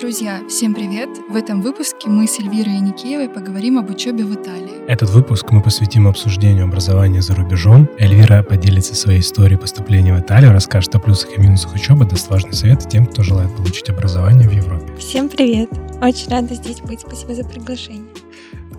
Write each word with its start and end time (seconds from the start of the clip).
Друзья, 0.00 0.40
всем 0.48 0.72
привет! 0.72 1.10
В 1.28 1.36
этом 1.36 1.60
выпуске 1.60 2.08
мы 2.08 2.26
с 2.26 2.38
Эльвирой 2.38 2.76
Яникеевой 2.76 3.28
поговорим 3.28 3.78
об 3.78 3.90
учебе 3.90 4.24
в 4.24 4.34
Италии. 4.34 4.82
Этот 4.88 5.10
выпуск 5.10 5.50
мы 5.50 5.60
посвятим 5.60 6.08
обсуждению 6.08 6.64
образования 6.64 7.20
за 7.20 7.34
рубежом. 7.34 7.86
Эльвира 7.98 8.42
поделится 8.42 8.94
своей 8.94 9.20
историей 9.20 9.58
поступления 9.58 10.14
в 10.14 10.18
Италию, 10.18 10.52
расскажет 10.52 10.94
о 10.94 11.00
плюсах 11.00 11.36
и 11.36 11.40
минусах 11.42 11.74
учебы, 11.74 12.06
даст 12.06 12.30
важные 12.30 12.54
советы 12.54 12.88
тем, 12.88 13.04
кто 13.04 13.22
желает 13.22 13.54
получить 13.54 13.90
образование 13.90 14.48
в 14.48 14.52
Европе. 14.52 14.90
Всем 14.96 15.28
привет! 15.28 15.68
Очень 16.00 16.30
рада 16.30 16.54
здесь 16.54 16.80
быть. 16.80 17.00
Спасибо 17.00 17.34
за 17.34 17.44
приглашение. 17.44 18.10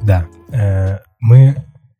Да, 0.01 0.27
э, 0.51 0.97
мы 1.19 1.55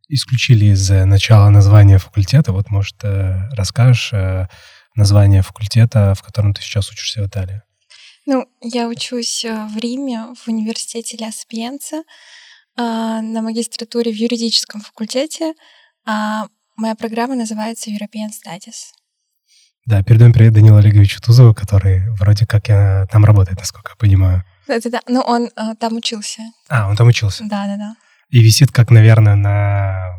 исключили 0.09 0.65
из 0.73 0.89
начала 0.89 1.51
названия 1.51 1.99
факультета. 1.99 2.53
Вот, 2.53 2.71
может, 2.71 2.95
э, 3.03 3.49
расскажешь 3.51 4.13
э, 4.13 4.47
название 4.95 5.43
факультета, 5.43 6.15
в 6.17 6.23
котором 6.23 6.55
ты 6.55 6.63
сейчас 6.63 6.89
учишься 6.89 7.21
в 7.21 7.27
Италии? 7.27 7.61
Ну, 8.25 8.47
я 8.61 8.87
учусь 8.87 9.45
э, 9.45 9.67
в 9.67 9.77
Риме 9.77 10.33
в 10.35 10.47
университете 10.47 11.17
Ля 11.17 11.31
Спиенца 11.31 12.03
на 12.77 13.41
магистратуре 13.41 14.13
в 14.13 14.15
юридическом 14.15 14.79
факультете. 14.79 15.53
А 16.05 16.45
моя 16.77 16.95
программа 16.95 17.35
называется 17.35 17.89
European 17.89 18.29
Studies. 18.29 18.93
Да, 19.85 20.03
передаем 20.03 20.31
привет 20.31 20.53
Данилу 20.53 20.77
Олеговичу 20.77 21.21
Тузову, 21.21 21.53
который 21.53 22.09
вроде 22.19 22.45
как 22.45 22.69
я, 22.69 23.07
там 23.11 23.25
работает, 23.25 23.59
насколько 23.59 23.91
я 23.91 23.95
понимаю. 23.95 24.43
Да-да-да, 24.67 25.01
ну 25.07 25.21
он 25.21 25.49
э, 25.55 25.75
там 25.79 25.97
учился. 25.97 26.43
А, 26.69 26.87
он 26.87 26.95
там 26.95 27.07
учился? 27.07 27.43
Да-да-да. 27.43 27.95
И 28.29 28.39
висит 28.39 28.71
как, 28.71 28.91
наверное, 28.91 29.35
на 29.35 30.11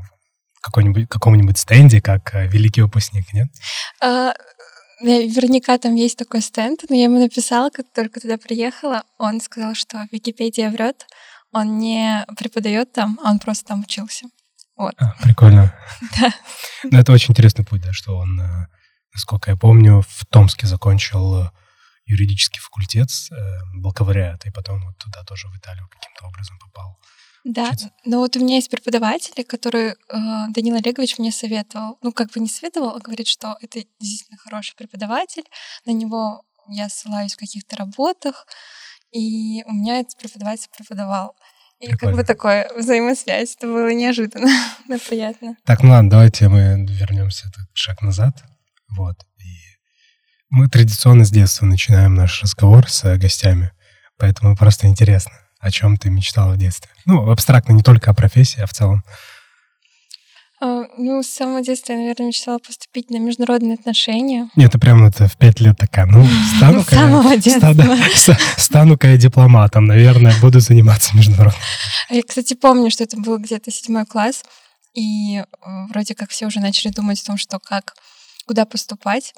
каком-нибудь, 0.61 1.09
каком-нибудь 1.09 1.59
стенде, 1.59 2.03
как 2.03 2.35
э, 2.35 2.49
великий 2.49 2.83
выпускник, 2.83 3.33
нет? 3.33 3.49
А, 4.03 4.35
Наверняка 5.03 5.79
там 5.79 5.95
есть 5.95 6.17
такой 6.17 6.41
стенд, 6.41 6.85
но 6.89 6.95
я 6.95 7.05
ему 7.05 7.19
написала, 7.19 7.71
как 7.71 7.87
только 7.93 8.21
туда 8.21 8.39
приехала, 8.39 9.05
он 9.19 9.41
сказал, 9.41 9.75
что 9.75 10.07
Википедия 10.13 10.71
врет, 10.71 11.07
он 11.51 11.79
не 11.79 12.25
преподает 12.39 12.93
там, 12.93 13.19
а 13.23 13.31
он 13.31 13.39
просто 13.39 13.67
там 13.67 13.81
учился. 13.81 14.27
Вот. 14.77 14.95
А, 14.99 15.15
прикольно. 15.23 15.75
Да. 16.21 16.33
Ну, 16.85 16.99
это 16.99 17.13
очень 17.13 17.33
интересный 17.33 17.65
путь, 17.65 17.83
да, 17.83 17.93
что 17.93 18.17
он, 18.17 18.41
э, 18.41 18.67
насколько 19.13 19.51
я 19.51 19.57
помню, 19.57 20.03
в 20.09 20.25
Томске 20.27 20.67
закончил 20.67 21.51
юридический 22.07 22.61
факультет, 22.61 23.11
э, 23.31 23.35
бакалавриат, 23.75 24.47
и 24.47 24.51
потом 24.51 24.85
вот 24.85 24.99
туда 24.99 25.23
тоже 25.25 25.49
в 25.49 25.57
Италию 25.57 25.89
каким-то 25.89 26.27
образом 26.27 26.59
попал. 26.59 26.99
Да, 27.45 27.71
учиться. 27.71 27.91
но 28.05 28.19
вот 28.19 28.37
у 28.37 28.41
меня 28.41 28.57
есть 28.57 28.71
преподаватели, 28.71 29.43
который 29.43 29.91
э, 29.91 29.95
Данил 30.51 30.77
Олегович 30.77 31.19
мне 31.19 31.33
советовал, 31.33 31.99
ну 32.01 32.13
как 32.13 32.31
бы 32.31 32.41
не 32.41 32.49
советовал, 32.49 32.91
а 32.91 33.01
говорит, 33.01 33.27
что 33.27 33.57
это 33.61 33.81
действительно 33.99 34.39
хороший 34.39 34.77
преподаватель, 34.77 35.45
на 35.85 35.91
него 35.91 36.45
я 36.69 36.89
ссылаюсь 36.89 37.35
в 37.35 37.39
каких-то 37.39 37.77
работах, 37.77 38.47
и 39.11 39.65
у 39.65 39.73
меня 39.73 40.01
этот 40.01 40.17
преподаватель 40.19 40.69
преподавал. 40.77 41.35
И 41.81 41.89
Прикольно. 41.89 42.17
как 42.17 42.21
бы 42.21 42.27
такое 42.27 42.71
взаимосвязь, 42.79 43.57
это 43.57 43.67
было 43.67 43.93
неожиданно, 43.93 44.49
но 44.89 44.99
приятно. 44.99 45.57
Так, 45.65 45.83
ну 45.83 45.91
ладно, 45.91 46.11
давайте 46.11 46.49
мы 46.49 46.87
вернемся 46.89 47.49
этот 47.49 47.69
шаг 47.73 48.03
назад. 48.03 48.45
Вот. 48.97 49.17
И 49.39 49.57
мы 50.49 50.69
традиционно 50.69 51.25
с 51.25 51.31
детства 51.31 51.67
начинаем 51.67 52.15
наш 52.15 52.41
разговор 52.41 52.89
с 52.89 53.17
гостями, 53.17 53.73
поэтому 54.17 54.57
просто 54.57 54.87
интересно 54.87 55.33
о 55.63 55.71
чем 55.71 55.97
ты 55.97 56.11
мечтала 56.11 56.53
в 56.53 56.59
детстве? 56.59 56.91
Ну, 57.07 57.31
абстрактно, 57.31 57.73
не 57.73 57.83
только 57.83 58.11
о 58.11 58.15
профессии, 58.15 58.61
а 58.61 58.67
в 58.67 58.73
целом. 58.73 59.03
Uh, 60.63 60.85
ну, 60.97 61.23
с 61.23 61.29
самого 61.29 61.61
детства 61.63 61.93
я, 61.93 61.99
наверное, 61.99 62.29
мечтала 62.29 62.59
поступить 62.59 63.11
на 63.11 63.17
международные 63.19 63.75
отношения. 63.75 64.49
Нет, 64.55 64.69
это 64.69 64.79
прям 64.79 65.05
это 65.05 65.27
в 65.27 65.37
пять 65.37 65.59
лет 65.61 65.77
такая, 65.77 66.07
ну, 66.07 66.25
стану-ка 66.57 66.95
я, 66.95 68.37
стану-ка 68.57 69.09
я 69.09 69.17
дипломатом, 69.17 69.87
наверное, 69.87 70.35
буду 70.41 70.61
заниматься 70.61 71.17
международным. 71.17 71.61
А 72.11 72.15
я, 72.15 72.23
кстати, 72.23 72.55
помню, 72.55 72.91
что 72.91 73.03
это 73.03 73.17
был 73.17 73.39
где-то 73.39 73.73
седьмой 73.73 74.07
класс, 74.07 74.45
и 74.95 75.39
э, 75.39 75.45
вроде 75.89 76.15
как 76.15 76.31
все 76.31 76.47
уже 76.47 76.61
начали 76.61 76.93
думать 76.93 77.21
о 77.23 77.27
том, 77.27 77.39
что 77.39 77.59
как, 77.59 77.95
куда 78.47 78.65
поступать. 78.65 79.35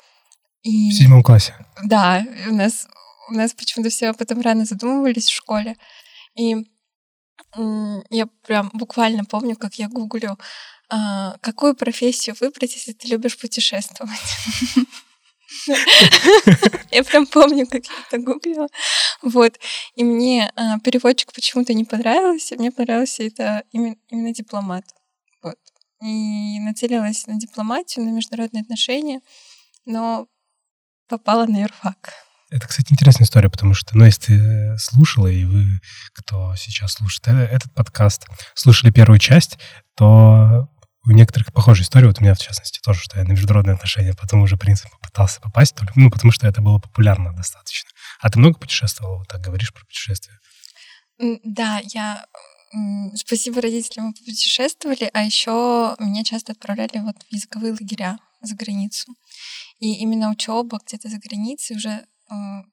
И... 0.62 0.90
В 0.90 0.94
седьмом 0.94 1.22
классе? 1.22 1.54
Да, 1.84 2.22
у 2.48 2.54
нас, 2.54 2.86
у 3.30 3.34
нас 3.34 3.54
почему-то 3.54 3.90
все 3.90 4.08
об 4.10 4.20
этом 4.20 4.40
рано 4.42 4.64
задумывались 4.64 5.26
в 5.26 5.34
школе. 5.34 5.76
И 6.36 6.56
я 8.10 8.26
прям 8.46 8.70
буквально 8.72 9.24
помню, 9.24 9.56
как 9.56 9.74
я 9.76 9.88
гуглю, 9.88 10.38
а, 10.88 11.36
какую 11.40 11.74
профессию 11.74 12.36
выбрать, 12.40 12.74
если 12.74 12.92
ты 12.92 13.08
любишь 13.08 13.38
путешествовать. 13.38 14.18
Я 16.90 17.04
прям 17.04 17.26
помню, 17.26 17.66
как 17.66 17.86
я 17.86 17.92
это 18.06 18.18
гуглила. 18.18 18.68
Вот. 19.22 19.58
И 19.94 20.04
мне 20.04 20.50
а, 20.56 20.78
переводчик 20.80 21.32
почему-то 21.32 21.74
не 21.74 21.84
понравился. 21.84 22.56
Мне 22.56 22.70
понравился 22.70 23.22
это 23.22 23.64
именно 23.72 24.32
дипломат. 24.32 24.84
Вот. 25.42 25.58
И 26.02 26.58
нацелилась 26.60 27.26
на 27.26 27.38
дипломатию, 27.38 28.04
на 28.04 28.10
международные 28.10 28.62
отношения, 28.62 29.20
но 29.86 30.26
попала 31.08 31.46
на 31.46 31.62
юрфак. 31.62 32.12
Это, 32.50 32.69
кстати, 32.69 32.93
интересная 32.93 33.27
история, 33.27 33.50
потому 33.50 33.75
что, 33.75 33.97
ну, 33.97 34.05
если 34.05 34.37
ты 34.37 34.78
слушала, 34.78 35.27
и 35.27 35.44
вы, 35.44 35.81
кто 36.12 36.55
сейчас 36.56 36.93
слушает 36.93 37.27
э, 37.28 37.55
этот 37.55 37.72
подкаст, 37.75 38.27
слушали 38.55 38.91
первую 38.91 39.19
часть, 39.19 39.59
то 39.97 40.69
у 41.06 41.10
некоторых 41.10 41.53
похожая 41.53 41.84
история, 41.84 42.06
вот 42.06 42.21
у 42.21 42.22
меня 42.22 42.34
в 42.34 42.38
частности 42.38 42.81
тоже, 42.81 43.00
что 43.00 43.19
я 43.19 43.25
на 43.25 43.32
международные 43.32 43.75
отношения 43.75 44.15
потом 44.15 44.43
уже 44.43 44.56
принцип 44.56 44.91
попытался 44.91 45.41
попасть, 45.41 45.75
только, 45.75 45.93
ну, 45.97 46.10
потому 46.10 46.32
что 46.32 46.47
это 46.47 46.62
было 46.62 46.78
популярно 46.78 47.34
достаточно. 47.34 47.91
А 48.21 48.31
ты 48.31 48.38
много 48.38 48.59
путешествовала, 48.59 49.19
вот 49.19 49.28
так 49.28 49.41
говоришь 49.41 49.72
про 49.72 49.84
путешествия? 49.84 50.38
Да, 51.44 51.81
я 51.93 52.25
Спасибо 53.15 53.61
родителям, 53.61 54.06
мы 54.06 54.12
путешествовали, 54.15 55.09
а 55.12 55.22
еще 55.22 55.94
меня 56.00 56.25
часто 56.25 56.53
отправляли 56.53 56.99
вот 56.99 57.15
в 57.22 57.32
языковые 57.32 57.72
лагеря 57.72 58.19
за 58.43 58.56
границу. 58.56 59.15
И 59.78 59.94
именно 59.99 60.31
учеба 60.31 60.81
где-то 60.84 61.09
за 61.09 61.19
границей 61.19 61.76
уже 61.76 62.05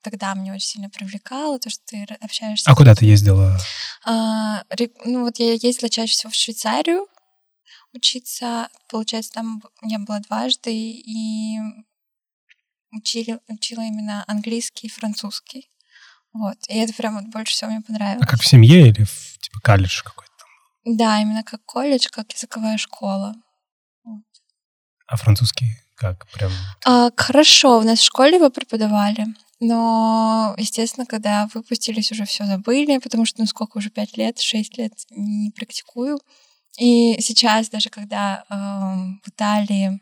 тогда 0.02 0.36
мне 0.36 0.54
очень 0.54 0.68
сильно 0.68 0.90
привлекало, 0.90 1.60
то, 1.60 1.70
что 1.70 1.84
ты 1.86 2.04
общаешься. 2.22 2.70
А 2.70 2.76
куда 2.76 2.96
ты 2.96 3.06
ездила? 3.06 3.58
А, 4.06 4.64
ну 5.06 5.22
вот 5.22 5.40
я 5.40 5.54
ездила 5.54 5.90
чаще 5.90 6.14
всего 6.14 6.32
в 6.32 6.36
Швейцарию 6.36 7.08
учиться. 7.94 8.70
Получается, 8.90 9.32
там 9.34 9.62
я 9.82 10.00
была 10.00 10.20
дважды 10.20 10.74
и 10.74 11.60
учили, 12.92 13.40
учила 13.48 13.82
именно 13.82 14.24
английский 14.28 14.88
и 14.88 14.92
французский. 14.92 15.70
Вот. 16.34 16.58
И 16.70 16.78
это 16.78 16.94
прям 16.94 17.16
вот 17.16 17.26
больше 17.26 17.54
всего 17.54 17.72
мне 17.72 17.82
понравилось. 17.82 18.24
А 18.24 18.30
как 18.30 18.42
в 18.42 18.48
семье 18.48 18.88
или 18.88 19.04
в 19.04 19.38
типа 19.40 19.60
колледж 19.62 20.02
какой-то? 20.04 20.32
Да, 20.86 21.22
именно 21.22 21.44
как 21.44 21.64
колледж, 21.66 22.08
как 22.10 22.32
языковая 22.32 22.78
школа. 22.78 23.36
Вот. 24.04 24.24
А 25.08 25.18
французский 25.18 25.68
как? 26.02 26.28
Прям... 26.32 26.52
А, 26.86 27.12
хорошо, 27.16 27.78
у 27.78 27.84
нас 27.84 28.00
в 28.00 28.04
школе 28.04 28.38
его 28.38 28.50
преподавали, 28.50 29.28
но, 29.60 30.56
естественно, 30.58 31.06
когда 31.06 31.48
выпустились, 31.54 32.12
уже 32.12 32.26
все 32.26 32.46
забыли, 32.46 32.98
потому 32.98 33.26
что, 33.26 33.42
ну, 33.42 33.46
сколько 33.46 33.78
уже, 33.78 33.92
пять 33.92 34.18
лет, 34.18 34.40
шесть 34.40 34.78
лет 34.80 34.94
не 35.12 35.52
практикую. 35.52 36.20
И 36.80 37.22
сейчас 37.22 37.70
даже, 37.70 37.90
когда 37.90 38.44
э, 38.50 38.56
в 39.24 39.30
Италии 39.30 40.02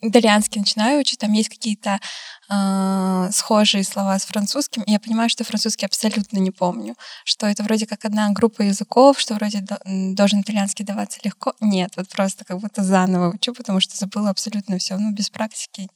итальянский 0.00 0.60
начинаю 0.60 1.00
учить, 1.00 1.18
там 1.18 1.32
есть 1.32 1.48
какие-то 1.48 2.00
э, 2.48 3.28
схожие 3.32 3.84
слова 3.84 4.18
с 4.18 4.24
французским, 4.24 4.82
и 4.82 4.92
я 4.92 5.00
понимаю, 5.00 5.28
что 5.28 5.44
французский 5.44 5.86
абсолютно 5.86 6.38
не 6.38 6.50
помню, 6.50 6.94
что 7.24 7.46
это 7.46 7.62
вроде 7.62 7.86
как 7.86 8.04
одна 8.04 8.30
группа 8.30 8.62
языков, 8.62 9.18
что 9.20 9.34
вроде 9.34 9.60
до, 9.60 9.78
должен 9.86 10.40
итальянский 10.40 10.84
даваться 10.84 11.20
легко. 11.24 11.54
Нет, 11.60 11.92
вот 11.96 12.08
просто 12.08 12.44
как 12.44 12.60
будто 12.60 12.82
заново 12.82 13.34
учу, 13.34 13.54
потому 13.54 13.80
что 13.80 13.96
забыла 13.96 14.30
абсолютно 14.30 14.78
все, 14.78 14.96
ну, 14.96 15.12
без 15.12 15.30
практики. 15.30 15.88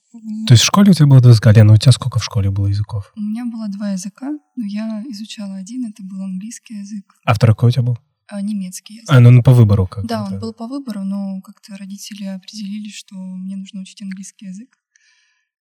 То 0.46 0.54
есть 0.54 0.62
в 0.62 0.66
школе 0.66 0.90
у 0.90 0.94
тебя 0.94 1.06
было 1.06 1.20
два 1.20 1.30
языка, 1.30 1.52
Лена, 1.52 1.74
у 1.74 1.76
тебя 1.76 1.92
сколько 1.92 2.18
в 2.18 2.24
школе 2.24 2.50
было 2.50 2.66
языков? 2.66 3.12
У 3.16 3.20
меня 3.20 3.44
было 3.44 3.68
два 3.68 3.90
языка, 3.90 4.30
но 4.56 4.64
я 4.64 5.02
изучала 5.10 5.56
один, 5.56 5.86
это 5.86 6.02
был 6.02 6.22
английский 6.22 6.78
язык. 6.78 7.04
А 7.24 7.34
второй 7.34 7.54
какой 7.54 7.68
у 7.68 7.72
тебя 7.72 7.82
был? 7.82 7.98
А, 8.30 8.42
немецкий 8.42 8.96
язык. 8.96 9.10
А, 9.10 9.20
ну, 9.20 9.30
ну 9.30 9.42
по 9.42 9.52
выбору 9.52 9.86
как 9.86 10.06
Да, 10.06 10.24
он 10.24 10.38
был 10.38 10.52
по 10.52 10.66
выбору, 10.66 11.02
но 11.02 11.40
как-то 11.40 11.76
родители 11.76 12.24
определили, 12.24 12.90
что 12.90 13.14
мне 13.16 13.56
нужно 13.56 13.80
учить 13.80 14.02
английский 14.02 14.46
язык. 14.46 14.78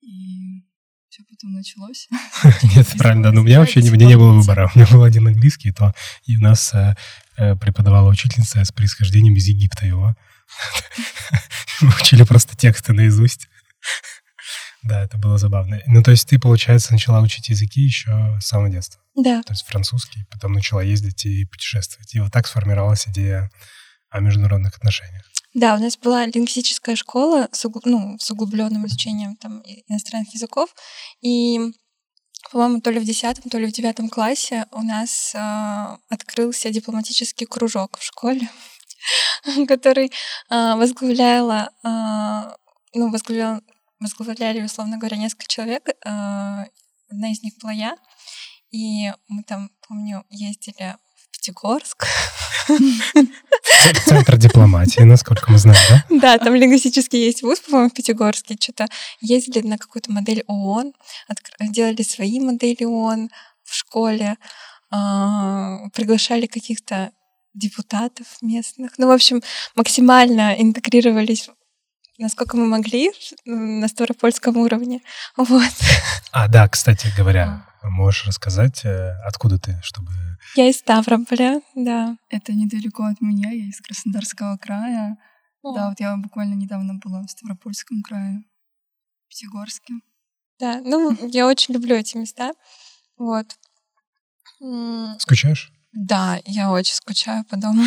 И 0.02 0.64
все 1.10 1.24
потом 1.24 1.54
началось. 1.54 2.10
Нет, 2.76 2.88
правильно, 2.98 3.32
но 3.32 3.42
у 3.42 3.44
меня 3.46 3.60
вообще 3.60 3.82
не 3.82 4.18
было 4.18 4.34
выбора. 4.34 4.70
У 4.76 4.78
меня 4.78 4.88
был 4.92 5.04
один 5.04 5.28
английский, 5.28 5.72
то 5.72 5.94
и 6.26 6.36
у 6.36 6.42
нас 6.42 6.74
э, 6.74 6.96
э, 7.38 7.56
преподавала 7.56 8.10
учительница 8.10 8.64
с 8.64 8.72
происхождением 8.74 9.36
из 9.36 9.48
Египта 9.48 9.86
его. 9.86 10.16
Мы 11.82 11.90
учили 12.02 12.24
просто 12.24 12.58
тексты 12.58 12.92
наизусть. 12.92 13.48
Да, 14.84 15.04
это 15.04 15.18
было 15.18 15.38
забавно. 15.38 15.82
Ну, 15.88 16.02
то 16.04 16.12
есть 16.12 16.28
ты, 16.28 16.40
получается, 16.40 16.94
начала 16.94 17.22
учить 17.22 17.50
языки 17.50 17.82
еще 17.82 18.38
с 18.42 18.48
самого 18.48 18.70
детства? 18.70 19.02
Да. 19.16 19.44
То 19.44 19.54
есть 19.54 19.66
французский, 19.66 20.26
потом 20.32 20.54
начала 20.54 20.82
ездить 20.82 21.26
и 21.26 21.46
путешествовать. 21.46 22.14
И 22.16 22.20
вот 22.20 22.32
так 22.32 22.48
сформировалась 22.48 23.08
идея 23.08 23.52
о 24.10 24.20
международных 24.22 24.78
отношениях. 24.78 25.24
Да, 25.54 25.76
у 25.76 25.80
нас 25.80 25.98
была 25.98 26.26
лингвистическая 26.26 26.96
школа 26.96 27.50
с, 27.52 27.66
угл... 27.66 27.82
ну, 27.84 28.18
с 28.20 28.32
углубленным 28.32 28.86
изучением 28.86 29.36
там, 29.36 29.64
иностранных 29.88 30.34
языков. 30.34 30.70
И 31.22 31.60
по-моему, 32.52 32.82
то 32.82 32.90
ли 32.90 33.00
в 33.00 33.06
десятом, 33.06 33.50
то 33.50 33.58
ли 33.58 33.68
в 33.68 33.72
девятом 33.72 34.10
классе 34.10 34.66
у 34.72 34.82
нас 34.82 35.34
э, 35.36 35.98
открылся 36.10 36.70
дипломатический 36.70 37.46
кружок 37.46 37.98
в 38.00 38.04
школе, 38.04 38.50
который 39.68 40.08
э, 40.08 40.76
возглавляла, 40.76 41.70
э, 41.84 42.56
ну, 42.94 43.12
возглавлял, 43.12 43.62
возглавляли, 44.00 44.62
условно 44.62 44.98
говоря, 44.98 45.18
несколько 45.18 45.48
человек. 45.48 45.88
Э, 45.90 46.66
одна 47.10 47.32
из 47.32 47.44
них 47.44 47.54
была 47.62 47.72
я. 47.72 47.98
И 48.72 49.12
мы 49.28 49.44
там, 49.44 49.72
помню, 49.88 50.24
ездили 50.30 50.96
в 51.16 51.32
Пятигорск. 51.32 52.06
Центр 54.06 54.38
дипломатии, 54.38 55.02
насколько 55.02 55.52
мы 55.52 55.58
знаем, 55.58 55.80
да? 55.90 56.06
Да, 56.22 56.38
там 56.38 56.54
лингвистический 56.54 57.26
есть 57.26 57.42
вуз, 57.42 57.60
по-моему, 57.60 57.90
в 57.90 57.94
Пятигорске. 57.94 58.58
Что-то 58.60 58.88
ездили 59.22 59.66
на 59.66 59.78
какую-то 59.78 60.12
модель 60.12 60.44
ООН, 60.48 60.94
делали 61.62 62.04
свои 62.04 62.40
модели 62.40 62.84
ООН 62.84 63.30
в 63.64 63.74
школе, 63.74 64.38
а, 64.92 65.90
приглашали 65.94 66.46
каких-то 66.46 67.12
депутатов 67.54 68.28
местных. 68.42 68.98
Ну, 68.98 69.08
в 69.08 69.12
общем, 69.12 69.42
максимально 69.76 70.56
интегрировались 70.62 71.50
насколько 72.20 72.58
мы 72.58 72.68
могли 72.68 73.12
на 73.46 73.88
ставропольском 73.88 74.58
уровне. 74.58 75.02
Вот. 75.38 75.72
А, 76.32 76.48
да, 76.48 76.68
кстати 76.68 77.12
говоря, 77.18 77.66
можешь 77.84 78.28
рассказать, 78.28 78.86
э, 78.86 79.14
откуда 79.26 79.58
ты, 79.58 79.80
чтобы 79.82 80.12
я 80.56 80.70
из 80.70 80.80
Ставрополя, 80.80 81.62
да. 81.76 82.18
Это 82.30 82.54
недалеко 82.54 83.04
от 83.04 83.22
меня, 83.22 83.52
я 83.52 83.66
из 83.68 83.82
Краснодарского 83.82 84.58
края. 84.58 85.18
О. 85.62 85.76
Да, 85.76 85.90
вот 85.90 86.00
я 86.00 86.16
буквально 86.18 86.54
недавно 86.56 86.96
была 86.96 87.22
в 87.22 87.30
Ставропольском 87.30 88.02
крае, 88.02 88.44
в 89.26 89.30
Пятигорске. 89.30 89.96
Да, 90.60 90.82
ну, 90.84 91.16
я 91.28 91.48
очень 91.48 91.74
люблю 91.74 91.96
эти 91.96 92.18
места. 92.18 92.54
Вот. 93.18 93.58
Скучаешь? 95.20 95.72
Да, 95.92 96.40
я 96.46 96.72
очень 96.72 96.96
скучаю 96.96 97.46
по 97.46 97.58
дому. 97.58 97.84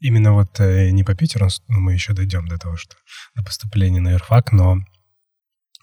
Именно 0.00 0.34
вот 0.34 0.60
э, 0.60 0.90
не 0.90 1.04
по 1.04 1.14
Питеру, 1.14 1.48
ну, 1.68 1.80
мы 1.80 1.92
еще 1.92 2.12
дойдем 2.12 2.46
до 2.48 2.58
того, 2.58 2.76
что 2.76 2.96
до 3.34 3.42
поступления 3.42 4.00
на 4.00 4.12
юрфак, 4.12 4.52
но 4.52 4.78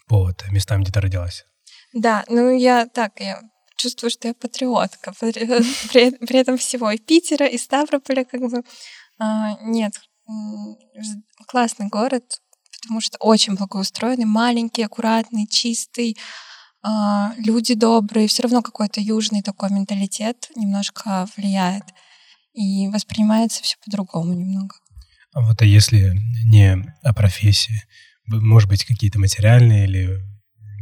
по 0.07 0.25
вот, 0.25 0.44
местам, 0.51 0.83
где 0.83 0.92
ты 0.92 1.01
родилась. 1.01 1.45
Да, 1.94 2.24
ну 2.27 2.56
я 2.56 2.86
так, 2.88 3.19
я 3.19 3.42
чувствую, 3.77 4.10
что 4.10 4.27
я 4.27 4.33
патриотка. 4.33 5.13
При, 5.19 6.12
при 6.27 6.39
этом 6.39 6.57
всего 6.57 6.92
и 6.92 6.98
Питера, 6.98 7.45
и 7.45 7.57
Ставрополя 7.57 8.24
как 8.24 8.42
бы 8.42 8.63
а, 9.19 9.57
нет. 9.62 9.94
Классный 11.48 11.88
город, 11.88 12.24
потому 12.81 13.01
что 13.01 13.18
очень 13.19 13.56
благоустроенный, 13.56 14.25
маленький, 14.25 14.83
аккуратный, 14.83 15.48
чистый, 15.48 16.18
а, 16.81 17.33
люди 17.38 17.74
добрые, 17.74 18.27
все 18.27 18.44
равно 18.44 18.62
какой-то 18.62 19.00
южный 19.01 19.42
такой 19.42 19.69
менталитет 19.69 20.50
немножко 20.56 21.27
влияет. 21.36 21.83
И 22.54 22.88
воспринимается 22.90 23.64
все 23.64 23.78
по-другому 23.84 24.34
немного. 24.34 24.76
А 25.34 25.42
вот 25.42 25.62
а 25.62 25.66
если 25.66 26.14
не 26.46 26.86
о 27.02 27.14
профессии, 27.14 27.84
может 28.28 28.70
быть, 28.70 28.86
какие-то 28.86 29.20
материальные 29.20 29.86
или 29.86 30.22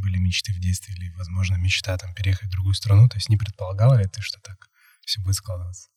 были 0.02 0.18
мечты 0.18 0.52
в 0.52 0.60
детстве, 0.60 0.94
или, 0.96 1.12
возможно, 1.16 1.56
мечта 1.56 1.98
там 1.98 2.14
переехать 2.14 2.50
в 2.50 2.52
другую 2.52 2.74
страну? 2.74 3.08
То 3.08 3.18
есть 3.18 3.30
не 3.30 3.38
предполагала 3.38 3.96
ли 3.96 4.08
ты, 4.08 4.22
что 4.22 4.40
так 4.42 4.70
все 5.06 5.22
будет 5.22 5.36
складываться? 5.36 5.90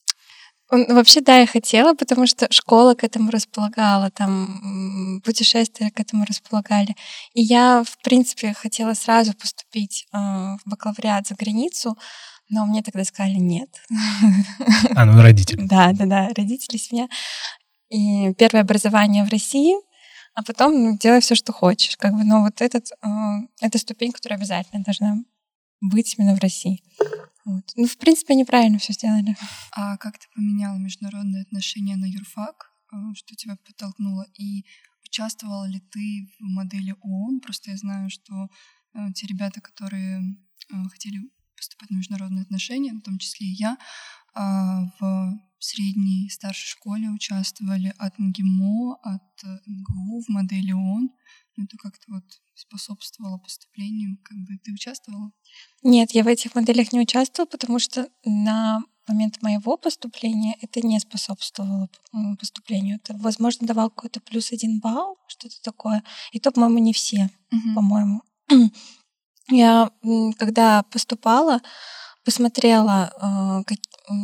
Вообще, 0.71 1.21
да, 1.21 1.39
я 1.39 1.47
хотела, 1.47 1.95
потому 1.95 2.27
что 2.27 2.47
школа 2.51 2.95
к 2.95 3.05
этому 3.05 3.31
располагала, 3.31 4.11
там 4.11 5.21
путешествия 5.23 5.91
к 5.91 6.01
этому 6.01 6.25
располагали. 6.25 6.97
И 7.35 7.43
я, 7.43 7.85
в 7.85 7.99
принципе, 8.03 8.55
хотела 8.55 8.95
сразу 8.95 9.35
поступить 9.35 10.07
э, 10.13 10.17
в 10.17 10.61
бакалавриат 10.65 11.29
за 11.29 11.35
границу, 11.35 11.97
но 12.55 12.67
мне 12.67 12.83
тогда 12.83 13.05
сказали 13.05 13.37
нет. 13.37 13.69
А, 14.95 15.05
ну 15.05 15.21
родители. 15.21 15.67
Да, 15.67 15.93
да, 15.93 16.07
да, 16.07 16.29
родители, 16.37 16.77
семья. 16.77 17.09
И 17.91 18.33
первое 18.35 18.63
образование 18.63 19.25
в 19.25 19.29
России— 19.29 19.75
а 20.35 20.43
потом 20.43 20.83
ну, 20.83 20.99
делай 20.99 21.21
все, 21.21 21.35
что 21.35 21.53
хочешь. 21.53 21.97
Как 21.97 22.13
бы, 22.13 22.25
но 22.25 22.43
вот 22.43 22.61
этот, 22.61 22.91
э, 22.91 23.07
эта 23.61 23.79
ступень, 23.79 24.13
которая 24.13 24.39
обязательно 24.39 24.83
должна 24.83 25.17
быть 25.81 26.17
именно 26.19 26.35
в 26.35 26.41
России. 26.41 26.83
Вот. 27.45 27.65
Ну, 27.77 27.87
в 27.87 27.97
принципе, 27.99 28.35
неправильно 28.35 28.79
все 28.79 28.93
сделали. 28.95 29.37
А 29.73 29.97
как 29.99 30.19
ты 30.19 30.27
поменяла 30.35 30.77
международные 30.77 31.43
отношения 31.43 31.97
на 31.97 32.07
юрфак? 32.07 32.73
Э, 32.93 32.97
что 33.15 33.37
тебя 33.37 33.57
подтолкнуло? 33.65 34.27
И 34.37 34.65
участвовала 35.05 35.67
ли 35.69 35.79
ты 35.79 36.29
в 36.41 36.45
модели 36.45 36.97
ООН? 37.01 37.41
Просто 37.41 37.71
я 37.71 37.77
знаю, 37.77 38.11
что 38.11 38.49
э, 38.95 39.13
те 39.15 39.29
ребята, 39.29 39.61
которые 39.61 40.19
э, 40.21 40.75
хотели 40.91 41.21
поступать 41.65 41.91
на 41.91 41.97
международные 41.97 42.43
отношения, 42.43 42.93
в 42.93 43.01
том 43.01 43.19
числе 43.19 43.47
и 43.47 43.55
я, 43.55 43.77
э, 44.37 44.41
в 45.01 45.39
средней 45.59 46.27
и 46.27 46.31
старшей 46.31 46.67
школе 46.67 47.09
участвовали 47.09 47.95
от 47.99 48.19
МГИМО, 48.19 48.99
от 49.03 49.45
э, 49.45 49.59
МГУ 49.67 50.21
в 50.21 50.29
модели 50.29 50.73
ООН. 50.73 51.11
Ну, 51.57 51.65
это 51.65 51.77
как-то 51.79 52.13
вот 52.13 52.25
способствовало 52.55 53.39
поступлению. 53.39 54.19
Как 54.23 54.37
бы 54.39 54.59
ты 54.63 54.73
участвовала? 54.73 55.31
Нет, 55.83 56.11
я 56.11 56.23
в 56.25 56.27
этих 56.27 56.55
моделях 56.55 56.93
не 56.93 57.01
участвовала, 57.01 57.49
потому 57.49 57.79
что 57.79 58.09
на 58.25 58.83
момент 59.09 59.41
моего 59.43 59.77
поступления 59.77 60.57
это 60.61 60.87
не 60.87 60.99
способствовало 60.99 61.89
поступлению. 62.39 62.97
Это, 62.97 63.17
возможно, 63.17 63.67
давал 63.67 63.91
какой-то 63.91 64.21
плюс 64.21 64.53
один 64.53 64.81
балл, 64.81 65.17
что-то 65.29 65.57
такое. 65.63 66.03
И 66.33 66.41
то, 66.41 66.51
по-моему, 66.51 66.79
не 66.79 66.93
все, 66.93 67.31
uh-huh. 67.53 67.75
по-моему. 67.75 68.23
Я, 69.51 69.91
когда 70.39 70.83
поступала, 70.85 71.61
посмотрела, 72.25 73.63
э, 73.69 73.75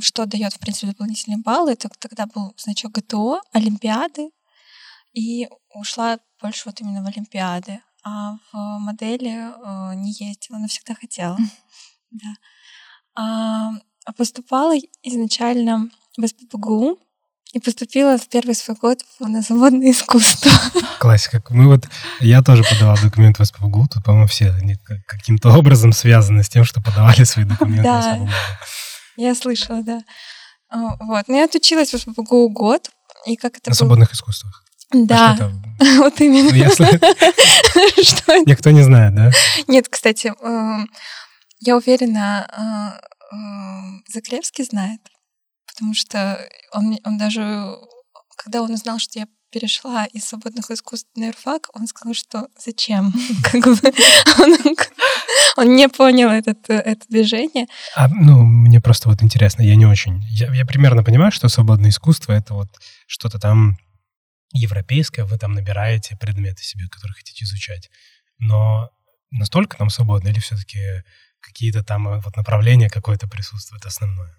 что 0.00 0.26
дает, 0.26 0.54
в 0.54 0.58
принципе, 0.58 0.88
дополнительные 0.88 1.38
баллы. 1.38 1.76
Тогда 1.76 2.26
был 2.26 2.54
значок 2.56 2.92
ГТО, 2.92 3.40
Олимпиады, 3.52 4.30
и 5.12 5.48
ушла 5.74 6.18
больше 6.40 6.62
вот 6.66 6.80
именно 6.80 7.02
в 7.02 7.06
Олимпиады. 7.06 7.80
А 8.02 8.36
в 8.50 8.78
модели 8.78 9.30
э, 9.30 9.94
не 9.94 10.12
ездила, 10.12 10.58
но 10.58 10.68
всегда 10.68 10.94
хотела. 10.94 11.36
Да. 12.10 12.34
А, 13.14 13.70
а 14.04 14.12
поступала 14.14 14.74
изначально 15.02 15.90
в 16.16 16.26
СПБГУ, 16.26 16.98
и 17.52 17.58
поступила 17.58 18.16
в 18.16 18.28
первый 18.28 18.54
свой 18.54 18.76
год 18.76 19.00
на 19.18 19.42
заводное 19.42 19.90
искусство. 19.90 20.52
Классика. 21.00 21.42
Мы 21.50 21.66
вот, 21.66 21.88
я 22.20 22.42
тоже 22.42 22.62
подавал 22.62 22.96
документ 23.02 23.38
в 23.38 23.44
СПБГУ, 23.44 23.88
тут, 23.88 24.04
по-моему, 24.04 24.28
все 24.28 24.52
они 24.52 24.76
каким-то 25.06 25.50
образом 25.50 25.92
связаны 25.92 26.44
с 26.44 26.48
тем, 26.48 26.64
что 26.64 26.80
подавали 26.80 27.24
свои 27.24 27.44
документы 27.44 27.82
да, 27.82 28.00
в 28.00 28.04
СПБГУ. 28.04 28.30
Я 29.16 29.34
слышала, 29.34 29.82
да. 29.82 30.00
А, 30.68 30.96
вот. 31.00 31.26
Но 31.26 31.36
я 31.36 31.44
отучилась 31.44 31.92
в 31.92 31.98
СПБГУ 31.98 32.50
год, 32.50 32.90
и 33.26 33.36
как 33.36 33.56
это 33.56 33.70
На 33.70 33.72
было... 33.72 33.78
свободных 33.78 34.12
искусствах. 34.12 34.64
Да, 34.92 35.36
а 35.38 35.84
вот 35.98 36.20
именно. 36.20 36.50
Ну, 36.50 36.56
Никто 38.46 38.70
не 38.70 38.82
знает, 38.82 39.14
да? 39.14 39.30
Нет, 39.68 39.88
кстати, 39.88 40.32
эм, 40.42 40.88
я 41.60 41.76
уверена, 41.76 42.48
э, 42.50 43.34
э, 43.34 43.38
Заклевский 44.12 44.64
знает 44.64 45.00
потому 45.80 45.94
что 45.94 46.38
он, 46.72 46.98
он 47.04 47.16
даже, 47.16 47.40
когда 48.36 48.60
он 48.60 48.70
узнал, 48.70 48.98
что 48.98 49.18
я 49.18 49.26
перешла 49.50 50.04
из 50.04 50.26
свободных 50.26 50.70
искусств 50.70 51.08
на 51.16 51.28
юрфак, 51.28 51.68
он 51.72 51.86
сказал, 51.86 52.12
что 52.12 52.48
зачем? 52.62 53.14
Как 53.42 53.64
бы 53.64 53.92
он, 54.38 54.76
он 55.56 55.74
не 55.74 55.88
понял 55.88 56.28
этот, 56.28 56.68
это 56.68 57.00
движение. 57.08 57.66
А, 57.96 58.08
ну, 58.08 58.42
мне 58.44 58.80
просто 58.82 59.08
вот 59.08 59.22
интересно, 59.22 59.62
я 59.62 59.74
не 59.74 59.86
очень... 59.86 60.22
Я, 60.28 60.52
я 60.54 60.66
примерно 60.66 61.02
понимаю, 61.02 61.32
что 61.32 61.48
свободное 61.48 61.88
искусство— 61.88 62.32
это 62.34 62.52
вот 62.52 62.68
что-то 63.06 63.38
там 63.38 63.78
европейское, 64.52 65.24
вы 65.24 65.38
там 65.38 65.54
набираете 65.54 66.16
предметы 66.20 66.62
себе, 66.62 66.88
которые 66.88 67.14
хотите 67.14 67.44
изучать. 67.44 67.90
Но 68.38 68.90
настолько 69.30 69.78
там 69.78 69.88
свободно 69.88 70.28
или 70.28 70.40
все-таки 70.40 71.02
какие-то 71.40 71.82
там 71.82 72.06
э, 72.08 72.20
вот 72.20 72.36
направления 72.36 72.90
какое-то 72.90 73.26
присутствует 73.26 73.86
основное? 73.86 74.36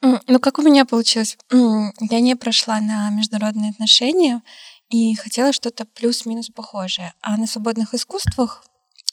Ну, 0.00 0.38
как 0.40 0.58
у 0.58 0.62
меня 0.62 0.84
получилось? 0.84 1.36
Я 1.50 2.20
не 2.20 2.36
прошла 2.36 2.80
на 2.80 3.10
международные 3.10 3.70
отношения 3.70 4.42
и 4.90 5.14
хотела 5.14 5.52
что-то 5.52 5.84
плюс-минус 5.84 6.50
похожее. 6.50 7.12
А 7.20 7.36
на 7.36 7.46
свободных 7.46 7.94
искусствах 7.94 8.64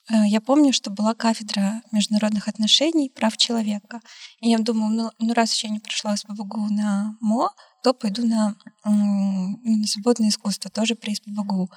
э, 0.09 0.27
я 0.27 0.39
помню, 0.39 0.71
что 0.71 0.89
была 0.91 1.13
кафедра 1.13 1.81
международных 1.91 2.47
отношений, 2.47 3.09
прав 3.09 3.35
человека. 3.35 3.99
И 4.39 4.49
я 4.49 4.59
думала, 4.59 4.89
ну, 4.89 5.11
ну 5.19 5.33
раз 5.33 5.61
я 5.63 5.69
не 5.69 5.79
прошла 5.79 6.15
СПБГУ 6.15 6.67
на 6.69 7.17
МО, 7.19 7.49
то 7.83 7.93
пойду 7.93 8.25
на, 8.25 8.55
на 8.85 9.87
свободное 9.87 10.29
искусство, 10.29 10.71
тоже 10.71 10.95
при 10.95 11.15
СПБГУ. 11.15 11.69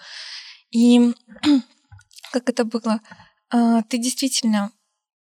И 0.71 1.15
как 2.33 2.49
это 2.49 2.65
было? 2.65 3.00
А, 3.50 3.83
ты 3.83 3.99
действительно 3.99 4.71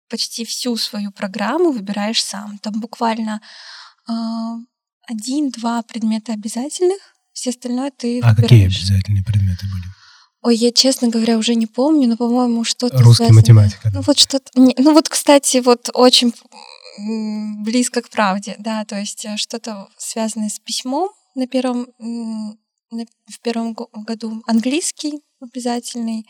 почти 0.10 0.46
всю 0.46 0.78
свою 0.78 1.12
программу 1.12 1.72
выбираешь 1.72 2.24
сам. 2.24 2.58
Там 2.60 2.80
буквально 2.80 3.42
э, 4.08 4.12
один-два 5.08 5.82
предмета 5.84 6.34
обязательных, 6.34 7.00
все 7.34 7.50
остальное 7.52 7.92
ты 7.92 8.20
а 8.22 8.30
выбираешь. 8.30 8.42
какие 8.50 8.66
обязательные 8.66 9.24
предметы 9.24 9.66
были? 9.66 9.84
Ой, 10.42 10.56
я, 10.58 10.72
честно 10.72 11.08
говоря, 11.08 11.38
уже 11.40 11.56
не 11.56 11.66
помню, 11.66 12.08
но, 12.08 12.18
по-моему, 12.18 12.64
что-то 12.64 12.98
Русский 13.00 13.26
связанное- 13.26 13.42
математика. 13.42 13.82
да. 13.86 13.92
Ну 13.96 14.02
вот 14.02 14.18
что-то... 14.20 14.52
Ну 14.56 14.94
вот, 14.94 15.10
кстати, 15.10 15.58
вот 15.58 15.90
очень 15.94 16.34
близко 17.64 18.02
к 18.02 18.10
правде, 18.10 18.56
да, 18.60 18.86
то 18.86 18.98
есть 18.98 19.26
э, 19.26 19.38
что-то 19.38 19.90
связанное 19.98 20.50
с 20.50 20.60
письмом 20.60 21.10
на 21.34 21.48
первом, 21.48 21.88
на- 22.00 23.06
в 23.28 23.40
первом 23.42 23.74
го- 23.74 23.90
году. 23.94 24.42
Английский 24.48 25.22
обязательный. 25.42 26.26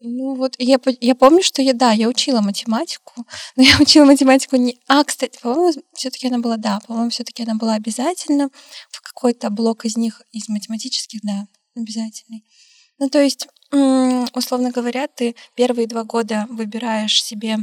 Ну 0.00 0.36
вот, 0.36 0.54
я, 0.58 0.78
я 1.00 1.14
помню, 1.16 1.42
что 1.42 1.60
я, 1.60 1.72
да, 1.74 1.90
я 1.90 2.08
учила 2.08 2.40
математику, 2.40 3.26
но 3.56 3.62
я 3.64 3.76
учила 3.80 4.04
математику 4.04 4.56
не... 4.56 4.78
А, 4.86 5.02
кстати, 5.02 5.38
по-моему, 5.40 5.82
все 5.92 6.10
таки 6.10 6.28
она 6.28 6.38
была, 6.38 6.56
да, 6.56 6.80
по-моему, 6.86 7.10
все 7.10 7.24
таки 7.24 7.42
она 7.42 7.54
была 7.56 7.74
обязательно. 7.74 8.50
В 8.90 9.00
какой-то 9.00 9.50
блок 9.50 9.84
из 9.84 9.96
них, 9.96 10.22
из 10.30 10.48
математических, 10.48 11.20
да, 11.22 11.48
обязательный. 11.74 12.44
Ну, 12.98 13.08
то 13.10 13.20
есть, 13.20 13.48
условно 13.72 14.70
говоря, 14.70 15.08
ты 15.08 15.34
первые 15.56 15.88
два 15.88 16.04
года 16.04 16.46
выбираешь 16.48 17.22
себе 17.22 17.58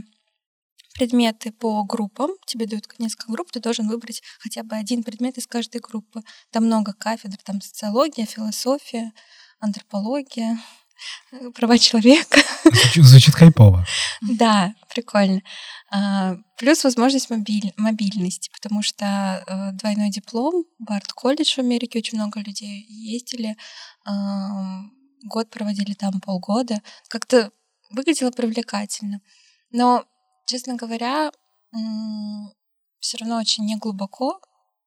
предметы 0.94 1.52
по 1.52 1.84
группам, 1.84 2.32
тебе 2.46 2.66
дают 2.68 2.88
несколько 3.00 3.32
групп, 3.32 3.52
ты 3.52 3.60
должен 3.60 3.88
выбрать 3.88 4.22
хотя 4.40 4.64
бы 4.64 4.76
один 4.76 5.04
предмет 5.04 5.38
из 5.38 5.48
каждой 5.48 5.82
группы. 5.82 6.22
Там 6.52 6.66
много 6.66 6.94
кафедр, 6.94 7.38
там 7.44 7.62
социология, 7.62 8.26
философия, 8.26 9.14
антропология, 9.60 10.58
права 11.54 11.78
человека. 11.78 12.40
Звучит, 12.64 13.04
звучит 13.04 13.36
хайпово. 13.36 13.86
Да, 14.22 14.74
прикольно. 14.94 15.42
А, 15.92 16.36
Плюс 16.58 16.84
возможность 16.84 17.30
мобиль- 17.30 17.74
мобильности, 17.78 18.50
потому 18.54 18.82
что 18.82 19.06
э, 19.06 19.72
двойной 19.74 20.10
диплом, 20.10 20.66
Барт 20.80 21.12
колледж 21.14 21.56
в 21.56 21.60
Америке, 21.60 22.00
очень 22.00 22.18
много 22.18 22.40
людей 22.40 22.86
ездили, 22.88 23.58
ам, 24.06 24.92
год 25.24 25.50
проводили 25.50 25.94
там 25.94 26.22
полгода. 26.22 26.82
Как-то 27.10 27.52
выглядело 27.90 28.32
привлекательно. 28.32 29.22
Но, 29.72 30.06
честно 30.48 30.76
говоря, 30.76 31.32
все 33.00 33.18
равно 33.18 33.38
очень 33.38 33.66
неглубоко, 33.66 34.40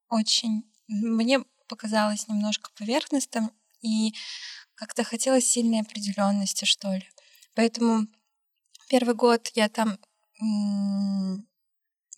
очень 0.09 0.63
мне 0.89 1.41
показалось 1.69 2.29
немножко 2.29 2.71
поверхностным 2.79 3.51
и 3.83 4.15
как-то 4.79 5.03
хотелось 5.05 5.47
сильной 5.47 5.81
определенности, 5.81 6.65
что 6.65 6.93
ли. 6.95 7.09
Поэтому 7.55 8.07
первый 8.89 9.15
год 9.15 9.51
я 9.55 9.69
там 9.69 9.99
м, 10.41 11.47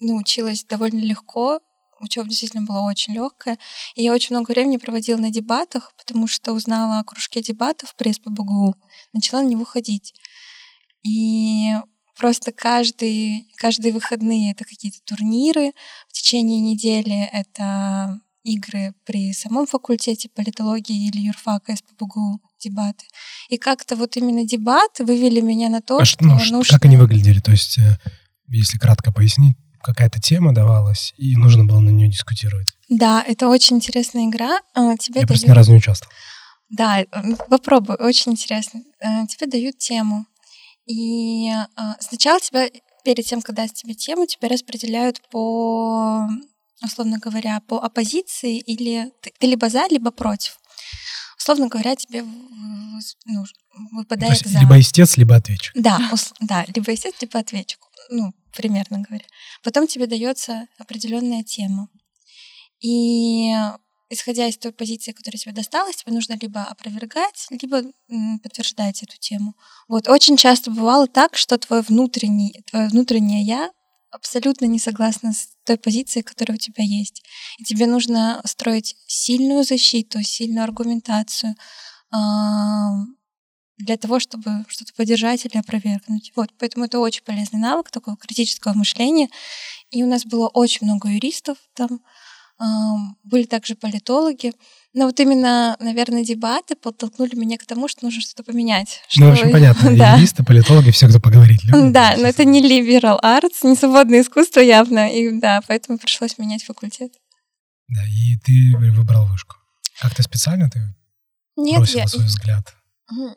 ну, 0.01 0.17
училась 0.17 0.65
довольно 0.65 1.01
легко. 1.01 1.61
Учеба 2.01 2.29
действительно 2.29 2.65
была 2.65 2.83
очень 2.87 3.15
легкая. 3.15 3.59
И 3.95 4.03
я 4.03 4.13
очень 4.13 4.35
много 4.37 4.53
времени 4.53 4.77
проводила 4.77 5.19
на 5.19 5.31
дебатах, 5.31 5.93
потому 5.97 6.27
что 6.27 6.53
узнала 6.53 6.99
о 6.99 7.05
кружке 7.05 7.43
дебатов 7.43 7.95
при 7.97 8.13
СПБГУ, 8.13 8.75
начала 9.13 9.43
на 9.43 9.49
него 9.49 9.65
ходить. 9.65 10.15
И 11.03 11.73
просто 12.17 12.53
каждый, 12.53 13.49
каждые 13.57 13.93
выходные 13.93 14.53
это 14.53 14.65
какие-то 14.65 14.99
турниры, 15.05 15.73
в 16.09 16.13
течение 16.13 16.61
недели 16.61 17.29
это 17.33 18.21
игры 18.45 18.95
при 19.05 19.33
самом 19.33 19.67
факультете 19.67 20.29
политологии 20.29 21.09
или 21.09 21.27
юрфака 21.27 21.77
СПБГУ, 21.77 22.41
дебаты. 22.61 23.05
И 23.49 23.57
как-то 23.59 23.97
вот 23.97 24.17
именно 24.17 24.45
дебаты 24.47 25.05
вывели 25.05 25.41
меня 25.41 25.69
на 25.69 25.81
то, 25.81 25.99
А 25.99 26.05
что 26.05 26.25
ну, 26.25 26.39
что- 26.39 26.55
нужно... 26.55 26.75
как 26.75 26.85
они 26.85 26.97
выглядели? 26.97 27.41
То 27.41 27.51
есть, 27.51 27.79
э, 27.79 27.99
если 28.49 28.79
кратко 28.79 29.13
пояснить, 29.13 29.57
какая-то 29.83 30.21
тема 30.21 30.53
давалась, 30.55 31.15
и 31.17 31.37
нужно 31.37 31.65
было 31.65 31.81
на 31.81 31.89
нее 31.91 32.09
дискутировать. 32.11 32.69
Да, 32.89 33.25
это 33.27 33.49
очень 33.49 33.77
интересная 33.77 34.27
игра. 34.27 34.61
А, 34.75 34.97
Тебе 34.97 35.23
Я 35.23 35.27
просто 35.27 35.47
дают- 35.47 35.55
ни 35.55 35.59
разу 35.59 35.71
не 35.73 35.79
участвовал. 35.79 36.13
Да, 36.69 37.01
м, 37.13 37.37
попробуй, 37.49 37.97
очень 37.97 38.33
интересно. 38.33 38.83
Э, 39.01 39.27
Тебе 39.27 39.47
дают 39.47 39.79
тему. 39.79 40.27
И 40.87 41.49
а, 41.77 41.97
сначала 42.01 42.41
тебя, 42.41 42.69
перед 43.05 43.25
тем, 43.25 43.41
когда 43.43 43.67
тебе 43.69 43.95
тему, 43.95 44.27
тебя 44.27 44.49
распределяют 44.49 45.21
по, 45.31 46.29
условно 46.85 47.19
говоря, 47.19 47.61
по 47.67 47.79
оппозиции, 47.79 48.59
или 48.59 49.11
ты, 49.23 49.33
ты 49.39 49.47
либо 49.47 49.69
за, 49.69 49.87
либо 49.91 50.11
против. 50.11 50.59
Условно 51.41 51.69
говоря, 51.69 51.97
тебе 51.97 52.23
ну, 52.23 53.45
То 53.45 53.97
выпадает 53.97 54.33
есть, 54.43 54.47
за. 54.53 54.61
либо 54.61 54.79
истец, 54.79 55.17
либо 55.17 55.37
ответчик. 55.37 55.73
Да, 55.75 56.11
ус- 56.13 56.35
да, 56.41 56.67
либо 56.75 56.91
естественно, 56.93 57.29
либо 57.31 57.39
ответчик. 57.39 57.81
Ну, 58.11 58.35
примерно 58.55 59.01
говоря. 59.01 59.25
Потом 59.63 59.87
тебе 59.87 60.07
дается 60.07 60.67
определенная 60.79 61.43
тема. 61.43 61.89
И 62.81 63.55
исходя 64.11 64.49
из 64.49 64.59
той 64.59 64.73
позиции, 64.73 65.13
которая 65.13 65.39
тебе 65.39 65.53
досталась, 65.53 65.97
тебе 65.97 66.13
нужно 66.13 66.37
либо 66.39 66.63
опровергать, 66.65 67.47
либо 67.51 67.85
подтверждать 68.43 69.03
эту 69.03 69.17
тему. 69.19 69.55
Вот 69.89 70.09
очень 70.09 70.37
часто 70.37 70.71
бывало 70.71 71.07
так, 71.07 71.39
что 71.39 71.57
твой 71.57 71.81
внутренний, 71.81 72.63
твое 72.71 72.89
внутреннее 72.89 73.43
я 73.45 73.71
абсолютно 74.11 74.67
не 74.67 74.79
согласна 74.79 75.33
с 75.33 75.49
той 75.65 75.79
позицией, 75.79 76.23
которая 76.23 76.57
у 76.57 76.59
тебя 76.59 76.85
есть. 76.85 77.23
И 77.59 77.65
тебе 77.65 77.87
нужно 77.87 78.41
строить 78.45 78.97
сильную 79.07 79.65
защиту, 79.65 80.23
сильную 80.23 80.65
аргументацию 80.65 81.55
ам, 82.11 83.17
для 83.79 83.97
того, 83.97 84.21
чтобы 84.21 84.65
что-то 84.69 84.93
поддержать 84.95 85.47
или 85.47 85.59
опровергнуть. 85.59 86.33
Вот, 86.37 86.51
поэтому 86.59 86.85
это 86.87 86.99
очень 87.01 87.25
полезный 87.25 87.61
навык 87.61 87.91
такого 87.91 88.17
критического 88.17 88.75
мышления. 88.75 89.29
И 89.91 90.03
у 90.05 90.07
нас 90.07 90.25
было 90.27 90.49
очень 90.49 90.87
много 90.87 91.09
юристов 91.09 91.59
там, 91.75 91.89
ам, 91.93 92.01
были 93.25 93.45
также 93.45 93.75
политологи. 93.75 94.53
Но 94.93 95.07
вот 95.07 95.19
именно, 95.21 95.77
наверное, 95.79 96.25
дебаты 96.25 96.75
подтолкнули 96.75 97.37
меня 97.37 97.57
к 97.57 97.65
тому, 97.65 97.89
что 97.89 98.05
нужно 98.05 98.21
что-то 98.21 98.43
поменять. 98.43 99.01
Ну, 99.17 99.29
в 99.29 99.33
общем, 99.33 99.53
понятно. 99.53 99.91
Да. 99.97 100.15
Юристы, 100.17 100.43
политологи, 100.45 100.91
все, 100.91 101.09
кто 101.09 101.21
поговорить 101.21 101.65
любит. 101.65 101.93
Да, 101.93 102.17
но 102.17 102.27
это 102.27 102.45
не 102.45 102.61
liberal 102.61 103.21
arts, 103.23 103.59
не 103.63 103.77
свободное 103.77 104.23
искусство 104.23 104.61
явно. 104.61 105.11
И 105.13 105.31
да, 105.41 105.61
поэтому 105.67 105.99
пришлось 105.99 106.39
менять 106.39 106.65
факультет. 106.65 107.13
Да, 107.89 108.03
и 108.05 108.37
ты 108.45 108.77
выбрал 108.77 109.27
вышку. 109.27 109.57
Как-то 110.01 110.23
специально 110.23 110.69
ты 110.71 110.81
Нет, 111.57 111.79
бросила 111.79 112.01
я, 112.01 112.09
свой 112.09 112.25
взгляд? 112.25 112.75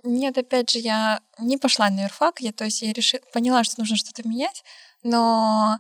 Нет, 0.04 0.38
опять 0.38 0.70
же, 0.70 0.80
я 0.80 1.20
не 1.40 1.58
пошла 1.58 1.90
на 1.90 2.04
юрфак, 2.04 2.40
я, 2.40 2.52
то 2.52 2.66
есть 2.66 2.82
я 2.82 2.94
решила, 2.94 3.22
поняла, 3.34 3.64
что 3.64 3.80
нужно 3.80 3.96
что-то 3.96 4.28
менять, 4.28 4.64
но 5.04 5.80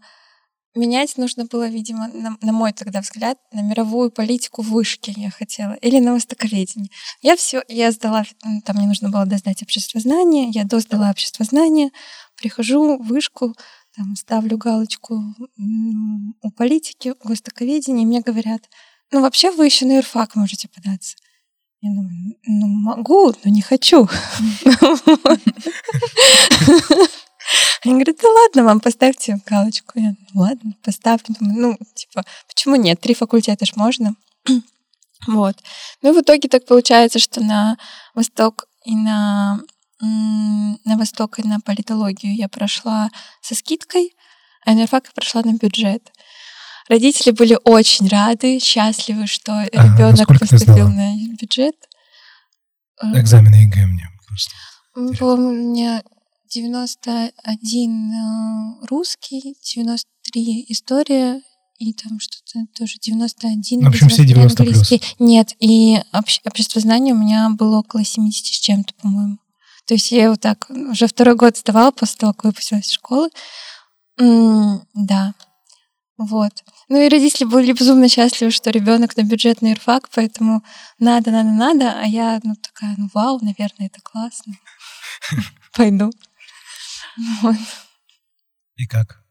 менять 0.75 1.18
нужно 1.18 1.46
было, 1.46 1.68
видимо, 1.68 2.08
на, 2.08 2.38
на 2.42 2.51
мой 2.51 2.74
тогда 2.74 3.01
взгляд, 3.01 3.38
на 3.51 3.62
мировую 3.62 4.12
политику 4.12 4.62
вышки 4.62 5.13
я 5.15 5.30
хотела, 5.30 5.74
или 5.75 6.00
на 6.00 6.13
востоковедение. 6.13 6.89
Я 7.22 7.36
все, 7.36 7.63
я 7.68 7.92
сдала, 7.92 8.24
там 8.65 8.77
мне 8.77 8.88
нужно 8.88 9.10
было 9.10 9.25
доздать 9.25 9.62
общество 9.62 10.00
знания, 10.00 10.50
я 10.50 10.63
досдала 10.63 11.10
общество 11.10 11.46
знания, 11.46 11.92
прихожу 12.36 12.98
в 12.98 13.08
вышку, 13.08 13.56
там 13.96 14.15
ставлю 14.15 14.58
галочку 14.58 15.22
у 16.42 16.51
политики, 16.51 17.13
востоковедения, 17.24 18.03
и 18.03 18.08
мне 18.08 18.22
говорят, 18.22 18.70
ну 19.12 19.22
вообще 19.22 19.51
вы 19.51 19.65
еще 19.65 19.86
на 19.86 19.98
юрфак 19.98 20.36
можете 20.36 20.68
податься. 20.68 21.15
Я 21.82 21.89
думаю, 21.89 22.38
ну 22.46 22.68
могу, 22.68 23.34
но 23.44 23.51
не 23.51 23.62
хочу. 23.62 24.08
Они 27.83 27.93
говорят, 27.93 28.17
да 28.22 28.29
ладно, 28.29 28.63
вам 28.63 28.79
поставьте 28.79 29.39
галочку. 29.45 30.00
Я, 30.00 30.15
ну 30.33 30.41
ладно, 30.41 30.74
поставлю. 30.83 31.36
Думаю, 31.39 31.57
ну, 31.57 31.77
типа, 31.93 32.24
почему 32.48 32.75
нет? 32.75 33.00
Три 33.01 33.13
факультета 33.13 33.65
ж 33.65 33.75
можно. 33.75 34.15
вот. 35.27 35.55
Ну 36.01 36.12
и 36.12 36.17
в 36.17 36.22
итоге 36.22 36.50
так 36.50 36.65
получается, 36.65 37.19
что 37.19 37.41
на 37.41 37.77
Восток 38.13 38.65
и 38.86 38.95
на, 38.95 39.60
на 40.00 40.98
Восток 40.98 41.39
и 41.39 41.43
на 41.43 41.60
политологию 41.60 42.36
я 42.36 42.48
прошла 42.50 43.10
со 43.41 43.55
скидкой, 43.55 44.13
а 44.65 44.74
на 44.74 44.81
юрфак 44.81 45.05
я 45.07 45.12
прошла 45.13 45.41
на 45.43 45.53
бюджет. 45.57 46.12
Родители 46.89 47.31
были 47.31 47.57
очень 47.63 48.07
рады, 48.10 48.60
счастливы, 48.60 49.27
что 49.27 49.63
ребенок 49.72 50.17
насколько 50.17 50.45
ты 50.45 50.51
поступил 50.51 50.89
на 50.89 51.15
бюджет. 51.39 51.75
Э, 53.01 53.19
Экзамены 53.19 53.55
ЕГЭ 53.55 53.86
мне 53.86 54.07
просто. 54.27 54.51
М, 54.95 55.15
По-моему, 55.15 55.50
у 55.50 55.72
меня 55.72 56.03
91 56.53 58.12
э, 58.13 58.86
русский, 58.89 59.55
93 59.63 60.65
история 60.69 61.41
и 61.79 61.93
там 61.93 62.19
что-то 62.19 62.65
тоже 62.77 62.95
91 63.01 63.79
Ну, 63.81 63.86
в 63.88 63.89
общем, 63.89 64.07
все 64.10 64.24
93 64.24 64.33
90 64.33 64.63
плюс. 64.63 64.69
английский. 64.77 65.01
Нет, 65.19 65.55
и 65.60 66.00
обще- 66.12 66.41
общество 66.45 66.79
знания 66.81 67.13
у 67.13 67.17
меня 67.17 67.50
было 67.50 67.79
около 67.79 68.05
70 68.05 68.45
с 68.45 68.60
чем-то, 68.60 68.93
по-моему. 69.01 69.38
То 69.86 69.95
есть 69.95 70.12
я 70.12 70.29
вот 70.29 70.39
так 70.41 70.69
уже 70.69 71.07
второй 71.07 71.36
год 71.36 71.57
сдавала 71.57 71.91
после 71.91 72.17
того, 72.19 72.33
как 72.33 72.45
выпустилась 72.45 72.88
из 72.88 72.91
школы. 72.93 73.29
М, 74.19 74.81
Да. 74.93 75.33
Вот. 76.17 76.63
Ну 76.89 77.01
и 77.01 77.10
родители 77.10 77.43
были 77.45 77.72
безумно 77.74 78.07
счастливы, 78.07 78.51
что 78.51 78.69
ребенок 78.69 79.17
на 79.17 79.24
бюджетный 79.24 79.72
юрфак, 79.72 80.10
поэтому 80.13 80.62
надо, 81.00 81.31
надо, 81.31 81.50
надо. 81.50 82.00
А 82.00 82.05
я 82.05 82.39
ну 82.43 82.55
такая, 82.55 82.93
ну 82.98 83.10
вау, 83.13 83.39
наверное, 83.41 83.88
это 83.88 84.00
классно. 84.01 84.53
Пойду. 85.75 86.12
Вот. 87.41 87.55
И 88.75 88.86
как? 88.86 89.24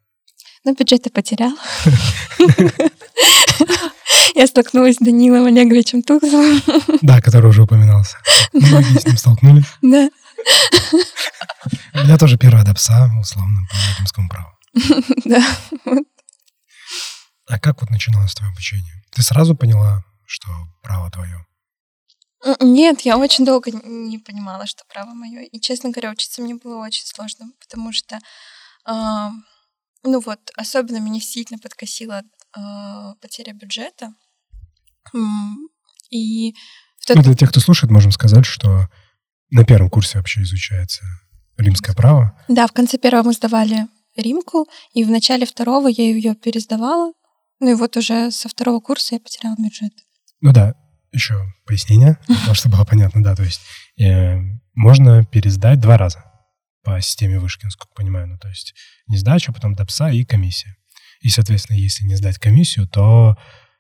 Ну, 0.65 0.75
бюджет 0.75 1.05
я 1.05 1.11
потеряла. 1.11 1.57
я 4.37 4.47
столкнулась 4.47 4.97
с 4.97 4.99
Данилом 4.99 5.47
Олеговичем 5.47 6.03
Тугзовым. 6.03 6.63
Да, 7.03 7.21
который 7.21 7.51
уже 7.51 7.63
упоминался. 7.63 8.19
Многие 8.53 9.01
с 9.01 9.05
ним 9.07 9.17
столкнулись. 9.17 9.67
Да. 9.83 10.09
У 11.95 11.99
меня 11.99 12.17
тоже 12.19 12.39
первая 12.39 12.65
допса, 12.65 13.11
условно, 13.21 13.67
по 13.69 13.99
римскому 13.99 14.29
праву. 14.29 14.53
Да. 15.25 15.45
А 17.49 17.59
как 17.59 17.81
вот 17.81 17.91
начиналось 17.91 18.35
твое 18.35 18.53
обучение? 18.53 19.03
Ты 19.11 19.23
сразу 19.23 19.57
поняла, 19.57 20.05
что 20.25 20.49
право 20.83 21.11
твое? 21.11 21.45
Нет, 22.61 23.03
я 23.03 23.19
очень 23.19 23.45
долго 23.45 23.71
не 23.71 24.19
понимала, 24.19 24.67
что 24.67 24.85
право 24.89 25.15
мое. 25.15 25.43
И, 25.43 25.61
честно 25.61 25.91
говоря, 25.91 26.11
учиться 26.11 26.43
мне 26.43 26.55
было 26.55 26.85
очень 26.85 27.07
сложно, 27.07 27.53
потому 27.61 27.93
что, 27.93 28.19
э, 28.87 29.29
ну 30.03 30.21
вот, 30.21 30.41
особенно 30.57 30.99
меня 30.99 31.21
сильно 31.21 31.59
подкосила 31.59 32.23
э, 32.57 32.61
потеря 33.21 33.53
бюджета. 33.53 34.15
И 36.11 36.55
в 36.99 37.07
тот... 37.07 37.17
ну, 37.17 37.23
для 37.23 37.35
тех, 37.35 37.51
кто 37.51 37.61
слушает, 37.61 37.91
можем 37.91 38.13
сказать, 38.13 38.45
что 38.45 38.89
на 39.51 39.65
первом 39.65 39.91
курсе 39.91 40.19
вообще 40.19 40.43
изучается 40.43 41.05
римское 41.59 41.95
право. 41.95 42.39
Да, 42.49 42.67
в 42.67 42.73
конце 42.73 42.99
первого 42.99 43.29
мы 43.29 43.33
сдавали 43.35 43.87
римку, 44.17 44.69
и 44.93 45.05
в 45.05 45.11
начале 45.11 45.47
второго 45.47 45.89
я 45.89 46.05
ее 46.05 46.35
пересдавала. 46.35 47.13
Ну 47.61 47.71
и 47.71 47.75
вот 47.75 47.97
уже 47.97 48.31
со 48.31 48.49
второго 48.49 48.81
курса 48.81 49.15
я 49.15 49.21
потеряла 49.21 49.55
бюджет. 49.59 49.93
Ну 50.41 50.53
да, 50.53 50.75
еще 51.13 51.53
пояснение, 51.67 52.19
чтобы 52.53 52.77
было 52.77 52.85
понятно, 52.85 53.23
да, 53.23 53.35
то 53.35 53.43
есть 53.43 53.61
э, 53.99 54.39
можно 54.75 55.25
пересдать 55.25 55.81
два 55.81 55.97
раза 55.97 56.25
по 56.83 57.01
системе 57.01 57.39
вышки, 57.39 57.65
насколько 57.65 57.95
понимаю, 57.95 58.29
ну 58.29 58.39
то 58.39 58.49
есть 58.49 58.75
не 59.07 59.17
сдача, 59.17 59.53
а 59.53 59.55
потом 59.55 59.75
допса 59.75 60.11
и 60.11 60.25
комиссия. 60.25 60.77
И, 61.21 61.29
соответственно, 61.29 61.77
если 61.77 62.05
не 62.05 62.17
сдать 62.17 62.39
комиссию, 62.39 62.89
то 62.89 63.37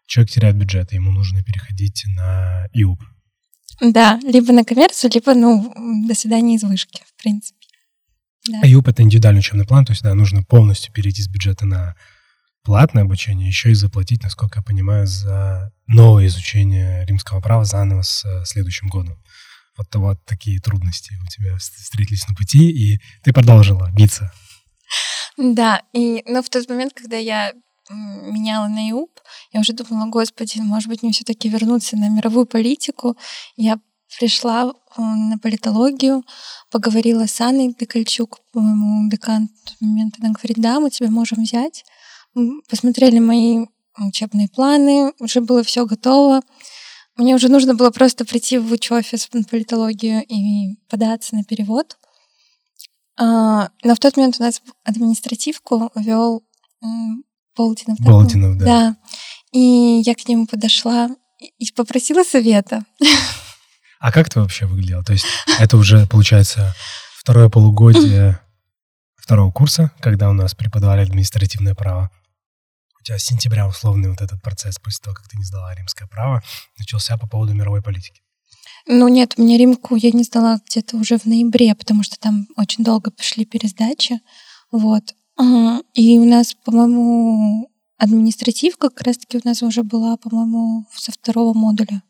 человек 0.07 0.31
теряет 0.31 0.57
бюджет, 0.57 0.93
и 0.93 0.97
ему 0.97 1.11
нужно 1.11 1.43
переходить 1.43 2.05
на 2.07 2.69
ИУП. 2.73 3.03
Да, 3.81 4.21
либо 4.23 4.53
на 4.53 4.65
коммерцию, 4.65 5.11
либо, 5.13 5.35
ну, 5.35 6.07
до 6.07 6.15
свидания 6.15 6.55
из 6.55 6.63
вышки, 6.63 7.03
в 7.05 7.21
принципе. 7.21 7.59
Да. 8.49 8.61
А 8.63 8.67
ИУП— 8.69 8.89
это 8.89 9.03
индивидуальный 9.03 9.41
учебный 9.41 9.67
план, 9.67 9.85
то 9.85 9.93
есть, 9.93 10.03
да, 10.03 10.15
нужно 10.15 10.45
полностью 10.45 10.93
перейти 10.93 11.23
с 11.23 11.29
бюджета 11.29 11.67
на 11.67 11.97
платное 12.63 13.03
обучение, 13.05 13.49
еще 13.49 13.71
и 13.71 13.75
заплатить, 13.75 14.23
насколько 14.23 14.61
я 14.61 14.63
понимаю, 14.63 15.07
за 15.07 15.73
новое 15.87 16.27
изучение 16.27 17.05
римского 17.07 17.41
права 17.41 17.65
заново 17.65 18.03
с 18.03 18.25
э, 18.25 18.45
следующим 18.45 18.89
годом. 18.89 19.23
Вот, 19.77 19.95
вот 19.95 20.25
такие 20.25 20.61
трудности 20.61 21.15
у 21.25 21.27
тебя 21.27 21.57
встретились 21.57 22.29
на 22.29 22.35
пути, 22.35 22.71
и 22.71 23.01
ты 23.23 23.33
продолжила 23.33 23.91
биться. 23.97 24.31
Да, 25.37 25.83
и 25.93 26.23
но 26.27 26.43
в 26.43 26.51
тот 26.51 26.69
момент, 26.69 26.93
когда 26.95 27.17
я 27.17 27.53
меняла 27.91 28.69
на 28.69 28.91
ИУП, 28.91 29.11
я 29.53 29.61
уже 29.61 29.73
думала, 29.73 30.09
господи, 30.09 30.61
может 30.61 30.89
быть, 30.89 31.03
мне 31.03 31.13
все-таки 31.13 31.49
вернуться 31.49 31.97
на 31.97 32.09
мировую 32.09 32.47
политику. 32.47 33.17
Я 33.57 33.79
пришла 34.19 34.71
э, 34.71 35.01
на 35.01 35.39
политологию, 35.39 36.23
поговорила 36.71 37.27
с 37.27 37.41
Анной 37.41 37.75
Декольчук, 37.75 38.41
по-моему, 38.53 39.11
декан 39.11 39.49
в 39.49 39.71
тот 39.71 39.81
момент, 39.81 40.17
она 40.21 40.33
говорит, 40.33 40.59
да, 40.59 40.81
мы 40.81 40.91
тебя 40.91 41.11
можем 41.11 41.43
взять 41.43 41.85
посмотрели 42.69 43.19
мои 43.19 43.67
учебные 43.99 44.49
планы, 44.49 45.13
уже 45.19 45.41
было 45.41 45.63
все 45.63 45.87
готово. 45.87 46.43
Мне 47.17 47.35
уже 47.35 47.49
нужно 47.49 47.75
было 47.75 47.91
просто 47.91 48.25
прийти 48.25 48.59
в 48.59 48.73
учофис 48.73 49.29
на 49.33 49.45
политологию 49.45 50.25
и 50.27 50.77
податься 50.89 51.35
на 51.35 51.45
перевод. 51.45 51.99
А, 53.19 53.69
но 53.85 53.95
в 53.95 53.99
тот 53.99 54.17
момент 54.17 54.37
у 54.39 54.43
нас 54.43 54.63
административку 54.85 55.91
вел 55.95 56.43
Болдинов. 57.57 57.99
Болдинов, 58.01 58.57
да. 58.59 58.65
Да. 58.65 58.97
И 59.53 60.03
я 60.05 60.15
к 60.15 60.27
нему 60.27 60.47
подошла 60.47 61.11
и 61.39 61.71
попросила 61.73 62.25
совета. 62.25 62.85
А 64.01 64.11
как 64.11 64.31
ты 64.31 64.41
вообще 64.41 64.67
выглядела? 64.67 65.05
То 65.05 65.13
есть 65.13 65.27
это 65.61 65.77
уже, 65.77 66.07
получается, 66.07 66.75
второе 67.17 67.49
полугодие 67.49 68.41
второго 69.17 69.53
курса, 69.53 69.93
когда 70.01 70.31
у 70.31 70.33
нас 70.33 70.55
преподавали 70.55 71.03
административное 71.03 71.75
право 71.75 72.11
у 73.03 73.05
тебя 73.05 73.19
с 73.19 73.25
сентября 73.25 73.67
условный 73.67 74.09
вот 74.11 74.21
этот 74.21 74.41
процесс 74.41 74.79
после 74.79 75.03
того, 75.03 75.17
как 75.17 75.29
ты 75.29 75.37
не 75.37 75.45
сдала 75.45 75.75
римское 75.75 76.07
право, 76.07 76.41
начался 76.79 77.19
по 77.19 77.27
поводу 77.27 77.53
мировой 77.53 77.83
политики? 77.83 78.23
Ну 78.87 79.09
нет, 79.09 79.39
мне 79.39 79.59
римку 79.59 79.97
я 79.97 80.13
не 80.13 80.23
сдала 80.23 80.61
где-то 80.69 80.97
уже 80.97 81.19
в 81.19 81.27
ноябре, 81.27 81.75
потому 81.75 82.05
что 82.05 82.17
там 82.19 82.47
очень 82.57 82.85
долго 82.85 83.11
пошли 83.11 83.45
пересдачи. 83.45 84.21
Вот. 84.71 85.15
И 85.95 86.19
у 86.19 86.25
нас, 86.25 86.55
по-моему, 86.65 87.69
административка 87.99 88.89
как 88.89 89.03
раз-таки 89.03 89.39
у 89.39 89.41
нас 89.45 89.63
уже 89.63 89.83
была, 89.83 90.17
по-моему, 90.17 90.87
со 90.95 91.11
второго 91.11 91.55
модуля. 91.55 92.03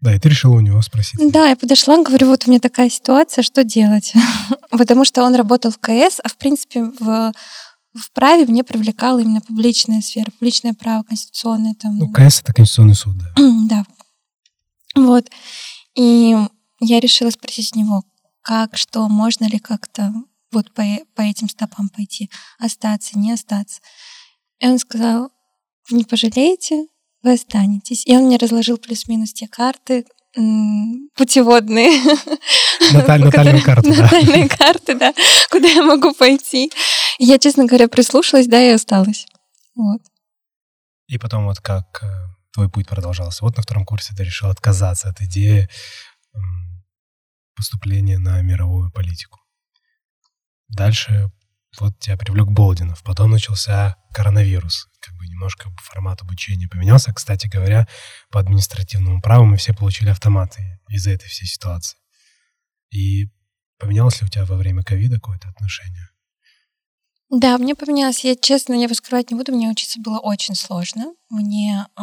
Да, 0.00 0.14
и 0.14 0.18
ты 0.18 0.28
решила 0.28 0.54
у 0.56 0.60
него 0.60 0.80
спросить. 0.82 1.20
Да, 1.32 1.48
я 1.48 1.56
подошла, 1.56 2.02
говорю, 2.02 2.28
вот 2.28 2.46
у 2.46 2.50
меня 2.50 2.60
такая 2.60 2.88
ситуация, 2.90 3.42
что 3.42 3.64
делать? 3.64 4.14
Потому 4.70 5.04
что 5.04 5.24
он 5.24 5.34
работал 5.34 5.72
в 5.72 5.78
КС, 5.78 6.20
а 6.22 6.28
в 6.28 6.36
принципе 6.36 6.84
в 6.84 7.32
в 7.94 8.12
праве 8.12 8.46
мне 8.46 8.62
привлекала 8.62 9.18
именно 9.18 9.40
публичная 9.40 10.00
сфера, 10.00 10.30
публичное 10.30 10.74
право, 10.74 11.02
конституционное. 11.02 11.74
Там, 11.74 11.96
ну, 11.98 12.08
КС— 12.12 12.40
это 12.42 12.52
Конституционный 12.52 12.94
суд, 12.94 13.14
да. 13.18 13.32
да. 13.68 13.84
Вот. 14.94 15.28
И 15.96 16.36
я 16.80 17.00
решила 17.00 17.30
спросить 17.30 17.74
него, 17.74 18.04
как, 18.42 18.76
что, 18.76 19.08
можно 19.08 19.44
ли 19.44 19.58
как-то 19.58 20.12
вот 20.52 20.72
по, 20.72 20.84
по 21.14 21.22
этим 21.22 21.48
стопам 21.48 21.88
пойти, 21.88 22.30
остаться, 22.58 23.18
не 23.18 23.32
остаться. 23.32 23.80
И 24.60 24.66
он 24.66 24.78
сказал, 24.78 25.30
не 25.90 26.04
пожалеете, 26.04 26.86
вы 27.22 27.34
останетесь. 27.34 28.06
И 28.06 28.16
он 28.16 28.24
мне 28.24 28.36
разложил 28.36 28.78
плюс-минус 28.78 29.32
те 29.32 29.46
карты, 29.46 30.06
путеводные. 31.16 32.00
Наталь, 32.92 33.20
натальные 33.24 33.62
карты, 33.62 33.94
да. 33.94 34.02
Натальные 34.02 34.48
карты, 34.48 34.94
да, 34.94 35.14
куда 35.50 35.68
я 35.68 35.82
могу 35.82 36.14
пойти. 36.14 36.70
Я, 37.18 37.38
честно 37.38 37.66
говоря, 37.66 37.88
прислушалась, 37.88 38.46
да, 38.46 38.62
и 38.62 38.70
осталась. 38.70 39.26
Вот. 39.74 40.00
И 41.08 41.18
потом 41.18 41.46
вот 41.46 41.60
как 41.60 42.02
э, 42.02 42.06
твой 42.52 42.70
путь 42.70 42.88
продолжался? 42.88 43.44
Вот 43.44 43.56
на 43.56 43.62
втором 43.62 43.84
курсе 43.84 44.14
ты 44.14 44.24
решил 44.24 44.48
отказаться 44.48 45.08
от 45.08 45.20
идеи 45.20 45.68
поступления 47.60 48.18
на 48.18 48.40
мировую 48.40 48.90
политику. 48.90 49.38
Дальше 50.68 51.30
вот 51.78 51.98
тебя 51.98 52.16
привлек 52.16 52.48
Болдинов. 52.48 53.02
Потом 53.04 53.30
начался 53.30 53.96
коронавирус. 54.12 54.88
Как 55.00 55.14
бы 55.14 55.26
немножко 55.26 55.70
формат 55.82 56.22
обучения 56.22 56.68
поменялся. 56.68 57.12
Кстати 57.12 57.46
говоря, 57.46 57.86
по 58.30 58.40
административному 58.40 59.22
праву 59.22 59.44
мы 59.44 59.56
все 59.56 59.72
получили 59.72 60.10
автоматы 60.10 60.80
из-за 60.88 61.10
этой 61.12 61.28
всей 61.28 61.46
ситуации. 61.46 61.98
И 62.90 63.28
поменялось 63.78 64.20
ли 64.20 64.26
у 64.26 64.30
тебя 64.30 64.44
во 64.44 64.56
время 64.56 64.82
ковида 64.82 65.16
какое-то 65.16 65.48
отношение? 65.48 66.08
Да, 67.30 67.56
мне 67.58 67.76
поменялось. 67.76 68.24
Я 68.24 68.34
честно, 68.34 68.74
я 68.74 68.92
скрывать 68.92 69.30
не 69.30 69.36
буду, 69.36 69.52
мне 69.52 69.68
учиться 69.68 70.00
было 70.00 70.18
очень 70.18 70.56
сложно. 70.56 71.14
Мне, 71.28 71.86
э, 71.96 72.02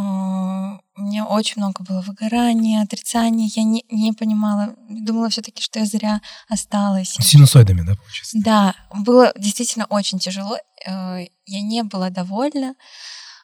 мне 0.97 1.23
очень 1.23 1.61
много 1.61 1.83
было 1.83 2.01
выгорания, 2.01 2.81
отрицания. 2.81 3.49
Я 3.55 3.63
не, 3.63 3.85
не 3.89 4.13
понимала, 4.13 4.75
думала 4.89 5.29
все 5.29 5.41
таки 5.41 5.61
что 5.61 5.79
я 5.79 5.85
зря 5.85 6.21
осталась. 6.49 7.15
Синусоидами, 7.19 7.81
да, 7.81 7.95
получается? 7.95 8.37
Да, 8.43 8.75
было 8.93 9.31
действительно 9.37 9.85
очень 9.85 10.19
тяжело. 10.19 10.57
Э, 10.85 11.25
я 11.45 11.61
не 11.61 11.83
была 11.83 12.09
довольна. 12.09 12.75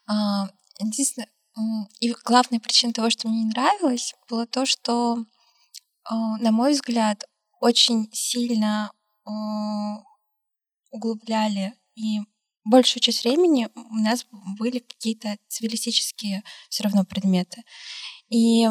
Э, 0.09 0.47
единственное, 0.79 1.27
и 1.99 2.13
главная 2.25 2.59
причина 2.59 2.91
того, 2.91 3.09
что 3.09 3.27
мне 3.27 3.43
не 3.43 3.49
нравилось, 3.49 4.15
было 4.29 4.47
то, 4.47 4.65
что, 4.65 5.19
э, 5.19 6.13
на 6.13 6.51
мой 6.51 6.73
взгляд, 6.73 7.23
очень 7.59 8.09
сильно 8.11 8.91
э, 9.25 9.31
углубляли, 10.91 11.73
и 11.95 12.21
большую 12.65 13.01
часть 13.01 13.23
времени 13.23 13.69
у 13.75 13.95
нас 13.95 14.25
были 14.57 14.79
какие-то 14.79 15.37
цивилистические 15.47 16.43
все 16.69 16.83
равно 16.83 17.05
предметы. 17.05 17.63
И 18.29 18.67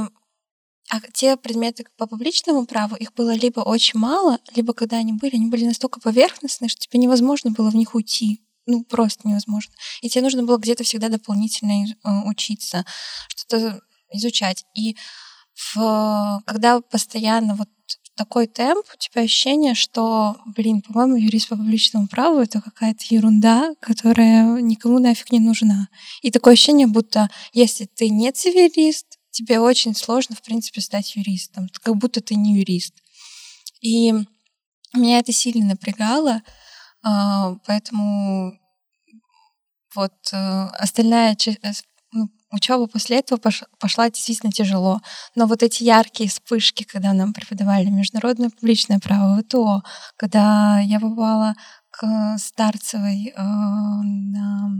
а 0.88 1.00
те 1.12 1.36
предметы 1.36 1.86
по 1.96 2.06
публичному 2.06 2.66
праву, 2.66 2.96
их 2.96 3.14
было 3.14 3.34
либо 3.34 3.60
очень 3.60 3.98
мало, 3.98 4.38
либо 4.54 4.74
когда 4.74 4.98
они 4.98 5.12
были, 5.12 5.36
они 5.36 5.46
были 5.46 5.64
настолько 5.64 6.00
поверхностные, 6.00 6.68
что 6.68 6.80
тебе 6.80 6.98
невозможно 6.98 7.50
было 7.50 7.70
в 7.70 7.74
них 7.74 7.94
уйти. 7.94 8.42
Ну, 8.66 8.84
просто 8.84 9.26
невозможно. 9.26 9.72
И 10.02 10.08
тебе 10.08 10.22
нужно 10.22 10.44
было 10.44 10.56
где-то 10.58 10.84
всегда 10.84 11.08
дополнительно 11.08 11.84
э, 11.86 12.28
учиться, 12.28 12.84
что-то 13.28 13.80
изучать. 14.12 14.64
И 14.76 14.96
в, 15.54 16.42
когда 16.46 16.80
постоянно 16.80 17.54
вот 17.54 17.68
такой 18.16 18.46
темп, 18.46 18.84
у 18.94 18.98
тебя 18.98 19.22
ощущение, 19.22 19.74
что, 19.74 20.36
блин, 20.56 20.82
по-моему, 20.82 21.16
юрист 21.16 21.48
по 21.48 21.56
публичному 21.56 22.08
праву— 22.08 22.38
это 22.40 22.60
какая-то 22.60 23.04
ерунда, 23.08 23.74
которая 23.80 24.60
никому 24.60 24.98
нафиг 24.98 25.32
не 25.32 25.40
нужна. 25.40 25.88
И 26.20 26.30
такое 26.30 26.54
ощущение, 26.54 26.86
будто 26.86 27.30
если 27.52 27.86
ты 27.86 28.08
не 28.08 28.30
цивилист, 28.32 29.18
тебе 29.30 29.60
очень 29.60 29.94
сложно, 29.94 30.36
в 30.36 30.42
принципе, 30.42 30.80
стать 30.80 31.16
юристом, 31.16 31.68
как 31.82 31.96
будто 31.96 32.20
ты 32.20 32.34
не 32.34 32.58
юрист. 32.58 32.94
И 33.80 34.12
меня 34.94 35.18
это 35.18 35.32
сильно 35.32 35.66
напрягало, 35.66 36.42
а, 37.02 37.56
поэтому 37.66 38.58
вот 39.94 40.12
э, 40.32 40.36
остальная 40.78 41.34
часть, 41.34 41.60
э, 41.62 41.72
ну, 42.12 42.30
учеба 42.52 42.86
после 42.86 43.18
этого 43.18 43.40
пошла 43.78 44.10
действительно 44.10 44.52
тяжело. 44.52 45.00
Но 45.34 45.46
вот 45.46 45.62
эти 45.62 45.82
яркие 45.82 46.28
вспышки, 46.28 46.84
когда 46.84 47.12
нам 47.12 47.32
преподавали 47.32 47.86
международное 47.86 48.50
публичное 48.50 48.98
право, 48.98 49.40
ВТО, 49.42 49.82
когда 50.16 50.80
я 50.80 51.00
попала 51.00 51.54
к 51.90 52.36
Старцевой 52.38 53.28
э, 53.28 53.42
на, 53.42 54.70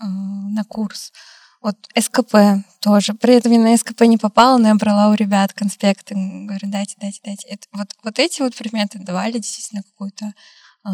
э, 0.00 0.04
на 0.04 0.64
курс, 0.64 1.12
вот 1.60 1.76
СКП 1.96 2.64
тоже. 2.80 3.14
При 3.14 3.34
этом 3.34 3.52
я 3.52 3.58
на 3.60 3.76
СКП 3.76 4.02
не 4.02 4.18
попала, 4.18 4.58
но 4.58 4.68
я 4.68 4.74
брала 4.74 5.10
у 5.10 5.14
ребят 5.14 5.52
конспекты. 5.52 6.14
Говорю, 6.16 6.68
дайте, 6.70 6.96
дайте, 7.00 7.20
дайте. 7.24 7.46
Это, 7.48 7.66
вот, 7.72 7.88
вот 8.02 8.18
эти 8.18 8.42
вот 8.42 8.56
предметы 8.56 8.98
давали 8.98 9.34
действительно 9.34 9.82
какую-то 9.82 10.26
э, 10.26 10.88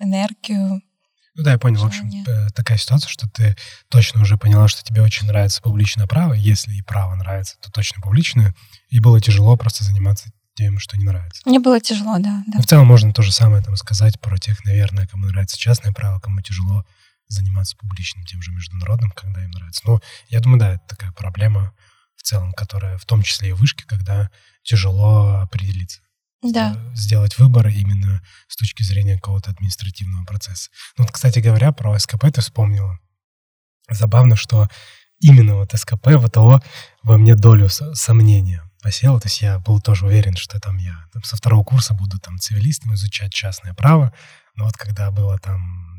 энергию, 0.00 0.82
ну 1.34 1.42
да, 1.42 1.52
я 1.52 1.58
понял. 1.58 1.80
В 1.80 1.86
общем, 1.86 2.10
такая 2.54 2.78
ситуация, 2.78 3.08
что 3.08 3.28
ты 3.28 3.56
точно 3.88 4.22
уже 4.22 4.38
поняла, 4.38 4.68
что 4.68 4.84
тебе 4.84 5.02
очень 5.02 5.26
нравится 5.26 5.60
публичное 5.60 6.06
право. 6.06 6.32
Если 6.32 6.74
и 6.74 6.82
право 6.82 7.14
нравится, 7.16 7.56
то 7.60 7.70
точно 7.70 8.00
публичное. 8.00 8.54
И 8.88 9.00
было 9.00 9.20
тяжело 9.20 9.56
просто 9.56 9.84
заниматься 9.84 10.30
тем, 10.54 10.78
что 10.78 10.96
не 10.96 11.04
нравится. 11.04 11.42
Мне 11.44 11.58
было 11.58 11.80
тяжело, 11.80 12.18
да. 12.18 12.44
да. 12.46 12.58
Но 12.58 12.62
в 12.62 12.66
целом 12.66 12.86
можно 12.86 13.12
то 13.12 13.22
же 13.22 13.32
самое 13.32 13.62
там 13.62 13.76
сказать 13.76 14.20
про 14.20 14.38
тех, 14.38 14.64
наверное, 14.64 15.08
кому 15.08 15.26
нравится 15.26 15.58
частное 15.58 15.92
право, 15.92 16.20
кому 16.20 16.40
тяжело 16.40 16.84
заниматься 17.26 17.76
публичным, 17.76 18.24
тем 18.24 18.40
же 18.40 18.52
международным, 18.52 19.10
когда 19.10 19.42
им 19.42 19.50
нравится. 19.50 19.82
Но 19.86 20.00
я 20.28 20.38
думаю, 20.38 20.60
да, 20.60 20.74
это 20.74 20.82
такая 20.86 21.10
проблема 21.10 21.74
в 22.14 22.22
целом, 22.22 22.52
которая 22.52 22.96
в 22.98 23.04
том 23.04 23.22
числе 23.22 23.48
и 23.48 23.52
в 23.52 23.56
вышке, 23.56 23.84
когда 23.86 24.30
тяжело 24.62 25.40
определиться 25.40 26.00
да. 26.52 26.76
сделать 26.94 27.38
выбор 27.38 27.68
именно 27.68 28.22
с 28.48 28.56
точки 28.56 28.82
зрения 28.82 29.16
какого-то 29.16 29.50
административного 29.50 30.24
процесса. 30.24 30.70
Ну, 30.96 31.04
вот, 31.04 31.12
кстати 31.12 31.38
говоря, 31.38 31.72
про 31.72 31.98
СКП 31.98 32.26
ты 32.32 32.40
вспомнила. 32.40 32.98
Забавно, 33.90 34.36
что 34.36 34.68
именно 35.20 35.56
вот 35.56 35.72
СКП, 35.72 36.08
ВТО 36.22 36.60
во 37.02 37.18
мне 37.18 37.34
долю 37.34 37.68
сомнения 37.68 38.62
посел. 38.82 39.18
То 39.20 39.26
есть 39.26 39.40
я 39.40 39.58
был 39.58 39.80
тоже 39.80 40.06
уверен, 40.06 40.36
что 40.36 40.60
там 40.60 40.76
я 40.76 41.06
там, 41.12 41.22
со 41.22 41.36
второго 41.36 41.64
курса 41.64 41.94
буду 41.94 42.18
там 42.18 42.38
цивилистом 42.38 42.94
изучать 42.94 43.32
частное 43.32 43.74
право. 43.74 44.12
Но 44.54 44.64
вот 44.64 44.76
когда 44.76 45.10
было 45.10 45.38
там 45.38 45.93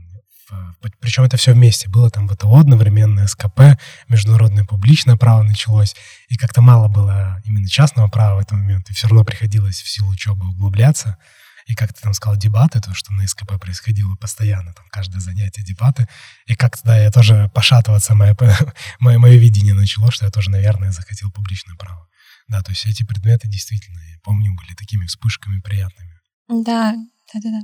причем 1.00 1.24
это 1.24 1.38
все 1.38 1.54
вместе. 1.54 1.90
Было 1.90 2.10
там 2.10 2.28
ВТО 2.28 2.56
одновременно, 2.56 3.28
СКП, 3.28 3.80
международное 4.08 4.66
публичное 4.66 5.16
право 5.16 5.44
началось. 5.44 5.96
И 6.30 6.38
как-то 6.38 6.62
мало 6.62 6.88
было 6.88 7.42
именно 7.46 7.68
частного 7.68 8.08
права 8.08 8.38
в 8.38 8.40
этот 8.40 8.54
момент. 8.54 8.90
И 8.90 8.94
все 8.94 9.08
равно 9.08 9.24
приходилось 9.24 9.82
в 9.82 9.90
силу 9.90 10.10
учебы 10.10 10.48
углубляться. 10.50 11.18
И 11.66 11.74
как 11.74 11.94
ты 11.94 12.02
там 12.02 12.14
сказал, 12.14 12.38
дебаты, 12.38 12.80
то, 12.80 12.94
что 12.94 13.12
на 13.14 13.28
СКП 13.28 13.60
происходило 13.60 14.16
постоянно, 14.16 14.74
там 14.74 14.86
каждое 14.90 15.20
занятие 15.20 15.64
дебаты. 15.64 16.08
И 16.46 16.56
как-то, 16.56 16.84
да, 16.84 16.98
я 16.98 17.10
тоже 17.10 17.50
пошатываться, 17.56 18.14
мое, 18.14 18.38
мое, 19.00 19.18
мое 19.18 19.38
видение 19.38 19.74
начало, 19.74 20.12
что 20.12 20.26
я 20.26 20.32
тоже, 20.32 20.52
наверное, 20.52 20.92
захотел 20.92 21.32
публичное 21.32 21.76
право. 21.76 22.08
Да, 22.48 22.62
то 22.62 22.72
есть 22.72 22.86
эти 22.86 23.02
предметы 23.02 23.48
действительно, 23.48 24.00
я 24.12 24.20
помню, 24.24 24.54
были 24.56 24.76
такими 24.76 25.08
вспышками 25.08 25.60
приятными. 25.60 26.14
Да, 26.48 26.94
да, 27.34 27.40
да, 27.42 27.50
да. 27.50 27.62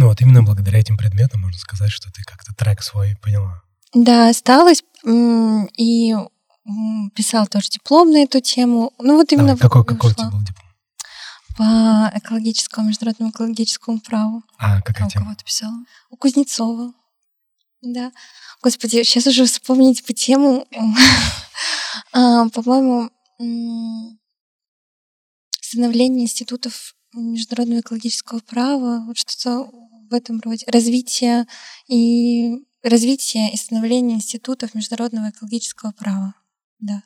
Ну 0.00 0.08
вот 0.08 0.18
именно 0.22 0.42
благодаря 0.42 0.78
этим 0.78 0.96
предметам 0.96 1.42
можно 1.42 1.58
сказать, 1.58 1.90
что 1.90 2.10
ты 2.10 2.22
как-то 2.22 2.54
трек 2.54 2.82
свой 2.82 3.18
поняла. 3.20 3.62
Да, 3.92 4.30
осталось 4.30 4.82
и 5.04 6.14
писал 7.14 7.46
тоже 7.46 7.68
диплом 7.68 8.10
на 8.10 8.22
эту 8.22 8.40
тему. 8.40 8.94
Ну 8.98 9.16
вот 9.16 9.30
именно... 9.30 9.48
Давай, 9.48 9.60
какой, 9.60 9.84
какой 9.84 10.12
у 10.12 10.14
тебя 10.14 10.30
был 10.30 10.40
диплом? 10.40 10.66
По 11.58 12.10
экологическому, 12.14 12.88
международному 12.88 13.30
экологическому 13.30 14.00
праву. 14.00 14.42
А, 14.56 14.80
какая 14.80 15.06
а 15.06 15.10
тема? 15.10 15.22
у 15.22 15.24
кого 15.26 15.36
ты 15.36 15.44
писала? 15.44 15.76
У 16.08 16.16
Кузнецова. 16.16 16.94
Да. 17.82 18.10
Господи, 18.62 19.02
сейчас 19.02 19.26
уже 19.26 19.44
вспомнить 19.44 20.02
по 20.06 20.14
тему. 20.14 20.66
А, 22.12 22.48
по-моему, 22.48 23.10
становление 25.60 26.24
институтов 26.24 26.94
международного 27.12 27.80
экологического 27.80 28.38
права, 28.38 29.04
вот 29.06 29.18
что-то 29.18 29.70
в 30.10 30.14
этом 30.14 30.40
роде. 30.40 30.66
Развитие 30.66 31.46
и 31.88 32.64
развитие 32.82 33.52
и 33.52 33.56
становление 33.56 34.16
институтов 34.16 34.74
международного 34.74 35.30
экологического 35.30 35.92
права. 35.92 36.34
Да. 36.78 37.02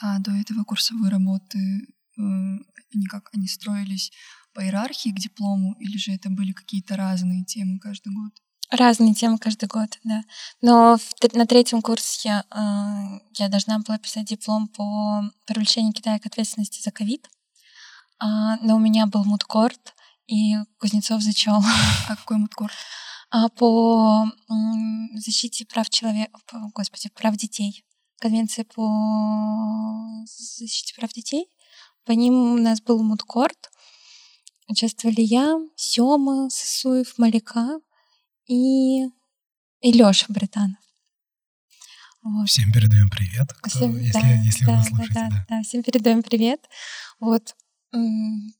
А 0.00 0.18
до 0.18 0.32
этого 0.32 0.64
курсовые 0.64 1.10
работы 1.10 1.58
э, 1.58 2.20
они 2.20 3.06
как 3.08 3.30
они 3.32 3.46
строились 3.46 4.12
по 4.54 4.60
иерархии 4.60 5.10
к 5.10 5.18
диплому, 5.18 5.74
или 5.80 5.96
же 5.98 6.12
это 6.12 6.30
были 6.30 6.52
какие-то 6.52 6.96
разные 6.96 7.44
темы 7.44 7.78
каждый 7.80 8.12
год? 8.14 8.32
Разные 8.70 9.14
темы 9.14 9.38
каждый 9.38 9.66
год, 9.66 9.98
да. 10.04 10.22
Но 10.62 10.96
в, 10.96 11.36
на 11.36 11.46
третьем 11.46 11.82
курсе 11.82 12.28
э, 12.28 12.60
я 13.34 13.48
должна 13.48 13.78
была 13.80 13.98
писать 13.98 14.26
диплом 14.26 14.68
по 14.68 15.22
привлечению 15.46 15.92
Китая 15.92 16.18
к 16.18 16.26
ответственности 16.26 16.82
за 16.82 16.90
ковид. 16.90 17.28
А, 18.18 18.56
но 18.58 18.76
у 18.76 18.78
меня 18.78 19.06
был 19.06 19.24
мудкорт, 19.24 19.94
и 20.26 20.54
Кузнецов 20.78 21.22
зачел. 21.22 21.60
А 22.08 22.16
какой 22.16 22.38
мудкорт? 22.38 22.72
А, 23.30 23.48
по 23.48 24.26
защите 25.16 25.66
прав 25.66 25.90
человека, 25.90 26.38
господи, 26.74 27.10
прав 27.10 27.36
детей. 27.36 27.84
Конвенция 28.20 28.64
по 28.64 30.24
защите 30.26 30.94
прав 30.94 31.12
детей. 31.12 31.46
По 32.04 32.12
ним 32.12 32.34
у 32.34 32.58
нас 32.58 32.80
был 32.80 33.02
мудкорт. 33.02 33.70
Участвовали 34.68 35.20
я, 35.20 35.58
Сёма 35.76 36.48
Сысуев, 36.48 37.18
Малика 37.18 37.80
и, 38.46 39.04
и 39.80 39.92
Лёша 39.92 40.26
Британов. 40.28 40.78
Вот. 42.22 42.48
Всем 42.48 42.72
передаем 42.72 43.10
привет, 43.10 43.52
кто, 43.52 43.68
всем, 43.68 43.98
если, 43.98 44.12
да, 44.12 44.28
если 44.28 44.64
да, 44.64 44.76
вы 44.78 44.84
слушаете. 44.84 45.14
Да, 45.14 45.28
да, 45.28 45.46
да, 45.48 45.62
всем 45.62 45.82
передаем 45.82 46.22
привет. 46.22 46.66
Вот 47.20 47.54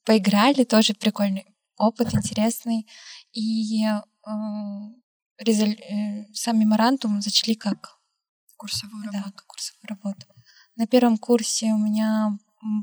поиграли, 0.04 0.64
тоже 0.64 0.94
прикольный 0.94 1.46
опыт, 1.76 2.14
интересный. 2.14 2.86
И 3.32 3.84
э, 3.84 4.30
резоль... 5.38 5.76
э, 5.80 6.26
сам 6.32 6.58
меморандум 6.58 7.20
зачли 7.20 7.54
как 7.54 7.98
курсовую 8.56 9.04
да, 9.04 9.18
работу. 9.18 9.32
Как 9.36 9.46
курсовую 9.46 9.88
работу. 9.88 10.26
На 10.76 10.86
первом 10.86 11.18
курсе 11.18 11.66
у 11.66 11.78
меня 11.78 12.38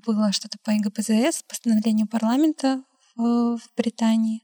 было 0.06 0.32
что-то 0.32 0.58
по 0.64 0.72
ИГПЗС, 0.72 1.44
постановлению 1.44 2.08
парламента 2.08 2.84
в, 3.16 3.58
в 3.58 3.62
Британии. 3.76 4.44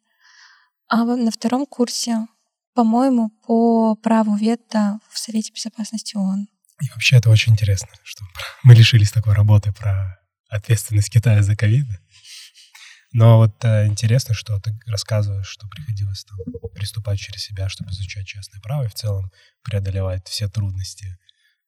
А 0.89 1.03
на 1.03 1.31
втором 1.31 1.65
курсе, 1.65 2.27
по-моему, 2.73 3.29
по 3.45 3.95
праву 3.95 4.35
вето 4.35 4.99
в 5.09 5.19
Совете 5.19 5.51
Безопасности 5.53 6.15
ООН. 6.15 6.47
И 6.81 6.89
вообще 6.89 7.17
это 7.17 7.29
очень 7.29 7.53
интересно, 7.53 7.89
что 8.03 8.23
мы 8.63 8.73
лишились 8.73 9.11
такой 9.11 9.33
работы 9.33 9.71
про 9.73 10.19
ответственность 10.49 11.09
Китая 11.09 11.43
за 11.43 11.55
ковид. 11.55 11.85
Но 13.13 13.37
вот 13.37 13.63
э, 13.63 13.87
интересно, 13.87 14.33
что 14.33 14.59
ты 14.59 14.77
рассказываешь, 14.85 15.47
что 15.47 15.67
приходилось 15.67 16.25
там 16.25 16.37
приступать 16.73 17.19
через 17.19 17.43
себя, 17.43 17.69
чтобы 17.69 17.91
изучать 17.91 18.27
частное 18.27 18.59
право 18.59 18.83
и 18.83 18.89
в 18.89 18.93
целом 18.93 19.31
преодолевать 19.63 20.27
все 20.27 20.49
трудности 20.49 21.17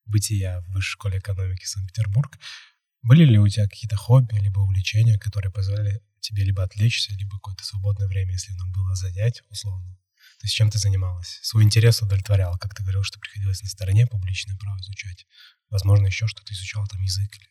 бытия 0.06 0.62
в 0.62 0.74
Высшей 0.74 0.94
школе 0.94 1.20
экономики 1.20 1.66
Санкт-Петербург. 1.66 2.38
Были 3.02 3.24
ли 3.24 3.40
у 3.40 3.48
тебя 3.48 3.68
какие-то 3.68 3.96
хобби, 3.96 4.36
либо 4.36 4.60
увлечения, 4.60 5.18
которые 5.18 5.52
позволяли 5.52 6.02
тебе 6.20 6.44
либо 6.44 6.64
отвлечься, 6.64 7.14
либо 7.14 7.38
какое-то 7.38 7.64
свободное 7.64 8.08
время, 8.08 8.34
если 8.34 8.54
оно 8.54 8.66
было 8.74 8.96
занять, 8.96 9.42
условно? 9.50 9.96
То 10.40 10.46
есть 10.46 10.56
чем 10.56 10.70
ты 10.70 10.78
занималась? 10.78 11.40
Свой 11.42 11.64
интерес 11.64 12.02
удовлетворяла, 12.02 12.58
как 12.58 12.76
ты 12.76 12.84
говорил, 12.84 13.04
что 13.04 13.20
приходилось 13.20 13.62
на 13.62 13.70
стороне 13.70 14.08
публичное 14.08 14.58
право 14.58 14.78
изучать. 14.80 15.26
Возможно, 15.70 16.08
еще 16.08 16.28
что-то 16.28 16.54
изучала, 16.54 16.86
там 16.88 17.02
язык 17.02 17.34
или 17.38 17.50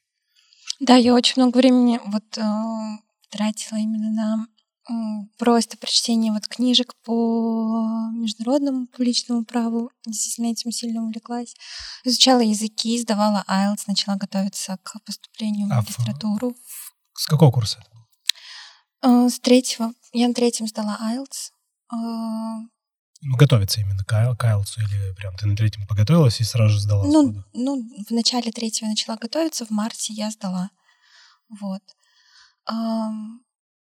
да, 0.81 0.95
я 0.95 1.15
очень 1.15 1.43
много 1.43 1.59
времени 1.59 1.99
вот 2.07 2.39
э, 2.39 2.99
тратила 3.31 3.79
именно 3.79 4.11
на 4.11 4.47
просто 5.37 5.77
прочтение 5.77 6.33
вот 6.33 6.49
книжек 6.49 6.95
по 7.05 8.11
международному 8.13 8.87
публичному 8.87 9.45
праву. 9.45 9.91
Действительно 10.07 10.47
этим 10.47 10.73
сильно 10.73 11.03
увлеклась. 11.03 11.55
Изучала 12.05 12.41
языки, 12.41 12.99
сдавала 12.99 13.45
IELTS, 13.49 13.83
начала 13.87 14.17
готовиться 14.17 14.79
к 14.83 15.01
поступлению 15.05 15.69
в 15.69 15.73
а 15.73 15.77
магистратуру. 15.77 16.55
В... 16.55 17.21
С 17.21 17.27
какого 17.27 17.51
курса? 17.51 17.85
Э, 19.03 19.29
с 19.29 19.39
третьего. 19.41 19.93
Я 20.13 20.29
на 20.29 20.35
третьем 20.35 20.67
сдала 20.67 20.99
IELTS. 21.03 21.53
Э, 21.93 22.67
ну, 23.21 23.37
готовиться 23.37 23.81
именно 23.81 24.05
к, 24.05 24.37
к 24.37 24.45
IELTS 24.45 24.79
или 24.79 25.15
прям 25.15 25.37
ты 25.37 25.47
на 25.47 25.57
третьем 25.57 25.87
подготовилась 25.87 26.41
и 26.41 26.45
сразу 26.45 26.75
же 26.75 26.81
сдала? 26.81 27.05
Ну, 27.05 27.25
сходу? 27.25 27.45
ну, 27.53 27.83
в 28.09 28.11
начале 28.13 28.53
третьего 28.53 28.89
начала 28.89 29.17
готовиться, 29.17 29.67
в 29.67 29.71
марте 29.71 30.15
я 30.15 30.31
сдала. 30.31 30.71
Вот. 31.61 31.83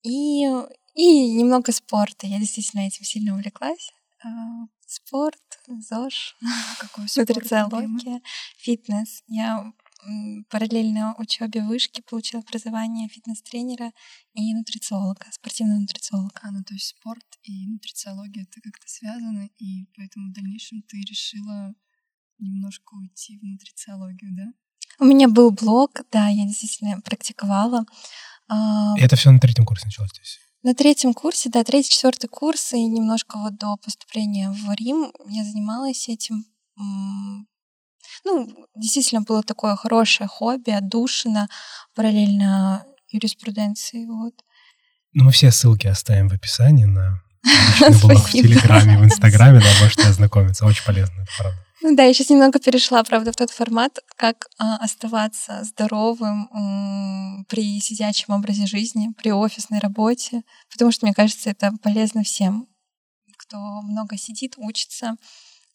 И, 0.03 0.45
и 0.95 1.33
немного 1.33 1.71
спорта. 1.71 2.27
Я 2.27 2.39
действительно 2.39 2.87
этим 2.87 3.03
сильно 3.03 3.33
увлеклась. 3.33 3.91
А, 4.23 4.29
спорт, 4.85 5.59
ЗОЖ, 5.67 6.35
Какой 6.79 7.07
спорт, 7.07 7.29
нутрициология, 7.29 8.21
фитнес. 8.57 9.23
Я 9.27 9.73
параллельно 10.49 11.15
учебе 11.17 11.61
вышки 11.61 12.01
получила 12.01 12.41
образование 12.41 13.09
фитнес-тренера 13.09 13.91
и 14.33 14.53
нутрициолога, 14.53 15.25
спортивного 15.31 15.79
нутрициолога. 15.79 16.39
А, 16.41 16.51
ну 16.51 16.63
то 16.63 16.73
есть 16.73 16.87
спорт 16.87 17.25
и 17.43 17.67
нутрициология 17.67 18.43
это 18.43 18.61
как-то 18.61 18.87
связаны, 18.87 19.51
и 19.57 19.85
поэтому 19.95 20.29
в 20.29 20.33
дальнейшем 20.33 20.81
ты 20.83 21.01
решила 21.01 21.73
немножко 22.37 22.95
уйти 22.95 23.37
в 23.37 23.43
нутрициологию, 23.43 24.31
да? 24.35 24.53
У 24.99 25.05
меня 25.05 25.27
был 25.29 25.51
блог, 25.51 26.01
да, 26.11 26.27
я 26.27 26.45
действительно 26.45 26.99
практиковала. 27.01 27.85
А, 28.49 28.95
И 28.97 29.01
это 29.01 29.15
все 29.15 29.31
на 29.31 29.39
третьем 29.39 29.65
курсе 29.65 29.85
началось 29.85 30.11
здесь? 30.13 30.39
На 30.61 30.73
третьем 30.73 31.13
курсе, 31.13 31.49
да, 31.49 31.63
третий, 31.63 31.91
четвертый 31.91 32.27
курс, 32.27 32.73
и 32.73 32.85
немножко 32.85 33.37
вот 33.37 33.57
до 33.57 33.77
поступления 33.77 34.51
в 34.51 34.73
Рим 34.73 35.11
я 35.29 35.43
занималась 35.45 36.09
этим. 36.09 36.45
Ну, 38.25 38.67
действительно 38.75 39.21
было 39.21 39.41
такое 39.41 39.77
хорошее 39.77 40.27
хобби, 40.27 40.71
отдушина, 40.71 41.47
параллельно 41.95 42.85
юриспруденции, 43.09 44.05
вот. 44.05 44.33
Ну, 45.13 45.23
мы 45.23 45.31
все 45.31 45.51
ссылки 45.51 45.87
оставим 45.87 46.27
в 46.27 46.33
описании 46.33 46.85
на 46.85 47.21
блог 48.01 48.27
в. 48.27 48.31
Телеграме, 48.31 48.97
в 48.97 49.05
Инстаграме, 49.05 49.59
да, 49.59 49.67
можете 49.81 50.07
ознакомиться. 50.07 50.65
Очень 50.65 50.83
полезно, 50.83 51.21
это 51.21 51.31
правда. 51.37 51.65
Ну 51.81 51.95
да, 51.95 52.03
я 52.03 52.13
сейчас 52.13 52.29
немного 52.29 52.59
перешла, 52.59 53.03
правда, 53.03 53.31
в 53.31 53.35
тот 53.35 53.51
формат, 53.51 53.99
как 54.17 54.47
а, 54.57 54.77
оставаться 54.77 55.63
здоровым 55.63 56.49
м, 56.53 57.45
при 57.47 57.79
сидячем 57.79 58.33
образе 58.33 58.65
жизни, 58.65 59.09
при 59.17 59.31
офисной 59.31 59.79
работе, 59.79 60.41
потому 60.71 60.91
что, 60.91 61.05
мне 61.05 61.13
кажется, 61.13 61.49
это 61.49 61.71
полезно 61.81 62.23
всем, 62.23 62.67
кто 63.37 63.57
много 63.81 64.17
сидит, 64.17 64.55
учится, 64.57 65.15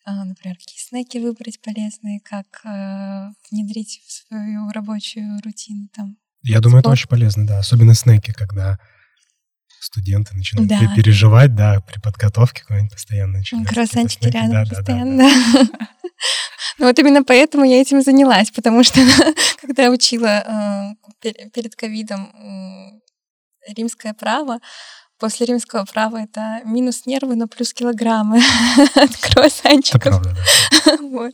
а, 0.05 0.25
например, 0.27 0.57
какие 0.59 0.79
снеки 0.79 1.17
выбрать 1.19 1.61
полезные, 1.63 2.21
как 2.21 2.47
э, 2.67 3.31
внедрить 3.51 4.03
в 4.07 4.13
свою 4.13 4.71
рабочую 4.71 5.41
рутину 5.43 5.89
там. 5.95 6.17
Я 6.43 6.61
думаю, 6.61 6.81
это 6.81 6.89
Спорт. 6.91 6.99
очень 6.99 7.09
полезно, 7.09 7.47
да. 7.47 7.59
Особенно 7.61 7.95
снеки, 7.95 8.33
когда 8.33 8.79
студенты 9.85 10.35
начинают 10.37 10.69
Да. 10.69 10.79
пе- 10.81 10.95
переживать, 10.97 11.55
да, 11.55 11.81
при 11.81 12.01
подготовке 12.01 12.63
какой-нибудь 12.63 12.93
постоянно 12.93 13.39
начинают. 13.39 13.69
снеки. 14.23 14.35
рядом 14.35 14.51
Да, 14.51 14.65
да, 14.65 14.71
да, 14.71 14.77
постоянно. 14.77 15.19
да. 15.19 15.31
да. 15.53 15.69
Ну 16.79 16.87
вот 16.87 16.99
именно 16.99 17.23
поэтому 17.25 17.65
я 17.65 17.81
этим 17.81 18.03
занялась, 18.03 18.51
потому 18.51 18.83
что 18.85 19.01
когда 19.61 19.85
я 19.85 19.91
учила 19.91 20.97
э, 21.07 21.09
пер- 21.23 21.51
перед 21.51 21.77
ковидом 21.77 23.01
римское 23.77 24.15
право, 24.15 24.59
после 25.19 25.47
римского 25.47 25.85
права 25.85 26.23
это 26.23 26.61
минус 26.65 27.07
нервы, 27.07 27.37
но 27.37 27.47
плюс 27.47 27.73
килограммы 27.73 28.39
от 28.97 29.11
Это 29.11 29.31
круассанчиков. 29.33 30.03
правда, 30.03 30.35
да. 30.87 30.97
Вот. 31.01 31.33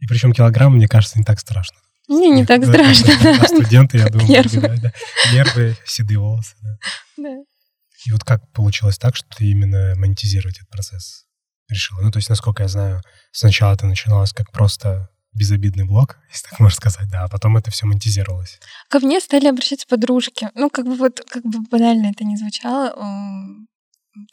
И 0.00 0.06
причем 0.06 0.32
килограмм, 0.32 0.74
мне 0.76 0.88
кажется, 0.88 1.18
не 1.18 1.24
так 1.24 1.38
страшно. 1.40 1.76
Не, 2.10 2.28
не 2.30 2.44
так 2.44 2.64
страшно. 2.64 3.12
да, 3.22 3.44
студенты, 3.46 3.98
я 3.98 4.08
думаю, 4.08 4.28
Нервы. 5.32 5.76
седые 5.86 6.18
волосы. 6.18 6.56
да. 7.16 7.36
И 8.06 8.12
вот 8.12 8.24
как 8.24 8.50
получилось 8.52 8.98
так, 8.98 9.14
что 9.14 9.28
ты 9.36 9.44
именно 9.50 9.94
монетизировать 9.96 10.56
этот 10.56 10.70
процесс 10.70 11.26
решила? 11.68 12.00
Ну, 12.00 12.10
то 12.10 12.18
есть, 12.18 12.28
насколько 12.28 12.62
я 12.62 12.68
знаю, 12.68 13.02
сначала 13.30 13.74
это 13.74 13.86
начиналось 13.86 14.32
как 14.32 14.50
просто 14.50 15.08
безобидный 15.32 15.84
блог, 15.84 16.18
если 16.30 16.48
так 16.48 16.58
можно 16.58 16.76
сказать, 16.76 17.08
да, 17.10 17.24
а 17.24 17.28
потом 17.28 17.56
это 17.56 17.70
все 17.70 17.86
монетизировалось. 17.86 18.58
Ко 18.88 18.98
мне 18.98 19.20
стали 19.20 19.46
обращаться 19.46 19.86
подружки. 19.86 20.50
Ну, 20.54 20.70
как 20.70 20.86
бы 20.86 20.96
вот, 20.96 21.20
как 21.28 21.44
бы 21.44 21.60
банально 21.70 22.08
это 22.08 22.24
не 22.24 22.36
звучало. 22.36 22.92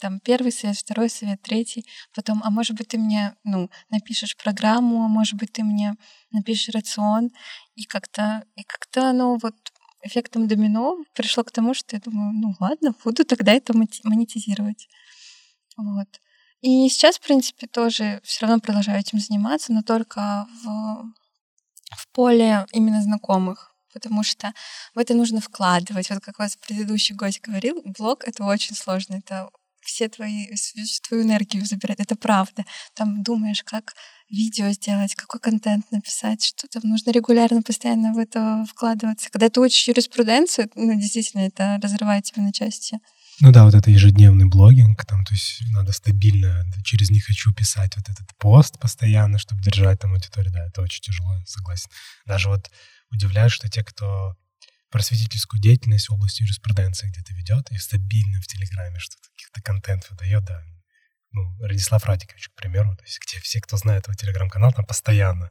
Там 0.00 0.20
первый 0.20 0.52
совет, 0.52 0.76
второй 0.76 1.08
совет, 1.08 1.40
третий. 1.42 1.86
Потом, 2.14 2.40
а 2.44 2.50
может 2.50 2.76
быть, 2.76 2.88
ты 2.88 2.98
мне, 2.98 3.34
ну, 3.44 3.70
напишешь 3.90 4.36
программу, 4.36 5.04
а 5.04 5.08
может 5.08 5.34
быть, 5.34 5.52
ты 5.52 5.62
мне 5.62 5.94
напишешь 6.32 6.74
рацион. 6.74 7.30
И 7.76 7.84
как-то, 7.84 8.44
и 8.56 8.64
как-то 8.64 9.10
оно 9.10 9.36
вот 9.40 9.54
эффектом 10.02 10.48
домино 10.48 10.98
пришло 11.14 11.44
к 11.44 11.50
тому, 11.50 11.74
что 11.74 11.96
я 11.96 12.00
думаю, 12.00 12.32
ну 12.32 12.54
ладно, 12.60 12.94
буду 13.04 13.24
тогда 13.24 13.52
это 13.52 13.72
монетизировать. 13.76 14.88
Вот. 15.76 16.08
И 16.60 16.88
сейчас, 16.88 17.18
в 17.18 17.20
принципе, 17.20 17.66
тоже 17.66 18.20
все 18.24 18.46
равно 18.46 18.60
продолжаю 18.60 18.98
этим 18.98 19.20
заниматься, 19.20 19.72
но 19.72 19.82
только 19.82 20.46
в, 20.62 20.66
в 21.96 22.08
поле 22.12 22.66
именно 22.72 23.00
знакомых, 23.00 23.72
потому 23.92 24.24
что 24.24 24.52
в 24.94 24.98
это 24.98 25.14
нужно 25.14 25.40
вкладывать. 25.40 26.10
Вот 26.10 26.20
как 26.20 26.38
у 26.38 26.42
вас 26.42 26.56
предыдущий 26.56 27.14
гость 27.14 27.40
говорил, 27.40 27.80
блог— 27.84 28.24
это 28.26 28.44
очень 28.44 28.74
сложно, 28.74 29.16
это 29.16 29.50
все 29.88 30.08
твои, 30.08 30.54
всю 30.54 31.02
твою 31.08 31.24
энергию 31.24 31.64
забирает, 31.64 32.00
это 32.00 32.14
правда. 32.14 32.64
Там 32.94 33.22
думаешь, 33.22 33.62
как 33.64 33.94
видео 34.30 34.70
сделать, 34.70 35.14
какой 35.14 35.40
контент 35.40 35.90
написать, 35.90 36.44
что 36.44 36.68
там 36.68 36.82
нужно 36.84 37.10
регулярно, 37.10 37.62
постоянно 37.62 38.12
в 38.12 38.18
это 38.18 38.64
вкладываться. 38.68 39.30
Когда 39.30 39.48
ты 39.48 39.60
учишь 39.60 39.88
юриспруденцию, 39.88 40.70
ну, 40.74 40.94
действительно, 40.94 41.42
это 41.42 41.80
разрывает 41.82 42.24
тебя 42.24 42.42
на 42.42 42.52
части. 42.52 42.98
Ну 43.40 43.52
да, 43.52 43.64
вот 43.64 43.74
это 43.74 43.90
ежедневный 43.90 44.46
блогинг, 44.46 45.04
там, 45.06 45.24
то 45.24 45.32
есть 45.32 45.62
надо 45.70 45.92
стабильно 45.92 46.64
через 46.84 47.08
«не 47.10 47.20
хочу» 47.20 47.54
писать 47.54 47.96
вот 47.96 48.08
этот 48.08 48.36
пост 48.36 48.78
постоянно, 48.78 49.38
чтобы 49.38 49.62
держать 49.62 50.00
там 50.00 50.12
аудиторию, 50.12 50.52
да, 50.52 50.66
это 50.66 50.82
очень 50.82 51.00
тяжело, 51.00 51.40
согласен. 51.46 51.88
Даже 52.26 52.48
вот 52.48 52.68
удивляет, 53.10 53.52
что 53.52 53.68
те, 53.68 53.84
кто 53.84 54.36
просветительскую 54.90 55.60
деятельность 55.60 56.08
в 56.08 56.14
области 56.14 56.42
юриспруденции 56.42 57.08
где-то 57.08 57.34
ведет 57.34 57.70
и 57.70 57.78
стабильно 57.78 58.40
в 58.40 58.46
Телеграме 58.46 58.98
что-то, 58.98 59.28
каких-то 59.36 59.62
контент 59.62 60.08
выдает, 60.10 60.44
да. 60.44 60.62
Ну, 61.32 61.56
Радислав 61.60 62.04
Радикович, 62.04 62.48
к 62.48 62.54
примеру, 62.54 62.96
то 62.96 63.04
есть 63.04 63.20
где 63.20 63.38
все, 63.40 63.60
кто 63.60 63.76
знает 63.76 64.06
его 64.06 64.14
телеграм-канал, 64.14 64.72
там 64.72 64.86
постоянно 64.86 65.50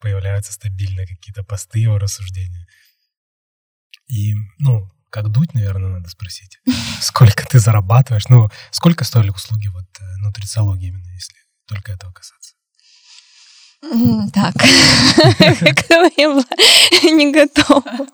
появляются 0.00 0.52
стабильно 0.52 1.06
какие-то 1.06 1.44
посты, 1.44 1.80
его 1.80 1.98
рассуждения. 1.98 2.66
И, 4.06 4.34
ну, 4.58 4.90
как 5.10 5.28
дуть, 5.30 5.54
наверное, 5.54 5.90
надо 5.90 6.08
спросить. 6.08 6.58
Сколько 7.00 7.46
ты 7.46 7.58
зарабатываешь? 7.58 8.28
Ну, 8.28 8.50
сколько 8.70 9.04
стоили 9.04 9.30
услуги 9.30 9.68
вот 9.68 9.86
э, 10.00 10.16
нутрициологии 10.16 10.88
именно, 10.88 11.10
если 11.12 11.36
только 11.66 11.92
этого 11.92 12.12
касаться? 12.12 12.54
Так, 14.34 14.54
к 14.54 15.90
не 17.04 17.32
готова. 17.32 18.06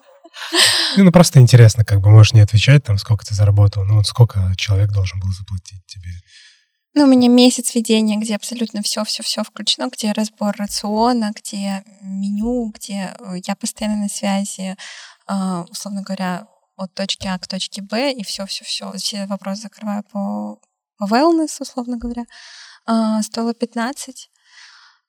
Ну, 0.96 1.04
ну, 1.04 1.12
просто 1.12 1.40
интересно, 1.40 1.84
как 1.84 2.00
бы 2.00 2.10
можешь 2.10 2.32
не 2.32 2.40
отвечать, 2.40 2.84
там, 2.84 2.98
сколько 2.98 3.26
ты 3.26 3.34
заработал, 3.34 3.84
ну, 3.84 3.96
вот 3.96 4.06
сколько 4.06 4.52
человек 4.56 4.90
должен 4.92 5.18
был 5.20 5.30
заплатить 5.32 5.84
тебе. 5.86 6.10
Ну, 6.96 7.04
у 7.04 7.06
меня 7.08 7.28
месяц 7.28 7.74
ведения, 7.74 8.16
где 8.16 8.36
абсолютно 8.36 8.80
все, 8.82 9.04
все, 9.04 9.24
все 9.24 9.42
включено, 9.42 9.88
где 9.90 10.12
разбор 10.12 10.54
рациона, 10.56 11.32
где 11.34 11.82
меню, 12.00 12.70
где 12.72 13.16
э, 13.18 13.34
я 13.44 13.56
постоянно 13.56 14.02
на 14.02 14.08
связи, 14.08 14.76
а, 15.26 15.64
условно 15.68 16.02
говоря, 16.02 16.46
от 16.76 16.94
точки 16.94 17.26
А 17.26 17.38
к 17.38 17.48
точке 17.48 17.82
Б, 17.82 18.12
и 18.12 18.22
все, 18.22 18.46
все, 18.46 18.64
все, 18.64 18.92
все 18.92 19.26
вопросы 19.26 19.62
закрываю 19.62 20.04
по, 20.04 20.60
по 20.96 21.04
wellness, 21.06 21.60
условно 21.60 21.96
говоря, 21.96 22.24
а, 22.86 23.22
стоило 23.22 23.54
15. 23.54 24.30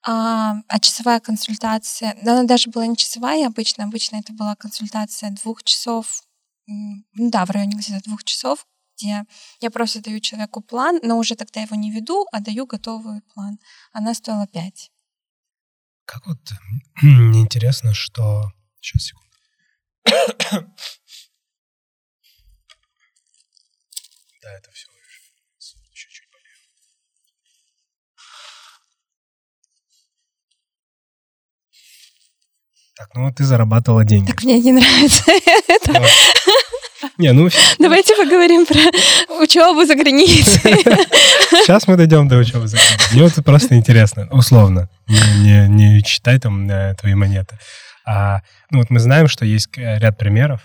А, 0.07 0.57
а 0.67 0.79
часовая 0.79 1.19
консультация, 1.19 2.15
да, 2.21 2.33
она 2.33 2.43
даже 2.43 2.69
была 2.69 2.85
не 2.85 2.95
часовая 2.95 3.47
обычно, 3.47 3.85
обычно 3.85 4.17
это 4.17 4.33
была 4.33 4.55
консультация 4.55 5.31
двух 5.31 5.63
часов, 5.63 6.21
ну 6.67 7.03
да, 7.15 7.43
в 7.45 7.49
районе 7.49 7.75
где-то 7.75 8.03
двух 8.03 8.23
часов, 8.23 8.67
где 8.95 9.25
я 9.61 9.71
просто 9.71 10.01
даю 10.01 10.19
человеку 10.19 10.61
план, 10.61 10.99
но 11.01 11.17
уже 11.17 11.35
тогда 11.35 11.61
его 11.61 11.75
не 11.75 11.91
веду, 11.91 12.27
а 12.31 12.39
даю 12.39 12.67
готовый 12.67 13.21
план. 13.33 13.57
Она 13.93 14.13
стоила 14.13 14.45
5. 14.45 14.91
Как 16.05 16.27
вот, 16.27 16.37
мне 17.01 17.41
интересно, 17.41 17.93
что... 17.93 18.51
Сейчас, 18.79 19.03
секунду. 19.05 19.25
Да, 24.43 24.51
это 24.51 24.71
все 24.73 24.94
Так, 32.97 33.09
ну 33.13 33.25
вот 33.25 33.35
ты 33.35 33.43
зарабатывала 33.43 34.05
деньги. 34.05 34.31
Так 34.31 34.43
мне 34.43 34.59
не 34.59 34.71
нравится 34.71 35.23
это. 35.67 36.01
Не, 37.17 37.33
ну 37.33 37.49
Давайте 37.77 38.15
поговорим 38.15 38.65
про 38.65 38.79
учебу 39.41 39.85
за 39.85 39.95
границей. 39.95 40.61
сейчас 41.63 41.87
мы 41.87 41.97
дойдем 41.97 42.27
до 42.29 42.37
учебы. 42.37 42.67
за 42.67 42.77
границей. 42.77 43.07
Мне 43.11 43.23
вот 43.23 43.45
просто 43.45 43.75
интересно, 43.75 44.27
условно, 44.31 44.89
не, 45.07 45.67
не, 45.67 45.67
не 45.67 46.03
читай 46.03 46.39
там 46.39 46.69
э, 46.69 46.95
твои 46.95 47.15
монеты. 47.15 47.59
А, 48.05 48.41
ну 48.69 48.79
вот 48.79 48.89
мы 48.89 48.99
знаем, 48.99 49.27
что 49.27 49.45
есть 49.45 49.77
э, 49.77 49.99
ряд 49.99 50.17
примеров, 50.17 50.61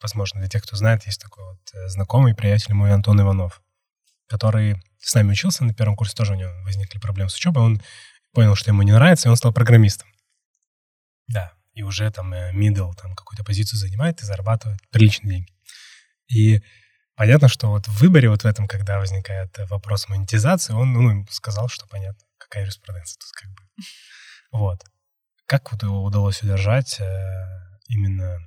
возможно, 0.00 0.40
для 0.40 0.48
тех, 0.48 0.62
кто 0.62 0.76
знает, 0.76 1.04
есть 1.06 1.20
такой 1.20 1.44
вот 1.44 1.60
э, 1.74 1.88
знакомый 1.88 2.34
приятель 2.34 2.72
мой 2.72 2.92
Антон 2.92 3.20
Иванов, 3.20 3.60
который 4.28 4.76
с 5.00 5.14
нами 5.14 5.32
учился 5.32 5.64
на 5.64 5.74
первом 5.74 5.96
курсе, 5.96 6.14
тоже 6.14 6.32
у 6.32 6.36
него 6.36 6.50
возникли 6.64 6.98
проблемы 6.98 7.28
с 7.28 7.36
учебой, 7.36 7.62
он 7.62 7.82
понял, 8.32 8.54
что 8.54 8.70
ему 8.70 8.82
не 8.82 8.92
нравится, 8.92 9.28
и 9.28 9.30
он 9.30 9.36
стал 9.36 9.52
программистом. 9.52 10.08
Да, 11.28 11.52
и 11.74 11.82
уже 11.82 12.10
там 12.10 12.32
э, 12.32 12.52
middle, 12.52 12.94
там 12.94 13.14
какую-то 13.14 13.44
позицию 13.44 13.78
занимает 13.78 14.20
и 14.20 14.24
зарабатывает 14.24 14.80
приличные 14.90 15.30
деньги. 15.30 15.52
И 16.28 16.62
понятно, 17.16 17.48
что 17.48 17.68
вот 17.68 17.86
в 17.86 18.00
выборе 18.00 18.30
вот 18.30 18.42
в 18.42 18.46
этом, 18.46 18.66
когда 18.66 18.98
возникает 18.98 19.56
вопрос 19.70 20.08
монетизации, 20.08 20.72
он 20.72 20.92
ну, 20.92 21.26
сказал, 21.30 21.68
что 21.68 21.86
понятно, 21.86 22.24
какая 22.38 22.62
юриспруденция 22.62 23.18
тут 23.20 23.30
как 23.32 23.50
бы. 23.50 23.62
Вот. 24.52 24.84
Как 25.46 25.72
удалось 25.72 26.42
удержать 26.42 26.98
э, 27.00 27.44
именно 27.88 28.38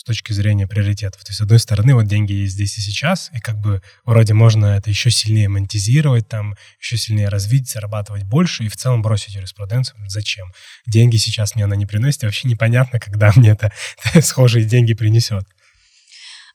с 0.00 0.02
точки 0.02 0.32
зрения 0.32 0.66
приоритетов. 0.66 1.22
То 1.22 1.28
есть, 1.28 1.40
с 1.40 1.42
одной 1.42 1.58
стороны, 1.58 1.94
вот 1.94 2.06
деньги 2.06 2.32
есть 2.32 2.54
здесь 2.54 2.78
и 2.78 2.80
сейчас, 2.80 3.30
и 3.34 3.38
как 3.38 3.58
бы 3.58 3.82
вроде 4.06 4.32
можно 4.32 4.64
это 4.64 4.88
еще 4.88 5.10
сильнее 5.10 5.50
монетизировать, 5.50 6.26
там, 6.26 6.56
еще 6.80 6.96
сильнее 6.96 7.28
развить, 7.28 7.68
зарабатывать 7.68 8.22
больше 8.22 8.64
и 8.64 8.68
в 8.70 8.76
целом 8.78 9.02
бросить 9.02 9.34
юриспруденцию. 9.34 9.98
Зачем? 10.08 10.54
Деньги 10.86 11.18
сейчас 11.18 11.54
мне 11.54 11.64
она 11.64 11.76
не 11.76 11.84
приносит, 11.84 12.22
и 12.22 12.26
вообще 12.26 12.48
непонятно, 12.48 12.98
когда 12.98 13.30
мне 13.36 13.50
это 13.50 13.74
схожие 14.22 14.64
деньги 14.64 14.94
принесет. 14.94 15.46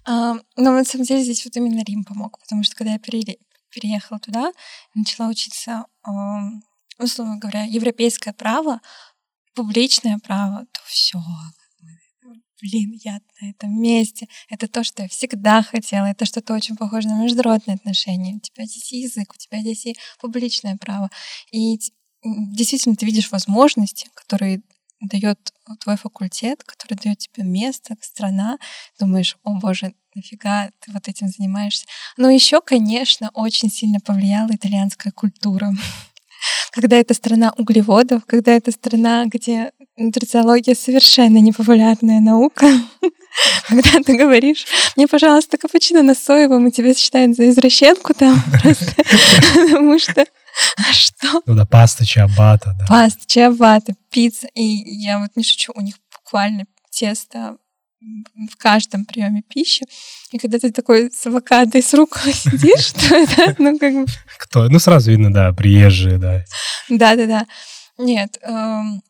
А, 0.06 0.34
ну, 0.56 0.72
на 0.72 0.84
самом 0.84 1.06
деле 1.06 1.24
здесь 1.24 1.46
вот 1.46 1.56
именно 1.56 1.84
Рим 1.84 2.04
помог, 2.04 2.40
потому 2.40 2.64
что 2.64 2.76
когда 2.76 2.94
я 2.94 3.00
пере... 3.00 3.38
переехала 3.70 4.20
туда, 4.20 4.54
начала 4.96 5.30
учиться, 5.30 5.86
условно 6.98 7.38
говоря, 7.38 7.66
европейское 7.66 8.34
право, 8.34 8.80
публичное 9.54 10.18
право, 10.18 10.66
то 10.72 10.80
все, 10.88 11.20
блин, 12.62 12.98
я 13.04 13.20
на 13.42 13.50
этом 13.50 13.82
месте. 13.82 14.28
Это 14.50 14.68
то, 14.68 14.84
что 14.84 15.04
я 15.04 15.10
всегда 15.10 15.62
хотела. 15.62 16.06
Это 16.06 16.26
что-то 16.26 16.54
очень 16.54 16.76
похоже 16.76 17.08
на 17.08 17.24
международные 17.24 17.76
отношения. 17.76 18.36
У 18.36 18.40
тебя 18.40 18.66
здесь 18.66 18.92
язык, 18.92 19.34
у 19.34 19.38
тебя 19.38 19.62
здесь 19.62 19.86
и 19.86 19.96
публичное 20.20 20.78
право. 20.78 21.10
И 21.52 21.80
действительно 22.24 22.96
ты 22.96 23.06
видишь 23.06 23.32
возможности, 23.32 24.10
которые 24.14 24.62
дает 25.02 25.40
твой 25.82 25.98
факультет, 25.98 26.64
который 26.64 26.96
дает 26.96 27.20
тебе 27.20 27.44
место, 27.44 27.96
страна, 28.02 28.58
думаешь, 29.00 29.38
о 29.44 29.60
боже, 29.60 29.94
нафига 30.16 30.70
ты 30.80 30.92
вот 30.92 31.08
этим 31.08 31.28
занимаешься. 31.28 31.86
Но 32.18 32.30
еще, 32.30 32.62
конечно, 32.62 33.30
очень 33.34 33.70
сильно 33.70 34.00
повлияла 34.00 34.50
итальянская 34.52 35.12
культура. 35.12 35.74
Когда 36.76 36.98
это 36.98 37.14
страна 37.14 37.54
углеводов, 37.58 38.26
когда 38.26 38.52
это 38.52 38.72
страна, 38.72 39.26
где 39.28 39.72
нутрициология 39.98 40.76
совершенно 40.76 41.38
непопулярная 41.38 42.20
наука, 42.20 42.68
когда 43.70 44.02
ты 44.06 44.18
говоришь, 44.18 44.66
мне, 44.98 45.08
пожалуйста, 45.08 45.58
капучино 45.58 46.04
на 46.04 46.14
соевом, 46.14 46.68
и 46.68 46.72
тебя 46.72 46.94
считают 46.94 47.38
за 47.38 47.50
извращенку 47.50 48.14
там 48.14 48.42
просто, 48.62 48.94
потому 49.54 49.98
что 50.00 50.26
а 50.78 50.94
что? 50.94 51.42
Ну 51.46 51.56
да, 51.56 51.66
паста 51.66 52.06
чиабата, 52.06 52.76
да. 52.78 52.86
Паста 52.88 53.26
чиабата, 53.26 53.94
пицца. 54.10 54.48
И 54.56 54.64
я 54.64 55.20
вот 55.20 55.32
не 55.36 55.44
шучу, 55.44 55.72
у 55.76 55.82
них 55.82 55.96
буквально 56.14 56.66
тесто 56.92 57.58
в 58.52 58.58
каждом 58.58 59.06
приеме 59.06 59.42
пищи. 59.42 59.86
И 60.32 60.38
когда 60.38 60.60
ты 60.60 60.72
такой 60.72 61.12
с 61.12 61.26
авокадо 61.26 61.82
с 61.82 61.94
рукой 61.94 62.34
сидишь, 62.34 62.92
то 62.94 63.56
ну, 63.58 63.78
как 63.78 63.94
бы... 63.94 64.06
Кто? 64.38 64.70
Ну, 64.70 64.80
сразу 64.80 65.12
видно, 65.12 65.34
да, 65.34 65.54
приезжие, 65.54 66.18
да. 66.18 66.44
Да-да-да. 66.90 67.46
Нет, 67.98 68.38
эм, 68.42 69.02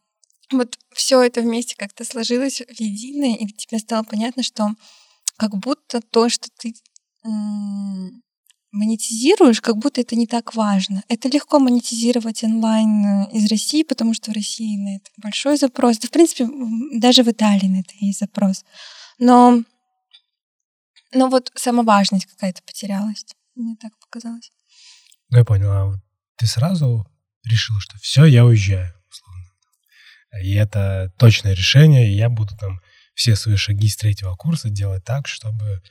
вот 0.51 0.77
все 0.93 1.21
это 1.21 1.41
вместе 1.41 1.75
как-то 1.77 2.05
сложилось 2.05 2.61
в 2.61 2.79
единое, 2.79 3.35
и 3.35 3.47
тебе 3.47 3.79
стало 3.79 4.03
понятно, 4.03 4.43
что 4.43 4.69
как 5.37 5.55
будто 5.57 6.01
то, 6.01 6.29
что 6.29 6.47
ты 6.57 6.73
монетизируешь, 8.75 9.61
как 9.61 9.77
будто 9.77 10.01
это 10.01 10.15
не 10.15 10.27
так 10.27 10.53
важно. 10.53 11.03
Это 11.07 11.29
легко 11.29 11.59
монетизировать 11.59 12.43
онлайн 12.43 13.05
э, 13.05 13.31
из 13.31 13.49
России, 13.49 13.83
потому 13.83 14.13
что 14.13 14.31
в 14.31 14.35
России 14.35 14.77
на 14.77 14.97
это 14.97 15.09
большой 15.17 15.57
запрос. 15.57 15.97
Да, 15.97 16.07
в 16.07 16.11
принципе, 16.11 16.47
даже 16.99 17.23
в 17.23 17.29
Италии 17.29 17.67
на 17.67 17.79
это 17.79 17.93
есть 17.99 18.19
запрос. 18.19 18.65
Но, 19.17 19.63
но 21.13 21.29
вот 21.29 21.51
сама 21.55 21.83
важность 21.83 22.25
какая-то 22.25 22.61
потерялась. 22.63 23.25
Мне 23.55 23.75
так 23.81 23.93
показалось. 23.99 24.51
Ну, 25.29 25.37
я 25.37 25.45
понял. 25.45 25.71
А 25.71 25.95
ты 26.35 26.45
сразу 26.45 27.07
решила, 27.45 27.79
что 27.79 27.97
все, 27.99 28.25
я 28.25 28.45
уезжаю, 28.45 28.93
условно. 29.09 29.45
И 30.43 30.53
это 30.53 31.13
точное 31.17 31.53
решение, 31.53 32.11
и 32.11 32.15
я 32.15 32.29
буду 32.29 32.57
там 32.57 32.81
все 33.13 33.37
свои 33.37 33.55
шаги 33.55 33.87
с 33.87 33.95
третьего 33.95 34.35
курса 34.35 34.69
делать 34.69 35.05
так, 35.05 35.27
чтобы 35.27 35.81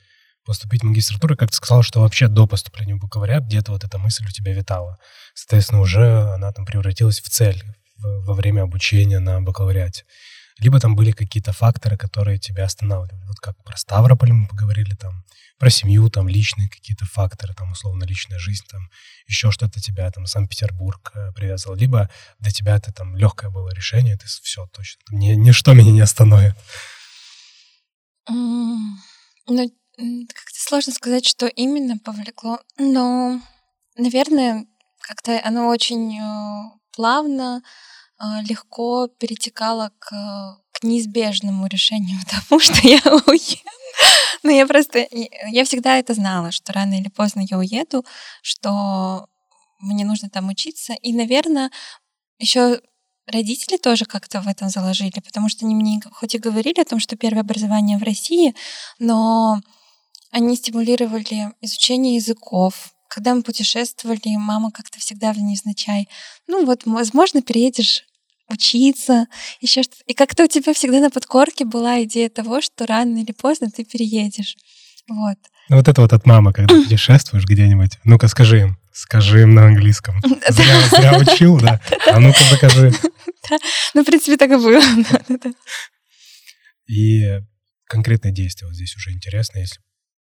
поступить 0.45 0.81
в 0.81 0.85
магистратуру, 0.85 1.35
как 1.35 1.49
ты 1.49 1.55
сказал, 1.55 1.83
что 1.83 2.01
вообще 2.01 2.27
до 2.27 2.47
поступления 2.47 2.95
в 2.95 2.99
бакалавриат 2.99 3.43
где-то 3.43 3.71
вот 3.71 3.83
эта 3.83 3.97
мысль 3.97 4.25
у 4.25 4.31
тебя 4.31 4.53
витала. 4.53 4.97
Соответственно, 5.33 5.81
уже 5.81 6.33
она 6.33 6.51
там 6.51 6.65
превратилась 6.65 7.19
в 7.19 7.29
цель 7.29 7.63
во 7.97 8.33
время 8.33 8.61
обучения 8.61 9.19
на 9.19 9.41
бакалавриате. 9.41 10.05
Либо 10.59 10.79
там 10.79 10.95
были 10.95 11.11
какие-то 11.11 11.51
факторы, 11.51 11.97
которые 11.97 12.37
тебя 12.39 12.63
останавливали. 12.63 13.25
Вот 13.25 13.39
как 13.39 13.61
про 13.63 13.75
Ставрополь 13.75 14.31
мы 14.31 14.47
поговорили, 14.47 14.95
там, 14.95 15.25
про 15.57 15.69
семью, 15.69 16.09
там, 16.09 16.29
личные 16.29 16.69
какие-то 16.69 17.05
факторы, 17.05 17.53
там, 17.53 17.71
условно, 17.71 18.05
личная 18.05 18.39
жизнь, 18.39 18.63
там, 18.69 18.89
еще 19.27 19.51
что-то 19.51 19.81
тебя, 19.81 20.09
там, 20.11 20.25
Санкт-Петербург 20.25 21.11
э, 21.13 21.31
привязывал. 21.33 21.75
Либо 21.75 22.09
для 22.39 22.51
тебя 22.51 22.77
это, 22.77 22.93
там, 22.93 23.17
легкое 23.17 23.49
было 23.49 23.69
решение, 23.73 24.15
ты 24.15 24.27
все, 24.27 24.65
точно, 24.67 25.01
там, 25.09 25.19
ни, 25.19 25.33
ничто 25.33 25.73
меня 25.73 25.91
не 25.91 26.01
остановит. 26.01 26.55
Ну, 28.29 29.75
как-то 29.97 30.59
сложно 30.59 30.93
сказать, 30.93 31.25
что 31.25 31.47
именно 31.47 31.97
повлекло, 31.97 32.59
но, 32.77 33.39
наверное, 33.97 34.67
как-то 34.99 35.39
оно 35.43 35.67
очень 35.67 36.17
э, 36.17 36.71
плавно, 36.91 37.61
э, 38.19 38.23
легко 38.47 39.07
перетекало 39.07 39.91
к, 39.99 40.09
к 40.71 40.83
неизбежному 40.83 41.67
решению 41.67 42.19
тому, 42.29 42.59
что 42.59 42.87
я 42.87 42.99
уеду. 43.27 43.69
Но 44.43 44.51
я 44.51 44.67
просто, 44.67 45.07
я 45.49 45.63
всегда 45.65 45.97
это 45.97 46.13
знала, 46.13 46.51
что 46.51 46.73
рано 46.73 46.99
или 46.99 47.09
поздно 47.09 47.45
я 47.49 47.57
уеду, 47.57 48.05
что 48.41 49.27
мне 49.79 50.05
нужно 50.05 50.29
там 50.29 50.49
учиться. 50.49 50.93
И, 50.93 51.13
наверное, 51.13 51.71
еще 52.37 52.81
родители 53.27 53.77
тоже 53.77 54.05
как-то 54.05 54.41
в 54.41 54.47
этом 54.47 54.69
заложили, 54.69 55.19
потому 55.19 55.49
что 55.49 55.65
они 55.65 55.75
мне 55.75 55.99
хоть 56.11 56.35
и 56.35 56.39
говорили 56.39 56.81
о 56.81 56.85
том, 56.85 56.99
что 56.99 57.15
первое 57.15 57.41
образование 57.41 57.97
в 57.97 58.03
России, 58.03 58.55
но 58.99 59.61
они 60.35 60.57
стимулировали 60.57 61.53
изучение 61.61 62.15
языков. 62.15 62.91
Когда 63.07 63.33
мы 63.33 63.41
путешествовали, 63.41 64.35
мама 64.35 64.69
как-то 64.69 64.99
всегда 64.99 65.31
в 65.31 65.37
невзначай. 65.37 66.09
Ну 66.47 66.65
вот, 66.65 66.81
возможно, 66.83 67.41
переедешь 67.41 68.03
учиться, 68.49 69.27
еще 69.61 69.83
что-то. 69.83 70.01
И 70.07 70.13
как-то 70.13 70.43
у 70.43 70.47
тебя 70.47 70.73
всегда 70.73 70.99
на 70.99 71.09
подкорке 71.09 71.63
была 71.63 72.03
идея 72.03 72.29
того, 72.29 72.59
что 72.59 72.85
рано 72.85 73.19
или 73.19 73.31
поздно 73.31 73.71
ты 73.71 73.85
переедешь. 73.85 74.57
Вот. 75.07 75.37
Ну, 75.69 75.77
вот 75.77 75.87
это 75.87 76.01
вот 76.01 76.11
от 76.11 76.25
мамы, 76.25 76.51
когда 76.51 76.75
путешествуешь 76.83 77.45
где-нибудь. 77.45 77.99
Ну-ка, 78.03 78.27
скажи 78.27 78.59
им. 78.59 78.77
Скажи 78.91 79.43
им 79.43 79.53
на 79.53 79.67
английском. 79.67 80.19
Зря, 80.49 80.81
зря 80.89 81.17
учил, 81.17 81.57
да? 81.61 81.79
А 82.11 82.19
ну-ка, 82.19 82.39
докажи. 82.51 82.91
Ну, 83.93 84.03
в 84.03 84.05
принципе, 84.05 84.35
так 84.35 84.51
и 84.51 84.55
было. 84.55 84.81
И 86.87 87.39
конкретные 87.85 88.33
действия 88.33 88.67
вот 88.67 88.75
здесь 88.75 88.93
уже 88.97 89.11
интересно, 89.11 89.59
если 89.59 89.79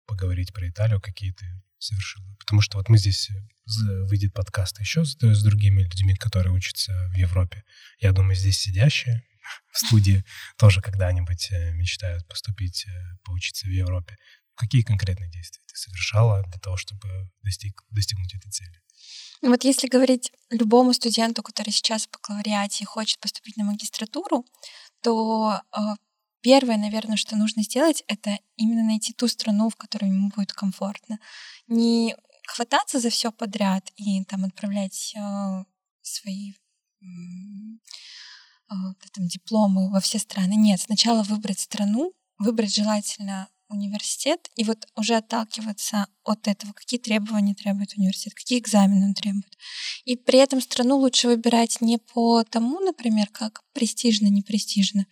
поговорить 0.07 0.53
про 0.53 0.67
Италию, 0.67 0.99
какие 0.99 1.31
ты 1.33 1.45
совершил. 1.77 2.23
Потому 2.39 2.61
что 2.61 2.77
вот 2.77 2.89
мы 2.89 2.97
здесь, 2.97 3.29
э, 3.29 4.03
выйдет 4.05 4.33
подкаст 4.33 4.79
еще 4.79 5.05
с, 5.05 5.15
с 5.19 5.43
другими 5.43 5.83
людьми, 5.83 6.15
которые 6.15 6.53
учатся 6.53 6.93
в 7.13 7.17
Европе. 7.17 7.63
Я 7.99 8.13
думаю, 8.13 8.35
здесь 8.35 8.57
сидящие 8.57 9.23
в 9.71 9.77
студии 9.77 10.23
тоже 10.57 10.81
когда-нибудь 10.81 11.49
э, 11.51 11.73
мечтают 11.73 12.27
поступить, 12.27 12.85
э, 12.87 13.17
поучиться 13.23 13.67
в 13.67 13.69
Европе. 13.69 14.17
Какие 14.55 14.81
конкретные 14.81 15.29
действия 15.29 15.61
ты 15.67 15.75
совершала 15.75 16.41
для 16.43 16.59
того, 16.59 16.77
чтобы 16.77 17.29
достиг, 17.43 17.83
достигнуть 17.91 18.33
этой 18.33 18.49
цели? 18.49 18.81
Вот 19.43 19.63
если 19.63 19.87
говорить 19.87 20.31
любому 20.49 20.93
студенту, 20.93 21.43
который 21.43 21.69
сейчас 21.69 22.07
в 22.07 22.11
бакалавриате 22.11 22.83
и 22.83 22.87
хочет 22.87 23.19
поступить 23.19 23.55
на 23.55 23.65
магистратуру, 23.65 24.45
то 25.03 25.61
первое, 26.41 26.77
наверное, 26.77 27.17
что 27.17 27.35
нужно 27.35 27.63
сделать, 27.63 28.03
это 28.07 28.37
именно 28.55 28.83
найти 28.83 29.13
ту 29.13 29.27
страну, 29.27 29.69
в 29.69 29.75
которой 29.75 30.09
ему 30.09 30.29
будет 30.35 30.53
комфортно. 30.53 31.19
Не 31.67 32.15
хвататься 32.47 32.99
за 32.99 33.09
все 33.09 33.31
подряд 33.31 33.91
и 33.97 34.23
там 34.23 34.45
отправлять 34.45 35.13
э, 35.15 35.63
свои 36.01 36.53
э, 37.01 37.05
там, 38.69 39.27
дипломы 39.27 39.91
во 39.91 39.99
все 39.99 40.19
страны. 40.19 40.55
Нет, 40.55 40.81
сначала 40.81 41.23
выбрать 41.23 41.59
страну, 41.59 42.13
выбрать 42.37 42.73
желательно 42.73 43.49
университет 43.69 44.49
и 44.55 44.63
вот 44.63 44.87
уже 44.95 45.15
отталкиваться 45.15 46.07
от 46.23 46.47
этого, 46.47 46.71
какие 46.73 46.99
требования 46.99 47.53
требует 47.53 47.93
университет, 47.97 48.33
какие 48.33 48.59
экзамены 48.59 49.07
он 49.07 49.13
требует. 49.13 49.57
И 50.05 50.15
при 50.15 50.39
этом 50.39 50.61
страну 50.61 50.97
лучше 50.97 51.27
выбирать 51.27 51.81
не 51.81 51.97
по 51.97 52.43
тому, 52.43 52.79
например, 52.79 53.27
как 53.27 53.63
престижно, 53.73 54.27
не 54.27 54.41
престижно, 54.41 55.05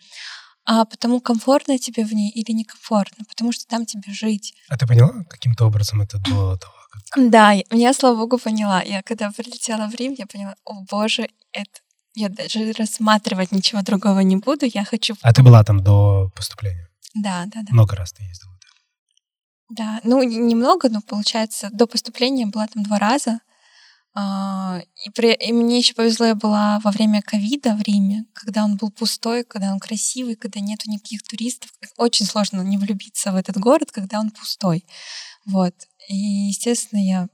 а 0.65 0.85
потому 0.85 1.19
комфортно 1.19 1.77
тебе 1.77 2.03
в 2.05 2.13
ней 2.13 2.29
или 2.29 2.51
некомфортно, 2.51 3.25
потому 3.29 3.51
что 3.51 3.65
там 3.67 3.85
тебе 3.85 4.11
жить. 4.13 4.53
А 4.69 4.77
ты 4.77 4.87
поняла 4.87 5.23
каким-то 5.29 5.65
образом 5.65 6.01
это 6.01 6.17
до 6.17 6.57
того? 6.57 6.73
Как... 6.89 7.29
Да, 7.29 7.51
я, 7.71 7.93
слава 7.93 8.15
богу, 8.15 8.37
поняла. 8.37 8.81
Я 8.81 9.01
когда 9.03 9.31
прилетела 9.31 9.87
в 9.87 9.95
Рим, 9.95 10.15
я 10.17 10.25
поняла, 10.25 10.55
о 10.65 10.81
боже, 10.89 11.29
это 11.51 11.79
я 12.15 12.29
даже 12.29 12.71
рассматривать 12.73 13.51
ничего 13.51 13.81
другого 13.81 14.19
не 14.19 14.37
буду, 14.37 14.65
я 14.65 14.85
хочу... 14.85 15.15
А 15.21 15.33
ты 15.33 15.43
была 15.43 15.63
там 15.63 15.83
до 15.83 16.31
поступления? 16.35 16.87
Да, 17.13 17.43
да, 17.47 17.61
да. 17.61 17.73
Много 17.73 17.95
раз 17.95 18.13
ты 18.13 18.23
ездила? 18.23 18.55
Да, 19.69 19.83
да 19.85 19.99
ну 20.03 20.23
немного, 20.23 20.89
но 20.89 21.01
получается, 21.01 21.69
до 21.71 21.87
поступления 21.87 22.45
была 22.45 22.67
там 22.67 22.83
два 22.83 22.99
раза. 22.99 23.39
А, 24.17 24.79
и, 25.05 25.09
при, 25.09 25.33
и 25.33 25.51
мне 25.51 25.79
еще 25.79 25.93
повезло, 25.93 26.25
я 26.25 26.35
была 26.35 26.79
во 26.79 26.91
время 26.91 27.21
ковида 27.21 27.75
в 27.75 27.81
Риме, 27.81 28.25
когда 28.33 28.63
он 28.63 28.77
был 28.77 28.89
пустой, 28.89 29.43
когда 29.43 29.73
он 29.73 29.79
красивый, 29.79 30.35
когда 30.35 30.61
нету 30.61 30.89
никаких 30.89 31.21
туристов. 31.23 31.69
Очень 31.97 32.25
сложно 32.25 32.61
не 32.61 32.77
влюбиться 32.77 33.33
в 33.33 33.35
этот 33.35 33.57
город, 33.57 33.91
когда 33.91 34.21
он 34.21 34.31
пустой. 34.31 34.85
Вот. 35.45 35.75
И, 36.07 36.15
естественно, 36.15 36.99
я 36.99 37.27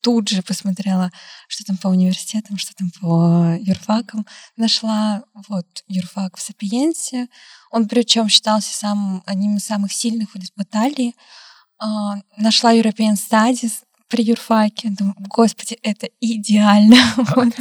тут 0.00 0.28
же 0.28 0.42
посмотрела, 0.42 1.12
что 1.46 1.64
там 1.64 1.76
по 1.76 1.88
университетам, 1.88 2.58
что 2.58 2.74
там 2.74 2.90
по 3.00 3.56
юрфакам. 3.60 4.26
Нашла 4.56 5.22
вот 5.48 5.66
юрфак 5.86 6.36
в 6.36 6.40
Сапиенсе. 6.40 7.28
Он 7.70 7.86
причем 7.86 8.28
считался 8.28 8.76
самым, 8.76 9.22
одним 9.26 9.56
из 9.56 9.64
самых 9.64 9.92
сильных 9.92 10.34
в 10.34 10.62
Италии. 10.62 11.14
А, 11.78 12.16
нашла 12.36 12.72
European 12.74 13.14
Studies, 13.14 13.82
при 14.08 14.22
юрфаке. 14.22 14.90
Думаю, 14.90 15.14
господи, 15.18 15.78
это 15.82 16.08
идеально. 16.20 16.96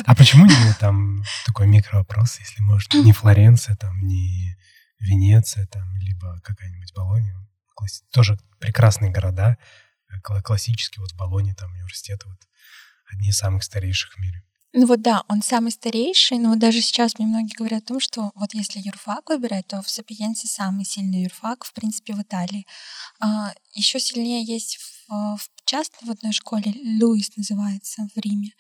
А, 0.06 0.12
а 0.12 0.16
почему 0.16 0.46
не 0.46 0.74
там 0.80 1.24
такой 1.46 1.68
микровопрос, 1.68 2.40
если 2.40 2.62
может, 2.62 2.94
не 2.94 3.12
Флоренция, 3.12 3.76
там, 3.76 4.06
не 4.06 4.56
Венеция, 5.00 5.68
там, 5.68 5.84
либо 5.98 6.40
какая-нибудь 6.44 6.94
Болония? 6.94 7.36
Тоже 8.12 8.38
прекрасные 8.60 9.12
города, 9.12 9.58
э, 10.10 10.42
классические, 10.42 11.02
вот 11.02 11.12
в 11.12 11.18
Болоне, 11.18 11.54
там, 11.54 11.72
университеты, 11.74 12.28
вот, 12.28 12.40
одни 13.12 13.30
из 13.30 13.38
самых 13.38 13.64
старейших 13.64 14.14
в 14.14 14.20
мире. 14.20 14.44
Ну 14.78 14.88
вот 14.88 15.02
да, 15.02 15.24
он 15.30 15.42
самый 15.42 15.72
старейший, 15.72 16.38
но 16.38 16.50
вот 16.50 16.60
даже 16.60 16.82
сейчас 16.82 17.18
мне 17.18 17.28
многие 17.28 17.56
говорят 17.56 17.84
о 17.84 17.88
том, 17.88 18.00
что 18.02 18.32
вот 18.36 18.54
если 18.54 18.82
юрфак 18.82 19.30
выбирать, 19.30 19.68
то 19.68 19.82
в 19.82 19.90
Сапиенсе 19.90 20.48
самый 20.48 20.84
сильный 20.84 21.24
юрфак, 21.24 21.64
в 21.64 21.72
принципе, 21.72 22.14
в 22.14 22.22
Италии. 22.22 22.68
А, 23.22 23.54
еще 23.74 24.02
сильнее 24.02 24.44
есть 24.44 24.78
в, 24.78 25.38
в 25.38 25.48
частной 25.64 26.10
в 26.10 26.12
одной 26.12 26.34
школе, 26.34 26.74
Луис 27.02 27.32
называется, 27.38 28.10
в 28.14 28.20
Риме. 28.20 28.52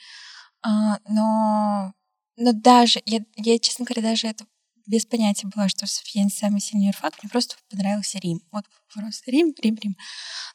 А, 0.63 0.99
но, 1.09 1.93
но 2.37 2.53
даже, 2.53 3.01
я, 3.05 3.19
я, 3.35 3.59
честно 3.59 3.85
говоря, 3.85 4.03
даже 4.11 4.27
это 4.27 4.45
без 4.85 5.05
понятия 5.05 5.47
была, 5.47 5.67
что 5.67 5.87
Софьян 5.87 6.29
самый 6.29 6.61
сильный 6.61 6.87
юрфак, 6.87 7.13
мне 7.21 7.29
просто 7.29 7.55
понравился 7.69 8.19
Рим. 8.19 8.41
Вот 8.51 8.65
просто 8.93 9.31
Рим, 9.31 9.53
Рим, 9.61 9.75
Рим. 9.81 9.97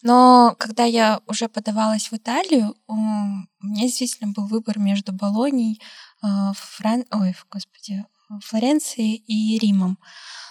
Но 0.03 0.55
когда 0.59 0.85
я 0.85 1.21
уже 1.27 1.49
подавалась 1.49 2.11
в 2.11 2.15
Италию, 2.15 2.75
у 2.87 2.95
меня 2.95 3.83
действительно 3.83 4.33
был 4.33 4.47
выбор 4.47 4.79
между 4.79 5.13
Болонией, 5.13 5.81
а, 6.23 6.53
Фран... 6.55 7.05
Ой, 7.11 7.35
господи, 7.51 8.05
Флоренцией 8.45 9.17
и 9.17 9.59
Римом. 9.59 9.99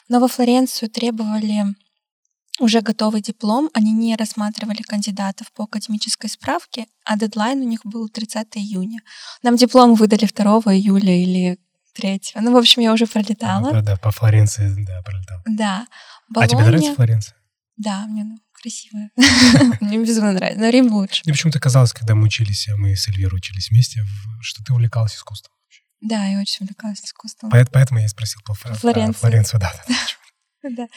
Но 0.07 0.19
во 0.19 0.27
Флоренцию 0.27 0.89
требовали 0.89 1.75
уже 2.59 2.81
готовый 2.81 3.21
диплом, 3.21 3.69
они 3.73 3.93
не 3.93 4.15
рассматривали 4.15 4.81
кандидатов 4.81 5.51
по 5.53 5.63
академической 5.63 6.27
справке, 6.27 6.87
а 7.05 7.17
дедлайн 7.17 7.61
у 7.61 7.63
них 7.63 7.85
был 7.85 8.09
30 8.09 8.57
июня. 8.57 8.99
Нам 9.43 9.55
диплом 9.55 9.93
выдали 9.93 10.25
2 10.25 10.75
июля 10.75 11.15
или 11.15 11.59
третьего. 11.93 12.41
Ну, 12.41 12.53
в 12.53 12.57
общем, 12.57 12.81
я 12.81 12.93
уже 12.93 13.07
пролетала. 13.07 13.71
Да, 13.71 13.81
да, 13.81 13.95
по 13.97 14.11
Флоренции, 14.11 14.73
да, 14.85 15.01
пролетала. 15.01 15.43
Да. 15.45 15.87
Болонья... 16.29 16.45
А 16.45 16.47
тебе 16.47 16.65
нравится 16.65 16.95
Флоренция? 16.95 17.35
Да, 17.77 18.05
мне 18.07 18.23
ну, 18.25 18.37
красивая. 18.51 19.09
Мне 19.81 19.99
безумно 19.99 20.33
нравится, 20.33 20.59
но 20.59 20.69
Рим 20.69 20.93
лучше. 20.93 21.21
Мне 21.25 21.33
почему-то 21.33 21.59
казалось, 21.59 21.93
когда 21.93 22.13
мы 22.13 22.25
учились, 22.25 22.67
мы 22.77 22.95
с 22.95 23.07
Эльвирой 23.07 23.37
учились 23.37 23.69
вместе, 23.69 24.01
что 24.41 24.63
ты 24.63 24.73
увлекалась 24.73 25.15
искусством. 25.15 25.53
Да, 26.01 26.25
я 26.25 26.39
очень 26.39 26.65
увлекалась 26.65 27.01
искусством. 27.01 27.51
Поэтому 27.51 27.99
я 27.99 28.05
и 28.05 28.09
спросил 28.09 28.41
по 28.45 28.53
Флоренции. 28.53 29.19
Флоренцию, 29.19 29.59
да. 29.61 29.71
Да. 30.61 30.87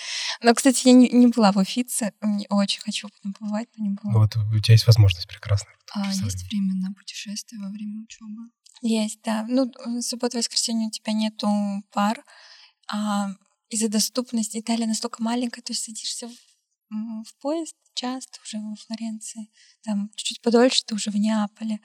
Но, 0.42 0.54
кстати, 0.54 0.88
я 0.88 0.92
не, 0.92 1.08
не 1.08 1.28
была 1.28 1.52
в 1.52 1.56
Уфице. 1.56 2.12
Очень 2.48 2.80
хочу 2.80 3.08
потом 3.08 3.32
побывать, 3.32 3.68
но 3.76 3.84
не 3.84 3.90
была. 3.94 4.12
Вот 4.12 4.36
у 4.36 4.58
тебя 4.58 4.72
есть 4.72 4.88
возможность 4.88 5.28
прекрасная. 5.28 5.76
А 5.94 6.10
есть 6.10 6.48
время 6.48 6.74
на 6.74 6.92
путешествие 6.92 7.60
во 7.60 7.68
время 7.68 8.02
учебы? 8.02 8.50
Есть, 8.82 9.20
да. 9.22 9.46
Ну, 9.48 9.72
суббота, 10.00 10.38
воскресенье 10.38 10.88
у 10.88 10.90
тебя 10.90 11.12
нету 11.12 11.48
пар, 11.92 12.22
а 12.92 13.28
из-за 13.70 13.88
доступности 13.88 14.58
Италия 14.58 14.86
настолько 14.86 15.22
маленькая, 15.22 15.62
то 15.62 15.72
есть 15.72 15.84
садишься 15.84 16.28
в, 16.28 17.24
в 17.24 17.36
поезд, 17.40 17.74
час 17.94 18.26
ты 18.26 18.38
уже 18.44 18.58
во 18.58 18.74
Флоренции, 18.74 19.50
там 19.84 20.10
чуть-чуть 20.16 20.42
подольше 20.42 20.82
ты 20.84 20.94
уже 20.94 21.10
в 21.10 21.16
Неаполе. 21.16 21.78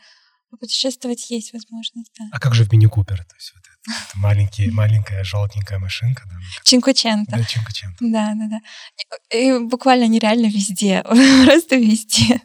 Путешествовать 0.59 1.29
есть 1.29 1.51
возможность, 1.51 2.11
да. 2.17 2.25
А 2.31 2.39
как 2.39 2.55
же 2.55 2.63
в 2.63 2.71
мини-купер? 2.71 3.17
То 3.17 3.35
есть 3.35 3.53
вот 3.53 3.63
это, 3.63 3.99
это 4.09 4.17
маленький, 4.17 4.71
маленькая 4.71 5.23
желтенькая 5.25 5.77
машинка, 5.77 6.23
да? 6.25 6.35
Чинкучента. 6.63 7.37
Да, 7.37 7.43
чинкучента. 7.43 7.97
Да, 7.99 8.33
да, 8.33 8.47
да. 8.47 9.37
И 9.37 9.59
буквально 9.59 10.07
нереально 10.07 10.47
везде, 10.47 11.03
просто 11.45 11.75
везде. 11.75 12.41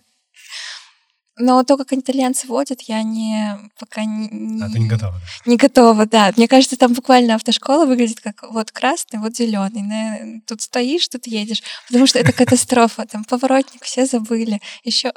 Но 1.38 1.62
то, 1.64 1.78
как 1.78 1.92
итальянцы 1.92 2.46
водят, 2.46 2.82
я 2.82 3.02
не 3.02 3.56
пока 3.78 4.04
не... 4.04 4.62
А, 4.62 4.68
ты 4.70 4.78
не 4.78 4.88
готова, 4.88 5.14
да? 5.18 5.50
Не 5.50 5.56
готова, 5.56 6.06
да. 6.06 6.32
Мне 6.36 6.46
кажется, 6.46 6.76
там 6.76 6.92
буквально 6.92 7.36
автошкола 7.36 7.86
выглядит 7.86 8.20
как 8.20 8.42
вот 8.50 8.70
красный, 8.70 9.18
вот 9.18 9.34
зеленый. 9.34 10.42
Тут 10.46 10.60
стоишь, 10.60 11.08
тут 11.08 11.26
едешь, 11.26 11.62
потому 11.88 12.06
что 12.06 12.18
это 12.18 12.32
катастрофа. 12.32 13.06
Там 13.10 13.24
поворотник 13.24 13.82
все 13.82 14.04
забыли. 14.04 14.60
Еще 14.84 15.12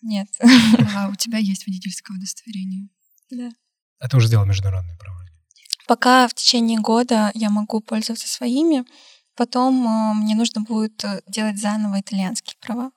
нет. 0.00 0.28
А 0.96 1.08
у 1.10 1.14
тебя 1.14 1.38
есть 1.38 1.66
водительское 1.66 2.16
удостоверение? 2.16 2.88
Да. 3.30 3.50
А 3.98 4.08
ты 4.08 4.16
уже 4.16 4.28
сделал 4.28 4.46
международные 4.46 4.96
права? 4.96 5.22
Пока 5.86 6.28
в 6.28 6.34
течение 6.34 6.78
года 6.78 7.30
я 7.34 7.50
могу 7.50 7.80
пользоваться 7.80 8.28
своими, 8.28 8.84
потом 9.36 9.86
э, 9.86 10.14
мне 10.14 10.34
нужно 10.34 10.62
будет 10.62 11.04
э, 11.04 11.20
делать 11.26 11.58
заново 11.58 12.00
итальянские 12.00 12.56
права. 12.60 12.92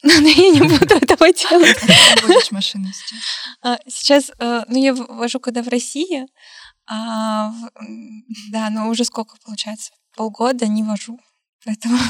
Но 0.02 0.12
я 0.12 0.50
не 0.50 0.60
буду 0.60 0.94
этого 0.94 1.30
делать. 1.32 1.78
Водишь 2.22 2.50
машину 2.52 2.86
сейчас? 2.92 3.18
А, 3.62 3.78
сейчас, 3.86 4.30
э, 4.38 4.62
ну, 4.66 4.82
я 4.82 4.94
вожу 4.94 5.40
когда 5.40 5.62
в 5.62 5.68
России, 5.68 6.26
а, 6.86 7.52
да, 8.50 8.70
но 8.70 8.88
уже 8.88 9.04
сколько 9.04 9.36
получается? 9.44 9.92
Полгода 10.16 10.66
не 10.66 10.82
вожу, 10.82 11.18
поэтому... 11.64 11.98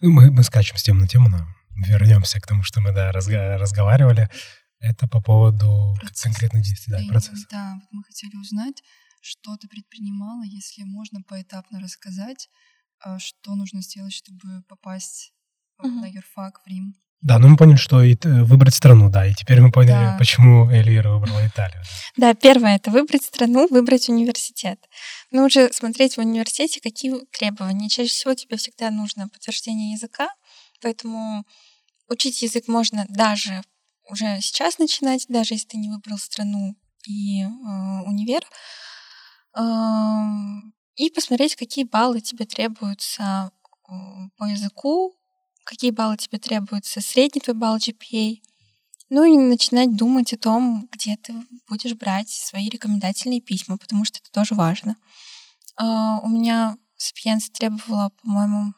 Ну, 0.00 0.10
мы, 0.10 0.32
мы 0.32 0.42
скачем 0.42 0.76
с 0.76 0.82
темы 0.82 1.02
на 1.02 1.08
тему, 1.08 1.28
но 1.28 1.46
вернемся 1.86 2.40
к 2.40 2.46
тому, 2.46 2.64
что 2.64 2.80
мы, 2.80 2.92
да, 2.92 3.12
разга- 3.12 3.56
разговаривали. 3.56 4.28
Это 4.80 5.06
по 5.06 5.22
поводу 5.22 5.94
Процесс. 6.00 6.22
конкретных 6.24 6.64
действий, 6.64 6.92
да, 6.92 7.00
процесса. 7.08 7.46
Да, 7.48 7.74
вот 7.74 7.88
мы 7.92 8.02
хотели 8.02 8.34
узнать, 8.34 8.82
что 9.20 9.56
ты 9.56 9.68
предпринимала, 9.68 10.42
если 10.42 10.82
можно 10.82 11.22
поэтапно 11.22 11.78
рассказать, 11.78 12.48
а, 12.98 13.20
что 13.20 13.54
нужно 13.54 13.80
сделать, 13.80 14.12
чтобы 14.12 14.62
попасть 14.68 15.32
uh-huh. 15.82 16.00
на 16.00 16.06
юрфак 16.06 16.60
в 16.64 16.68
Рим. 16.68 16.94
Да, 17.20 17.38
ну 17.38 17.48
мы 17.48 17.56
поняли, 17.56 17.76
что 17.76 18.02
и 18.02 18.16
выбрать 18.24 18.74
страну, 18.74 19.08
да, 19.08 19.26
и 19.26 19.34
теперь 19.34 19.60
мы 19.60 19.70
поняли, 19.70 19.92
да. 19.92 20.16
почему 20.18 20.68
Эльвира 20.68 21.10
выбрала 21.10 21.46
Италию. 21.46 21.80
Да, 22.16 22.34
первое— 22.34 22.76
это 22.76 22.90
выбрать 22.90 23.22
страну, 23.22 23.68
выбрать 23.70 24.08
университет. 24.08 24.80
Ну, 25.30 25.44
уже 25.44 25.72
смотреть 25.72 26.16
в 26.16 26.18
университете, 26.18 26.80
какие 26.80 27.14
требования. 27.30 27.88
Чаще 27.88 28.10
всего 28.10 28.34
тебе 28.34 28.56
всегда 28.56 28.90
нужно 28.90 29.28
подтверждение 29.28 29.92
языка, 29.92 30.30
Поэтому 30.82 31.46
учить 32.08 32.42
язык 32.42 32.68
можно 32.68 33.06
даже 33.08 33.62
уже 34.10 34.40
сейчас 34.40 34.78
начинать, 34.78 35.26
даже 35.28 35.54
если 35.54 35.68
ты 35.68 35.76
не 35.78 35.88
выбрал 35.88 36.18
страну 36.18 36.76
и 37.06 37.42
э, 37.42 37.46
универ. 38.04 38.42
Э, 39.56 39.62
и 40.96 41.08
посмотреть, 41.10 41.56
какие 41.56 41.84
баллы 41.84 42.20
тебе 42.20 42.44
требуются 42.44 43.52
э, 43.88 43.92
по 44.36 44.44
языку, 44.44 45.16
какие 45.64 45.90
баллы 45.90 46.16
тебе 46.16 46.38
требуются, 46.38 47.00
средний 47.00 47.40
твой 47.40 47.56
балл 47.56 47.76
GPA. 47.76 48.36
Ну 49.10 49.24
и 49.24 49.36
начинать 49.36 49.94
думать 49.94 50.32
о 50.32 50.38
том, 50.38 50.88
где 50.90 51.16
ты 51.16 51.34
будешь 51.68 51.94
брать 51.94 52.30
свои 52.30 52.68
рекомендательные 52.68 53.40
письма, 53.40 53.76
потому 53.76 54.04
что 54.04 54.18
это 54.18 54.30
тоже 54.32 54.54
важно. 54.54 54.96
Э, 55.78 55.84
у 56.22 56.28
меня 56.28 56.76
Сапиенс 56.96 57.50
требовала, 57.50 58.10
по-моему, 58.22 58.72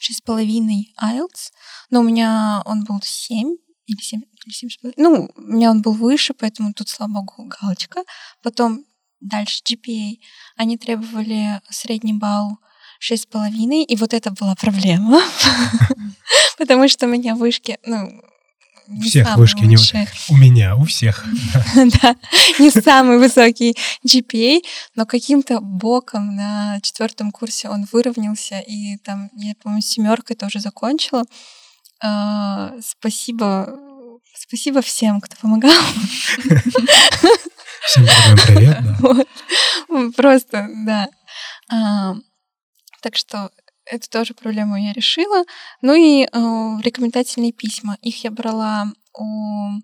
шесть 0.00 0.18
с 0.18 0.22
половиной 0.22 0.94
IELTS, 1.00 1.52
но 1.90 2.00
у 2.00 2.02
меня 2.02 2.62
он 2.64 2.84
был 2.84 3.00
семь 3.02 3.56
или 3.86 4.00
семь, 4.00 4.22
или 4.44 4.52
семь 4.52 4.70
с 4.70 4.76
половиной. 4.76 5.02
Ну, 5.02 5.30
у 5.36 5.40
меня 5.40 5.70
он 5.70 5.82
был 5.82 5.92
выше, 5.92 6.34
поэтому 6.34 6.72
тут, 6.72 6.88
слава 6.88 7.12
богу, 7.12 7.44
галочка. 7.44 8.02
Потом 8.42 8.84
дальше 9.20 9.62
GPA. 9.62 10.18
Они 10.56 10.76
требовали 10.78 11.60
средний 11.70 12.14
балл 12.14 12.58
шесть 12.98 13.24
с 13.24 13.26
половиной, 13.26 13.84
и 13.84 13.96
вот 13.96 14.12
это 14.12 14.30
была 14.30 14.54
проблема, 14.54 15.20
потому 16.58 16.88
что 16.88 17.06
у 17.06 17.08
меня 17.08 17.34
вышки, 17.34 17.78
ну, 17.84 18.22
у 18.88 19.00
всех 19.02 19.36
вышки, 19.36 19.64
не 19.64 19.76
у, 19.76 20.36
меня, 20.36 20.74
у 20.76 20.84
всех. 20.84 21.24
Да, 22.02 22.16
не 22.58 22.70
самый 22.70 23.18
высокий 23.18 23.76
GPA, 24.06 24.60
но 24.94 25.04
каким-то 25.04 25.60
боком 25.60 26.34
на 26.34 26.80
четвертом 26.80 27.30
курсе 27.30 27.68
он 27.68 27.86
выровнялся, 27.92 28.60
и 28.60 28.96
там, 28.98 29.30
я, 29.36 29.54
по-моему, 29.62 29.82
семеркой 29.82 30.36
тоже 30.36 30.60
закончила. 30.60 31.24
А, 32.02 32.72
спасибо, 32.80 33.78
спасибо 34.34 34.80
всем, 34.80 35.20
кто 35.20 35.36
помогал. 35.36 35.72
Всем 37.86 38.06
привет, 38.46 38.78
да. 39.00 40.10
Просто, 40.16 40.68
да. 40.86 41.08
Так 43.00 43.16
что 43.16 43.50
эту 43.84 44.08
тоже 44.08 44.34
проблему 44.34 44.76
я 44.76 44.92
решила. 44.92 45.44
Ну 45.82 45.94
и 45.94 46.24
э, 46.24 46.28
рекомендательные 46.82 47.52
письма. 47.52 47.96
Их 48.02 48.24
я 48.24 48.30
брала 48.30 48.86
у 49.14 49.80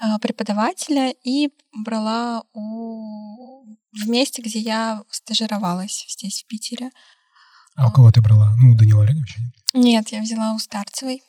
а, 0.00 0.18
преподавателя 0.20 1.12
и 1.24 1.50
брала 1.72 2.44
у... 2.52 3.64
в 3.92 4.08
месте, 4.08 4.42
где 4.42 4.60
я 4.60 5.02
стажировалась 5.10 6.06
здесь, 6.08 6.42
в 6.42 6.46
Питере. 6.46 6.90
А 7.74 7.88
у 7.88 7.92
кого 7.92 8.12
ты 8.12 8.20
брала? 8.20 8.54
Ну, 8.60 8.72
у 8.72 8.76
Данила 8.76 9.02
Олеговича? 9.02 9.40
Нет, 9.74 10.08
я 10.10 10.20
взяла 10.20 10.54
у 10.54 10.58
Старцевой. 10.60 11.22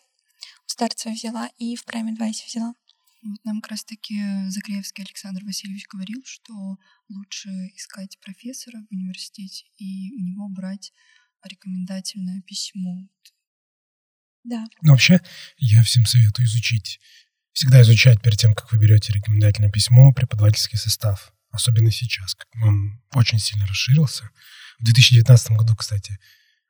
У 0.68 0.70
Старцевой 0.70 1.16
взяла 1.16 1.49
и 1.57 1.76
в 1.76 1.86
Prime 1.86 2.16
Advice 2.16 2.45
взяла. 2.45 2.74
Вот 3.22 3.43
нам 3.43 3.61
как 3.61 3.72
раз-таки 3.72 4.49
Загревский 4.49 5.03
Александр 5.03 5.43
Васильевич 5.43 5.88
говорил, 5.89 6.22
что 6.26 6.78
лучше 7.09 7.49
искать 7.76 8.17
профессора 8.22 8.78
в 8.78 8.93
университете 8.93 9.65
и 9.78 10.13
у 10.13 10.20
него 10.20 10.47
брать 10.47 10.93
рекомендательное 11.43 12.41
письмо. 12.41 13.09
Да. 14.43 14.65
Ну, 14.82 14.91
вообще, 14.91 15.20
я 15.57 15.84
всем 15.84 16.05
советую 16.05 16.45
изучить, 16.47 16.99
всегда 17.51 17.82
изучать 17.82 18.22
перед 18.22 18.38
тем, 18.38 18.55
как 18.55 18.72
вы 18.72 18.78
берете 18.78 19.11
рекомендательное 19.11 19.72
письмо, 19.72 20.13
преподавательский 20.13 20.78
состав. 20.78 21.34
Особенно 21.51 21.91
сейчас, 21.91 22.36
как 22.36 22.47
он 22.63 23.01
очень 23.13 23.39
сильно 23.39 23.65
расширился. 23.67 24.30
В 24.80 24.86
2019 24.86 25.51
году, 25.51 25.76
кстати, 25.76 26.17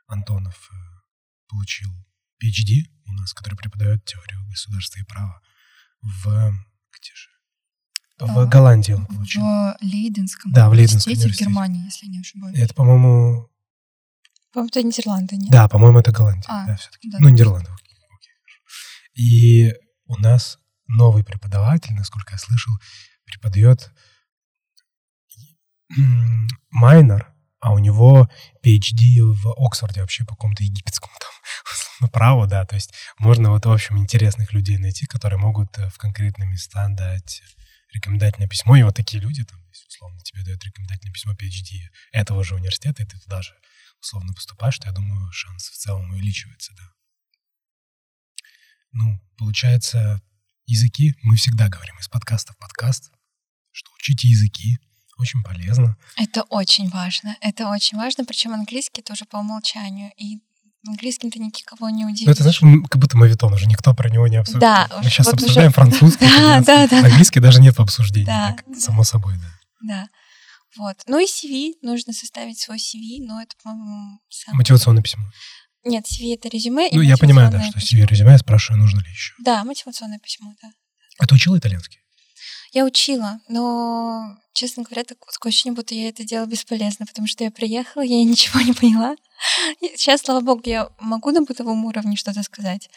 Антонов 0.08 0.70
э, 0.72 0.76
получил 1.48 1.92
PhD 2.42 2.90
у 3.06 3.14
нас, 3.14 3.34
который 3.34 3.56
преподает 3.56 4.04
теорию 4.06 4.44
государства 4.48 5.00
и 5.00 5.04
права 5.04 5.42
в... 6.02 6.26
Где 6.92 7.12
же? 7.14 7.30
В 8.20 8.40
А, 8.40 8.46
Голландии 8.46 8.94
он 8.94 9.06
получил. 9.06 9.42
В 9.42 9.78
Лейденском 9.82 10.52
Да, 10.52 10.70
в 10.70 10.74
Лейденском 10.74 11.12
университете 11.14 11.34
в. 11.36 11.48
Германии, 11.48 11.86
если 11.86 12.08
не 12.08 12.20
ошибаюсь. 12.20 12.58
Это, 12.58 12.74
по-моему, 12.74 13.50
По-моему, 14.52 14.70
это 14.70 14.84
Нидерланды, 14.84 15.38
нет? 15.38 15.52
да, 15.52 15.68
по-моему, 15.68 16.00
это 16.00 16.12
Голландия. 16.12 16.46
А, 16.48 16.66
да, 16.68 16.76
все-таки. 16.78 17.10
да. 17.10 17.18
Ну, 17.20 17.30
Нидерланды. 17.30 17.70
окей, 17.72 17.98
окей, 18.16 18.34
хорошо. 18.42 18.62
И 19.14 19.74
у 20.06 20.16
нас 20.18 20.60
новый 20.88 21.24
преподаватель, 21.24 21.94
насколько 21.94 22.34
я 22.34 22.38
слышал, 22.40 22.74
преподает 23.26 23.92
майнер, 26.72 27.32
а 27.60 27.74
у 27.74 27.80
него 27.80 28.30
PhD 28.64 29.22
в 29.22 29.54
Оксфорде 29.66 30.02
вообще 30.02 30.24
по 30.24 30.36
какому-то 30.36 30.64
египетскому 30.64 31.12
там 31.20 31.30
праву, 32.08 32.48
да, 32.48 32.66
то 32.66 32.76
есть 32.76 32.94
можно 33.18 33.52
вот, 33.52 33.66
в 33.66 33.72
общем, 33.72 33.98
интересных 33.98 34.54
людей 34.54 34.78
найти, 34.78 35.06
которые 35.06 35.40
могут 35.40 35.78
э, 35.78 35.90
в 35.90 35.98
конкретные 35.98 36.48
места 36.50 36.88
дать 36.90 37.42
рекомендательное 37.94 38.48
письмо, 38.48 38.76
и 38.76 38.84
вот 38.84 38.96
такие 38.96 39.22
люди, 39.22 39.44
там, 39.44 39.60
условно 39.88 40.20
тебе 40.22 40.44
дают 40.44 40.64
рекомендательное 40.64 41.14
письмо 41.14 41.34
PhD 41.34 41.90
этого 42.12 42.44
же 42.44 42.56
университета, 42.56 43.04
и 43.04 43.06
ты 43.06 43.20
туда 43.20 43.42
же 43.42 43.54
условно 44.02 44.34
поступаешь, 44.34 44.78
то 44.78 44.88
я 44.88 44.94
думаю, 44.94 45.32
шанс 45.32 45.70
в 45.70 45.76
целом 45.76 46.10
увеличивается, 46.12 46.74
да. 46.76 46.84
Ну, 48.92 49.20
получается, 49.38 50.22
языки, 50.66 51.16
мы 51.24 51.36
всегда 51.36 51.68
говорим 51.68 51.98
из 52.00 52.08
подкаста 52.08 52.54
в 52.54 52.58
подкаст, 52.58 53.12
что 53.72 53.92
учите 54.00 54.28
языки, 54.28 54.80
очень 55.20 55.44
полезно. 55.44 55.98
Это 56.16 56.44
очень 56.44 56.90
важно. 56.90 57.36
Это 57.42 57.70
очень 57.70 57.98
важно, 57.98 58.24
причем 58.26 58.54
английский 58.54 59.02
тоже 59.02 59.26
по 59.26 59.38
умолчанию. 59.38 60.12
И 60.18 60.40
английским 60.88 61.30
ты 61.32 61.40
никого 61.40 61.90
не 61.90 62.06
удивишь. 62.06 62.26
Ну, 62.26 62.32
это, 62.32 62.44
знаешь, 62.44 62.60
как 62.90 63.02
будто 63.02 63.18
мовитон, 63.18 63.54
уже 63.54 63.66
никто 63.68 63.94
про 63.94 64.10
него 64.10 64.28
не 64.28 64.38
обсуждает. 64.38 64.90
Да, 64.90 64.98
Мы 64.98 65.04
сейчас 65.10 65.26
вот 65.28 65.36
уже- 65.36 65.44
обсуждаем 65.46 65.72
французский, 65.72 66.26
Да, 66.38 66.62
да, 66.62 66.88
да. 66.88 67.00
английский 67.06 67.40
даже 67.40 67.62
нет 67.62 67.76
в 67.78 67.82
обсуждении, 67.82 68.26
Да, 68.26 68.54
так, 68.56 68.64
да. 68.68 68.80
само 68.80 69.04
собой, 69.04 69.36
да. 69.38 69.50
Да. 69.88 70.08
Вот. 70.78 70.98
Ну 71.08 71.20
и 71.20 71.26
CV. 71.26 71.74
Нужно 71.82 72.14
составить 72.14 72.60
свой 72.60 72.78
CV, 72.78 73.26
но 73.26 73.42
это, 73.42 73.56
по-моему, 73.64 74.20
самое... 74.30 74.58
Мотивационное 74.60 75.02
письмо. 75.04 75.24
Нет, 75.86 76.06
CV— 76.06 76.34
это 76.36 76.50
резюме. 76.50 76.90
Ну, 76.92 77.02
я 77.02 77.18
понимаю, 77.18 77.50
да, 77.52 77.62
что 77.64 77.80
себе 77.80 78.06
резюме, 78.06 78.32
я 78.34 78.38
спрашиваю, 78.38 78.82
нужно 78.82 79.00
ли 79.00 79.10
еще. 79.10 79.34
Да, 79.40 79.64
мотивационное 79.64 80.20
письмо, 80.20 80.54
да. 80.62 80.70
А 81.18 81.26
ты 81.26 81.36
учила 81.36 81.58
итальянский? 81.58 82.00
Я 82.72 82.86
учила, 82.86 83.40
но, 83.48 84.38
честно 84.54 84.84
говоря, 84.84 85.04
так- 85.04 85.18
такое 85.32 85.50
ощущение, 85.50 85.76
будто 85.76 85.96
я 85.96 86.10
это 86.10 86.24
делала 86.24 86.46
бесполезно, 86.48 87.06
потому 87.06 87.28
что 87.28 87.44
я 87.44 87.52
приехала, 87.52 88.02
я 88.04 88.24
ничего 88.24 88.62
не 88.62 88.74
поняла. 88.74 89.16
Сейчас, 89.96 90.22
слава 90.22 90.42
богу, 90.42 90.62
я 90.66 90.90
могу 91.00 91.32
на 91.32 91.42
бытовом 91.42 91.86
уровне 91.86 92.16
что-то 92.16 92.44
сказать, 92.44 92.90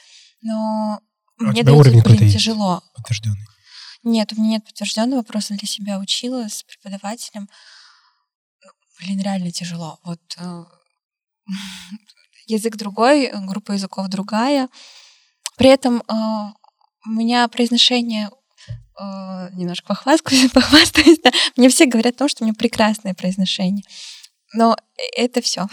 но 0.42 1.00
А 1.38 1.42
мне 1.44 1.62
дается, 1.62 1.90
блин, 2.02 2.30
тяжело. 2.30 2.82
Подтвержденный. 2.94 3.46
Нет, 4.02 4.32
у 4.32 4.36
меня 4.40 4.50
нет 4.50 4.64
подтвержденного, 4.64 5.22
просто 5.22 5.54
для 5.54 5.68
себя 5.68 5.98
учила 5.98 6.48
с 6.48 6.64
преподавателем. 6.64 7.48
Блин, 9.00 9.20
реально 9.20 9.52
тяжело. 9.52 10.00
Вот 10.04 10.20
э, 10.38 10.64
язык 12.46 12.76
другой, 12.76 13.30
группа 13.46 13.72
языков 13.72 14.08
другая. 14.08 14.68
При 15.56 15.68
этом 15.68 16.02
э, 16.08 16.12
у 17.06 17.10
меня 17.10 17.46
произношение 17.48 18.30
немножко 19.53 19.88
похвастаюсь, 19.88 20.51
похвастаюсь, 20.55 21.18
да. 21.22 21.30
Мне 21.57 21.68
все 21.68 21.86
говорят 21.86 22.14
о 22.14 22.18
том, 22.18 22.28
что 22.28 22.45
у 22.45 22.47
меня 22.47 22.55
прекрасное 22.55 23.14
произношение. 23.14 23.84
Но 24.55 24.76
это 25.16 25.40
все. 25.40 25.66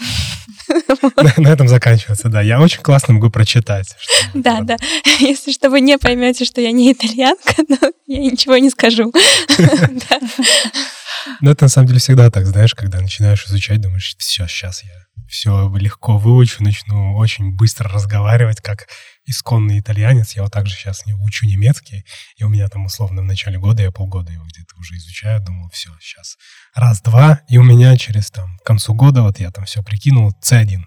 На, 1.36 1.48
этом 1.48 1.68
заканчивается, 1.68 2.28
да. 2.28 2.40
Я 2.40 2.60
очень 2.60 2.80
классно 2.80 3.14
могу 3.14 3.30
прочитать. 3.30 3.96
Да, 4.32 4.60
да. 4.60 4.76
Если 5.18 5.50
что, 5.50 5.70
вы 5.70 5.80
не 5.80 5.98
поймете, 5.98 6.44
что 6.44 6.60
я 6.60 6.70
не 6.70 6.92
итальянка, 6.92 7.54
но 7.68 7.76
я 8.06 8.18
ничего 8.20 8.56
не 8.58 8.70
скажу. 8.70 9.12
Ну, 11.40 11.50
это 11.50 11.64
на 11.64 11.68
самом 11.68 11.88
деле 11.88 11.98
всегда 11.98 12.30
так, 12.30 12.46
знаешь, 12.46 12.74
когда 12.74 13.00
начинаешь 13.00 13.44
изучать, 13.46 13.80
думаешь, 13.80 14.14
все, 14.18 14.46
сейчас 14.46 14.84
я 14.84 14.90
все 15.30 15.72
легко 15.76 16.18
выучу, 16.18 16.62
начну 16.62 17.16
очень 17.16 17.54
быстро 17.54 17.88
разговаривать, 17.88 18.60
как 18.60 18.88
исконный 19.24 19.80
итальянец. 19.80 20.34
Я 20.36 20.42
вот 20.42 20.52
так 20.52 20.66
же 20.66 20.74
сейчас 20.74 21.06
не 21.06 21.14
учу 21.14 21.46
немецкий, 21.46 22.04
и 22.36 22.44
у 22.44 22.48
меня 22.48 22.68
там 22.68 22.84
условно 22.84 23.22
в 23.22 23.24
начале 23.24 23.58
года, 23.58 23.82
я 23.82 23.90
полгода 23.90 24.32
его 24.32 24.44
где-то 24.44 24.76
уже 24.76 24.96
изучаю, 24.96 25.40
думал, 25.42 25.70
все, 25.70 25.90
сейчас 26.00 26.36
раз-два, 26.74 27.40
и 27.48 27.58
у 27.58 27.62
меня 27.62 27.96
через 27.96 28.30
там 28.30 28.58
к 28.58 28.64
концу 28.64 28.92
года, 28.94 29.22
вот 29.22 29.38
я 29.38 29.50
там 29.50 29.64
все 29.64 29.82
прикинул, 29.82 30.32
C1. 30.42 30.84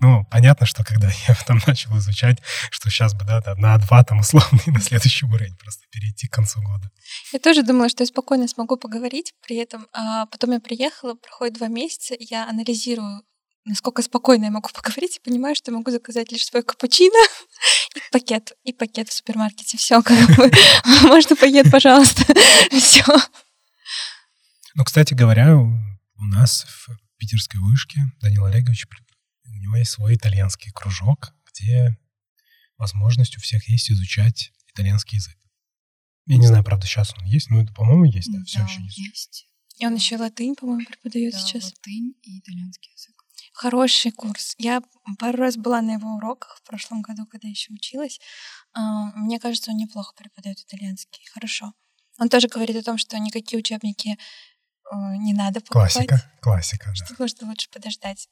Ну, 0.00 0.24
понятно, 0.30 0.66
что 0.66 0.84
когда 0.84 1.10
я 1.28 1.34
там 1.46 1.60
начал 1.66 1.96
изучать, 1.98 2.38
что 2.70 2.90
сейчас 2.90 3.14
бы, 3.14 3.24
да, 3.24 3.42
на 3.56 3.76
А2 3.76 4.04
там 4.04 4.20
условно 4.20 4.60
и 4.66 4.70
на 4.70 4.80
следующий 4.80 5.26
уровень 5.26 5.56
просто 5.56 5.84
перейти 5.90 6.28
к 6.28 6.32
концу 6.32 6.60
года. 6.62 6.90
Я 7.32 7.38
тоже 7.38 7.62
думала, 7.62 7.88
что 7.88 8.02
я 8.02 8.06
спокойно 8.06 8.48
смогу 8.48 8.76
поговорить, 8.76 9.34
при 9.46 9.56
этом 9.56 9.86
а 9.92 10.26
потом 10.26 10.52
я 10.52 10.60
приехала, 10.60 11.14
проходит 11.14 11.58
два 11.58 11.68
месяца, 11.68 12.14
я 12.18 12.48
анализирую, 12.48 13.22
насколько 13.64 14.02
спокойно 14.02 14.44
я 14.46 14.50
могу 14.50 14.68
поговорить, 14.74 15.16
и 15.16 15.20
понимаю, 15.20 15.54
что 15.54 15.70
я 15.70 15.76
могу 15.78 15.90
заказать 15.90 16.30
лишь 16.32 16.46
свой 16.46 16.62
капучино 16.62 17.18
и 17.96 18.00
пакет, 18.12 18.52
и 18.64 18.72
пакет 18.72 19.08
в 19.08 19.12
супермаркете. 19.12 19.76
Все, 19.78 20.02
как 20.02 20.18
бы, 20.36 20.50
можно 21.02 21.36
пакет, 21.36 21.70
пожалуйста. 21.70 22.22
Все. 22.70 23.04
Ну, 24.74 24.84
кстати 24.84 25.14
говоря, 25.14 25.56
у 25.56 26.24
нас 26.24 26.64
в 26.68 26.88
питерской 27.16 27.60
вышке 27.60 28.00
Данил 28.20 28.44
Олегович, 28.44 28.86
у 29.46 29.56
него 29.56 29.76
есть 29.76 29.92
свой 29.92 30.16
итальянский 30.16 30.72
кружок, 30.72 31.32
где 31.52 31.96
возможность 32.76 33.36
у 33.38 33.40
всех 33.40 33.68
есть 33.68 33.90
изучать 33.92 34.52
итальянский 34.72 35.16
язык. 35.16 35.36
Я 36.26 36.38
не 36.38 36.46
знаю, 36.46 36.64
правда, 36.64 36.86
сейчас 36.86 37.14
он 37.16 37.24
есть, 37.26 37.50
но 37.50 37.62
это, 37.62 37.72
по-моему, 37.72 38.04
есть, 38.04 38.32
да, 38.32 38.42
все 38.44 38.58
Да, 38.60 38.64
еще 38.64 38.82
есть. 38.82 38.98
есть. 38.98 39.48
И 39.78 39.86
он 39.86 39.94
еще 39.94 40.16
латынь, 40.16 40.54
по-моему, 40.54 40.84
преподает 40.86 41.34
Да, 41.34 41.38
сейчас. 41.38 41.64
латынь 41.64 42.14
и 42.22 42.38
итальянский 42.40 42.90
язык. 42.92 43.13
Хороший 43.54 44.10
курс. 44.10 44.54
Я 44.58 44.82
пару 45.18 45.38
раз 45.38 45.56
была 45.56 45.80
на 45.80 45.92
его 45.92 46.16
уроках 46.16 46.58
в 46.58 46.68
прошлом 46.68 47.02
году, 47.02 47.24
когда 47.24 47.46
еще 47.46 47.72
училась. 47.72 48.20
А, 48.74 49.12
Мне 49.14 49.38
кажется, 49.38 49.70
он 49.70 49.76
неплохо 49.76 50.12
преподает 50.16 50.58
итальянский. 50.58 51.24
Хорошо. 51.32 51.72
Он 52.18 52.28
тоже 52.28 52.48
говорит 52.48 52.76
о 52.76 52.82
том, 52.82 52.98
что 52.98 53.16
никакие 53.18 53.60
учебники 53.60 54.10
э, 54.10 54.96
не 55.18 55.34
надо 55.34 55.60
покупать. 55.60 55.92
Классика, 55.92 56.32
классика, 56.40 56.92
да. 56.98 57.28
Что 57.28 57.46
лучше 57.46 57.68
подождать. 57.70 58.28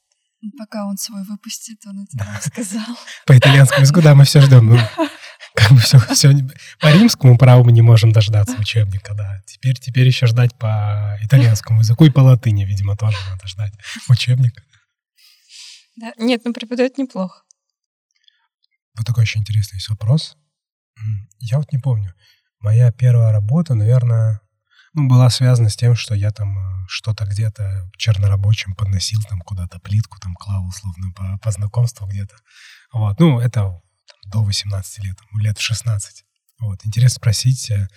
Пока 0.57 0.85
он 0.85 0.97
свой 0.97 1.23
выпустит, 1.23 1.85
он 1.85 2.03
это 2.03 2.17
нам 2.17 2.41
сказал. 2.41 2.97
По 3.25 3.37
итальянскому 3.37 3.81
языку, 3.81 4.01
да, 4.01 4.15
мы 4.15 4.25
все 4.25 4.41
ждем. 4.41 4.67
Ну, 4.67 4.77
как 5.55 5.71
бы 5.71 5.79
все, 5.79 5.99
все, 5.99 6.33
по 6.81 6.91
римскому 6.91 7.37
праву 7.37 7.63
мы 7.63 7.71
не 7.71 7.81
можем 7.81 8.11
дождаться 8.11 8.55
учебника, 8.59 9.13
да. 9.13 9.41
Теперь, 9.45 9.79
теперь 9.79 10.05
еще 10.05 10.27
ждать 10.27 10.53
по 10.55 11.17
итальянскому 11.21 11.79
языку 11.79 12.03
и 12.03 12.09
по 12.09 12.19
латыни, 12.19 12.65
видимо, 12.65 12.97
тоже 12.97 13.17
надо 13.29 13.47
ждать 13.47 13.73
учебника. 14.09 14.63
Да? 15.95 16.13
Нет, 16.17 16.41
ну 16.45 16.53
преподает 16.53 16.97
неплохо. 16.97 17.43
Вот 18.95 19.05
такой 19.05 19.23
еще 19.23 19.39
интересный 19.39 19.77
есть 19.77 19.89
вопрос. 19.89 20.37
Я 21.39 21.57
вот 21.57 21.71
не 21.71 21.79
помню. 21.79 22.13
Моя 22.59 22.91
первая 22.91 23.31
работа, 23.31 23.75
наверное, 23.75 24.41
ну, 24.93 25.07
была 25.07 25.29
связана 25.29 25.69
с 25.69 25.75
тем, 25.75 25.95
что 25.95 26.13
я 26.13 26.31
там 26.31 26.57
э, 26.57 26.85
что-то 26.87 27.25
где-то 27.25 27.89
чернорабочим 27.97 28.75
подносил 28.75 29.19
там 29.27 29.41
куда-то 29.41 29.79
плитку, 29.79 30.19
там 30.19 30.35
клал 30.35 30.65
условно 30.67 31.11
по, 31.13 31.39
по 31.39 31.51
знакомству 31.51 32.07
где-то. 32.07 32.35
Вот. 32.91 33.19
Ну, 33.19 33.39
это 33.39 33.51
там, 33.51 33.81
до 34.31 34.43
18 34.43 35.03
лет, 35.03 35.17
лет 35.33 35.57
в 35.57 35.61
16. 35.61 36.23
Вот. 36.59 36.85
Интересно 36.85 37.15
спросить, 37.15 37.71
э, 37.71 37.87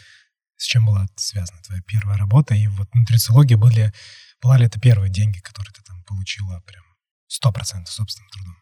с 0.56 0.64
чем 0.64 0.86
была 0.86 1.06
связана 1.16 1.60
твоя 1.62 1.82
первая 1.82 2.16
работа, 2.16 2.54
и 2.54 2.66
вот 2.66 2.92
нутрициология 2.94 3.58
были, 3.58 3.92
была 4.40 4.56
ли 4.56 4.64
это 4.64 4.80
первые 4.80 5.12
деньги, 5.12 5.38
которые 5.40 5.74
ты 5.74 5.82
там 5.82 6.02
получила 6.04 6.60
прям 6.66 6.85
100% 7.28 7.86
собственным 7.86 8.30
трудом? 8.30 8.56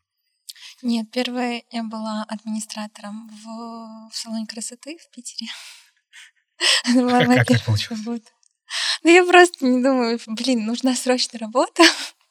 Нет, 0.83 1.11
первая 1.11 1.63
я 1.71 1.83
была 1.83 2.25
администратором 2.29 3.29
в, 3.29 4.11
в 4.11 4.17
салоне 4.17 4.47
красоты 4.47 4.99
в 4.99 5.11
Питере. 5.11 5.51
Как 6.85 7.47
так 7.47 7.65
получилось? 7.65 8.23
Ну, 9.03 9.11
я 9.11 9.25
просто 9.25 9.65
не 9.65 9.83
думаю, 9.83 10.19
блин, 10.27 10.65
нужна 10.65 10.95
срочная 10.95 11.41
работа. 11.41 11.83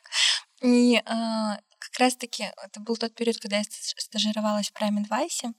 И 0.61 1.01
а, 1.05 1.57
как 1.77 1.99
раз-таки 1.99 2.45
это 2.63 2.79
был 2.79 2.95
тот 2.95 3.13
период, 3.13 3.37
когда 3.37 3.57
я 3.57 3.63
стажировалась 3.97 4.69
в 4.69 4.73
Prime 4.73 5.03
Advice. 5.03 5.53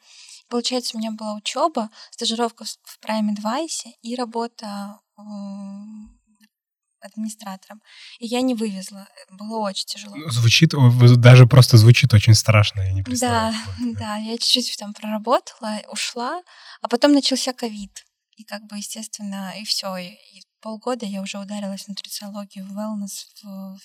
Получается, 0.49 0.97
у 0.97 1.01
меня 1.01 1.11
была 1.11 1.35
учеба, 1.35 1.91
стажировка 2.11 2.65
в 2.65 2.99
Prime 3.01 3.35
Advice 3.35 3.93
и 4.03 4.15
работа 4.15 5.01
администратором. 7.05 7.83
И 8.19 8.27
я 8.27 8.41
не 8.41 8.55
вывезла. 8.55 9.07
Было 9.31 9.59
очень 9.61 9.87
тяжело. 9.87 10.17
Ну, 10.17 10.31
звучит, 10.31 10.73
даже 11.17 11.47
просто 11.47 11.77
звучит 11.77 12.13
очень 12.15 12.35
страшно, 12.35 12.81
я 12.81 12.93
не 12.93 13.03
представляю. 13.03 13.55
Да, 13.79 13.85
да, 13.99 14.17
я 14.17 14.39
чуть-чуть 14.39 14.79
там 14.79 14.95
проработала, 14.95 15.81
ушла, 15.89 16.43
а 16.81 16.89
потом 16.89 17.13
начался 17.13 17.53
ковид. 17.53 18.05
И 18.37 18.45
как 18.45 18.65
бы, 18.65 18.77
естественно, 18.77 19.53
и 19.61 19.65
все. 19.65 19.97
И, 19.97 20.09
и 20.09 20.43
полгода 20.61 21.07
я 21.07 21.23
уже 21.23 21.39
ударилась 21.39 21.85
в 21.85 21.89
нутрициологию, 21.89 22.67
в 22.67 22.77
wellness, 22.77 23.27
в 23.43 23.79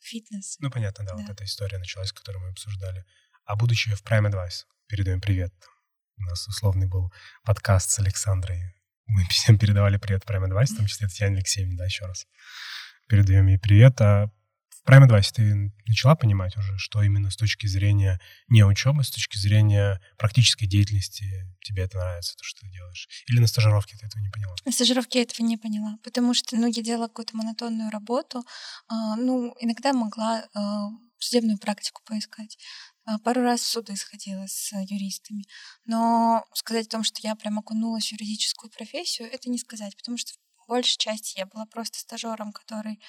фитнес. 0.00 0.56
Ну, 0.60 0.70
понятно, 0.70 1.04
да, 1.04 1.14
да, 1.14 1.22
вот 1.22 1.30
эта 1.30 1.44
история 1.44 1.78
началась, 1.78 2.12
которую 2.12 2.42
мы 2.42 2.50
обсуждали. 2.50 3.04
А 3.44 3.56
будучи 3.56 3.94
в 3.94 4.02
Prime 4.02 4.30
Advice, 4.30 4.64
передаем 4.86 5.20
привет. 5.20 5.52
У 6.18 6.22
нас 6.22 6.46
условный 6.48 6.86
был 6.86 7.12
подкаст 7.44 7.90
с 7.90 7.98
Александрой 7.98 8.79
мы 9.10 9.24
всем 9.28 9.58
передавали 9.58 9.96
привет 9.96 10.24
Prime 10.24 10.48
Advice, 10.48 10.72
в 10.72 10.76
том 10.76 10.86
числе 10.86 11.08
Татьяне 11.08 11.36
Алексеевне, 11.36 11.76
да, 11.76 11.84
еще 11.84 12.06
раз. 12.06 12.26
Передаем 13.08 13.48
ей 13.48 13.58
привет. 13.58 14.00
А 14.00 14.28
в 14.68 14.88
Prime 14.88 15.06
Advice 15.06 15.32
ты 15.34 15.72
начала 15.86 16.14
понимать 16.14 16.56
уже, 16.56 16.78
что 16.78 17.02
именно 17.02 17.30
с 17.30 17.36
точки 17.36 17.66
зрения 17.66 18.20
не 18.48 18.64
учебы, 18.64 19.02
с 19.02 19.10
точки 19.10 19.36
зрения 19.36 20.00
практической 20.16 20.66
деятельности 20.66 21.24
тебе 21.60 21.84
это 21.84 21.98
нравится, 21.98 22.36
то, 22.36 22.44
что 22.44 22.60
ты 22.60 22.70
делаешь? 22.70 23.08
Или 23.26 23.40
на 23.40 23.46
стажировке 23.46 23.96
ты 23.96 24.06
этого 24.06 24.22
не 24.22 24.30
поняла? 24.30 24.54
На 24.64 24.72
стажировке 24.72 25.18
я 25.18 25.24
этого 25.24 25.44
не 25.44 25.56
поняла, 25.56 25.98
потому 26.04 26.32
что, 26.32 26.56
ну, 26.56 26.68
я 26.68 26.82
делала 26.82 27.08
какую-то 27.08 27.36
монотонную 27.36 27.90
работу, 27.90 28.44
а, 28.88 29.16
ну, 29.16 29.54
иногда 29.60 29.92
могла 29.92 30.44
а, 30.54 30.88
судебную 31.18 31.58
практику 31.58 32.02
поискать. 32.06 32.56
А, 33.10 33.18
пару 33.18 33.42
раз 33.42 33.60
в 33.60 33.66
суды 33.66 33.96
сходила 33.96 34.46
с 34.46 34.72
юристами. 34.72 35.44
Но 35.84 36.44
сказать 36.54 36.86
о 36.86 36.90
том, 36.90 37.02
что 37.02 37.20
я 37.22 37.34
прям 37.34 37.58
окунулась 37.58 38.08
в 38.08 38.12
юридическую 38.12 38.70
профессию, 38.70 39.30
это 39.30 39.50
не 39.50 39.58
сказать, 39.58 39.96
потому 39.96 40.16
что 40.16 40.32
в 40.58 40.68
большей 40.68 40.96
части 40.96 41.38
я 41.38 41.46
была 41.46 41.66
просто 41.66 41.98
стажером, 41.98 42.52
который 42.52 43.00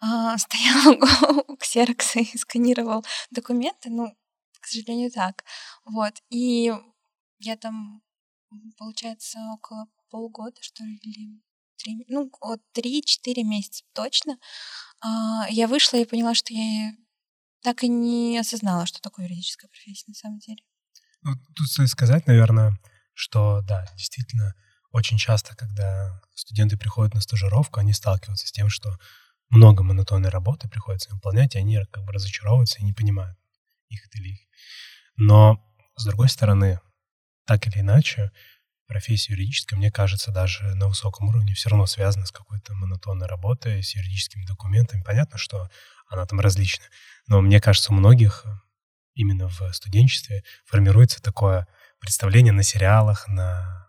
а, 0.00 0.38
стоял 0.38 1.44
у 1.48 1.56
ксерокса 1.56 2.20
и 2.20 2.38
сканировал 2.38 3.04
документы. 3.30 3.90
Ну, 3.90 4.16
к 4.60 4.66
сожалению, 4.66 5.10
так. 5.10 5.44
Вот. 5.84 6.14
И 6.30 6.72
я 7.38 7.56
там, 7.56 8.02
получается, 8.78 9.38
около 9.52 9.88
полгода, 10.08 10.62
что 10.62 10.84
ли, 10.84 10.96
или 11.02 11.42
три, 11.76 12.04
ну, 12.08 12.30
вот 12.40 12.62
три-четыре 12.72 13.44
месяца 13.44 13.84
точно. 13.92 14.38
А, 15.00 15.46
я 15.50 15.66
вышла 15.66 15.98
и 15.98 16.06
поняла, 16.06 16.34
что 16.34 16.54
я 16.54 16.94
так 17.64 17.82
и 17.82 17.88
не 17.88 18.38
осознала, 18.38 18.84
что 18.86 19.00
такое 19.00 19.24
юридическая 19.24 19.68
профессия 19.68 20.04
на 20.08 20.14
самом 20.14 20.38
деле. 20.38 20.62
Ну, 21.22 21.34
тут 21.56 21.66
стоит 21.66 21.88
сказать, 21.88 22.26
наверное, 22.26 22.78
что 23.14 23.62
да, 23.62 23.86
действительно, 23.96 24.54
очень 24.92 25.16
часто, 25.16 25.56
когда 25.56 26.20
студенты 26.34 26.76
приходят 26.76 27.14
на 27.14 27.22
стажировку, 27.22 27.80
они 27.80 27.94
сталкиваются 27.94 28.46
с 28.46 28.52
тем, 28.52 28.68
что 28.68 28.98
много 29.48 29.82
монотонной 29.82 30.28
работы 30.28 30.68
приходится 30.68 31.10
выполнять, 31.10 31.54
и 31.54 31.58
они 31.58 31.80
как 31.90 32.04
бы 32.04 32.12
разочаровываются 32.12 32.80
и 32.80 32.84
не 32.84 32.92
понимают, 32.92 33.38
их 33.88 34.06
это 34.06 34.18
или 34.18 34.34
их. 34.34 34.40
Но, 35.16 35.64
с 35.96 36.04
другой 36.04 36.28
стороны, 36.28 36.80
так 37.46 37.66
или 37.66 37.80
иначе, 37.80 38.30
профессия 38.86 39.32
юридическая, 39.32 39.78
мне 39.78 39.90
кажется, 39.90 40.32
даже 40.32 40.74
на 40.74 40.88
высоком 40.88 41.28
уровне 41.28 41.54
все 41.54 41.70
равно 41.70 41.86
связана 41.86 42.26
с 42.26 42.30
какой-то 42.30 42.74
монотонной 42.74 43.26
работой, 43.26 43.82
с 43.82 43.94
юридическими 43.94 44.44
документами. 44.44 45.02
Понятно, 45.02 45.38
что 45.38 45.70
она 46.14 46.26
там 46.26 46.40
различна. 46.40 46.84
Но 47.26 47.40
мне 47.40 47.60
кажется, 47.60 47.92
у 47.92 47.96
многих 47.96 48.44
именно 49.14 49.48
в 49.48 49.72
студенчестве 49.72 50.42
формируется 50.66 51.22
такое 51.22 51.66
представление 52.00 52.52
на 52.52 52.62
сериалах, 52.62 53.28
на 53.28 53.84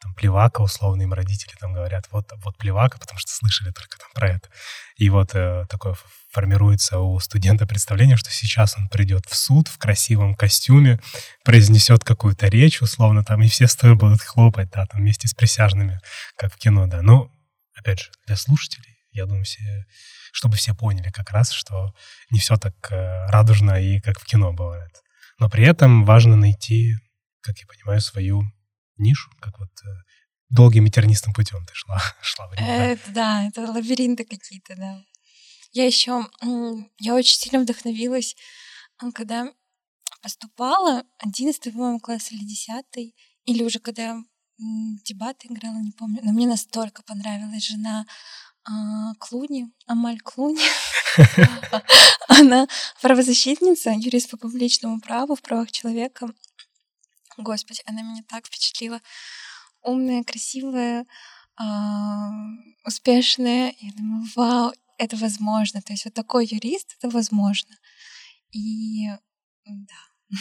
там 0.00 0.14
плевака 0.14 0.62
условно 0.62 1.02
им 1.02 1.12
родители 1.12 1.54
там 1.60 1.74
говорят, 1.74 2.06
вот, 2.10 2.32
вот 2.42 2.56
плевака, 2.56 2.98
потому 2.98 3.18
что 3.18 3.30
слышали 3.30 3.70
только 3.70 3.98
там 3.98 4.08
про 4.14 4.30
это. 4.30 4.48
И 4.96 5.10
вот 5.10 5.34
э, 5.34 5.66
такое 5.68 5.94
формируется 6.30 6.98
у 6.98 7.18
студента 7.20 7.66
представление, 7.66 8.16
что 8.16 8.30
сейчас 8.30 8.76
он 8.78 8.88
придет 8.88 9.26
в 9.26 9.36
суд 9.36 9.68
в 9.68 9.76
красивом 9.76 10.34
костюме, 10.34 11.00
произнесет 11.44 12.02
какую-то 12.02 12.48
речь 12.48 12.80
условно 12.80 13.24
там, 13.24 13.42
и 13.42 13.48
все 13.48 13.66
стоя 13.66 13.94
будут 13.94 14.22
хлопать, 14.22 14.70
да, 14.70 14.86
там 14.86 15.02
вместе 15.02 15.28
с 15.28 15.34
присяжными, 15.34 16.00
как 16.36 16.54
в 16.54 16.56
кино, 16.56 16.86
да. 16.86 17.02
Ну, 17.02 17.30
опять 17.74 18.00
же, 18.00 18.10
для 18.26 18.36
слушателей, 18.36 18.89
я 19.12 19.26
думаю, 19.26 19.44
все 19.44 19.86
чтобы 20.32 20.56
все 20.56 20.74
поняли 20.74 21.10
как 21.10 21.30
раз, 21.30 21.50
что 21.50 21.94
не 22.30 22.38
все 22.38 22.56
так 22.56 22.74
э, 22.90 23.26
радужно 23.30 23.72
и 23.72 24.00
как 24.00 24.20
в 24.20 24.24
кино 24.24 24.52
бывает. 24.52 25.02
Но 25.38 25.48
при 25.48 25.64
этом 25.64 26.04
важно 26.04 26.36
найти, 26.36 26.94
как 27.40 27.58
я 27.58 27.66
понимаю, 27.66 28.00
свою 28.00 28.42
нишу, 28.96 29.30
как 29.40 29.58
вот 29.58 29.70
э, 29.84 29.88
долгим 30.48 30.86
и 30.86 30.90
путем 30.90 31.66
ты 31.66 31.74
шла, 31.74 32.00
шла 32.22 32.48
в 32.48 32.52
Это, 32.52 33.10
да, 33.12 33.48
это 33.48 33.62
лабиринты 33.62 34.24
какие-то, 34.24 34.76
да. 34.76 35.02
Я 35.72 35.86
еще, 35.86 36.26
я 36.98 37.14
очень 37.14 37.36
сильно 37.36 37.60
вдохновилась, 37.60 38.34
когда 39.14 39.46
поступала, 40.20 41.04
11 41.18 41.72
по-моему, 41.72 42.00
класс 42.00 42.32
или 42.32 42.44
10 42.44 43.14
или 43.44 43.62
уже 43.62 43.78
когда 43.78 44.20
дебаты 45.04 45.46
играла, 45.48 45.78
не 45.80 45.92
помню, 45.92 46.20
но 46.22 46.32
мне 46.32 46.46
настолько 46.46 47.02
понравилась 47.02 47.66
жена 47.66 48.04
а, 48.64 49.14
Клуни, 49.18 49.72
Амаль 49.86 50.20
Клуни. 50.20 50.60
Она 52.28 52.66
правозащитница, 53.00 53.90
юрист 53.90 54.30
по 54.30 54.36
публичному 54.36 55.00
праву 55.00 55.34
в 55.34 55.42
правах 55.42 55.70
человека. 55.72 56.28
Господи, 57.36 57.82
она 57.86 58.02
меня 58.02 58.22
так 58.28 58.46
впечатлила. 58.46 59.00
Умная, 59.82 60.24
красивая, 60.24 61.06
а, 61.56 62.28
успешная. 62.84 63.74
Я 63.78 63.92
думаю, 63.92 64.28
вау, 64.36 64.72
это 64.98 65.16
возможно. 65.16 65.80
То 65.82 65.92
есть 65.92 66.04
вот 66.04 66.14
такой 66.14 66.46
юрист, 66.46 66.96
это 66.98 67.08
возможно. 67.08 67.74
И 68.52 69.08
да. 69.64 69.94
У 70.30 70.34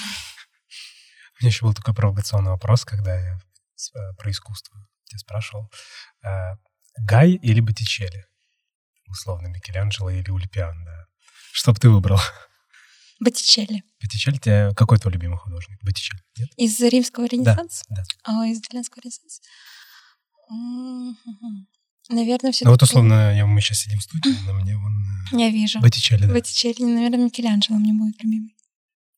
меня 1.42 1.50
еще 1.50 1.66
был 1.66 1.74
такой 1.74 1.94
провокационный 1.94 2.52
вопрос, 2.52 2.84
когда 2.84 3.16
я 3.16 3.36
э, 3.36 4.14
про 4.18 4.30
искусство 4.30 4.76
тебя 5.06 5.20
спрашивал. 5.20 5.72
Гай 7.06 7.32
или 7.32 7.60
Боттичелли? 7.60 8.26
Условно, 9.08 9.48
Микеланджело 9.48 10.10
или 10.10 10.30
Ульпиан, 10.30 10.86
да. 10.86 11.08
Что 11.52 11.74
бы 11.74 11.80
ты 11.80 11.90
выбрал? 11.90 12.20
Боттичелли. 13.20 13.84
Боттичелли, 14.02 14.38
тебя 14.38 14.74
какой 14.76 14.98
твой 14.98 15.14
любимый 15.14 15.38
художник? 15.38 15.82
Боттичелли, 15.84 16.22
нет? 16.38 16.50
Из 16.58 16.80
римского 16.80 17.26
ренессанса? 17.26 17.84
Да, 17.90 17.96
да. 17.96 18.04
А, 18.24 18.48
из 18.48 18.60
итальянского 18.60 19.02
ренессанса? 19.02 19.42
Наверное, 22.10 22.52
все 22.52 22.66
Ну 22.66 22.72
вот 22.72 22.82
условно, 22.82 23.36
я, 23.36 23.46
мы 23.46 23.62
сейчас 23.62 23.80
сидим 23.80 24.00
в 24.00 24.04
студии, 24.04 24.36
на 24.48 24.54
мне 24.54 24.76
он... 24.76 25.04
Э, 25.32 25.38
я 25.38 25.50
вижу. 25.50 25.80
Боттичелли, 25.80 26.26
да. 26.26 26.34
Боттичелли, 26.34 26.84
наверное, 26.84 27.26
Микеланджело 27.26 27.78
мне 27.78 27.94
будет 27.94 28.24
любимый. 28.24 28.56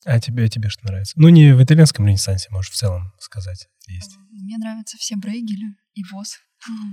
А 0.04 0.20
тебе, 0.20 0.50
тебе 0.50 0.70
что 0.70 0.86
нравится? 0.86 1.14
Ну, 1.16 1.30
не 1.30 1.54
в 1.54 1.64
итальянском 1.64 2.08
ренессансе, 2.08 2.50
можешь 2.50 2.72
в 2.72 2.76
целом 2.76 3.14
сказать. 3.20 3.70
Есть. 3.88 4.18
Мне 4.32 4.58
нравятся 4.58 4.98
все 4.98 5.16
Брейгели 5.16 5.76
и 5.94 6.04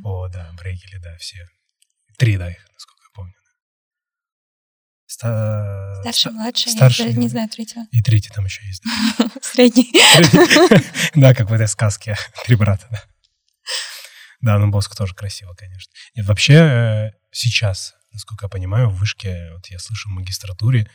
О, 0.05 0.29
да, 0.29 0.51
Брейгели, 0.53 0.99
да, 0.99 1.16
все. 1.19 1.47
Три, 2.16 2.37
да, 2.37 2.51
их, 2.51 2.59
насколько 2.73 3.03
я 3.03 3.11
помню. 3.14 3.35
Ста... 5.07 6.01
Старший, 6.01 6.33
младший, 6.33 6.73
старший, 6.73 7.07
я 7.07 7.12
не 7.12 7.29
знаю 7.29 7.49
третьего. 7.49 7.87
И 7.93 8.03
третий 8.03 8.31
там 8.31 8.45
еще 8.45 8.64
есть. 8.66 8.83
Средний. 9.43 9.91
Да, 11.14 11.35
как 11.35 11.51
в 11.51 11.53
этой 11.53 11.69
сказке 11.69 12.16
«Три 12.45 12.57
брата», 12.57 12.87
да. 12.91 13.03
Да, 14.41 14.59
ну 14.59 14.71
Боск 14.71 14.95
тоже 14.95 15.14
красиво, 15.14 15.55
конечно. 15.55 15.93
Нет, 16.14 16.27
вообще 16.27 16.55
э, 16.55 17.11
сейчас, 17.33 17.95
насколько 18.12 18.47
я 18.47 18.49
понимаю, 18.49 18.89
в 18.89 18.97
вышке, 18.97 19.51
вот 19.53 19.66
я 19.66 19.79
слышу 19.79 20.09
в 20.09 20.12
магистратуре, 20.12 20.89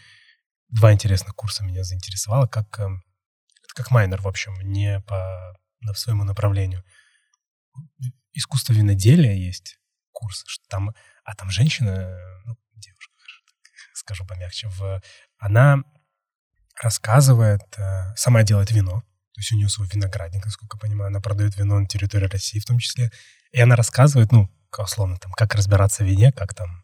два 0.70 0.94
интересных 0.94 1.36
курса 1.36 1.64
меня 1.64 1.84
заинтересовало, 1.84 2.48
как, 2.48 2.80
эм, 2.80 3.04
как 3.76 3.92
майнер, 3.92 4.22
в 4.22 4.28
общем, 4.28 4.54
не 4.62 5.02
по 5.02 5.54
своему 5.94 6.24
направлению 6.24 6.84
искусство 8.34 8.74
виноделия 8.74 9.36
есть 9.36 9.78
курс, 10.12 10.44
что 10.48 10.66
там, 10.70 10.94
а 11.24 11.36
там 11.36 11.50
женщина, 11.50 12.18
ну, 12.46 12.58
девушка, 12.76 13.14
скажу 13.94 14.26
помягче, 14.26 14.68
в, 14.70 15.02
она 15.38 15.84
рассказывает, 16.82 17.62
э, 17.78 18.16
сама 18.16 18.44
делает 18.44 18.72
вино, 18.72 19.02
то 19.34 19.40
есть 19.40 19.52
у 19.52 19.56
нее 19.56 19.70
свой 19.70 19.88
виноградник, 19.92 20.46
насколько 20.46 20.78
я 20.78 20.80
понимаю, 20.80 21.08
она 21.08 21.20
продает 21.20 21.58
вино 21.58 21.80
на 21.80 21.88
территории 21.88 22.26
России 22.26 22.60
в 22.60 22.66
том 22.66 22.80
числе, 22.80 23.12
и 23.52 23.62
она 23.62 23.76
рассказывает, 23.76 24.32
ну, 24.32 24.50
условно, 24.78 25.18
там, 25.18 25.32
как 25.34 25.56
разбираться 25.56 26.04
в 26.04 26.08
вине, 26.08 26.32
как 26.32 26.54
там 26.54 26.84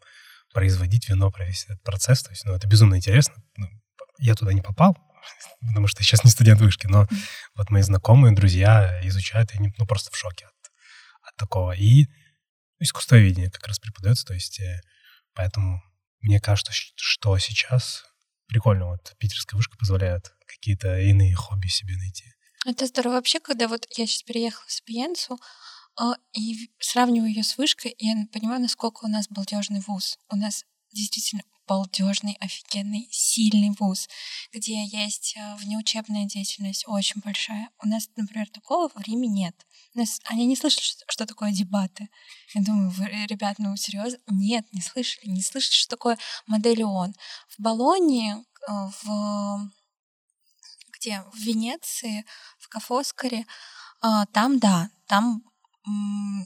производить 0.52 1.08
вино, 1.08 1.30
про 1.30 1.44
весь 1.44 1.64
этот 1.64 1.82
процесс, 1.82 2.22
то 2.22 2.30
есть, 2.30 2.44
ну, 2.44 2.54
это 2.54 2.66
безумно 2.66 2.96
интересно. 2.96 3.34
Ну, 3.56 3.68
я 4.18 4.34
туда 4.34 4.52
не 4.52 4.62
попал, 4.62 4.96
потому 5.60 5.86
что 5.86 6.02
я 6.02 6.04
сейчас 6.04 6.24
не 6.24 6.30
студент 6.30 6.60
вышки, 6.60 6.86
но 6.86 7.06
вот 7.54 7.70
мои 7.70 7.82
знакомые, 7.82 8.34
друзья 8.34 9.00
изучают, 9.04 9.52
и 9.52 9.58
они, 9.58 9.72
ну, 9.78 9.86
просто 9.86 10.10
в 10.10 10.16
шоке 10.16 10.48
такого. 11.40 11.72
И 11.72 12.06
искусствоведение 12.78 13.50
как 13.50 13.66
раз 13.66 13.78
преподается, 13.78 14.26
то 14.26 14.34
есть 14.34 14.60
э, 14.60 14.80
поэтому 15.34 15.82
мне 16.20 16.40
кажется, 16.40 16.72
что 16.72 17.38
сейчас 17.38 18.04
прикольно, 18.46 18.86
вот 18.86 19.14
питерская 19.18 19.56
вышка 19.56 19.76
позволяет 19.76 20.34
какие-то 20.46 21.00
иные 21.00 21.34
хобби 21.34 21.68
себе 21.68 21.96
найти. 21.96 22.24
Это 22.66 22.86
здорово 22.86 23.14
вообще, 23.14 23.40
когда 23.40 23.68
вот 23.68 23.86
я 23.96 24.06
сейчас 24.06 24.22
переехала 24.22 24.66
в 24.66 24.72
Сапиенцу, 24.72 25.38
а, 25.96 26.14
и 26.32 26.70
сравниваю 26.78 27.30
ее 27.30 27.42
с 27.42 27.56
вышкой, 27.58 27.92
и 27.92 28.06
я 28.06 28.14
понимаю, 28.32 28.60
насколько 28.60 29.04
у 29.04 29.08
нас 29.08 29.28
балдежный 29.28 29.80
вуз. 29.86 30.18
У 30.30 30.36
нас 30.36 30.64
действительно 30.92 31.42
балдежный, 31.70 32.36
офигенный, 32.40 33.08
сильный 33.12 33.70
вуз, 33.78 34.08
где 34.52 34.84
есть 34.84 35.36
э, 35.36 35.54
внеучебная 35.54 36.24
деятельность 36.24 36.82
очень 36.88 37.20
большая. 37.20 37.70
У 37.78 37.86
нас, 37.86 38.08
например, 38.16 38.48
такого 38.50 38.88
в 38.88 39.00
Риме 39.02 39.28
нет. 39.28 39.54
Нас, 39.94 40.20
они 40.24 40.46
не 40.46 40.56
слышали, 40.56 40.82
что, 40.82 41.04
что 41.08 41.26
такое 41.26 41.52
дебаты. 41.52 42.08
Я 42.54 42.62
думаю, 42.62 42.90
вы, 42.90 43.06
ребят, 43.28 43.60
ну 43.60 43.76
серьезно? 43.76 44.18
Нет, 44.26 44.66
не 44.72 44.80
слышали. 44.80 45.30
Не 45.30 45.42
слышали, 45.42 45.76
что 45.76 45.90
такое 45.90 46.18
модель 46.48 46.82
ООН. 46.82 47.14
В 47.48 47.62
Болонии, 47.62 48.34
э, 48.34 48.90
в 49.02 49.70
где? 50.92 51.22
В 51.32 51.38
Венеции, 51.38 52.26
в 52.58 52.68
Кафоскаре, 52.68 53.46
там, 54.32 54.58
да, 54.58 54.90
там 55.06 55.42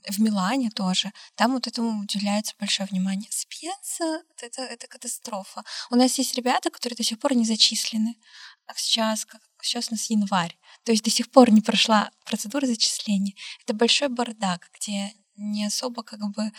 в 0.09 0.19
Милане 0.21 0.71
тоже, 0.71 1.13
там 1.35 1.53
вот 1.53 1.67
этому 1.67 2.01
уделяется 2.01 2.55
большое 2.59 2.89
внимание. 2.91 3.29
Спенса 3.31 4.23
это, 4.41 4.63
это 4.63 4.87
катастрофа. 4.87 5.63
У 5.91 5.97
нас 5.97 6.19
есть 6.19 6.35
ребята, 6.35 6.71
которые 6.71 6.97
до 6.97 7.03
сих 7.03 7.19
пор 7.19 7.35
не 7.35 7.45
зачислены. 7.45 8.17
А 8.67 8.73
сейчас, 8.77 9.25
как, 9.25 9.41
сейчас 9.63 9.89
у 9.89 9.95
нас 9.95 10.09
январь. 10.11 10.57
То 10.85 10.93
есть 10.93 11.05
до 11.05 11.11
сих 11.11 11.31
пор 11.31 11.51
не 11.51 11.61
прошла 11.61 12.11
процедура 12.25 12.67
зачисления. 12.67 13.35
Это 13.63 13.75
большой 13.75 14.09
бардак, 14.09 14.71
где 14.79 15.13
не 15.37 15.67
особо 15.67 16.03
как 16.03 16.21
бы 16.21 16.53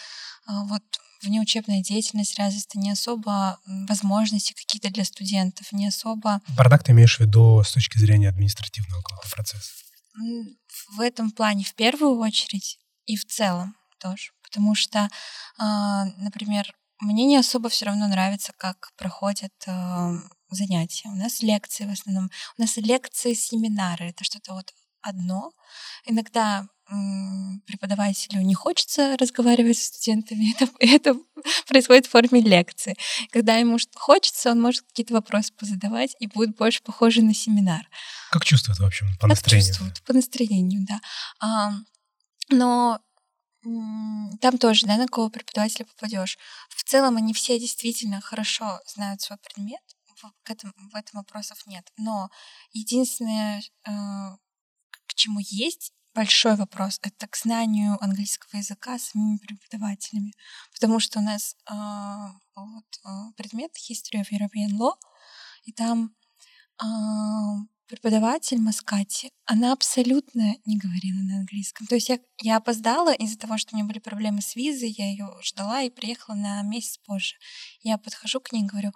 а, 0.46 0.66
вот 0.66 0.84
внеучебная 1.22 1.82
деятельность 1.82 2.38
развита, 2.38 2.78
не 2.78 2.92
особо 2.92 3.60
возможности 3.66 4.54
какие-то 4.54 4.90
для 4.92 5.06
студентов, 5.06 5.72
не 5.72 5.88
особо... 5.88 6.42
Бардак 6.56 6.84
ты 6.84 6.92
имеешь 6.92 7.18
в 7.18 7.22
виду 7.22 7.64
с 7.64 7.72
точки 7.72 7.98
зрения 7.98 8.30
административного 8.30 9.02
процесса? 9.32 9.72
В 10.90 11.02
этом 11.02 11.32
плане 11.32 11.64
в 11.64 11.76
первую 11.76 12.18
очередь 12.20 12.80
и 13.06 13.16
в 13.16 13.26
целом 13.26 13.76
тоже. 14.00 14.32
Потому 14.44 14.76
что, 14.76 15.10
а, 15.58 16.06
например, 16.18 16.74
мне 17.00 17.26
не 17.26 17.38
особо 17.38 17.70
все 17.70 17.86
равно 17.86 18.08
нравится, 18.08 18.54
как 18.58 18.92
проходят 18.96 19.54
а, 19.68 20.14
занятия. 20.50 21.10
У 21.10 21.16
нас 21.16 21.42
лекции 21.42 21.86
в 21.86 21.92
основном. 21.92 22.30
У 22.58 22.62
нас 22.62 22.78
лекции, 22.78 23.34
семинары. 23.34 24.10
Это 24.10 24.24
что-то 24.24 24.54
вот 24.54 24.74
одно. 25.02 25.52
Иногда 26.06 26.68
преподавателю 27.66 28.42
не 28.42 28.54
хочется 28.54 29.18
разговаривать 29.18 29.78
с 29.78 29.88
студентами, 29.88 30.54
это, 30.60 30.72
это 30.80 31.20
происходит 31.68 32.06
в 32.06 32.12
форме 32.12 32.42
лекции. 32.42 32.96
Когда 33.32 33.56
ему 33.56 33.78
хочется, 33.96 34.52
он 34.52 34.62
может 34.62 34.84
какие-то 34.84 35.14
вопросы 35.14 35.52
позадавать 35.54 36.16
и 36.20 36.28
будет 36.28 36.56
больше 36.56 36.84
похоже 36.84 37.22
на 37.22 37.34
семинар. 37.34 37.88
Как 38.32 38.46
чувствует, 38.46 38.80
в 38.80 38.86
общем, 38.86 39.08
по 39.20 39.28
настроению? 39.28 39.68
Как 39.68 39.78
чувствует, 39.78 40.04
по 40.04 40.14
настроению, 40.14 40.86
да. 40.88 41.00
А, 41.40 41.72
но 42.50 43.00
там 44.42 44.58
тоже, 44.60 44.86
да, 44.86 44.98
на 44.98 45.08
кого 45.08 45.30
преподавателя 45.30 45.86
попадешь. 45.86 46.38
В 46.70 46.84
целом 46.84 47.18
они 47.18 47.34
все 47.34 47.60
действительно 47.60 48.22
хорошо 48.22 48.80
знают 48.86 49.22
свой 49.22 49.40
предмет, 49.40 49.82
в 50.22 50.32
этом, 50.50 50.72
в 50.78 50.96
этом 50.96 51.20
вопросов 51.20 51.66
нет. 51.66 51.92
Но 51.98 52.30
единственное, 52.72 53.60
э, 53.60 53.92
к 55.08 55.14
чему 55.16 55.40
есть 55.42 55.92
большой 56.16 56.56
вопрос. 56.56 57.00
Это 57.04 57.28
к 57.28 57.36
знанию 57.36 57.98
английского 58.02 58.58
языка 58.58 58.98
самими 58.98 59.38
преподавателями. 59.38 60.32
Потому 60.74 61.00
что 61.00 61.20
у 61.20 61.22
нас 61.22 61.56
э, 61.70 61.74
вот, 62.56 62.86
э, 63.06 63.34
предмет 63.36 63.72
History 63.90 64.22
of 64.22 64.32
European 64.32 64.72
Law, 64.80 64.94
и 65.66 65.74
там 65.74 66.16
э, 66.82 66.86
преподаватель 67.88 68.60
Маскати, 68.60 69.30
она 69.46 69.74
абсолютно 69.74 70.56
не 70.66 70.78
говорила 70.78 71.20
на 71.20 71.38
английском. 71.40 71.86
То 71.88 71.96
есть 71.96 72.10
я, 72.10 72.20
я 72.42 72.58
опоздала 72.58 73.14
из-за 73.14 73.38
того, 73.38 73.58
что 73.58 73.76
у 73.76 73.78
меня 73.78 73.88
были 73.88 74.00
проблемы 74.00 74.42
с 74.42 74.56
визой, 74.56 74.96
я 74.98 75.10
ее 75.10 75.28
ждала 75.42 75.82
и 75.82 75.90
приехала 75.90 76.36
на 76.36 76.62
месяц 76.64 76.98
позже. 76.98 77.36
Я 77.82 77.98
подхожу 77.98 78.40
к 78.40 78.52
ней 78.52 78.64
и 78.64 78.68
говорю, 78.68 78.92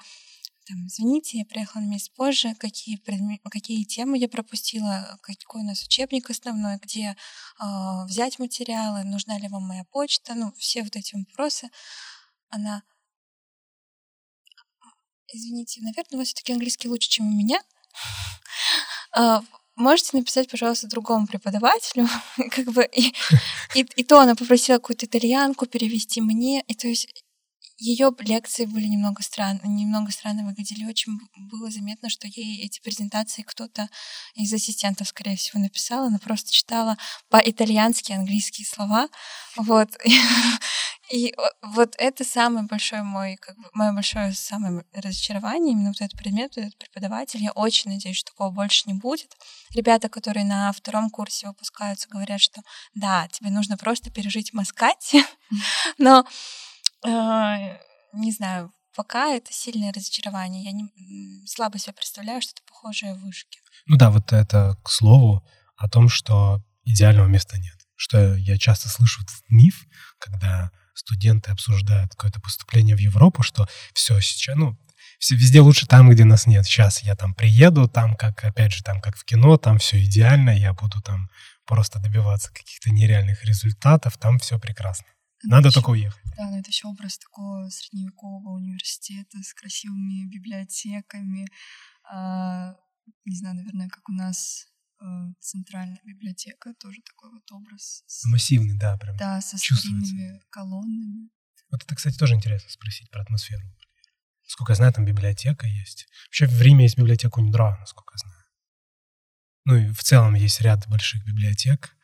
там, 0.69 0.85
извините, 0.85 1.39
я 1.39 1.45
приехала 1.45 1.81
на 1.81 1.87
месяц 1.87 2.09
позже, 2.09 2.53
какие, 2.59 2.97
предмет, 2.97 3.41
какие 3.49 3.83
темы 3.85 4.19
я 4.19 4.29
пропустила, 4.29 5.17
какой 5.23 5.61
у 5.61 5.63
нас 5.63 5.83
учебник 5.83 6.29
основной, 6.29 6.77
где 6.77 7.15
э, 7.59 7.65
взять 8.05 8.37
материалы, 8.37 9.03
нужна 9.03 9.39
ли 9.39 9.47
вам 9.47 9.63
моя 9.63 9.83
почта, 9.85 10.35
ну, 10.35 10.53
все 10.59 10.83
вот 10.83 10.95
эти 10.95 11.15
вопросы. 11.15 11.69
Она, 12.49 12.83
извините, 15.33 15.81
наверное, 15.81 16.17
у 16.17 16.17
вас 16.17 16.27
все-таки 16.27 16.53
английский 16.53 16.87
лучше, 16.87 17.09
чем 17.09 17.27
у 17.27 17.35
меня. 17.35 17.59
А, 19.11 19.41
можете 19.75 20.17
написать, 20.17 20.51
пожалуйста, 20.51 20.87
другому 20.87 21.25
преподавателю, 21.25 22.07
как 22.51 22.65
бы, 22.67 22.87
и, 22.93 23.11
и, 23.73 23.81
и 23.95 24.03
то 24.03 24.19
она 24.19 24.35
попросила 24.35 24.77
какую-то 24.77 25.07
итальянку 25.07 25.65
перевести 25.65 26.21
мне, 26.21 26.61
и 26.67 26.75
то 26.75 26.87
есть 26.87 27.07
ее 27.79 28.13
лекции 28.19 28.65
были 28.65 28.85
немного 28.85 29.23
странно, 29.23 29.61
немного 29.63 30.11
странно 30.11 30.45
выглядели. 30.45 30.85
Очень 30.85 31.17
было 31.37 31.71
заметно, 31.71 32.09
что 32.09 32.27
ей 32.27 32.61
эти 32.65 32.81
презентации 32.81 33.41
кто-то 33.41 33.89
из 34.35 34.53
ассистентов, 34.53 35.07
скорее 35.07 35.37
всего, 35.37 35.61
написал. 35.61 36.05
Она 36.05 36.19
просто 36.19 36.51
читала 36.51 36.97
по-итальянски 37.29 38.11
английские 38.11 38.67
слова. 38.67 39.07
Вот. 39.55 39.89
И 41.11 41.33
вот 41.63 41.95
это 41.97 42.23
самый 42.23 42.63
большой 42.63 43.01
мой, 43.01 43.37
как 43.37 43.57
бы, 43.57 43.67
мое 43.73 43.93
большое 43.93 44.31
самое 44.33 44.85
разочарование, 44.93 45.71
именно 45.71 45.89
вот 45.89 46.01
этот 46.01 46.17
предмет, 46.19 46.55
этот 46.57 46.77
преподаватель. 46.77 47.41
Я 47.41 47.51
очень 47.53 47.91
надеюсь, 47.91 48.17
что 48.17 48.31
такого 48.31 48.51
больше 48.51 48.83
не 48.85 48.93
будет. 48.93 49.35
Ребята, 49.73 50.07
которые 50.07 50.45
на 50.45 50.71
втором 50.71 51.09
курсе 51.09 51.47
выпускаются, 51.47 52.09
говорят, 52.09 52.41
что 52.41 52.61
да, 52.93 53.27
тебе 53.31 53.49
нужно 53.49 53.75
просто 53.75 54.11
пережить 54.11 54.53
Маскати, 54.53 55.23
но 55.97 56.25
не 57.03 58.31
знаю, 58.31 58.71
пока 58.95 59.29
это 59.29 59.53
сильное 59.53 59.93
разочарование. 59.93 60.63
Я 60.63 60.71
не, 60.71 61.45
слабо 61.47 61.77
себе 61.77 61.93
представляю 61.93 62.41
что-то 62.41 62.61
похожее 62.67 63.13
в 63.15 63.21
вышке. 63.21 63.59
Ну 63.85 63.97
да, 63.97 64.09
вот 64.09 64.33
это 64.33 64.77
к 64.83 64.89
слову 64.89 65.45
о 65.77 65.87
том, 65.89 66.09
что 66.09 66.63
идеального 66.83 67.27
места 67.27 67.57
нет. 67.57 67.77
Что 67.95 68.35
я 68.35 68.57
часто 68.57 68.89
слышу 68.89 69.21
миф, 69.49 69.85
когда 70.19 70.71
студенты 70.93 71.51
обсуждают 71.51 72.11
какое-то 72.11 72.41
поступление 72.41 72.95
в 72.95 72.99
Европу, 72.99 73.41
что 73.43 73.67
все 73.93 74.19
сейчас, 74.19 74.55
ну, 74.55 74.77
все 75.17 75.35
везде 75.35 75.61
лучше 75.61 75.85
там, 75.85 76.09
где 76.09 76.23
нас 76.23 76.45
нет. 76.45 76.65
Сейчас 76.65 77.01
я 77.01 77.15
там 77.15 77.33
приеду, 77.33 77.87
там 77.87 78.15
как, 78.15 78.43
опять 78.43 78.73
же, 78.73 78.83
там 78.83 79.01
как 79.01 79.17
в 79.17 79.25
кино, 79.25 79.57
там 79.57 79.77
все 79.77 80.03
идеально, 80.03 80.51
я 80.51 80.73
буду 80.73 81.01
там 81.01 81.29
просто 81.65 81.99
добиваться 81.99 82.51
каких-то 82.51 82.91
нереальных 82.91 83.43
результатов, 83.43 84.17
там 84.17 84.39
все 84.39 84.59
прекрасно. 84.59 85.05
Надо 85.43 85.71
только 85.71 85.91
уехать. 85.91 86.21
Да, 86.37 86.49
но 86.49 86.59
это 86.59 86.69
еще 86.69 86.87
образ 86.87 87.17
такого 87.17 87.69
средневекового 87.69 88.55
университета 88.55 89.41
с 89.41 89.53
красивыми 89.53 90.25
библиотеками. 90.27 91.47
А, 92.11 92.75
не 93.25 93.35
знаю, 93.35 93.55
наверное, 93.55 93.89
как 93.89 94.07
у 94.09 94.11
нас 94.11 94.67
э, 95.01 95.05
центральная 95.39 96.01
библиотека, 96.03 96.73
тоже 96.79 97.01
такой 97.01 97.31
вот 97.31 97.49
образ. 97.51 98.03
С... 98.07 98.25
Массивный, 98.25 98.77
да, 98.77 98.97
прям. 98.97 99.15
Да, 99.17 99.41
со 99.41 99.57
старинными 99.57 100.41
колоннами. 100.49 101.29
Вот 101.71 101.83
это, 101.83 101.95
кстати, 101.95 102.17
тоже 102.17 102.35
интересно 102.35 102.69
спросить 102.69 103.09
про 103.09 103.21
атмосферу. 103.21 103.63
Сколько 104.47 104.71
я 104.71 104.77
знаю, 104.77 104.91
там 104.91 105.05
библиотека 105.05 105.67
есть. 105.67 106.07
Вообще 106.25 106.47
в 106.47 106.61
Риме 106.61 106.85
есть 106.85 106.97
библиотека 106.97 107.37
Унидра, 107.37 107.77
насколько 107.79 108.15
я 108.15 108.17
знаю. 108.17 108.43
Ну 109.65 109.75
и 109.75 109.93
в 109.93 110.03
целом 110.03 110.33
есть 110.33 110.59
ряд 110.61 110.87
больших 110.87 111.23
библиотек, 111.23 111.95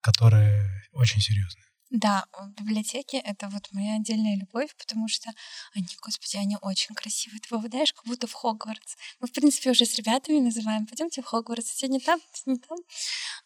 которые 0.00 0.82
очень 0.90 1.20
серьезные. 1.20 1.64
Да, 1.92 2.24
библиотеки— 2.56 3.16
это 3.24 3.50
вот 3.50 3.68
моя 3.72 3.96
отдельная 3.96 4.34
любовь, 4.34 4.74
потому 4.78 5.08
что 5.08 5.30
они, 5.74 5.86
господи, 6.00 6.38
они 6.38 6.56
очень 6.62 6.94
красивые. 6.94 7.38
Ты 7.38 7.50
попадаешь 7.50 7.92
как 7.92 8.06
будто 8.06 8.26
в 8.26 8.32
Хогвартс. 8.32 8.96
Мы, 9.20 9.28
в 9.28 9.32
принципе, 9.32 9.72
уже 9.72 9.84
с 9.84 9.94
ребятами 9.96 10.38
называем 10.38 10.86
«пойдемте 10.86 11.20
в 11.20 11.26
Хогвартс». 11.26 11.70
Сегодня 11.70 12.00
там, 12.00 12.18
сегодня 12.32 12.62
там. 12.66 12.78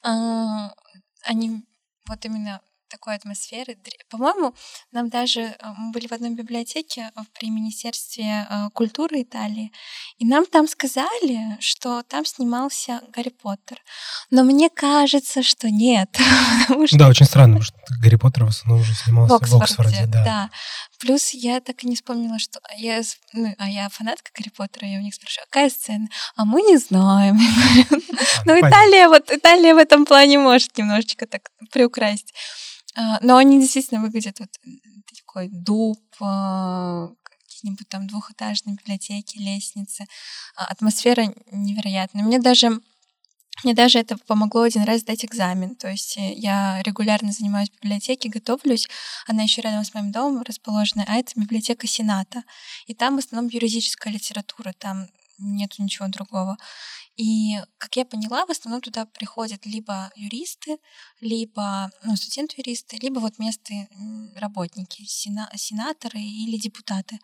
А, 0.02 0.74
они 1.22 1.64
вот 2.06 2.24
именно 2.24 2.62
такой 2.88 3.14
атмосферы. 3.14 3.76
По-моему, 4.10 4.54
нам 4.92 5.08
даже 5.08 5.40
э, 5.40 5.54
мы 5.76 5.92
были 5.92 6.06
в 6.06 6.12
одной 6.12 6.30
библиотеке 6.30 7.10
э, 7.14 7.20
при 7.38 7.50
Министерстве 7.50 8.46
э, 8.48 8.68
культуры 8.72 9.22
Италии, 9.22 9.72
и 10.18 10.26
нам 10.26 10.46
там 10.46 10.68
сказали, 10.68 11.56
что 11.60 12.02
там 12.02 12.24
снимался 12.24 13.00
Гарри 13.14 13.30
Поттер. 13.30 13.78
Но 14.30 14.44
мне 14.44 14.70
кажется, 14.70 15.42
что 15.42 15.70
нет. 15.70 16.16
что... 16.86 16.98
Да, 16.98 17.08
очень 17.08 17.26
странно, 17.26 17.58
потому 17.60 17.64
что 17.64 17.78
Гарри 18.02 18.16
Поттер 18.16 18.44
в 18.44 18.48
основном 18.48 18.82
уже 18.82 18.94
снимался 18.94 19.34
в 19.34 19.42
Оксфорде. 19.42 19.58
В 19.58 19.62
Оксфорде 19.62 20.06
да. 20.06 20.24
да. 20.24 20.50
Плюс 20.98 21.30
я 21.30 21.60
так 21.60 21.84
и 21.84 21.88
не 21.88 21.96
вспомнила, 21.96 22.38
что 22.38 22.60
я, 22.76 23.02
ну, 23.32 23.54
а 23.58 23.68
я 23.68 23.88
фанатка 23.88 24.30
Гарри 24.34 24.50
Поттера, 24.50 24.86
я 24.86 24.98
у 24.98 25.02
них 25.02 25.14
спрашиваю, 25.14 25.44
«А 25.44 25.46
какая 25.46 25.70
сцена? 25.70 26.08
А 26.36 26.44
мы 26.44 26.62
не 26.62 26.76
знаем. 26.78 27.38
А, 28.18 28.42
ну, 28.46 28.54
ну 28.54 28.60
Италия, 28.60 29.08
вот 29.08 29.30
Италия 29.30 29.74
в 29.74 29.78
этом 29.78 30.04
плане 30.04 30.38
может 30.38 30.76
немножечко 30.78 31.26
так 31.26 31.50
приукрасить. 31.70 32.32
А, 32.94 33.18
но 33.20 33.36
они 33.36 33.60
действительно 33.60 34.00
выглядят 34.00 34.40
вот 34.40 34.48
такой 35.18 35.48
дуб, 35.48 36.00
какие-нибудь 37.56 37.88
там 37.88 38.06
двухэтажные 38.06 38.76
библиотеки, 38.76 39.38
лестницы. 39.38 40.06
Атмосфера 40.54 41.24
невероятная. 41.50 42.24
Мне 42.24 42.38
даже 42.38 42.80
мне 43.64 43.74
даже 43.74 43.98
это 43.98 44.18
помогло 44.18 44.62
один 44.62 44.84
раз 44.84 45.00
сдать 45.00 45.24
экзамен. 45.24 45.76
То 45.76 45.88
есть 45.88 46.16
э, 46.18 46.34
я 46.34 46.82
регулярно 46.82 47.32
занимаюсь 47.32 47.70
в 47.70 47.82
библиотеке, 47.82 48.28
готовлюсь. 48.28 48.88
Она 49.26 49.42
еще 49.42 49.62
рядом 49.62 49.84
с 49.84 49.94
моим 49.94 50.12
домом 50.12 50.42
расположена, 50.42 51.04
а 51.08 51.16
это 51.16 51.32
библиотека 51.36 51.86
Сената. 51.86 52.44
И 52.86 52.94
там 52.94 53.16
в 53.16 53.18
основном 53.18 53.50
юридическая 53.50 54.12
литература, 54.12 54.72
там 54.78 55.08
нету 55.38 55.82
ничего 55.82 56.08
другого. 56.08 56.56
И, 57.16 57.56
как 57.78 57.96
я 57.96 58.04
поняла, 58.04 58.44
в 58.44 58.50
основном 58.50 58.82
туда 58.82 59.06
приходят 59.06 59.64
либо 59.64 60.10
юристы, 60.16 60.78
либо 61.20 61.90
ну, 62.04 62.14
студенты-юристы, 62.14 62.98
либо 63.00 63.20
вот 63.20 63.38
местные 63.38 63.88
работники, 64.36 65.02
сена, 65.04 65.50
сенаторы 65.56 66.20
или 66.20 66.58
депутаты. 66.58 67.18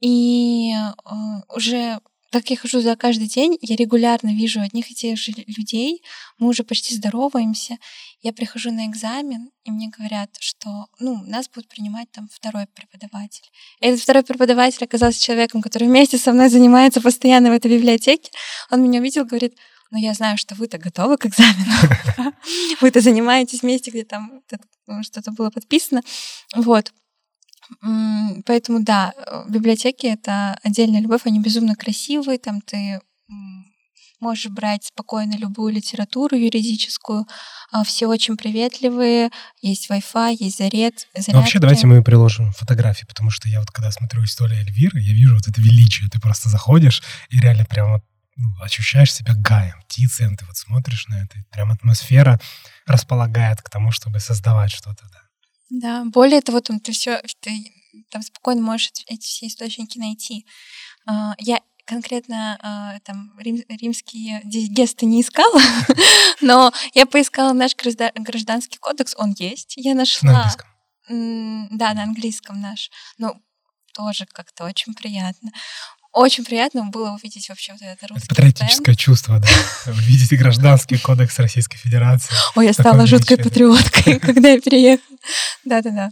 И 0.00 0.72
э, 0.72 1.12
уже 1.54 2.00
так 2.30 2.48
я 2.50 2.56
хожу 2.56 2.80
за 2.80 2.96
каждый 2.96 3.26
день, 3.26 3.58
я 3.60 3.76
регулярно 3.76 4.28
вижу 4.28 4.60
одних 4.60 4.90
и 4.90 4.94
тех 4.94 5.18
же 5.18 5.32
людей, 5.32 6.02
мы 6.38 6.48
уже 6.48 6.62
почти 6.62 6.94
здороваемся. 6.94 7.78
Я 8.22 8.32
прихожу 8.32 8.70
на 8.70 8.86
экзамен, 8.86 9.50
и 9.64 9.70
мне 9.70 9.90
говорят, 9.96 10.30
что 10.38 10.86
ну, 10.98 11.22
нас 11.26 11.48
будет 11.48 11.68
принимать 11.68 12.10
там 12.12 12.28
второй 12.32 12.66
преподаватель. 12.66 13.50
И 13.80 13.86
этот 13.86 14.00
второй 14.00 14.22
преподаватель 14.22 14.84
оказался 14.84 15.22
человеком, 15.22 15.60
который 15.60 15.88
вместе 15.88 16.18
со 16.18 16.32
мной 16.32 16.48
занимается 16.48 17.00
постоянно 17.00 17.50
в 17.50 17.54
этой 17.54 17.70
библиотеке. 17.70 18.30
Он 18.70 18.82
меня 18.82 19.00
увидел, 19.00 19.24
говорит, 19.24 19.56
ну 19.90 19.98
я 19.98 20.14
знаю, 20.14 20.38
что 20.38 20.54
вы-то 20.54 20.78
готовы 20.78 21.16
к 21.16 21.26
экзамену. 21.26 22.32
Вы-то 22.80 23.00
занимаетесь 23.00 23.62
вместе, 23.62 23.90
где 23.90 24.04
там 24.04 24.42
ну, 24.86 25.02
что-то 25.02 25.32
было 25.32 25.50
подписано. 25.50 26.02
Вот. 26.54 26.92
Поэтому 28.46 28.82
да, 28.82 29.12
э, 29.16 29.44
библиотеки— 29.48 30.06
это 30.08 30.58
отдельная 30.62 31.00
любовь, 31.00 31.22
они 31.24 31.40
безумно 31.40 31.74
красивые, 31.74 32.38
там 32.38 32.60
ты 32.60 33.00
можешь 34.20 34.50
брать 34.50 34.84
спокойно 34.84 35.36
любую 35.36 35.72
литературу 35.72 36.36
юридическую, 36.36 37.26
а, 37.72 37.84
все 37.84 38.06
очень 38.06 38.36
приветливые, 38.36 39.30
есть 39.62 39.90
Wi-Fi, 39.90 40.36
есть 40.38 40.58
заряд, 40.58 41.06
зарядки. 41.14 41.30
Ну, 41.30 41.40
вообще, 41.40 41.58
давайте 41.58 41.86
мы 41.86 42.02
приложим 42.02 42.52
фотографии, 42.52 43.06
потому 43.06 43.30
что 43.30 43.48
я 43.48 43.60
вот 43.60 43.70
когда 43.70 43.90
смотрю 43.90 44.22
историю 44.24 44.60
Эльвиры, 44.60 45.00
я 45.00 45.12
вижу 45.12 45.34
вот 45.34 45.48
это 45.48 45.60
величие, 45.60 46.08
ты 46.10 46.20
просто 46.20 46.48
заходишь 46.48 47.02
и 47.30 47.40
реально 47.40 47.64
прямо 47.64 48.02
ну, 48.36 48.48
ощущаешь 48.62 49.12
себя 49.12 49.34
гаем, 49.34 49.82
птицей, 49.82 50.34
ты 50.36 50.44
вот 50.46 50.56
смотришь 50.56 51.06
на 51.08 51.22
это, 51.22 51.36
прям 51.50 51.72
атмосфера 51.72 52.40
располагает 52.86 53.60
к 53.62 53.68
тому, 53.68 53.90
чтобы 53.90 54.20
создавать 54.20 54.70
что-то, 54.70 55.04
да. 55.12 55.20
Да, 55.70 56.04
более 56.04 56.40
того, 56.42 56.60
там 56.60 56.80
ты 56.80 56.92
все, 56.92 57.22
ты 57.40 57.50
там 58.10 58.22
спокойно 58.22 58.60
можешь 58.62 58.92
эти 59.06 59.22
все 59.22 59.46
источники 59.46 59.98
найти. 59.98 60.46
А, 61.06 61.34
я 61.38 61.60
конкретно 61.84 62.58
а, 62.60 63.00
там 63.00 63.32
рим, 63.38 63.62
римские 63.68 64.42
гесты 64.44 65.06
не 65.06 65.22
искала, 65.22 65.60
но 66.40 66.72
я 66.94 67.06
поискала 67.06 67.52
наш 67.52 67.74
гражданский 67.76 68.78
кодекс, 68.78 69.14
он 69.16 69.34
есть. 69.38 69.74
Я 69.76 69.94
нашла. 69.94 70.30
На 70.30 70.38
английском. 70.42 71.78
Да, 71.78 71.94
на 71.94 72.02
английском 72.04 72.60
наш. 72.60 72.90
Ну, 73.18 73.40
тоже 73.92 74.26
как-то 74.26 74.64
очень 74.64 74.94
приятно. 74.94 75.50
Очень 76.12 76.44
приятно 76.44 76.86
было 76.86 77.12
увидеть 77.12 77.48
вообще 77.48 77.72
вот 77.72 77.82
это 77.82 78.08
русский 78.08 78.28
Патриотическое 78.28 78.96
чувство, 78.96 79.38
да. 79.38 79.48
Увидеть 79.92 80.36
гражданский 80.36 80.98
кодекс 80.98 81.38
Российской 81.38 81.76
Федерации. 81.76 82.34
Ой, 82.56 82.66
я 82.66 82.72
стала 82.72 83.06
жуткой 83.06 83.38
патриоткой, 83.38 84.18
когда 84.20 84.50
я 84.50 84.60
переехала. 84.60 85.18
Да-да-да. 85.64 86.10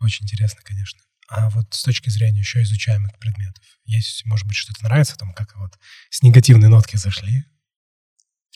Очень 0.00 0.24
интересно, 0.24 0.60
конечно. 0.64 1.00
А 1.28 1.50
вот 1.50 1.66
с 1.70 1.82
точки 1.82 2.08
зрения 2.08 2.40
еще 2.40 2.62
изучаемых 2.62 3.18
предметов, 3.18 3.62
есть, 3.84 4.24
может 4.24 4.46
быть, 4.46 4.56
что-то 4.56 4.82
нравится, 4.84 5.16
там, 5.16 5.32
как 5.32 5.54
вот 5.56 5.78
с 6.10 6.22
негативной 6.22 6.68
нотки 6.68 6.96
зашли? 6.96 7.44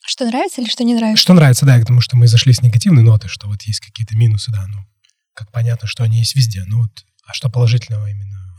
Что 0.06 0.24
нравится 0.24 0.62
или 0.62 0.68
что 0.68 0.84
не 0.84 0.94
нравится? 0.94 1.20
Что 1.20 1.34
нравится, 1.34 1.66
да, 1.66 1.78
потому 1.78 2.00
что 2.00 2.16
мы 2.16 2.26
зашли 2.26 2.54
с 2.54 2.62
негативной 2.62 3.02
ноты, 3.02 3.28
что 3.28 3.46
вот 3.46 3.62
есть 3.62 3.80
какие-то 3.80 4.16
минусы, 4.16 4.50
да, 4.50 4.66
ну, 4.68 4.86
как 5.34 5.52
понятно, 5.52 5.86
что 5.86 6.04
они 6.04 6.18
есть 6.18 6.34
везде, 6.34 6.64
ну 6.66 6.82
вот, 6.82 7.04
а 7.26 7.34
что 7.34 7.50
положительного 7.50 8.10
именно 8.10 8.56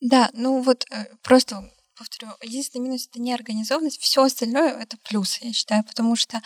да, 0.00 0.30
ну 0.32 0.62
вот 0.62 0.84
э, 0.90 1.06
просто 1.22 1.70
повторю, 1.96 2.32
единственный 2.42 2.82
минус 2.82 3.08
это 3.10 3.20
неорганизованность, 3.20 4.00
все 4.00 4.24
остальное 4.24 4.72
это 4.72 4.96
плюс, 5.08 5.38
я 5.40 5.52
считаю, 5.52 5.82
потому 5.84 6.14
что 6.16 6.40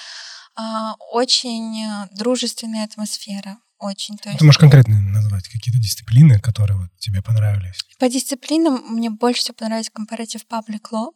а, 0.56 0.94
очень 1.12 1.84
э, 1.84 2.08
дружественная 2.12 2.84
атмосфера. 2.84 3.58
Очень. 3.78 4.18
То 4.18 4.28
есть... 4.28 4.40
Ты 4.40 4.44
можешь 4.44 4.58
конкретно 4.58 5.00
назвать 5.00 5.48
какие-то 5.48 5.80
дисциплины, 5.80 6.38
которые 6.38 6.78
вот 6.78 6.90
тебе 6.98 7.22
понравились? 7.22 7.78
По 7.98 8.10
дисциплинам 8.10 8.84
мне 8.90 9.08
больше 9.08 9.40
всего 9.40 9.54
понравилось 9.54 9.90
Comparative 9.90 10.42
Public 10.50 10.82
Law. 10.92 11.12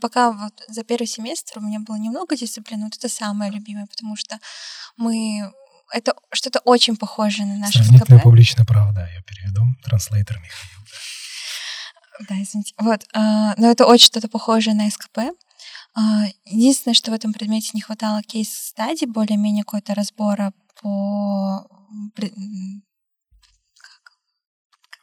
Пока 0.00 0.32
вот 0.32 0.52
за 0.68 0.84
первый 0.84 1.06
семестр 1.06 1.58
у 1.58 1.62
меня 1.62 1.80
было 1.80 1.96
немного 1.96 2.36
дисциплин, 2.36 2.84
вот 2.84 2.94
это 2.96 3.08
самое 3.08 3.50
любимое, 3.50 3.86
потому 3.86 4.16
что 4.16 4.38
мы 4.98 5.50
это 5.90 6.12
что-то 6.30 6.58
очень 6.60 6.96
похожее 6.96 7.46
на 7.46 7.56
наше 7.56 7.82
Сравнительное 7.82 8.20
публичное 8.20 8.66
право, 8.66 8.92
да, 8.92 9.08
я 9.08 9.22
переведу. 9.22 9.62
Транслейтер 9.84 10.36
Михаил. 10.36 10.78
Да, 10.84 10.98
извините. 12.30 12.74
Вот, 12.78 13.04
э, 13.14 13.54
но 13.56 13.70
это 13.70 13.86
очень 13.86 14.06
что-то 14.06 14.28
похожее 14.28 14.74
на 14.74 14.90
СКП. 14.90 15.18
Э, 15.18 15.30
единственное, 16.44 16.94
что 16.94 17.10
в 17.10 17.14
этом 17.14 17.32
предмете 17.32 17.70
не 17.74 17.80
хватало 17.80 18.22
кейс-стадии, 18.22 19.06
более-менее 19.06 19.64
какой-то 19.64 19.94
разбора 19.94 20.52
по... 20.80 21.66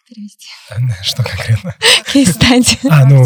Перевести? 0.07 0.47
Что 1.03 1.23
конкретно? 1.23 1.75
Кейс-стадии. 2.11 2.79
А, 2.91 3.05
ну, 3.05 3.25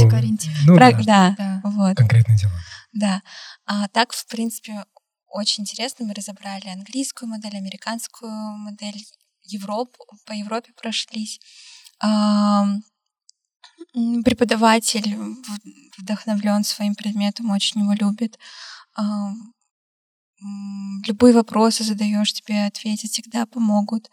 ну 0.65 0.75
Про... 0.75 0.91
да. 1.03 1.35
да, 1.37 1.61
вот. 1.63 1.97
Конкретные 1.97 2.37
дела. 2.37 2.53
Да. 2.93 3.21
А 3.65 3.87
так, 3.89 4.13
в 4.13 4.25
принципе, 4.27 4.85
очень 5.27 5.63
интересно. 5.63 6.05
Мы 6.05 6.13
разобрали 6.13 6.69
английскую 6.69 7.29
модель, 7.29 7.57
американскую 7.57 8.31
модель, 8.31 9.03
Европу, 9.43 10.05
по 10.25 10.33
Европе 10.33 10.71
прошлись 10.79 11.39
преподаватель 13.93 15.15
вдохновлен 15.97 16.63
своим 16.63 16.95
предметом, 16.95 17.51
очень 17.51 17.81
его 17.81 17.93
любит. 17.93 18.39
Любые 21.07 21.33
вопросы 21.33 21.83
задаешь, 21.83 22.33
тебе 22.33 22.65
ответить 22.65 23.11
всегда 23.11 23.45
помогут. 23.45 24.09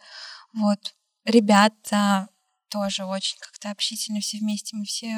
Вот. 0.53 0.95
Ребята 1.25 2.27
тоже 2.69 3.05
очень 3.05 3.37
как-то 3.39 3.71
общительно 3.71 4.19
все 4.19 4.39
вместе, 4.39 4.75
мы 4.75 4.85
все 4.85 5.15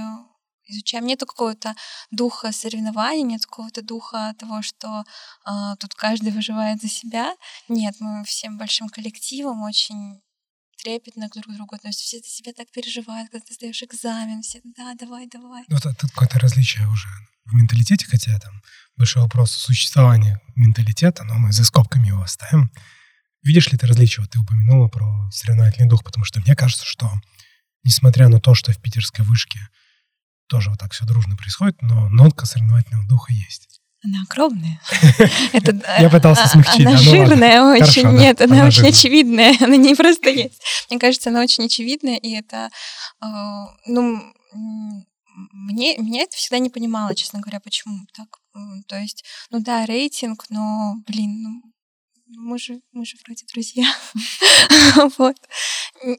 изучаем. 0.68 1.06
Нету 1.06 1.26
какого-то 1.26 1.76
духа 2.12 2.52
соревнований, 2.52 3.24
нет 3.24 3.46
какого-то 3.46 3.82
духа 3.82 4.36
того, 4.38 4.62
что 4.62 5.04
э, 5.46 5.76
тут 5.80 5.96
каждый 5.96 6.32
выживает 6.32 6.82
за 6.82 6.90
себя. 6.90 7.36
Нет, 7.68 7.96
мы 8.00 8.24
всем 8.24 8.58
большим 8.58 8.90
коллективом 8.90 9.64
очень 9.64 10.22
трепетно 10.82 11.30
друг 11.30 11.46
к 11.46 11.56
другу 11.56 11.76
относятся, 11.76 12.06
все 12.06 12.20
за 12.20 12.28
себя 12.28 12.54
так 12.54 12.72
переживают, 12.72 13.30
когда 13.30 13.46
ты 13.46 13.54
сдаешь 13.54 13.84
экзамен, 13.84 14.42
все, 14.42 14.62
да, 14.64 14.94
давай, 14.96 15.28
давай. 15.28 15.64
Ну, 15.68 15.78
это, 15.78 15.90
это 15.90 16.08
какое-то 16.08 16.40
различие 16.40 16.88
уже 16.88 17.08
в 17.46 17.54
менталитете, 17.54 18.06
хотя 18.06 18.40
там 18.40 18.62
большой 18.96 19.24
вопрос 19.24 19.52
существования 19.52 20.42
менталитета, 20.56 21.24
но 21.24 21.36
мы 21.36 21.52
за 21.52 21.66
скобками 21.66 22.08
его 22.08 22.22
оставим. 22.22 22.72
Видишь 23.42 23.72
ли 23.72 23.78
ты 23.78 23.88
различие? 23.88 24.22
Вот 24.22 24.32
ты 24.32 24.40
упомянула 24.40 24.88
про 24.88 25.30
соревновательный 25.32 25.90
дух, 25.90 26.04
потому 26.04 26.26
что 26.26 26.40
мне 26.42 26.56
кажется, 26.56 26.86
что 26.86 27.12
несмотря 27.84 28.28
на 28.28 28.40
то, 28.40 28.54
что 28.54 28.72
в 28.72 28.82
питерской 28.82 29.26
вышке 29.26 29.70
тоже 30.48 30.70
вот 30.70 30.80
так 30.80 30.94
все 30.94 31.06
дружно 31.06 31.38
происходит, 31.38 31.82
но 31.82 32.10
нотка 32.10 32.46
соревновательного 32.46 33.08
духа 33.08 33.32
есть. 33.32 33.79
Она 34.02 34.22
огромная. 34.30 34.80
Это, 35.54 35.78
Я 36.00 36.10
пытался 36.10 36.44
а, 36.44 36.48
смягчить. 36.48 36.86
Она 36.86 36.96
жирная 36.96 37.62
очень. 37.62 38.08
Нет, 38.12 38.40
она, 38.42 38.66
очень 38.66 38.88
очевидная. 38.88 39.56
Она 39.62 39.76
не 39.76 39.94
просто 39.94 40.30
есть. 40.30 40.62
Мне 40.90 41.00
кажется, 41.00 41.30
она 41.30 41.42
очень 41.42 41.66
очевидная, 41.66 42.16
и 42.16 42.32
это, 42.32 42.70
а, 43.20 43.66
ну, 43.86 44.22
мне, 45.52 45.98
меня 45.98 46.24
это 46.24 46.36
всегда 46.36 46.60
не 46.60 46.70
понимала, 46.70 47.14
честно 47.14 47.42
говоря, 47.42 47.60
почему 47.60 48.06
так. 48.16 48.40
То 48.88 48.98
есть, 48.98 49.26
ну 49.52 49.60
да, 49.60 49.86
рейтинг, 49.86 50.46
но, 50.50 50.96
блин, 51.06 51.42
ну, 51.44 51.62
мы 52.28 52.58
же, 52.58 52.80
мы 52.92 53.06
же 53.06 53.18
вроде 53.26 53.46
друзья. 53.52 53.86
вот. 55.18 55.36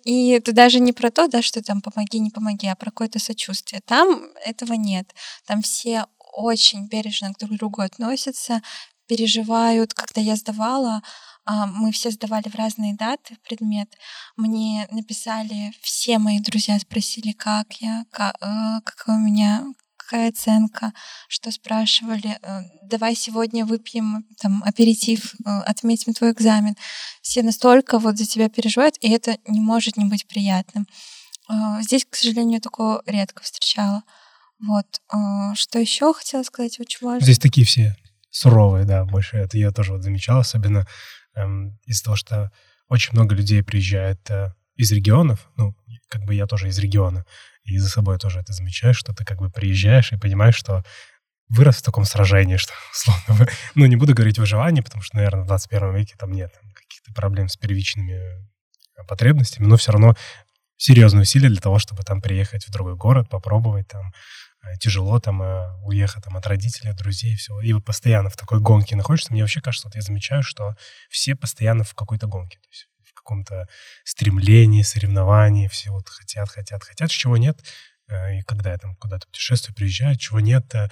И 0.05 0.31
это 0.31 0.53
даже 0.53 0.81
не 0.81 0.93
про 0.93 1.11
то, 1.11 1.29
да, 1.29 1.41
что 1.41 1.63
там 1.63 1.81
помоги, 1.81 2.19
не 2.19 2.31
помоги, 2.31 2.67
а 2.67 2.75
про 2.75 2.91
какое-то 2.91 3.19
сочувствие. 3.19 3.81
Там 3.87 4.23
этого 4.45 4.75
нет. 4.75 5.15
Там 5.47 5.63
все 5.63 6.07
очень 6.33 6.87
бережно 6.87 7.33
друг 7.39 7.53
к 7.53 7.59
другу 7.59 7.83
относятся, 7.83 8.63
переживают. 9.07 9.95
Когда 9.95 10.21
я 10.21 10.37
сдавала, 10.37 11.03
а, 11.45 11.67
мы 11.67 11.91
все 11.93 12.11
сдавали 12.11 12.49
в 12.49 12.55
разные 12.55 12.95
даты 12.95 13.37
предмет. 13.43 13.89
Мне 14.37 14.87
написали 14.91 15.73
все 15.83 16.19
мои 16.19 16.41
друзья, 16.41 16.79
спросили, 16.79 17.33
как 17.33 17.73
я, 17.81 18.05
как, 18.11 18.37
э, 18.41 18.81
какая 18.85 19.17
у 19.17 19.21
меня 19.21 19.65
какая 20.11 20.31
оценка, 20.31 20.93
что 21.29 21.53
спрашивали, 21.53 22.39
э, 22.43 22.63
давай 22.83 23.15
сегодня 23.15 23.65
выпьем 23.65 24.25
там 24.41 24.63
аперитив, 24.65 25.35
э, 25.35 25.61
отметим 25.67 26.15
твой 26.15 26.33
экзамен. 26.33 26.77
Все 27.23 27.43
настолько 27.45 28.01
вот 28.01 28.19
за 28.19 28.27
тебя 28.27 28.49
переживают, 28.49 28.97
и 29.01 29.09
это 29.09 29.39
не 29.47 29.61
может 29.61 29.97
не 29.97 30.07
быть 30.07 30.27
приятным. 30.27 30.87
Э, 31.49 31.81
здесь, 31.83 32.05
к 32.05 32.17
сожалению, 32.17 32.61
такого 32.61 33.03
редко 33.07 33.43
встречала. 33.45 34.03
Вот. 34.67 34.87
Что 35.57 35.79
еще 35.79 36.13
хотела 36.13 36.43
сказать 36.43 36.79
очень 36.81 37.07
важно? 37.07 37.25
Здесь 37.25 37.39
такие 37.39 37.67
все 37.67 37.97
суровые, 38.31 38.85
да, 38.85 39.05
больше. 39.05 39.37
Это 39.37 39.59
я 39.59 39.71
тоже 39.71 39.93
вот 39.93 40.03
замечал, 40.03 40.39
особенно 40.39 40.87
эм, 41.35 41.79
из-за 41.87 42.05
того, 42.05 42.17
что 42.17 42.53
очень 42.89 43.13
много 43.13 43.35
людей 43.35 43.63
приезжает 43.63 44.19
э, 44.31 44.53
из 44.77 44.93
регионов, 44.93 45.49
ну, 45.57 45.75
как 46.09 46.25
бы 46.25 46.35
я 46.35 46.47
тоже 46.47 46.69
из 46.69 46.79
региона, 46.79 47.25
и 47.65 47.79
за 47.79 47.89
собой 47.89 48.19
тоже 48.19 48.41
это 48.41 48.53
замечаешь, 48.53 48.97
что 48.97 49.15
ты 49.15 49.25
как 49.25 49.39
бы 49.39 49.51
приезжаешь 49.51 50.13
и 50.13 50.17
понимаешь, 50.17 50.57
что 50.57 50.85
вырос 51.49 51.79
в 51.79 51.83
таком 51.83 52.05
сражении, 52.05 52.57
что, 52.57 52.73
условно, 52.93 53.47
ну, 53.75 53.87
не 53.87 53.97
буду 53.97 54.15
говорить 54.15 54.39
выживание, 54.39 54.83
потому 54.83 55.03
что, 55.03 55.17
наверное, 55.17 55.45
в 55.45 55.47
21 55.47 55.95
веке 55.95 56.15
там 56.19 56.33
нет 56.33 56.53
каких-то 56.75 57.13
проблем 57.13 57.49
с 57.49 57.57
первичными 57.57 58.13
э, 58.13 59.05
потребностями, 59.07 59.67
но 59.67 59.77
все 59.77 59.93
равно 59.93 60.15
серьезные 60.77 61.23
усилия 61.23 61.49
для 61.49 61.61
того, 61.61 61.79
чтобы 61.79 62.03
там 62.03 62.23
приехать 62.23 62.67
в 62.67 62.71
другой 62.71 62.97
город, 62.97 63.29
попробовать 63.29 63.89
там, 63.89 64.13
тяжело 64.79 65.19
там 65.21 65.41
уехать 65.85 66.25
там 66.25 66.37
от 66.37 66.47
родителей, 66.47 66.91
от 66.91 66.97
друзей, 66.97 67.37
все. 67.37 67.61
И 67.61 67.73
вот 67.73 67.85
постоянно 67.85 68.31
в 68.31 68.37
такой 68.37 68.61
гонке 68.61 68.97
находишься. 68.97 69.33
Мне 69.33 69.43
вообще 69.43 69.61
кажется, 69.61 69.89
вот 69.89 69.95
я 69.95 70.03
замечаю, 70.03 70.43
что 70.43 70.77
все 71.09 71.35
постоянно 71.35 71.85
в 71.85 71.95
какой-то 71.95 72.27
гонке. 72.27 72.59
То 72.59 72.69
есть 72.71 72.91
каком-то 73.31 73.69
стремлении, 74.05 74.83
соревновании, 74.83 75.69
все 75.69 75.91
вот 75.91 76.09
хотят, 76.09 76.51
хотят, 76.51 76.83
хотят, 76.83 77.11
чего 77.11 77.37
нет. 77.37 77.61
Э, 78.09 78.39
и 78.39 78.43
когда 78.43 78.73
я 78.73 78.79
там 78.79 78.97
куда-то 78.97 79.27
путешествую, 79.29 79.75
приезжаю, 79.75 80.17
чего 80.17 80.41
нет, 80.41 80.75
э, 80.75 80.89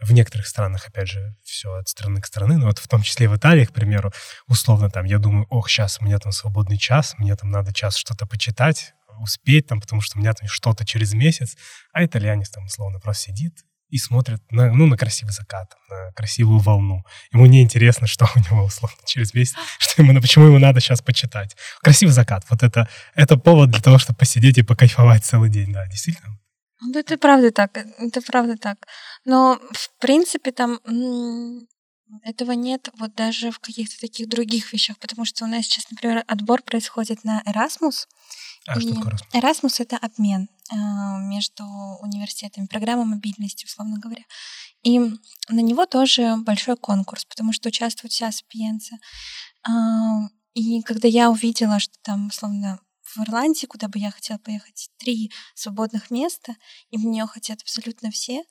в 0.00 0.12
некоторых 0.12 0.46
странах, 0.46 0.88
опять 0.88 1.08
же, 1.08 1.36
все 1.44 1.74
от 1.74 1.88
страны 1.88 2.20
к 2.20 2.26
страны, 2.26 2.56
но 2.56 2.66
вот 2.66 2.78
в 2.78 2.88
том 2.88 3.02
числе 3.02 3.28
в 3.28 3.36
Италии, 3.36 3.66
к 3.66 3.72
примеру, 3.72 4.12
условно 4.48 4.90
там, 4.90 5.04
я 5.04 5.18
думаю, 5.18 5.46
ох, 5.50 5.68
сейчас 5.68 5.98
у 6.00 6.04
меня 6.04 6.18
там 6.18 6.32
свободный 6.32 6.78
час, 6.78 7.14
мне 7.18 7.36
там 7.36 7.50
надо 7.50 7.72
час 7.72 7.96
что-то 7.96 8.26
почитать, 8.26 8.94
успеть 9.20 9.66
там, 9.66 9.80
потому 9.80 10.00
что 10.00 10.18
у 10.18 10.20
меня 10.20 10.32
там 10.32 10.48
что-то 10.48 10.84
через 10.84 11.12
месяц, 11.14 11.56
а 11.92 12.04
итальянец 12.04 12.50
там 12.50 12.64
условно 12.64 13.00
просто 13.00 13.24
сидит, 13.24 13.64
и 13.88 13.98
смотрит 13.98 14.40
на, 14.50 14.72
ну, 14.72 14.86
на 14.86 14.96
красивый 14.96 15.34
закат, 15.34 15.76
на 15.90 16.12
красивую 16.12 16.60
волну. 16.60 17.04
Ему 17.30 17.44
не 17.44 17.60
интересно, 17.60 18.06
что 18.06 18.26
у 18.34 18.38
него 18.38 18.64
условно 18.64 18.96
через 19.04 19.34
месяц, 19.34 19.54
что 19.78 20.02
ему, 20.02 20.18
почему 20.18 20.46
ему 20.46 20.58
надо 20.58 20.80
сейчас 20.80 21.02
почитать. 21.02 21.54
Красивый 21.82 22.14
закат, 22.14 22.46
вот 22.48 22.62
это, 22.62 22.88
это 23.14 23.36
повод 23.36 23.70
для 23.70 23.82
того, 23.82 23.98
чтобы 23.98 24.16
посидеть 24.16 24.56
и 24.56 24.62
покайфовать 24.62 25.26
целый 25.26 25.50
день, 25.50 25.72
да, 25.72 25.86
действительно. 25.88 26.38
Ну, 26.80 26.98
это 26.98 27.18
правда 27.18 27.50
так, 27.52 27.76
это 27.76 28.22
правда 28.22 28.56
так. 28.56 28.78
Но, 29.26 29.60
в 29.72 30.00
принципе, 30.00 30.52
там 30.52 30.80
этого 32.24 32.52
нет 32.52 32.88
вот 32.98 33.14
даже 33.14 33.50
в 33.50 33.58
каких-то 33.58 34.00
таких 34.00 34.28
других 34.28 34.72
вещах, 34.72 34.98
потому 34.98 35.24
что 35.26 35.44
у 35.44 35.48
нас 35.48 35.64
сейчас, 35.64 35.90
например, 35.90 36.24
отбор 36.26 36.62
происходит 36.62 37.24
на 37.24 37.42
Erasmus, 37.46 38.06
а 38.66 38.78
и 38.78 38.80
что 38.80 38.94
такое 38.94 39.18
Erasmus? 39.32 39.62
Erasmus— 39.62 39.74
это 39.78 39.96
обмен 39.96 40.48
э, 40.70 40.76
между 41.28 41.64
университетами, 42.00 42.66
программа 42.66 43.04
мобильности, 43.04 43.64
условно 43.66 43.98
говоря. 43.98 44.24
И 44.82 44.98
на 44.98 45.60
него 45.60 45.86
тоже 45.86 46.36
большой 46.38 46.76
конкурс, 46.76 47.24
потому 47.24 47.52
что 47.52 47.68
участвуют 47.68 48.12
вся 48.12 48.30
сапиенцы. 48.32 48.96
Э, 49.68 49.72
и 50.54 50.82
когда 50.82 51.08
я 51.08 51.30
увидела, 51.30 51.78
что 51.78 51.94
там, 52.02 52.28
условно, 52.28 52.78
в 53.02 53.20
Ирландии, 53.22 53.66
куда 53.66 53.88
бы 53.88 53.98
я 53.98 54.10
хотела 54.10 54.38
поехать, 54.38 54.88
три 54.98 55.30
свободных 55.54 56.10
места, 56.10 56.56
и 56.90 56.96
в 56.96 57.04
нее 57.04 57.26
хотят 57.26 57.60
абсолютно 57.62 58.10
все, 58.10 58.42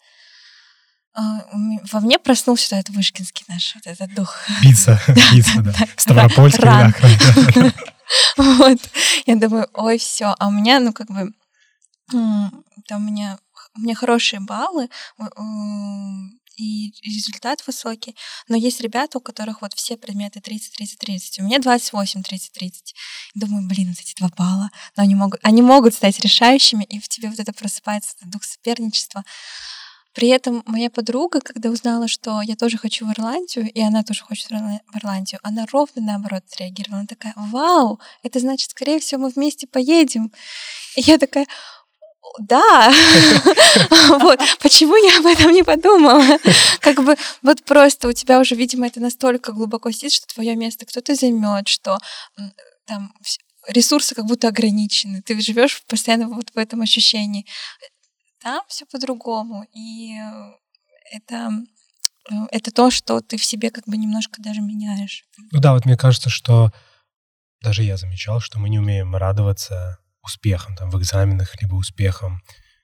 во 1.13 1.99
мне 1.99 2.19
проснулся 2.19 2.77
этот 2.77 2.95
вышкинский 2.95 3.45
наш 3.47 3.75
вот 3.75 3.85
этот 3.85 4.13
дух. 4.13 4.37
Пицца, 4.61 4.99
пицца, 5.31 5.61
да. 5.61 5.73
Ставропольский, 5.97 6.63
да. 6.63 6.93
Вот. 8.37 8.79
Я 9.25 9.35
думаю, 9.35 9.67
ой, 9.73 9.97
все. 9.97 10.35
А 10.39 10.47
у 10.47 10.51
меня, 10.51 10.79
ну, 10.79 10.93
как 10.93 11.07
бы, 11.07 11.31
там 12.11 13.07
у 13.07 13.11
меня, 13.11 13.37
у 13.75 13.81
меня 13.81 13.95
хорошие 13.95 14.39
баллы, 14.39 14.89
и 16.57 16.93
результат 17.03 17.65
высокий. 17.65 18.15
Но 18.47 18.55
есть 18.55 18.81
ребята, 18.81 19.17
у 19.17 19.21
которых 19.21 19.61
вот 19.61 19.73
все 19.73 19.97
предметы 19.97 20.39
30-30-30. 20.39 21.39
У 21.39 21.43
меня 21.43 21.57
28-30-30. 21.57 22.71
Думаю, 23.33 23.67
блин, 23.67 23.95
эти 23.99 24.13
два 24.15 24.29
балла. 24.37 24.69
Но 24.95 25.03
они 25.03 25.15
могут, 25.15 25.39
они 25.43 25.61
могут 25.61 25.95
стать 25.95 26.19
решающими, 26.19 26.83
и 26.83 26.99
в 26.99 27.07
тебе 27.07 27.29
вот 27.29 27.39
это 27.39 27.53
просыпается 27.53 28.15
дух 28.25 28.43
соперничества. 28.43 29.23
При 30.13 30.27
этом 30.27 30.63
моя 30.65 30.89
подруга, 30.89 31.39
когда 31.39 31.69
узнала, 31.69 32.07
что 32.07 32.41
я 32.41 32.55
тоже 32.55 32.77
хочу 32.77 33.05
в 33.05 33.11
Ирландию, 33.11 33.71
и 33.71 33.81
она 33.81 34.03
тоже 34.03 34.23
хочет 34.23 34.49
в 34.49 34.97
Ирландию, 34.97 35.39
она 35.43 35.65
ровно 35.71 36.01
наоборот 36.01 36.43
среагировала. 36.47 36.99
Она 36.99 37.07
такая, 37.07 37.33
вау, 37.35 37.99
это 38.23 38.39
значит, 38.39 38.71
скорее 38.71 38.99
всего, 38.99 39.21
мы 39.21 39.29
вместе 39.29 39.67
поедем. 39.67 40.31
И 40.95 41.01
я 41.01 41.17
такая, 41.17 41.47
да, 42.39 42.91
вот, 44.19 44.39
почему 44.61 44.95
я 44.95 45.19
об 45.19 45.25
этом 45.25 45.51
не 45.51 45.63
подумала? 45.63 46.39
Как 46.79 47.03
бы 47.03 47.17
вот 47.41 47.63
просто 47.63 48.07
у 48.07 48.13
тебя 48.13 48.39
уже, 48.39 48.55
видимо, 48.55 48.87
это 48.87 48.99
настолько 48.99 49.51
глубоко 49.51 49.91
сидит, 49.91 50.13
что 50.13 50.27
твое 50.27 50.55
место 50.55 50.85
кто-то 50.85 51.15
займет, 51.15 51.67
что 51.67 51.97
там 52.85 53.13
ресурсы 53.67 54.15
как 54.15 54.25
будто 54.25 54.47
ограничены, 54.47 55.21
ты 55.21 55.39
живешь 55.39 55.83
постоянно 55.87 56.27
вот 56.27 56.49
в 56.53 56.57
этом 56.57 56.81
ощущении. 56.81 57.45
Там 58.41 58.63
все 58.67 58.85
по-другому. 58.85 59.65
И 59.73 60.17
э, 60.17 60.51
это 61.11 61.51
э, 62.29 62.33
это 62.51 62.71
то, 62.71 62.91
что 62.91 63.21
ты 63.21 63.37
в 63.37 63.45
себе 63.45 63.69
как 63.69 63.85
бы 63.87 63.97
немножко 63.97 64.41
даже 64.41 64.61
меняешь. 64.61 65.23
Ну 65.51 65.59
да, 65.59 65.73
вот 65.73 65.85
мне 65.85 65.97
кажется, 65.97 66.29
что 66.29 66.71
даже 67.61 67.83
я 67.83 67.97
замечал, 67.97 68.39
что 68.39 68.59
мы 68.59 68.69
не 68.69 68.79
умеем 68.79 69.15
радоваться 69.15 69.99
успехам 70.23 70.75
там, 70.75 70.89
в 70.89 70.99
экзаменах, 70.99 71.61
либо 71.61 71.75
успехам 71.75 72.41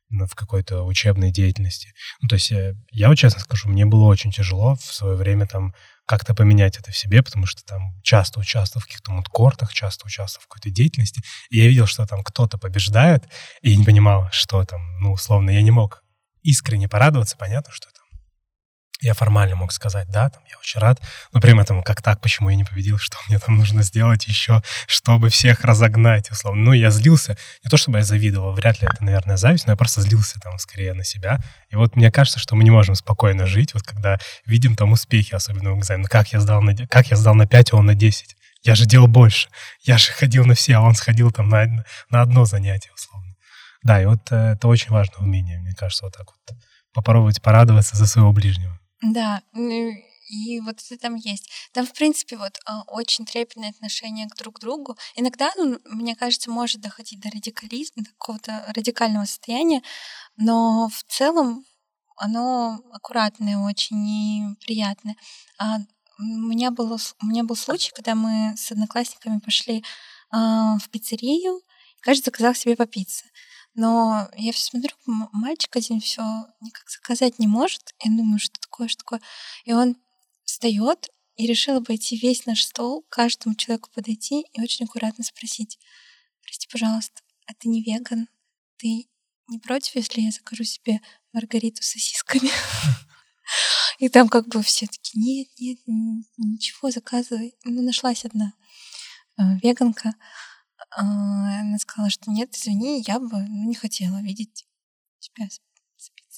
в 0.10 0.36
какой-то 0.36 0.84
учебной 0.84 1.32
деятельности. 1.32 1.93
Ну, 2.22 2.30
то 2.30 2.36
есть 2.36 2.51
я, 2.51 2.70
э, 2.70 2.74
я 2.91 3.10
вот 3.10 3.16
честно 3.18 3.41
скажу, 3.41 3.70
мне 3.70 3.86
было 3.86 4.05
очень 4.05 4.32
тяжело 4.32 4.76
в 4.76 4.93
свое 4.93 5.16
время 5.16 5.47
там 5.47 5.74
как-то 6.08 6.34
поменять 6.34 6.78
это 6.78 6.91
в 6.91 6.97
себе, 6.97 7.22
потому 7.22 7.45
что 7.45 7.64
там 7.64 7.93
часто 8.01 8.39
участвовал 8.39 8.82
в 8.82 8.86
каких-то 8.86 9.12
мудкортах, 9.12 9.74
часто 9.74 10.05
участвовал 10.05 10.45
в 10.45 10.47
какой-то 10.47 10.70
деятельности, 10.70 11.22
и 11.49 11.60
я 11.60 11.68
видел, 11.68 11.86
что 11.86 12.08
там 12.08 12.24
кто-то 12.24 12.58
побеждает, 12.58 13.26
и 13.62 13.72
я 13.72 13.78
не 13.78 13.84
понимал, 13.84 14.30
что 14.32 14.64
там, 14.64 14.99
ну, 15.01 15.12
условно, 15.12 15.49
я 15.49 15.62
не 15.62 15.72
мог 15.72 16.03
искренне 16.43 16.88
порадоваться, 16.88 17.36
понятно, 17.38 17.74
что 17.74 17.89
я 19.02 19.14
формально 19.14 19.56
мог 19.56 19.72
сказать, 19.72 20.10
да, 20.10 20.30
там, 20.30 20.41
я 20.50 20.58
очень 20.58 20.80
рад, 20.80 21.00
но 21.32 21.39
при 21.39 21.60
этом, 21.60 21.84
как 21.84 22.02
так, 22.02 22.20
почему 22.20 22.50
я 22.50 22.56
не 22.56 22.64
победил, 22.64 22.98
что 23.00 23.18
мне 23.28 23.39
там 23.39 23.58
нужно 23.58 23.84
сделать 23.84 24.28
еще, 24.28 24.62
чтобы 24.88 25.30
всех 25.30 25.64
разогнать, 25.64 26.32
условно. 26.32 26.64
Ну, 26.64 26.74
я 26.74 26.89
злился, 26.89 27.38
не 27.64 27.70
то 27.70 27.78
чтобы 27.78 28.00
я 28.00 28.04
завидовал, 28.04 28.54
вряд 28.54 28.82
ли 28.82 28.88
это, 28.91 29.04
наверное, 29.04 29.38
зависть, 29.38 29.68
но 29.68 29.74
я 29.74 29.78
просто 29.78 30.02
злился 30.02 30.39
там 30.39 30.58
скорее 30.58 30.93
на 30.93 31.04
себя. 31.04 31.39
И 31.70 31.76
вот 31.76 31.95
мне 31.95 32.12
кажется, 32.12 32.39
что 32.39 32.56
мы 32.56 32.64
не 32.64 32.72
можем 32.72 32.95
спокойно 32.95 33.45
жить, 33.45 33.74
вот 33.74 33.84
когда 33.84 34.18
видим 34.45 34.76
там 34.76 34.91
успехи, 34.91 35.34
особенно 35.36 35.74
в 35.74 35.80
экзамене. 35.80 36.08
Как 36.08 36.32
я 36.34 36.39
сдал 36.39 36.62
на, 36.62 36.76
как 36.88 37.08
я 37.08 37.18
сдал 37.18 37.36
на 37.36 37.48
5, 37.48 37.74
а 37.74 37.78
он 37.78 37.86
на 37.86 37.95
10. 37.95 38.36
Я 38.64 38.76
же 38.76 38.86
делал 38.86 39.08
больше. 39.08 39.50
Я 39.82 39.98
же 39.98 40.12
ходил 40.12 40.45
на 40.45 40.56
все, 40.56 40.76
а 40.76 40.82
он 40.82 40.95
сходил 40.95 41.32
там 41.32 41.50
на, 41.50 41.86
на 42.10 42.22
одно 42.22 42.45
занятие, 42.45 42.91
условно. 42.93 43.36
Да, 43.84 44.02
и 44.02 44.06
вот 44.06 44.32
э, 44.32 44.54
это 44.54 44.68
очень 44.68 44.89
важное 44.89 45.20
умение, 45.20 45.60
мне 45.60 45.74
кажется, 45.74 46.06
вот 46.06 46.14
так 46.16 46.26
вот 46.28 46.58
попробовать 46.93 47.41
порадоваться 47.41 47.95
за 47.95 48.08
своего 48.08 48.34
ближнего. 48.34 48.80
Да, 49.02 49.41
ну 49.54 49.91
и 50.30 50.60
вот 50.62 50.80
это 50.82 50.98
там 51.00 51.16
есть. 51.16 51.50
Там, 51.72 51.86
в 51.86 51.93
принципе, 51.93 52.38
вот 52.38 52.60
а, 52.66 52.82
очень 52.88 53.26
трепетное 53.26 53.70
отношение 53.70 54.28
к 54.28 54.36
друг 54.36 54.60
другу. 54.60 54.98
Иногда, 55.16 55.52
ну, 55.58 55.80
мне 55.86 56.16
кажется, 56.16 56.52
может 56.52 56.82
доходить 56.82 57.20
до 57.22 57.30
радикализма, 57.30 58.04
до 58.04 58.10
какого-то 58.12 58.66
радикального 58.76 59.26
состояния, 59.26 59.82
но 60.38 60.89
в 60.89 61.04
целом 61.12 61.66
оно 62.18 62.82
аккуратное 62.93 63.58
очень 63.60 64.08
и 64.08 64.43
приятное. 64.66 65.16
А 65.60 65.78
у 66.20 66.24
меня, 66.24 66.72
было, 66.72 66.98
у 67.22 67.26
меня 67.28 67.43
был 67.43 67.56
случай, 67.56 67.91
когда 67.93 68.16
мы 68.16 68.56
с 68.58 68.72
одноклассниками 68.72 69.39
пошли 69.39 69.84
а, 70.32 70.78
в 70.80 70.89
пиццерию, 70.89 71.62
каждый 72.02 72.26
заказал 72.26 72.56
себе 72.56 72.76
по 72.76 72.86
пицце. 72.86 73.26
Но 73.78 74.28
я 74.36 74.52
все 74.54 74.72
смотрю, 74.72 74.96
мальчик 75.06 75.76
один 75.76 76.00
все 76.00 76.24
никак 76.62 76.90
заказать 76.90 77.38
не 77.38 77.46
может. 77.46 77.94
Я 78.04 78.10
думаю, 78.10 78.40
что 78.40 78.60
такое, 78.60 78.88
что 78.88 79.04
такое. 79.04 79.22
И 79.66 79.72
он 79.72 79.98
встает 80.46 81.12
и 81.36 81.46
решил 81.46 81.78
обойти 81.78 82.18
весь 82.18 82.48
наш 82.48 82.64
стол, 82.64 83.06
каждому 83.10 83.56
человеку 83.56 83.92
подойти 83.94 84.48
и 84.52 84.62
очень 84.62 84.86
аккуратно 84.86 85.24
спросить, 85.24 85.78
прости, 86.42 86.68
пожалуйста, 86.72 87.22
а 87.46 87.54
ты 87.54 87.68
не 87.68 87.84
веган? 87.84 88.28
Ты 88.78 89.08
не 89.48 89.60
против, 89.60 89.96
если 89.96 90.22
я 90.22 90.32
закажу 90.32 90.64
себе 90.64 91.00
маргариту 91.32 91.84
с 91.84 91.92
сосисками? 91.92 92.50
И 94.00 94.10
там 94.10 94.28
как 94.28 94.48
бы 94.48 94.64
все 94.64 94.88
такие, 94.88 95.24
нет, 95.24 95.48
нет, 95.60 95.80
ничего, 96.38 96.90
заказывай. 96.90 97.54
Ну, 97.64 97.84
нашлась 97.84 98.26
одна 98.26 98.54
э, 99.38 99.44
веганка. 99.62 100.16
А, 100.96 101.02
она 101.02 101.78
сказала, 101.80 102.10
что 102.10 102.32
нет, 102.32 102.56
извини, 102.56 103.04
я 103.08 103.20
бы 103.20 103.38
ну, 103.40 103.68
не 103.70 103.76
хотела 103.76 104.22
видеть 104.22 104.66
тебя. 105.20 105.48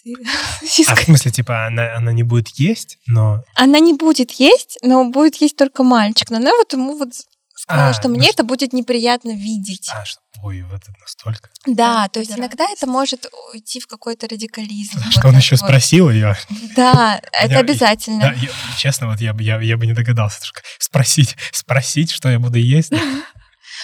А 0.88 0.96
в 0.96 1.00
смысле, 1.04 1.30
типа, 1.32 1.66
она, 1.68 1.96
она 1.98 2.14
не 2.14 2.24
будет 2.24 2.48
есть, 2.58 2.98
но... 3.08 3.44
Она 3.56 3.80
не 3.80 3.94
будет 3.94 4.32
есть, 4.32 4.78
но 4.82 5.04
будет 5.10 5.36
есть 5.42 5.58
только 5.58 5.84
мальчик. 5.84 6.30
Но 6.30 6.38
она 6.38 6.52
вот 6.56 6.72
ему 6.72 6.98
вот 6.98 7.10
сказала, 7.54 7.90
А, 7.90 7.94
что 7.94 8.08
ну 8.08 8.16
мне 8.16 8.24
что- 8.28 8.34
это 8.36 8.44
будет 8.46 8.72
неприятно 8.72 9.32
видеть. 9.36 9.90
А, 9.94 10.06
что, 10.06 10.22
ой, 10.42 10.62
вот 10.62 10.82
это 10.84 10.94
настолько. 11.02 11.50
Да, 11.68 12.08
то 12.08 12.22
есть 12.22 12.32
иногда 12.32 12.64
это 12.70 12.88
может 12.88 13.28
уйти 13.54 13.82
в 13.82 13.88
какой-то 13.88 14.28
радикализм. 14.30 15.00
вот 15.04 15.12
Что 15.12 15.28
он 15.28 15.34
так 15.34 15.44
еще 15.44 15.56
вот. 15.58 15.66
спросил 15.66 16.10
ее. 16.10 16.38
Да, 16.78 17.20
это 17.34 17.60
обязательно. 17.60 18.22
Да, 18.22 18.32
я- 18.32 18.50
честно, 18.78 19.08
вот 19.08 19.20
я, 19.20 19.34
бы- 19.34 19.44
я, 19.44 19.60
я 19.60 19.76
бы 19.76 19.86
не 19.86 19.94
догадался. 19.94 20.40
Спросить, 20.80 21.36
спросить, 21.52 22.12
что 22.12 22.30
я 22.30 22.40
буду 22.40 22.58
есть. 22.58 22.94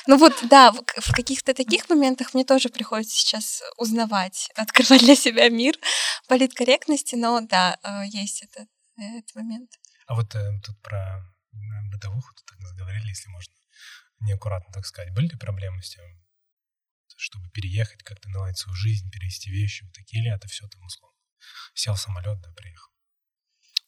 Ну 0.08 0.18
вот, 0.18 0.34
да, 0.49 0.72
в, 0.72 1.12
каких-то 1.14 1.53
таких 1.53 1.89
моментах 1.89 2.34
мне 2.34 2.45
тоже 2.45 2.70
приходится 2.70 3.16
сейчас 3.16 3.64
узнавать, 3.78 4.49
открывать 4.56 5.01
для 5.01 5.16
себя 5.16 5.49
мир 5.49 5.76
политкорректности, 6.28 7.16
но 7.16 7.41
да, 7.41 7.80
э, 7.84 8.08
есть 8.08 8.43
это, 8.43 8.68
этот 8.97 9.36
момент. 9.36 9.72
А 10.08 10.16
вот 10.16 10.36
э, 10.36 10.60
тут 10.64 10.80
про 10.82 11.20
э, 11.20 11.56
бытовуху 11.91 12.34
тут 12.36 12.45
так 12.45 12.60
говорили, 12.76 13.08
если 13.08 13.30
можно 13.30 13.53
неаккуратно 14.20 14.72
так 14.72 14.86
сказать. 14.86 15.14
Были 15.14 15.28
ли 15.28 15.38
проблемы 15.38 15.82
с 15.82 15.89
тем, 15.89 16.06
чтобы 17.18 17.49
переехать, 17.49 18.03
как-то 18.03 18.30
наладить 18.30 18.58
свою 18.58 18.76
жизнь, 18.76 19.10
перевести 19.10 19.49
вещи, 19.49 19.84
вот 19.84 19.93
такие, 19.93 20.22
или 20.22 20.34
это 20.34 20.47
все 20.47 20.68
там 20.68 20.84
условно? 20.84 21.18
Сел 21.74 21.95
в 21.95 21.99
самолет, 21.99 22.39
да, 22.41 22.51
приехал. 22.56 22.91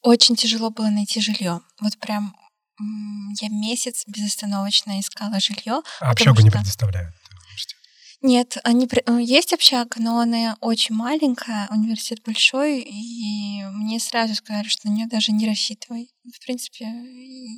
Очень 0.01 0.35
тяжело 0.35 0.69
было 0.69 0.89
найти 0.89 1.21
жилье. 1.21 1.61
Вот 1.81 1.97
прям 1.99 2.35
я 2.79 3.49
месяц 3.49 4.03
безостановочно 4.07 4.99
искала 4.99 5.39
жилье. 5.39 5.81
А 6.01 6.11
общагу 6.11 6.41
не 6.41 6.49
что- 6.49 6.59
предоставляют. 6.59 7.13
э, 7.13 7.35
университет. 7.45 7.77
Нет, 8.21 8.57
они, 8.63 8.87
э, 8.87 9.21
есть 9.21 9.53
общага, 9.53 9.95
но 9.99 10.19
она 10.19 10.57
очень 10.61 10.95
маленькая, 10.95 11.67
университет 11.69 12.23
большой, 12.25 12.79
и 12.81 13.63
мне 13.65 13.99
сразу 13.99 14.33
сказали, 14.35 14.67
что 14.67 14.87
на 14.89 14.93
нее 14.93 15.07
даже 15.07 15.31
не 15.31 15.47
рассчитывай. 15.47 16.09
В 16.23 16.39
принципе, 16.45 16.85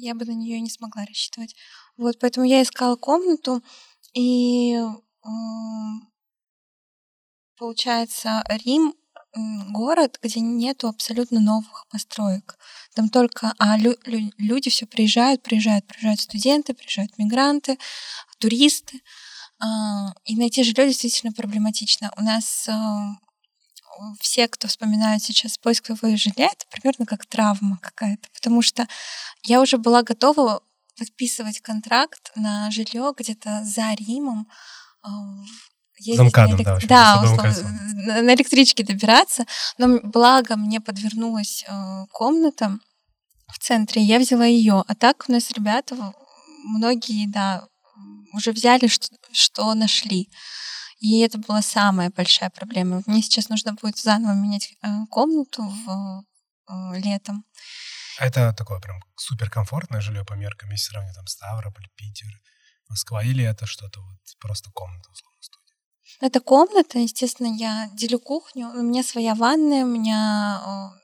я 0.01 0.13
бы 0.15 0.25
на 0.25 0.31
нее 0.31 0.59
не 0.59 0.69
смогла 0.69 1.05
рассчитывать. 1.05 1.55
Вот, 1.97 2.19
поэтому 2.19 2.45
я 2.45 2.61
искала 2.61 2.95
комнату, 2.97 3.61
и 4.13 4.77
получается, 7.57 8.43
Рим 8.65 8.93
город, 9.35 10.19
где 10.21 10.39
нету 10.39 10.87
абсолютно 10.87 11.39
новых 11.39 11.85
построек. 11.89 12.57
Там 12.95 13.09
только 13.09 13.53
а 13.59 13.77
лю- 13.77 13.97
лю- 14.05 14.33
люди 14.37 14.69
все 14.69 14.85
приезжают, 14.85 15.43
приезжают, 15.43 15.85
приезжают 15.85 16.19
студенты, 16.19 16.73
приезжают 16.73 17.17
мигранты, 17.17 17.77
туристы. 18.39 19.01
А, 19.59 20.13
И 20.25 20.35
найти 20.35 20.63
жилье 20.63 20.87
действительно 20.87 21.33
проблематично. 21.33 22.11
У 22.17 22.21
нас 22.21 22.67
а, 22.69 23.17
все, 24.19 24.47
кто 24.47 24.67
вспоминают 24.67 25.23
сейчас 25.23 25.57
поиск 25.57 25.85
своего 25.87 26.17
жилья, 26.17 26.47
это 26.47 26.65
примерно 26.69 27.05
как 27.05 27.25
травма 27.25 27.77
какая-то, 27.81 28.29
потому 28.33 28.61
что 28.61 28.87
я 29.43 29.61
уже 29.61 29.77
была 29.77 30.03
готова 30.03 30.61
подписывать 30.97 31.61
контракт 31.61 32.31
на 32.35 32.69
жилье 32.71 33.13
где-то 33.17 33.61
за 33.63 33.93
Римом. 33.93 34.47
Ездить 35.99 36.33
За 36.33 36.41
на 36.47 36.51
элек- 36.51 36.63
да, 36.63 36.75
общем, 36.75 36.87
да, 36.87 37.21
условно, 37.23 38.21
на 38.21 38.33
электричке 38.33 38.83
добираться. 38.83 39.45
Но 39.77 39.99
благо 39.99 40.55
мне 40.55 40.81
подвернулась 40.81 41.65
э, 41.67 42.05
комната 42.11 42.77
в 43.47 43.59
центре, 43.59 44.01
я 44.01 44.19
взяла 44.19 44.45
ее. 44.45 44.83
А 44.87 44.95
так 44.95 45.25
у 45.27 45.31
нас 45.31 45.51
ребята, 45.51 45.95
многие, 46.63 47.27
да, 47.27 47.67
уже 48.33 48.51
взяли, 48.51 48.87
что, 48.87 49.07
что 49.31 49.73
нашли. 49.73 50.29
И 50.99 51.21
это 51.21 51.37
была 51.37 51.61
самая 51.61 52.09
большая 52.09 52.49
проблема. 52.49 53.01
Мне 53.05 53.21
сейчас 53.21 53.49
нужно 53.49 53.73
будет 53.73 53.97
заново 53.97 54.33
менять 54.33 54.73
э, 54.81 54.87
комнату 55.09 55.63
в, 55.63 56.23
э, 56.67 56.99
летом. 56.99 57.45
А 58.19 58.25
это 58.25 58.53
такое 58.53 58.79
прям 58.79 59.01
суперкомфортное 59.15 60.01
жилье 60.01 60.25
по 60.25 60.33
меркам, 60.33 60.69
если 60.71 60.91
сравнивать 60.91 61.15
там 61.15 61.25
Ставрополь, 61.27 61.87
Питер, 61.95 62.27
Москва, 62.89 63.23
или 63.23 63.45
это 63.45 63.65
что-то 63.65 64.01
вот 64.01 64.19
просто 64.39 64.71
комната, 64.73 65.09
условно, 65.09 65.37
студия? 65.39 65.58
Это 66.21 66.39
комната, 66.41 66.99
естественно, 66.99 67.55
я 67.55 67.89
делю 67.93 68.19
кухню. 68.19 68.69
У 68.69 68.81
меня 68.81 69.03
своя 69.03 69.35
ванная, 69.35 69.85
у 69.85 69.87
меня 69.87 70.61
э, 70.93 70.99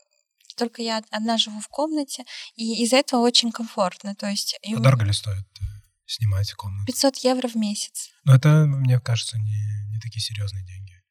только 0.56 0.82
я 0.82 1.01
одна 1.12 1.38
живу 1.38 1.60
в 1.60 1.68
комнате, 1.68 2.26
и 2.56 2.84
из-за 2.84 2.97
этого 2.97 3.22
очень 3.22 3.51
комфортно. 3.51 4.16
То 4.16 4.28
есть 4.28 4.60
А 4.64 4.80
дорого 4.80 5.06
ли 5.06 5.14
стоит 5.14 5.45
э, 5.60 5.64
снимать 6.06 6.51
комнату? 6.53 6.86
500 6.88 7.18
евро 7.18 7.47
в 7.47 7.56
месяц. 7.56 8.10
Но 8.26 8.36
это, 8.36 8.66
мне 8.66 8.99
кажется, 8.99 9.38
не, 9.38 9.91
не 9.91 9.99
такие 9.99 10.22
серьезные 10.22 10.66
деньги. 10.66 11.01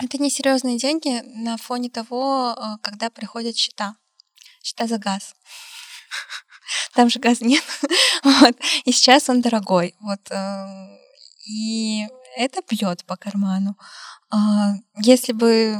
Это 0.00 0.18
несерьезные 0.18 0.78
деньги 0.78 1.22
на 1.42 1.56
фоне 1.56 1.90
того, 1.90 2.54
э, 2.56 2.78
когда 2.82 3.10
приходят 3.10 3.56
счета. 3.56 3.96
Счета 4.62 4.86
за 4.86 4.98
газ. 4.98 5.34
Там 6.94 7.10
же 7.10 7.18
газ 7.18 7.40
нет. 7.40 7.64
Вот. 8.24 8.56
И 8.84 8.92
сейчас 8.92 9.28
он 9.28 9.40
дорогой. 9.40 9.94
Вот. 10.00 10.20
И 11.46 12.04
это 12.36 12.60
бьет 12.68 13.04
по 13.04 13.16
карману. 13.16 13.76
А, 14.30 14.74
Если 15.02 15.32
бы 15.32 15.76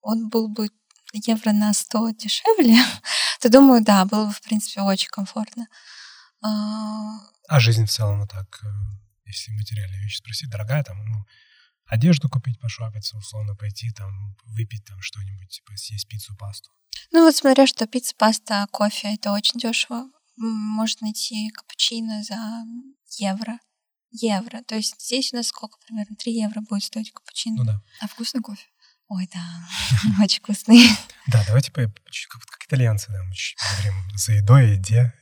он 0.00 0.28
был 0.28 0.48
бы 0.48 0.68
евро 1.12 1.52
на 1.52 1.72
100 1.72 2.10
дешевле, 2.10 2.76
то 3.40 3.48
думаю, 3.48 3.82
да, 3.84 4.04
было 4.04 4.26
бы, 4.26 4.32
в 4.32 4.40
принципе, 4.40 4.82
очень 4.82 5.08
комфортно. 5.08 5.66
А, 6.42 7.18
А 7.48 7.60
жизнь 7.60 7.86
в 7.86 7.90
целом, 7.90 8.26
так, 8.28 8.60
э, 8.62 8.66
если 9.26 9.52
материальные 9.52 10.02
вещи 10.02 10.18
спросить, 10.18 10.50
дорогая 10.50 10.82
там, 10.82 11.04
ну, 11.04 11.24
одежду 11.86 12.28
купить, 12.28 12.60
пошопиться, 12.60 13.16
условно 13.16 13.54
пойти 13.54 13.90
там, 13.92 14.36
выпить 14.44 14.84
там 14.84 15.00
что-нибудь, 15.00 15.48
типа 15.48 15.76
съесть 15.76 16.08
пиццу, 16.08 16.36
пасту. 16.36 16.70
Ну 17.12 17.24
вот 17.24 17.34
смотря 17.36 17.66
что, 17.66 17.86
пицца, 17.86 18.14
паста, 18.16 18.66
кофе, 18.70 19.14
это 19.14 19.32
очень 19.32 19.58
дешево. 19.60 20.08
Можно 20.36 21.06
найти 21.06 21.50
капучино 21.50 22.22
за 22.24 22.64
евро. 23.18 23.58
Евро. 24.14 24.62
То 24.66 24.76
есть 24.76 24.94
здесь 25.00 25.32
у 25.32 25.36
нас 25.36 25.48
сколько 25.48 25.78
примерно? 25.86 26.14
3 26.16 26.32
евро 26.32 26.60
будет 26.60 26.84
стоить 26.84 27.12
капучино. 27.12 27.56
Ну 27.56 27.64
да. 27.64 27.82
А 28.00 28.06
вкусный 28.06 28.40
кофе? 28.40 28.64
Ой, 29.08 29.28
да, 29.32 29.42
очень 30.22 30.40
вкусный. 30.40 30.88
Да, 31.26 31.42
давайте 31.46 31.70
как, 31.72 31.90
как 31.90 32.64
итальянцы, 32.66 33.10
да, 33.10 33.22
мы 33.24 33.34
чуть 33.34 33.56
поговорим 33.58 33.94
за 34.16 34.32
едой, 34.32 34.70
еде. 34.72 35.12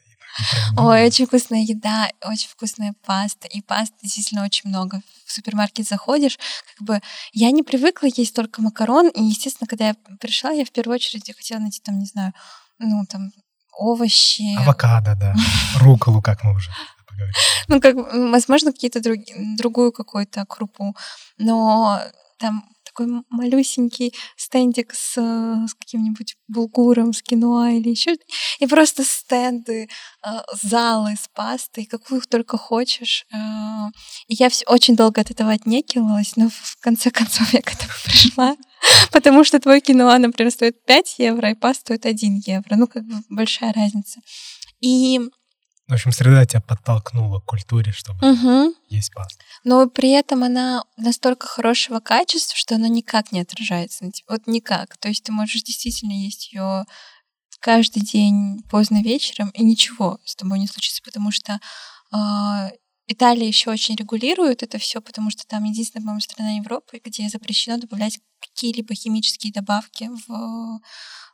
Ой, 0.76 1.07
очень 1.07 1.26
вкусная 1.26 1.62
еда, 1.62 2.09
очень 2.24 2.49
вкусная 2.49 2.95
паста. 3.05 3.49
И 3.49 3.61
пасты 3.61 3.97
действительно 4.03 4.45
очень 4.45 4.68
много. 4.70 5.01
В 5.26 5.32
супермаркет 5.32 5.86
заходишь, 5.86 6.38
как 6.74 6.86
бы 6.86 7.01
я 7.32 7.51
не 7.51 7.62
привыкла 7.62 8.09
есть 8.14 8.34
только 8.34 8.62
макарон. 8.62 9.09
И, 9.09 9.22
естественно, 9.22 9.66
когда 9.66 9.88
я 9.88 9.95
пришла, 10.20 10.51
я 10.51 10.64
в 10.64 10.70
первую 10.70 10.95
очередь 10.95 11.34
хотела 11.36 11.59
найти 11.61 11.80
там, 11.82 11.99
не 11.99 12.07
знаю, 12.07 12.32
ну 12.78 13.05
там 13.07 13.32
овощи. 13.72 14.57
Авокадо, 14.59 15.14
да. 15.16 15.34
Руколу, 15.80 16.22
как 16.22 16.45
мы 16.45 16.55
уже 16.55 16.70
Ну, 17.69 17.81
как, 17.81 17.97
возможно, 17.97 18.73
какие-то 18.73 19.01
други- 19.01 19.35
другую 19.59 19.93
какую-то 19.93 20.45
крупу. 20.49 20.97
Но 21.39 22.01
там 22.39 22.65
такой 22.85 23.07
малюсенький 23.31 24.15
стендик 24.37 24.93
с, 24.95 25.15
с 25.17 25.75
каким-нибудь 25.75 26.37
булгуром, 26.49 27.13
с 27.15 27.23
киноа 27.23 27.71
или 27.73 27.89
еще. 27.91 28.17
И 28.61 28.67
просто 28.67 29.05
стенды, 29.05 29.89
э, 30.27 30.29
залы 30.63 31.13
с 31.17 31.29
пастой, 31.35 31.87
какую 31.87 32.21
только 32.23 32.59
хочешь. 32.59 33.25
Э, 33.33 33.39
И 34.29 34.34
я 34.34 34.49
всё- 34.51 34.64
очень 34.68 34.97
долго 34.97 35.21
от 35.22 35.30
этого 35.30 35.53
отнекивалась, 35.53 36.37
но 36.37 36.49
в 36.51 36.76
конце 36.80 37.11
концов 37.11 37.53
я 37.55 37.63
к 37.63 37.72
этому 37.75 37.93
пришла. 38.05 38.57
Потому 39.13 39.45
что 39.45 39.59
твой 39.61 39.80
киноа, 39.80 40.18
например, 40.18 40.53
стоит 40.53 40.84
5 40.84 41.17
евро, 41.18 41.51
и 41.51 41.55
паста 41.55 41.80
стоит 41.83 42.07
1 42.07 42.43
евро. 42.47 42.76
Ну, 42.76 42.87
как 42.89 43.05
бы 43.05 43.14
большая 43.30 43.72
разница. 43.72 44.21
И 44.80 45.21
В 45.93 45.95
общем, 45.95 46.11
среда 46.11 46.47
тебя 46.47 46.63
подтолкнула 46.63 47.41
к 47.41 47.45
культуре, 47.45 47.93
чтобы 47.93 48.27
Мгм. 48.27 48.73
есть 48.89 49.13
пасту. 49.13 49.45
но 49.63 49.87
при 49.91 50.11
этом 50.13 50.43
она 50.43 50.85
настолько 50.97 51.47
хорошего 51.47 52.01
качества, 52.01 52.57
что 52.57 52.77
она 52.77 52.89
никак 52.89 53.31
не 53.31 53.43
отражается 53.43 54.05
на 54.05 54.11
тебе. 54.11 54.25
Вот 54.31 54.47
никак. 54.47 54.97
То 54.97 55.09
есть 55.09 55.23
ты 55.23 55.33
можешь 55.33 55.63
действительно 55.63 56.13
есть 56.13 56.51
ее 56.51 56.85
каждый 57.61 58.01
день 58.01 58.63
поздно 58.71 59.03
вечером, 59.03 59.51
и 59.51 59.63
ничего 59.63 60.19
с 60.25 60.35
тобой 60.35 60.61
не 60.61 60.67
случится, 60.67 61.03
потому 61.05 61.31
что 61.31 61.61
а, 62.11 62.71
Италия 63.07 63.47
еще 63.47 63.71
очень 63.71 63.95
регулирует 63.95 64.63
это 64.63 64.79
все, 64.79 65.03
потому 65.03 65.29
что 65.31 65.47
там 65.47 65.64
единственная, 65.64 66.03
по-моему, 66.03 66.21
страна 66.21 66.53
Европы, 66.53 67.01
где 67.05 67.29
запрещено 67.29 67.77
добавлять 67.77 68.19
какие-либо 68.41 68.95
химические 68.95 69.53
добавки 69.53 70.09
в, 70.27 70.81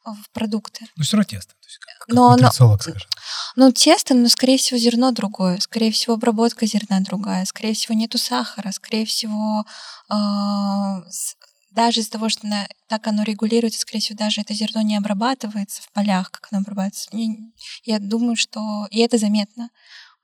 в 0.04 0.30
продукты. 0.32 0.86
Ну, 0.96 1.04
все 1.04 1.16
равно 1.16 1.28
тесто. 1.28 1.52
То 1.52 1.66
есть, 1.66 1.78
как, 1.78 1.98
как 2.06 2.14
Но 2.14 2.30
нутрициолог 2.32 2.82
скажет. 2.82 3.08
Ну, 3.56 3.72
тесто, 3.72 4.14
но, 4.14 4.28
скорее 4.28 4.58
всего, 4.58 4.78
зерно 4.78 5.10
другое. 5.12 5.58
Скорее 5.60 5.90
всего, 5.92 6.14
обработка 6.14 6.66
зерна 6.66 7.00
другая. 7.00 7.44
Скорее 7.44 7.74
всего, 7.74 7.94
нету 7.94 8.18
сахара. 8.18 8.70
Скорее 8.72 9.04
всего, 9.06 9.64
а, 10.08 11.02
даже 11.70 12.00
из-за 12.00 12.10
того, 12.10 12.28
что 12.28 12.46
на- 12.46 12.68
так 12.88 13.06
оно 13.06 13.22
регулируется, 13.22 13.80
скорее 13.80 14.00
всего, 14.00 14.16
даже 14.18 14.40
это 14.40 14.54
зерно 14.54 14.82
не 14.82 14.96
обрабатывается 14.96 15.82
в 15.82 15.90
полях, 15.92 16.30
как 16.30 16.48
оно 16.50 16.60
обрабатывается. 16.60 17.08
Не- 17.12 17.52
Я 17.84 17.98
думаю, 17.98 18.36
что... 18.36 18.86
И 18.90 18.98
это 19.00 19.18
заметно. 19.18 19.70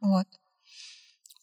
Вот. 0.01 0.27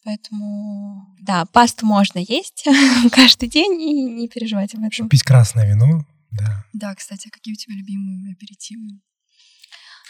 Поэтому, 0.04 1.06
да, 1.20 1.44
пасту 1.46 1.86
можно 1.86 2.18
есть 2.18 2.64
каждый 3.12 3.48
день 3.48 3.80
и 3.80 3.92
не 4.04 4.28
переживать 4.28 4.74
об 4.74 4.82
этом. 4.84 5.08
Пить 5.08 5.22
красное 5.22 5.68
вино 5.68 6.04
Да. 6.32 6.64
Да, 6.72 6.94
кстати, 6.94 7.28
а 7.28 7.30
какие 7.30 7.54
у 7.54 7.56
тебя 7.56 7.74
любимые 7.76 8.32
аперитивы? 8.32 9.00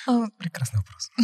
А, 0.06 0.26
Прекрасный 0.38 0.78
вопрос. 0.78 1.10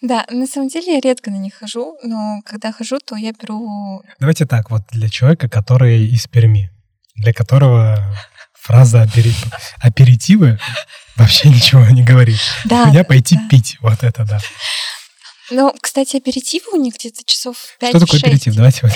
Да, 0.00 0.24
на 0.30 0.46
самом 0.46 0.68
деле 0.68 0.94
я 0.94 1.00
редко 1.00 1.30
на 1.30 1.36
них 1.38 1.54
хожу, 1.54 1.96
но 2.04 2.40
когда 2.44 2.70
хожу, 2.70 2.98
то 3.00 3.16
я 3.16 3.32
беру... 3.32 4.00
Давайте 4.20 4.46
так, 4.46 4.70
вот 4.70 4.82
для 4.92 5.08
человека, 5.08 5.48
который 5.48 6.06
из 6.06 6.28
Перми, 6.28 6.70
для 7.16 7.32
которого 7.32 7.98
фраза 8.54 9.02
апери- 9.02 9.34
аперитивы 9.80 10.60
вообще 11.16 11.48
ничего 11.48 11.84
не 11.86 12.04
говорит. 12.04 12.38
Да, 12.64 12.84
У 12.84 12.88
меня 12.90 13.02
пойти 13.02 13.34
да. 13.36 13.48
пить, 13.50 13.76
вот 13.80 14.04
это 14.04 14.24
да. 14.24 14.38
Ну, 15.50 15.72
кстати, 15.80 16.16
аперитивы 16.16 16.72
у 16.72 16.76
них 16.80 16.94
где-то 16.94 17.24
часов 17.24 17.56
5 17.80 17.90
Что 17.90 18.00
такое 18.00 18.20
аперитив? 18.20 18.54
Давайте 18.54 18.80
вот 18.82 18.92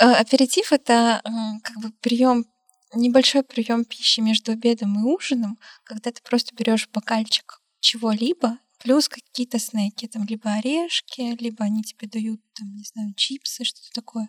Э, 0.00 0.12
Аперитив 0.14 0.72
это 0.72 1.20
м, 1.24 1.60
как 1.60 1.76
бы 1.78 1.90
прием, 2.00 2.44
небольшой 2.94 3.42
прием 3.42 3.84
пищи 3.84 4.20
между 4.20 4.52
обедом 4.52 4.98
и 4.98 5.02
ужином, 5.02 5.58
когда 5.84 6.10
ты 6.10 6.22
просто 6.22 6.54
берешь 6.54 6.88
бокальчик 6.88 7.60
чего-либо, 7.80 8.58
плюс 8.82 9.08
какие-то 9.08 9.58
снеки, 9.58 10.06
там 10.06 10.24
либо 10.24 10.50
орешки, 10.52 11.36
либо 11.40 11.64
они 11.64 11.82
тебе 11.82 12.08
дают, 12.08 12.40
там, 12.54 12.74
не 12.74 12.84
знаю, 12.84 13.14
чипсы, 13.14 13.64
что-то 13.64 13.90
такое, 13.92 14.28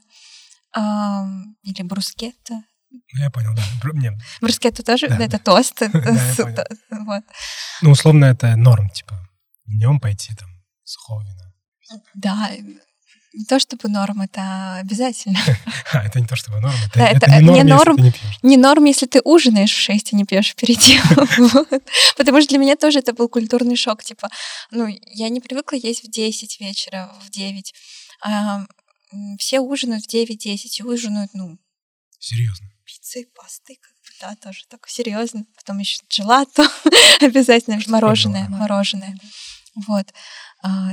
Ам, 0.72 1.56
или 1.64 1.82
брускетта. 1.82 2.64
Ну, 2.92 3.02
я 3.22 3.30
понял, 3.30 3.54
да. 3.56 3.64
Бр- 3.84 3.96
не, 3.96 4.18
Брускетта 4.42 4.84
тоже, 4.84 5.08
Да, 5.08 5.18
да, 5.18 5.26
это 5.26 5.40
тост. 5.40 5.80
вот. 6.90 7.24
Ну, 7.82 7.92
условно, 7.92 8.26
это 8.26 8.56
норм, 8.56 8.90
типа, 8.90 9.16
днем 9.66 10.00
пойти 10.00 10.34
там 10.36 10.50
сухого 10.84 11.22
вина. 11.24 11.54
Да, 12.16 12.50
не 13.34 13.46
то 13.46 13.60
чтобы 13.60 13.90
норм, 13.90 14.22
это 14.22 14.76
обязательно. 14.76 15.38
А, 15.94 16.04
это 16.06 16.20
не 16.20 16.28
то 16.28 16.36
чтобы 16.36 16.60
норм, 16.60 16.76
это, 16.88 17.00
Да, 17.00 17.08
это 17.08 17.26
это 17.26 17.42
не 17.42 17.50
не 17.50 17.64
норм, 17.64 17.68
если 17.68 17.70
норм. 17.74 17.96
ты 17.98 18.02
не 18.04 18.12
пьешь. 18.12 18.40
Не 18.44 18.58
норм, 18.58 18.84
если 18.86 19.06
ты 19.08 19.22
ужинаешь 19.24 19.72
в 19.72 19.78
6, 19.80 20.14
а 20.14 20.16
не 20.16 20.26
пьешь 20.26 20.52
аперитив. 20.52 21.04
Вот. 21.54 21.84
Потому 22.18 22.42
что 22.42 22.50
для 22.50 22.58
меня 22.60 22.76
тоже 22.76 23.00
это 23.00 23.14
был 23.14 23.28
культурный 23.30 23.76
шок. 23.76 24.04
Типа, 24.04 24.30
ну, 24.72 24.88
я 24.88 25.30
не 25.30 25.42
привыкла 25.42 25.76
есть 25.78 26.04
в 26.04 26.10
10 26.12 26.60
вечера, 26.60 27.12
в 27.26 27.30
9. 27.30 27.74
А, 28.24 28.66
все 29.40 29.60
ужинают 29.60 30.06
в 30.06 30.14
9-10 30.14 30.58
и 30.80 30.84
ужинают, 30.84 31.32
ну, 31.34 31.58
Серьезно. 32.20 32.68
пиццей, 32.86 33.28
пастой, 33.36 33.80
как 33.82 33.92
бы, 33.94 34.10
да, 34.22 34.36
тоже 34.44 34.62
так 34.70 34.88
серьезно. 34.88 35.46
Потом 35.56 35.80
еще 35.80 36.00
джелато 36.10 36.68
обязательно, 37.22 37.80
мороженое, 37.88 38.48
мороженое. 38.50 39.18
Вот. 39.88 40.08
А, 40.64 40.90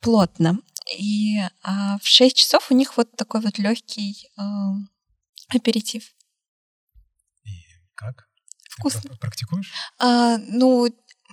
Плотно. 0.00 0.58
И 0.96 1.38
а, 1.62 1.98
в 1.98 2.06
6 2.06 2.36
часов 2.36 2.70
у 2.70 2.74
них 2.74 2.96
вот 2.96 3.14
такой 3.16 3.40
вот 3.40 3.58
легкий 3.58 4.28
аперитив. 5.48 6.14
И 7.44 7.50
как? 7.94 8.28
Ты 8.64 8.70
Вкусно. 8.70 9.00
пр- 9.02 9.18
Практикуешь? 9.18 9.72
А, 9.98 10.38
ну, 10.38 10.88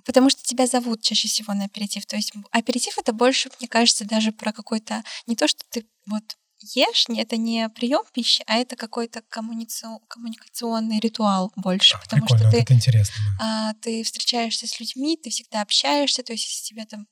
потому 0.06 0.30
что 0.30 0.44
тебя 0.44 0.68
зовут 0.68 1.02
чаще 1.02 1.28
всего 1.28 1.54
на 1.54 1.66
аперитив. 1.66 2.06
То 2.06 2.16
есть 2.16 2.34
аперитив 2.52 2.98
это 2.98 3.14
больше, 3.14 3.50
мне 3.60 3.68
кажется, 3.68 4.06
даже 4.06 4.32
про 4.32 4.52
какой-то 4.54 5.04
не 5.28 5.36
то, 5.36 5.48
что 5.48 5.64
ты 5.70 5.88
вот 6.08 6.24
ешь, 6.62 7.06
это 7.10 7.38
не 7.38 7.70
прием 7.70 8.04
пищи, 8.14 8.44
а 8.48 8.56
это 8.56 8.76
какой-то 8.76 9.22
коммуници- 9.30 10.00
коммуникационный 10.08 11.00
ритуал 11.00 11.52
больше, 11.56 11.98
потому 12.02 12.26
прикольно, 12.26 12.50
что 12.50 12.58
ты 12.58 12.64
это 12.64 12.74
интересно. 12.74 13.16
да. 13.40 13.70
а, 13.70 13.74
ты 13.76 14.04
встречаешься 14.04 14.68
с 14.68 14.80
людьми, 14.80 15.18
ты 15.22 15.30
всегда 15.30 15.62
общаешься, 15.62 16.24
то 16.24 16.34
есть 16.34 16.46
если 16.46 16.74
тебя 16.74 16.86
там 16.86 17.08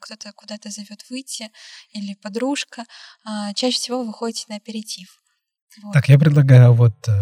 кто-то 0.00 0.32
куда-то 0.32 0.70
зовет 0.70 1.04
выйти 1.10 1.50
или 1.92 2.14
подружка, 2.14 2.84
а, 3.24 3.52
чаще 3.54 3.76
всего 3.76 4.00
вы 4.00 4.06
выходите 4.08 4.46
на 4.48 4.56
аперитив. 4.56 5.20
Вот. 5.82 5.92
Так, 5.92 6.08
я 6.08 6.18
предлагаю 6.18 6.74
вот 6.74 7.08
э, 7.08 7.12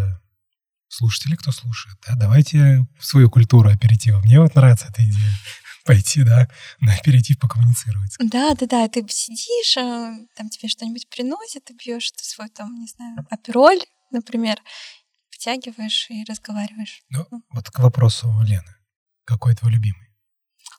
слушатели, 0.87 1.35
кто 1.35 1.51
слушает, 1.51 1.97
да, 2.07 2.15
давайте 2.15 2.87
свою 2.99 3.29
культуру 3.29 3.69
аперитива. 3.69 4.19
Мне 4.19 4.39
вот 4.39 4.55
нравится 4.55 4.87
эта 4.89 5.03
идея. 5.03 5.33
Пойти, 5.89 6.23
да, 6.23 6.47
на 6.81 6.93
аперитив 6.93 7.39
покоммуницировать. 7.39 8.15
Да, 8.19 8.53
да, 8.53 8.67
да, 8.67 8.87
ты 8.87 9.03
сидишь, 9.09 9.75
а, 9.75 10.13
там 10.35 10.49
тебе 10.49 10.69
что-нибудь 10.69 11.09
приносят, 11.09 11.63
ты 11.63 11.73
пьешь 11.73 12.11
свой 12.15 12.49
там, 12.49 12.79
не 12.79 12.85
знаю, 12.85 13.25
апероль, 13.31 13.81
например, 14.11 14.61
втягиваешь 15.31 16.11
и 16.11 16.23
разговариваешь. 16.25 17.01
Ну, 17.09 17.25
вот 17.49 17.71
к 17.71 17.79
вопросу 17.79 18.27
Лены. 18.43 18.75
Какой 19.23 19.55
твой 19.55 19.71
любимый? 19.71 20.09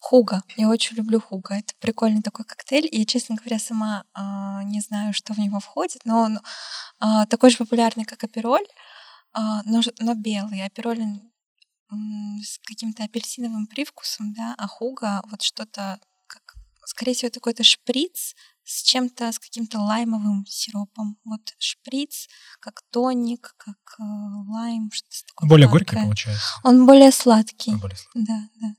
Хуга. 0.00 0.44
Я 0.56 0.68
очень 0.68 0.96
люблю 0.96 1.20
хуга. 1.20 1.56
Это 1.56 1.74
прикольный 1.80 2.22
такой 2.22 2.44
коктейль. 2.44 2.88
И, 2.88 3.04
честно 3.04 3.34
говоря, 3.34 3.58
сама 3.58 4.04
а, 4.14 4.62
не 4.62 4.80
знаю, 4.80 5.12
что 5.12 5.34
в 5.34 5.38
него 5.38 5.58
входит, 5.58 6.02
но 6.04 6.20
он 6.20 6.38
а, 7.00 7.26
такой 7.26 7.50
же 7.50 7.56
популярный, 7.56 8.04
как 8.04 8.22
апероль, 8.22 8.66
а, 9.32 9.62
но, 9.64 9.80
но 9.98 10.14
белый. 10.14 10.64
Апероль 10.64 11.00
с 12.42 12.58
каким-то 12.64 13.04
апельсиновым 13.04 13.66
привкусом, 13.66 14.32
да, 14.32 14.54
а 14.58 14.66
хуга 14.66 15.22
вот 15.30 15.42
что-то, 15.42 15.98
как, 16.26 16.56
скорее 16.84 17.14
всего, 17.14 17.28
это 17.28 17.40
какой-то 17.40 17.64
шприц 17.64 18.34
с 18.64 18.82
чем-то, 18.82 19.32
с 19.32 19.38
каким-то 19.38 19.80
лаймовым 19.80 20.46
сиропом. 20.46 21.18
Вот 21.24 21.40
шприц, 21.58 22.28
как 22.60 22.82
тоник, 22.90 23.54
как 23.56 23.76
э, 23.98 24.02
лайм, 24.02 24.90
что-то 24.92 25.26
такое. 25.26 25.48
Более 25.48 25.68
горький 25.68 25.96
получается? 25.96 26.60
Он 26.62 26.86
более 26.86 27.10
сладкий. 27.10 27.72
А, 27.72 27.78
более 27.78 27.96
сладкий. 27.96 28.26
Да, 28.26 28.48
да. 28.60 28.74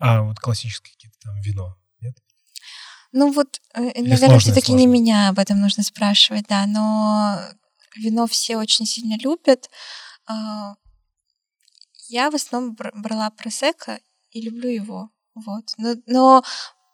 А 0.00 0.22
вот 0.22 0.40
классические 0.40 0.94
какие-то 0.94 1.16
там 1.20 1.40
вино, 1.40 1.76
нет? 2.00 2.16
Ну 3.12 3.32
вот, 3.32 3.60
э, 3.74 4.02
наверное, 4.02 4.40
все-таки 4.40 4.72
не 4.72 4.86
меня 4.86 5.28
об 5.28 5.38
этом 5.38 5.60
нужно 5.60 5.84
спрашивать, 5.84 6.46
да, 6.48 6.66
но 6.66 7.38
вино 7.96 8.26
все 8.26 8.56
очень 8.56 8.86
сильно 8.86 9.16
любят. 9.18 9.70
А, 10.26 10.74
Я 12.08 12.30
в 12.30 12.34
основном 12.34 12.74
бр- 12.74 12.92
брала 12.94 13.30
просека 13.30 14.00
и 14.30 14.40
люблю 14.40 14.68
его, 14.68 15.10
вот. 15.34 15.72
Но, 15.78 15.94
но 16.06 16.42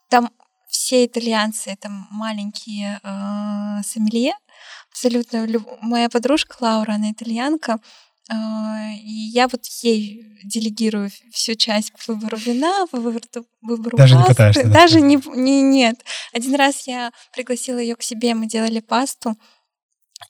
там 0.09 0.31
все 0.69 1.05
итальянцы 1.07 1.71
это 1.71 1.89
маленькие 2.11 3.01
э, 3.03 3.83
сомелье, 3.85 4.35
абсолютно. 4.91 5.47
люб- 5.47 5.69
Моя 5.83 6.09
подружка 6.09 6.57
Лаура, 6.61 6.93
она 6.93 7.11
итальянка, 7.11 7.81
э, 8.31 8.35
и 9.03 9.31
я 9.33 9.49
вот 9.49 9.65
ей 9.83 10.25
делегирую 10.45 11.11
всю 11.33 11.55
часть 11.55 11.93
по 11.93 12.13
выбору 12.13 12.37
вина, 12.37 12.87
по 12.87 12.99
выбору, 12.99 13.25
выбору 13.63 13.97
Даже 13.97 14.15
не 14.15 14.21
пасты. 14.21 14.35
пытаешься, 14.35 14.65
да, 14.65 14.71
Даже 14.73 15.01
не, 15.01 15.17
не 15.35 15.63
нет. 15.63 16.05
Один 16.33 16.55
раз 16.55 16.87
я 16.87 17.13
пригласила 17.35 17.79
ее 17.79 17.97
к 17.97 18.03
себе, 18.03 18.35
мы 18.35 18.47
делали 18.47 18.81
пасту, 18.81 19.37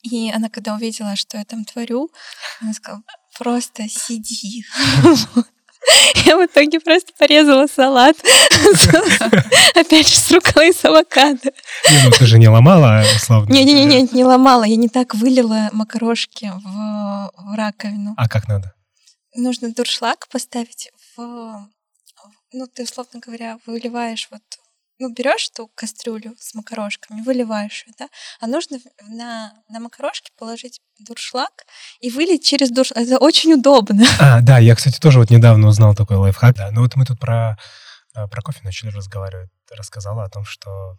и 0.03 0.31
она, 0.31 0.49
когда 0.49 0.75
увидела, 0.75 1.17
что 1.17 1.37
я 1.39 1.45
там 1.45 1.65
творю, 1.65 2.11
она 2.61 2.73
сказала, 2.73 3.03
просто 3.39 3.89
сиди. 3.89 4.65
Я 6.27 6.37
в 6.37 6.45
итоге 6.45 6.79
просто 6.81 7.13
порезала 7.19 7.67
салат. 7.67 8.17
Опять 9.75 10.09
же, 10.09 10.15
с 10.15 10.31
рукой 10.31 10.71
из 10.71 10.85
авокадо. 10.85 11.53
Не, 11.91 12.05
ну 12.05 12.11
ты 12.11 12.27
же 12.27 12.39
не 12.39 12.49
ломала, 12.49 13.03
условно. 13.17 13.53
Не-не-не, 13.53 14.03
не 14.13 14.25
ломала. 14.25 14.65
Я 14.65 14.77
не 14.77 14.89
так 14.89 15.15
вылила 15.15 15.71
макарошки 15.73 16.53
в, 16.55 17.31
в 17.35 17.57
раковину. 17.57 18.15
А 18.17 18.29
как 18.29 18.47
надо? 18.47 18.75
Нужно 19.35 19.73
дуршлаг 19.73 20.29
поставить 20.29 20.91
в... 21.17 21.69
Ну, 22.53 22.67
ты, 22.67 22.83
условно 22.83 23.21
говоря, 23.21 23.59
выливаешь 23.67 24.29
вот... 24.31 24.43
Ну, 25.01 25.11
берешь 25.15 25.49
эту 25.51 25.71
кастрюлю 25.75 26.35
с 26.39 26.55
макарошками, 26.55 27.23
выливаешь 27.23 27.85
ее, 27.87 27.95
да? 27.99 28.09
А 28.39 28.47
нужно 28.47 28.77
на, 29.09 29.55
на 29.71 29.81
макарошки 29.81 30.31
положить 30.39 30.83
дуршлаг 30.99 31.65
и 32.01 32.11
вылить 32.11 32.45
через 32.45 32.71
дуршлаг. 32.71 33.07
Это 33.07 33.17
очень 33.17 33.55
удобно. 33.55 34.05
А, 34.21 34.43
да, 34.43 34.59
я, 34.59 34.75
кстати, 34.77 35.01
тоже 35.01 35.19
вот 35.19 35.31
недавно 35.31 35.69
узнал 35.69 35.95
такой 35.95 36.19
лайфхак. 36.19 36.55
Да, 36.55 36.71
ну 36.71 36.83
вот 36.83 36.97
мы 36.97 37.07
тут 37.07 37.19
про, 37.19 37.57
э, 38.15 38.29
про 38.29 38.43
кофе 38.43 38.61
начали 38.63 38.91
разговаривать. 38.91 39.49
Рассказала 39.75 40.25
о 40.25 40.29
том, 40.29 40.45
что 40.45 40.99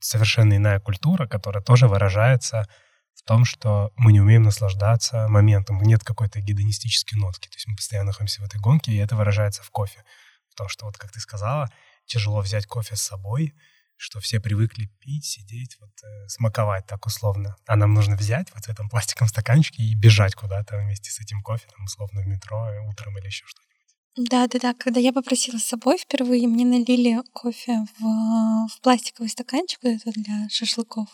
совершенно 0.00 0.56
иная 0.56 0.80
культура, 0.80 1.26
которая 1.26 1.62
тоже 1.62 1.88
выражается 1.88 2.66
в 3.14 3.22
том, 3.24 3.44
что 3.44 3.92
мы 3.96 4.12
не 4.12 4.22
умеем 4.22 4.44
наслаждаться 4.44 5.28
моментом. 5.28 5.82
Нет 5.82 6.02
какой-то 6.04 6.40
гедонистической 6.40 7.18
нотки. 7.18 7.48
То 7.48 7.56
есть 7.56 7.66
мы 7.66 7.76
постоянно 7.76 8.08
находимся 8.08 8.40
в 8.40 8.46
этой 8.46 8.58
гонке, 8.58 8.92
и 8.92 8.96
это 8.96 9.14
выражается 9.14 9.62
в 9.62 9.70
кофе. 9.70 10.04
В 10.48 10.54
том, 10.54 10.68
что 10.68 10.86
вот, 10.86 10.96
как 10.96 11.12
ты 11.12 11.20
сказала, 11.20 11.68
тяжело 12.06 12.40
взять 12.40 12.66
кофе 12.66 12.96
с 12.96 13.02
собой, 13.02 13.54
что 14.00 14.18
все 14.18 14.40
привыкли 14.40 14.86
пить, 14.98 15.26
сидеть, 15.26 15.76
вот 15.78 15.90
э, 16.02 16.28
смаковать 16.28 16.86
так 16.86 17.04
условно. 17.04 17.56
А 17.66 17.76
нам 17.76 17.92
нужно 17.92 18.16
взять 18.16 18.48
вот 18.54 18.64
в 18.64 18.68
этом 18.68 18.88
пластиковом 18.88 19.28
стаканчике 19.28 19.82
и 19.82 19.94
бежать 19.94 20.34
куда-то 20.34 20.78
вместе 20.78 21.10
с 21.10 21.20
этим 21.20 21.42
кофе, 21.42 21.68
там, 21.70 21.84
условно, 21.84 22.22
в 22.22 22.26
метро 22.26 22.66
э, 22.66 22.80
утром 22.88 23.18
или 23.18 23.26
еще 23.26 23.44
что-нибудь. 23.46 24.30
Да-да-да, 24.30 24.72
когда 24.72 25.00
я 25.00 25.12
попросила 25.12 25.58
с 25.58 25.64
собой 25.64 25.98
впервые, 25.98 26.48
мне 26.48 26.64
налили 26.64 27.20
кофе 27.34 27.84
в, 27.98 28.68
в 28.68 28.80
пластиковый 28.80 29.28
стаканчик, 29.28 29.80
это 29.82 30.10
для 30.12 30.48
шашлыков, 30.48 31.08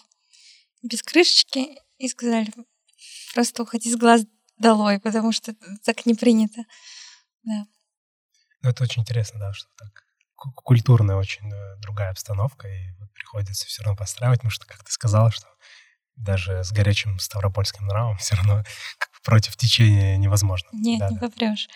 без 0.83 1.03
крышечки, 1.03 1.79
и 1.99 2.09
сказали, 2.09 2.53
просто 3.35 3.65
уходи 3.65 3.93
с 3.93 3.97
глаз 3.97 4.23
долой, 4.59 5.01
потому 5.01 5.33
что 5.33 5.55
так 5.85 6.07
не 6.07 6.15
принято. 6.15 6.65
Да. 7.43 7.67
Ну, 8.63 8.71
это 8.71 8.85
очень 8.85 9.03
интересно, 9.03 9.41
да, 9.41 9.53
что 9.53 9.69
так 9.77 10.06
культурная 10.37 11.17
очень 11.17 11.53
э, 11.53 11.77
другая 11.81 12.11
обстановка, 12.11 12.69
и 12.69 12.93
приходится 13.15 13.67
все 13.67 13.83
равно 13.83 13.97
подстраивать, 13.97 14.41
потому 14.41 14.51
что, 14.51 14.67
как 14.67 14.85
ты 14.85 14.93
сказала, 14.93 15.31
что 15.31 15.47
даже 16.17 16.65
с 16.65 16.73
горячим 16.73 17.19
ставропольским 17.19 17.87
нравом 17.87 18.17
все 18.19 18.37
равно 18.37 18.63
как 18.99 19.11
бы 19.11 19.19
против 19.25 19.57
течения 19.57 20.17
невозможно. 20.17 20.69
Нет, 20.73 21.01
да, 21.01 21.09
не 21.09 21.17
да. 21.17 21.29
попрешь. 21.29 21.69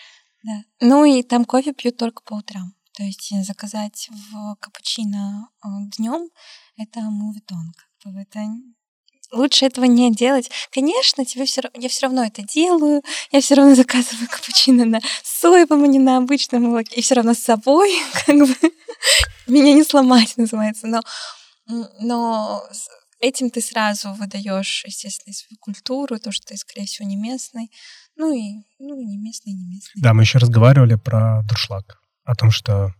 Да. 0.43 0.63
Ну 0.79 1.05
и 1.05 1.23
там 1.23 1.45
кофе 1.45 1.73
пьют 1.73 1.97
только 1.97 2.23
по 2.23 2.35
утрам. 2.35 2.73
То 2.93 3.03
есть 3.03 3.31
э, 3.31 3.43
заказать 3.43 4.09
в 4.09 4.55
капучино 4.59 5.49
днем 5.97 6.29
это 6.77 7.01
мувитон. 7.01 7.73
Как 8.03 8.13
бы 8.13 8.21
это 8.21 8.39
лучше 9.31 9.65
этого 9.65 9.85
не 9.85 10.11
делать. 10.11 10.49
Конечно, 10.71 11.25
тебе 11.25 11.45
все, 11.45 11.61
я 11.73 11.89
все 11.89 12.07
равно 12.07 12.23
это 12.23 12.43
делаю, 12.43 13.01
я 13.31 13.41
все 13.41 13.55
равно 13.55 13.75
заказываю 13.75 14.27
капучино 14.31 14.85
на 14.85 14.99
соевом, 15.23 15.83
а 15.83 15.87
не 15.87 15.99
на 15.99 16.17
обычном 16.17 16.63
молоке, 16.63 16.95
и 16.95 17.01
все 17.01 17.15
равно 17.15 17.33
с 17.33 17.39
собой, 17.39 17.91
как 18.25 18.35
бы 18.35 18.55
меня 19.47 19.73
не 19.73 19.83
сломать 19.83 20.37
называется, 20.37 20.87
но 20.87 21.01
но 21.99 22.63
этим 23.19 23.49
ты 23.49 23.61
сразу 23.61 24.13
выдаешь, 24.13 24.83
естественно, 24.85 25.33
свою 25.33 25.57
культуру, 25.59 26.19
то, 26.19 26.31
что 26.31 26.47
ты, 26.47 26.57
скорее 26.57 26.85
всего, 26.85 27.07
не 27.07 27.15
местный. 27.15 27.71
Ну 28.17 28.33
и 28.33 28.63
ну, 28.79 28.95
не 29.01 29.17
местный, 29.17 29.53
не 29.53 29.65
местный. 29.65 30.01
Да, 30.01 30.13
мы 30.13 30.23
еще 30.23 30.39
разговаривали 30.39 30.95
про 30.95 31.43
дуршлаг, 31.43 32.01
о 32.25 32.35
том, 32.35 32.51
что 32.51 32.93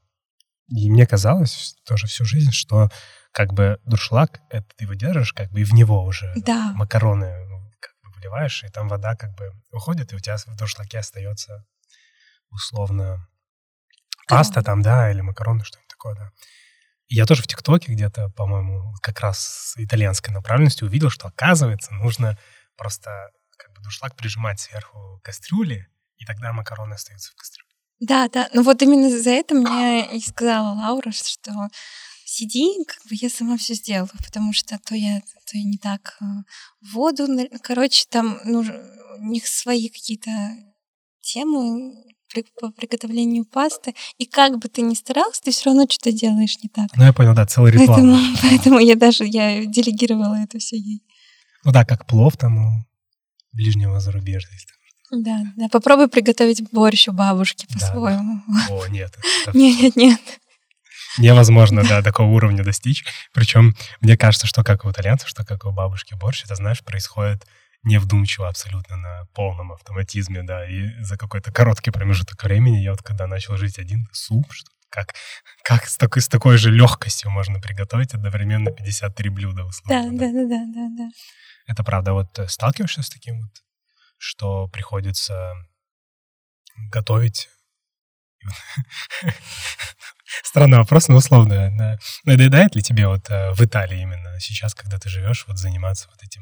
и 0.71 0.89
мне 0.89 1.05
казалось 1.05 1.75
тоже 1.85 2.07
всю 2.07 2.25
жизнь, 2.25 2.51
что 2.51 2.89
как 3.31 3.53
бы 3.53 3.79
дуршлаг, 3.85 4.41
это 4.49 4.65
ты 4.75 4.85
его 4.85 4.93
держишь, 4.93 5.33
как 5.33 5.51
бы 5.51 5.61
и 5.61 5.63
в 5.63 5.73
него 5.73 6.03
уже 6.03 6.31
да. 6.35 6.71
макароны 6.75 7.45
ну, 7.47 7.71
как 7.79 7.93
бы 8.03 8.11
вливаешь, 8.17 8.63
и 8.63 8.69
там 8.69 8.87
вода 8.87 9.15
как 9.15 9.35
бы 9.35 9.51
уходит, 9.71 10.13
и 10.13 10.15
у 10.15 10.19
тебя 10.19 10.37
в 10.37 10.55
дуршлаге 10.55 10.99
остается 10.99 11.65
условно 12.49 13.27
паста 14.27 14.61
там, 14.61 14.81
да, 14.81 15.11
или 15.11 15.21
макароны, 15.21 15.63
что-нибудь 15.63 15.89
такое, 15.89 16.15
да. 16.15 16.31
Я 17.09 17.25
тоже 17.25 17.43
в 17.43 17.47
ТикТоке 17.47 17.91
где-то, 17.91 18.29
по-моему, 18.29 18.95
как 19.01 19.19
раз 19.19 19.39
с 19.39 19.77
итальянской 19.77 20.33
направленностью 20.33 20.87
увидел, 20.87 21.09
что, 21.09 21.27
оказывается, 21.27 21.93
нужно 21.93 22.37
просто 22.77 23.31
как 23.57 23.73
бы 23.73 23.81
дуршлаг 23.81 24.15
прижимать 24.15 24.61
сверху 24.61 25.19
кастрюли, 25.21 25.89
и 26.15 26.25
тогда 26.25 26.53
макароны 26.53 26.93
остаются 26.93 27.31
в 27.33 27.35
кастрюле. 27.35 27.60
Да, 28.01 28.27
да. 28.29 28.49
Ну 28.53 28.63
вот 28.63 28.81
именно 28.81 29.09
за 29.09 29.29
это 29.29 29.53
мне 29.53 30.17
и 30.17 30.19
сказала 30.19 30.73
Лаура, 30.75 31.11
что 31.11 31.69
сиди, 32.25 32.83
как 32.85 32.97
бы 33.07 33.11
я 33.11 33.29
сама 33.29 33.57
все 33.57 33.75
сделаю, 33.75 34.09
потому 34.25 34.53
что 34.53 34.79
то 34.79 34.95
я, 34.95 35.19
то 35.19 35.57
я 35.57 35.63
не 35.63 35.77
так 35.77 36.17
э, 36.19 36.25
воду, 36.93 37.27
короче, 37.61 38.05
там 38.09 38.39
ну, 38.43 38.65
у 39.19 39.23
них 39.23 39.45
свои 39.45 39.87
какие-то 39.89 40.31
темы 41.21 41.93
при, 42.33 42.43
по 42.59 42.71
приготовлению 42.71 43.45
пасты, 43.45 43.93
и 44.17 44.25
как 44.25 44.57
бы 44.57 44.67
ты 44.67 44.81
ни 44.81 44.95
старался, 44.95 45.43
ты 45.43 45.51
все 45.51 45.65
равно 45.65 45.85
что-то 45.87 46.11
делаешь 46.11 46.57
не 46.63 46.69
так. 46.69 46.89
Ну, 46.95 47.03
я 47.03 47.13
понял, 47.13 47.35
да, 47.35 47.45
целый 47.45 47.71
ритуал. 47.71 47.87
Поэтому, 47.89 48.17
поэтому 48.41 48.79
я 48.79 48.95
даже 48.95 49.25
я 49.25 49.63
делегировала 49.65 50.35
это 50.35 50.57
все 50.57 50.77
ей. 50.77 51.03
Ну 51.63 51.71
да, 51.71 51.85
как 51.85 52.07
плов 52.07 52.35
там 52.37 52.57
у 52.57 52.85
ближнего 53.51 53.99
зарубежья. 53.99 54.49
Да, 55.11 55.41
да, 55.57 55.67
попробуй 55.69 56.07
приготовить 56.07 56.63
борщ 56.71 57.07
у 57.07 57.11
бабушки 57.11 57.67
по-своему. 57.71 58.41
Да, 58.47 58.67
да. 58.69 58.75
О, 58.75 58.87
нет. 58.87 59.13
Нет, 59.53 59.81
нет, 59.81 59.95
нет. 59.95 60.19
Невозможно, 61.17 61.83
да, 61.83 62.01
такого 62.01 62.27
уровня 62.27 62.63
достичь. 62.63 63.03
Причем 63.33 63.75
мне 63.99 64.15
кажется, 64.15 64.47
что 64.47 64.63
как 64.63 64.85
у 64.85 64.91
итальянцев, 64.91 65.27
что 65.27 65.43
как 65.43 65.65
у 65.65 65.71
бабушки 65.71 66.13
борщ, 66.13 66.45
это, 66.45 66.55
знаешь, 66.55 66.81
происходит 66.83 67.45
невдумчиво 67.83 68.47
абсолютно 68.47 68.95
на 68.95 69.25
полном 69.33 69.71
автоматизме, 69.71 70.43
да, 70.43 70.65
и 70.65 71.01
за 71.01 71.17
какой-то 71.17 71.51
короткий 71.51 71.91
промежуток 71.91 72.41
времени 72.43 72.77
я 72.77 72.91
вот 72.91 73.01
когда 73.01 73.27
начал 73.27 73.57
жить 73.57 73.79
один, 73.79 74.07
суп, 74.13 74.45
что 74.51 74.69
как, 74.91 75.15
как 75.63 75.87
с, 75.87 75.97
такой, 75.97 76.21
с 76.21 76.27
такой 76.27 76.57
же 76.57 76.69
легкостью 76.69 77.31
можно 77.31 77.59
приготовить 77.59 78.13
одновременно 78.13 78.71
53 78.71 79.29
блюда, 79.29 79.63
условно. 79.63 80.11
Да, 80.11 80.27
да, 80.27 80.31
да, 80.31 80.47
да, 80.47 80.65
да, 80.73 80.87
да. 80.97 81.09
Это 81.65 81.83
правда. 81.83 82.13
Вот 82.13 82.37
э, 82.37 82.47
сталкиваешься 82.47 83.01
с 83.01 83.09
таким 83.09 83.39
вот, 83.39 83.51
что 84.21 84.67
приходится 84.67 85.53
готовить 86.91 87.49
Странный 90.43 90.77
вопрос, 90.77 91.07
но 91.07 91.17
условно. 91.17 91.99
Надоедает 92.23 92.75
ли 92.75 92.81
тебе 92.81 93.07
вот 93.07 93.29
э, 93.29 93.53
в 93.53 93.61
Италии 93.61 94.01
именно 94.01 94.39
сейчас, 94.39 94.73
когда 94.73 94.97
ты 94.97 95.09
живешь, 95.09 95.45
вот 95.47 95.57
заниматься 95.57 96.07
вот 96.09 96.23
этим 96.23 96.41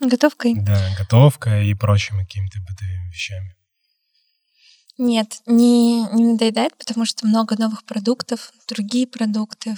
Готовкой? 0.00 0.54
Да, 0.54 0.94
готовкой 0.98 1.68
и 1.68 1.74
прочими 1.74 2.24
какими-то 2.24 2.58
бытовыми 2.60 3.08
вещами. 3.08 3.54
Нет, 4.96 5.42
не, 5.46 6.04
не 6.14 6.32
надоедает, 6.32 6.76
потому 6.78 7.04
что 7.04 7.26
много 7.26 7.56
новых 7.56 7.84
продуктов, 7.84 8.50
другие 8.66 9.06
продукты, 9.06 9.76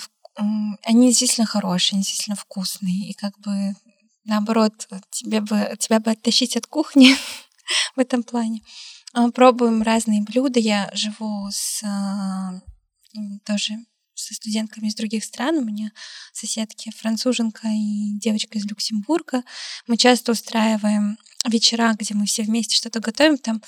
они 0.84 1.08
действительно 1.08 1.46
хорошие, 1.46 1.96
они 1.96 2.02
действительно 2.02 2.36
вкусные. 2.36 3.10
И 3.10 3.14
как 3.14 3.36
бы 3.40 3.74
наоборот, 4.24 4.88
тебе 5.10 5.40
бы, 5.40 5.76
тебя 5.78 6.00
бы 6.00 6.10
оттащить 6.10 6.56
от 6.56 6.66
кухни 6.66 7.14
в 7.96 8.00
этом 8.00 8.22
плане. 8.22 8.62
А, 9.12 9.30
пробуем 9.30 9.82
разные 9.82 10.22
блюда. 10.22 10.58
Я 10.58 10.90
живу 10.94 11.48
с 11.50 11.82
а, 11.84 12.60
тоже 13.44 13.74
со 14.14 14.34
студентками 14.34 14.88
из 14.88 14.94
других 14.94 15.24
стран. 15.24 15.56
У 15.56 15.64
меня 15.64 15.90
соседки 16.32 16.90
француженка 16.96 17.68
и 17.68 18.18
девочка 18.18 18.58
из 18.58 18.64
Люксембурга. 18.64 19.42
Мы 19.86 19.96
часто 19.96 20.32
устраиваем 20.32 21.18
вечера, 21.46 21.94
где 21.98 22.14
мы 22.14 22.26
все 22.26 22.42
вместе 22.42 22.76
что-то 22.76 23.00
готовим. 23.00 23.38
Там, 23.38 23.62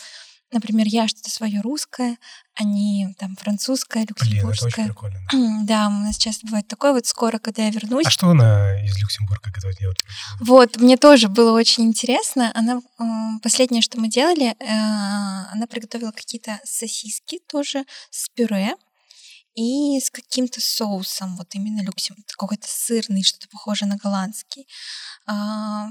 например, 0.55 0.87
я 0.89 1.07
что-то 1.09 1.31
свое 1.31 1.61
русское, 1.61 2.17
они 2.55 3.15
там 3.19 3.37
французское, 3.37 4.07
люксембургское. 4.09 4.71
Блин, 4.71 4.91
это 4.91 5.09
очень 5.09 5.19
прикольно. 5.21 5.65
Да, 5.67 5.89
у 5.89 5.91
нас 5.91 6.17
часто 6.17 6.47
бывает 6.47 6.67
такое. 6.69 6.93
Вот 6.93 7.07
скоро, 7.07 7.39
когда 7.39 7.65
я 7.65 7.71
вернусь... 7.71 8.07
А 8.07 8.11
что 8.11 8.31
она 8.31 8.83
из 8.85 8.97
Люксембурга 8.99 9.51
готовит? 9.51 9.81
Я 9.81 9.89
вот, 10.41 10.77
мне 10.77 10.97
тоже 10.97 11.29
было 11.29 11.53
очень 11.53 11.85
интересно. 11.85 12.51
Она 12.55 12.81
последнее, 13.43 13.83
что 13.83 14.01
мы 14.01 14.09
делали, 14.09 14.55
э, 14.59 14.67
она 15.53 15.67
приготовила 15.69 16.13
какие-то 16.13 16.61
сосиски 16.65 17.41
тоже 17.49 17.85
с 18.11 18.29
пюре 18.29 18.75
и 19.55 20.01
с 20.01 20.11
каким-то 20.11 20.61
соусом, 20.61 21.37
вот 21.37 21.55
именно 21.55 21.83
люксем, 21.83 22.17
какой-то 22.37 22.67
сырный, 22.69 23.23
что-то 23.23 23.49
похожее 23.49 23.89
на 23.89 23.97
голландский, 23.97 24.67
а, 25.27 25.89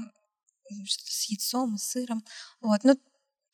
что-то 0.86 1.12
с 1.12 1.30
яйцом, 1.30 1.78
с 1.78 1.90
сыром. 1.90 2.24
Вот, 2.60 2.84
ну, 2.84 2.98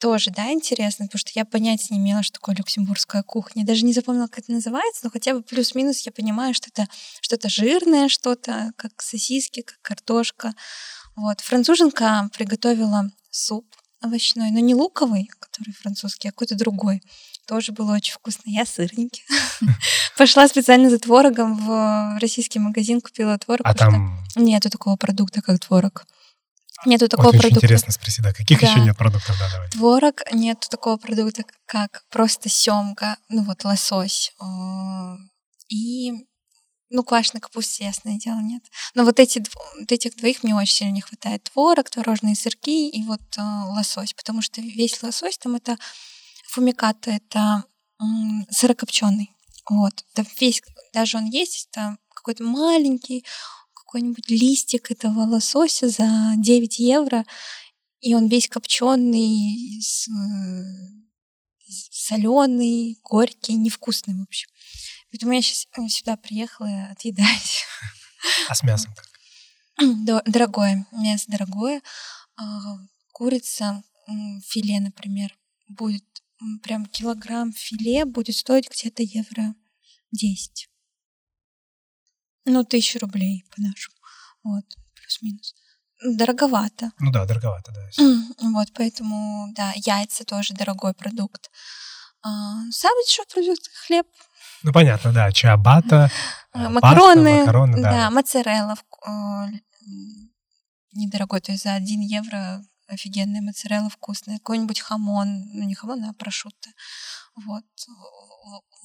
тоже, 0.00 0.30
да, 0.30 0.50
интересно, 0.50 1.06
потому 1.06 1.18
что 1.18 1.30
я 1.34 1.44
понятия 1.44 1.94
не 1.94 1.98
имела, 1.98 2.22
что 2.22 2.34
такое 2.34 2.56
люксембургская 2.56 3.22
кухня. 3.22 3.64
Даже 3.64 3.84
не 3.84 3.92
запомнила, 3.92 4.26
как 4.26 4.40
это 4.40 4.52
называется, 4.52 5.02
но 5.04 5.10
хотя 5.10 5.34
бы 5.34 5.42
плюс-минус 5.42 6.00
я 6.00 6.10
понимаю, 6.10 6.54
что 6.54 6.68
это 6.74 6.88
что-то 7.20 7.48
жирное, 7.48 8.08
что-то, 8.08 8.72
как 8.76 9.02
сосиски, 9.02 9.60
как 9.60 9.78
картошка. 9.82 10.54
Вот. 11.16 11.40
Француженка 11.40 12.30
приготовила 12.32 13.10
суп 13.30 13.66
овощной, 14.00 14.50
но 14.50 14.60
не 14.60 14.74
луковый, 14.74 15.28
который 15.38 15.74
французский, 15.74 16.28
а 16.28 16.32
какой-то 16.32 16.56
другой. 16.56 17.02
Тоже 17.46 17.72
было 17.72 17.94
очень 17.94 18.14
вкусно. 18.14 18.44
Я 18.46 18.64
сырненький. 18.64 19.24
Пошла 20.16 20.48
специально 20.48 20.88
за 20.88 20.98
творогом 20.98 21.56
в 21.56 22.18
российский 22.20 22.58
магазин, 22.58 23.00
купила 23.00 23.36
творог. 23.38 23.66
А 23.66 23.74
там... 23.74 24.18
Нету 24.36 24.70
такого 24.70 24.96
продукта, 24.96 25.42
как 25.42 25.60
творог. 25.60 26.06
Нету 26.86 27.08
такого 27.08 27.26
вот 27.26 27.32
продукта. 27.32 27.58
Очень 27.58 27.66
интересно 27.66 27.92
спросить, 27.92 28.24
да, 28.24 28.32
каких 28.32 28.60
да. 28.60 28.66
еще 28.66 28.80
нет 28.80 28.96
продуктов, 28.96 29.36
да, 29.38 29.48
давай. 29.50 29.70
Творог, 29.70 30.22
нету 30.32 30.68
такого 30.70 30.96
продукта, 30.96 31.44
как 31.66 32.04
просто 32.10 32.48
семга, 32.48 33.16
ну 33.28 33.42
вот 33.42 33.64
лосось. 33.64 34.32
И 35.68 36.26
ну, 36.90 37.04
квашеной 37.04 37.40
капусты, 37.40 37.84
ясное 37.84 38.18
дело, 38.18 38.40
нет. 38.40 38.62
Но 38.94 39.04
вот, 39.04 39.20
эти, 39.20 39.42
вот 39.78 39.92
этих 39.92 40.16
двоих 40.16 40.42
мне 40.42 40.56
очень 40.56 40.74
сильно 40.74 40.92
не 40.92 41.00
хватает. 41.00 41.44
Творог, 41.44 41.88
творожные 41.88 42.34
сырки 42.34 42.88
и 42.88 43.04
вот 43.04 43.20
э, 43.38 43.40
лосось. 43.40 44.12
Потому 44.12 44.42
что 44.42 44.60
весь 44.60 45.00
лосось 45.00 45.38
там 45.38 45.54
это 45.54 45.76
фумиката, 46.48 47.12
это 47.12 47.64
сырокопченый. 48.50 49.30
Вот. 49.68 50.04
Это 50.14 50.28
весь, 50.40 50.62
даже 50.92 51.18
он 51.18 51.26
есть, 51.26 51.68
это 51.70 51.96
какой-то 52.12 52.42
маленький 52.42 53.24
какой-нибудь 53.90 54.30
листик 54.30 54.92
этого 54.92 55.22
лосося 55.22 55.88
за 55.88 56.34
9 56.36 56.78
евро, 56.78 57.26
и 58.00 58.14
он 58.14 58.28
весь 58.28 58.48
копченый, 58.48 59.82
соленый, 61.90 63.00
горький, 63.02 63.54
невкусный, 63.54 64.14
в 64.14 64.22
общем. 64.22 64.48
Поэтому 65.10 65.32
я 65.32 65.42
сейчас 65.42 65.66
сюда 65.92 66.16
приехала 66.16 66.86
отъедать. 66.92 67.64
А 68.48 68.54
с 68.54 68.62
мясом 68.62 68.94
как? 68.94 69.08
Дорогое. 70.26 70.86
Мясо 70.92 71.24
дорогое. 71.26 71.82
А, 72.36 72.60
курица, 73.10 73.82
филе, 74.46 74.78
например, 74.78 75.36
будет 75.66 76.04
прям 76.62 76.86
килограмм 76.86 77.52
филе 77.52 78.04
будет 78.04 78.36
стоить 78.36 78.70
где-то 78.70 79.02
евро 79.02 79.54
10. 80.12 80.69
Ну, 82.44 82.64
тысячу 82.64 82.98
рублей 82.98 83.44
по-нашему. 83.54 83.96
Вот, 84.42 84.64
плюс-минус. 84.94 85.54
Дороговато. 86.02 86.92
Ну 86.98 87.12
да, 87.12 87.26
дороговато, 87.26 87.72
да. 87.72 87.90
Вот, 88.50 88.68
поэтому, 88.74 89.52
да, 89.54 89.72
яйца 89.76 90.24
тоже 90.24 90.54
дорогой 90.54 90.94
продукт. 90.94 91.50
А, 92.22 92.28
самый 92.70 93.04
дешевый 93.06 93.28
продукт— 93.32 93.68
хлеб. 93.86 94.06
Ну, 94.62 94.72
понятно, 94.72 95.12
да, 95.12 95.32
чиабата, 95.32 96.10
макароны, 96.52 97.24
паста, 97.24 97.40
макароны, 97.40 97.82
да. 97.82 97.90
да. 97.90 98.10
моцарелла, 98.10 98.76
недорогой, 100.92 101.40
то 101.40 101.52
есть 101.52 101.64
за 101.64 101.74
1 101.74 102.00
евро 102.00 102.64
офигенная 102.88 103.40
моцарелла 103.40 103.88
вкусная, 103.88 104.38
какой-нибудь 104.38 104.80
хамон, 104.80 105.48
ну 105.52 105.64
не 105.64 105.74
хамон, 105.74 106.04
а 106.04 106.12
прошутто. 106.14 106.70
Вот. 107.36 107.64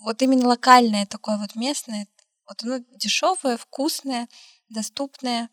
Вот 0.04 0.22
именно 0.22 0.48
локальное 0.48 1.06
такое 1.06 1.38
вот 1.38 1.56
местное, 1.56 2.08
вот 2.48 2.64
оно 2.64 2.80
дешевое, 2.98 3.58
вкусное, 3.58 4.28
доступное. 4.70 5.50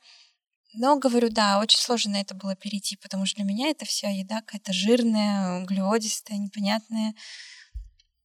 Но, 0.74 0.98
говорю, 0.98 1.28
да, 1.31 1.60
очень 1.60 1.78
сложно 1.78 2.12
на 2.12 2.20
это 2.20 2.35
было 2.35 2.56
перейти, 2.56 2.97
потому 2.97 3.27
что 3.27 3.36
для 3.36 3.44
меня 3.44 3.69
это 3.69 3.85
вся 3.85 4.09
еда 4.09 4.40
какая-то 4.40 4.73
жирная, 4.73 5.62
углеводистая, 5.62 6.39
непонятная. 6.39 7.14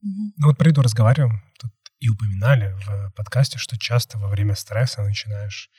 Ну 0.01 0.47
вот 0.47 0.57
про 0.57 0.69
еду 0.69 0.81
разговариваем, 0.81 1.43
тут 1.59 1.71
и 1.99 2.09
упоминали 2.09 2.73
в 2.85 3.11
подкасте, 3.15 3.57
что 3.57 3.77
часто 3.77 4.17
во 4.17 4.29
время 4.29 4.55
стресса 4.55 5.01
начинаешь 5.01 5.69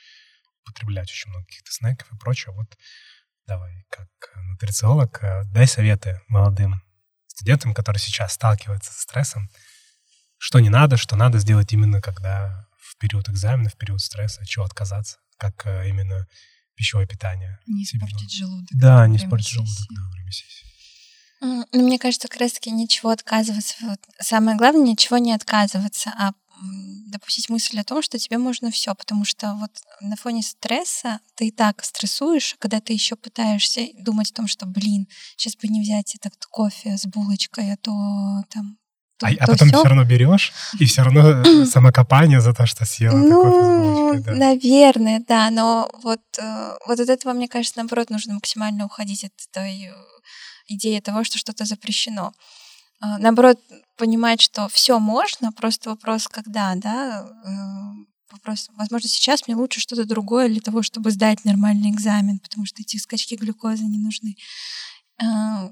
употреблять 0.61 1.09
очень 1.09 1.31
много 1.31 1.45
каких-то 1.45 1.71
снеков 1.71 2.11
и 2.11 2.17
прочего. 2.17 2.53
Вот 2.53 2.77
давай, 3.47 3.83
как 3.89 4.09
нутрициолог, 4.35 5.23
э, 5.23 5.43
дай 5.45 5.65
советы 5.65 6.21
молодым 6.27 6.83
студентам, 7.27 7.73
которые 7.73 7.99
сейчас 7.99 8.33
сталкиваются 8.33 8.91
с 8.91 8.99
стрессом, 8.99 9.49
что 10.37 10.59
не 10.59 10.69
надо, 10.69 10.97
что 10.97 11.15
надо 11.15 11.39
сделать 11.39 11.73
именно 11.73 12.01
когда 12.01 12.67
период 12.99 13.29
экзамена, 13.29 13.69
в 13.69 13.75
период 13.75 14.01
стресса, 14.01 14.45
чего 14.45 14.65
отказаться, 14.65 15.17
как 15.37 15.65
э, 15.65 15.89
именно 15.89 16.27
пищевое 16.75 17.07
питание. 17.07 17.59
Не 17.67 17.83
испортить 17.83 18.31
желудок. 18.31 18.67
Да, 18.71 19.07
не 19.07 19.17
испортить 19.17 19.49
желудок 19.49 19.87
да, 19.89 20.01
во 20.03 20.11
время 20.11 20.31
сессии. 20.31 20.65
Ну, 21.41 21.65
мне 21.73 21.99
кажется, 21.99 22.27
как 22.27 22.39
раз-таки 22.41 22.69
ничего 22.69 23.11
отказываться. 23.11 23.75
Вот 23.81 23.99
самое 24.19 24.57
главное, 24.57 24.91
ничего 24.91 25.17
не 25.17 25.33
отказываться, 25.33 26.13
а 26.17 26.33
допустить 27.07 27.49
мысль 27.49 27.79
о 27.79 27.83
том, 27.83 28.01
что 28.01 28.19
тебе 28.19 28.37
можно 28.37 28.69
все, 28.71 28.93
потому 28.93 29.25
что 29.25 29.55
вот 29.55 29.71
на 30.01 30.15
фоне 30.15 30.43
стресса 30.43 31.19
ты 31.35 31.47
и 31.47 31.51
так 31.51 31.83
стрессуешь, 31.83 32.53
а 32.53 32.57
когда 32.61 32.81
ты 32.81 32.93
еще 32.93 33.15
пытаешься 33.15 33.87
думать 33.97 34.31
о 34.31 34.35
том, 34.35 34.47
что, 34.47 34.65
блин, 34.65 35.07
сейчас 35.37 35.55
бы 35.55 35.67
не 35.67 35.81
взять 35.81 36.15
этот 36.15 36.45
кофе 36.45 36.97
с 36.97 37.05
булочкой, 37.05 37.73
а 37.73 37.77
то 37.77 37.91
там 38.49 38.77
то, 39.19 39.27
а, 39.27 39.31
то 39.31 39.43
а 39.43 39.47
потом 39.47 39.69
ты 39.69 39.77
все 39.77 39.87
равно 39.87 40.03
берешь, 40.05 40.53
и 40.79 40.85
все 40.85 41.03
равно 41.03 41.65
самокопание 41.65 42.41
за 42.41 42.53
то, 42.53 42.65
что 42.65 42.85
съела 42.85 43.17
ну. 43.17 44.19
Да. 44.19 44.33
Наверное, 44.33 45.23
да, 45.27 45.49
но 45.51 45.89
вот, 46.03 46.21
э, 46.37 46.71
вот 46.87 46.99
от 46.99 47.09
этого, 47.09 47.33
мне 47.33 47.47
кажется, 47.47 47.77
наоборот, 47.77 48.09
нужно 48.09 48.33
максимально 48.33 48.85
уходить 48.85 49.23
от 49.25 49.33
той 49.51 49.83
э, 49.83 49.93
идеи 50.67 50.99
того, 50.99 51.23
что 51.23 51.37
что-то 51.37 51.65
запрещено. 51.65 52.33
А, 53.01 53.17
наоборот, 53.17 53.59
понимать, 53.97 54.41
что 54.41 54.67
все 54.69 54.99
можно, 54.99 55.51
просто 55.51 55.89
вопрос, 55.89 56.27
когда, 56.27 56.73
да, 56.75 57.27
э, 57.45 58.05
вопрос, 58.31 58.69
возможно, 58.75 59.09
сейчас 59.09 59.47
мне 59.47 59.55
лучше 59.55 59.79
что-то 59.79 60.05
другое 60.05 60.47
для 60.47 60.61
того, 60.61 60.81
чтобы 60.81 61.11
сдать 61.11 61.45
нормальный 61.45 61.91
экзамен, 61.91 62.39
потому 62.39 62.65
что 62.65 62.81
эти 62.81 62.97
скачки 62.97 63.35
глюкозы 63.35 63.83
не 63.83 63.99
нужны. 63.99 64.35
А, 65.21 65.71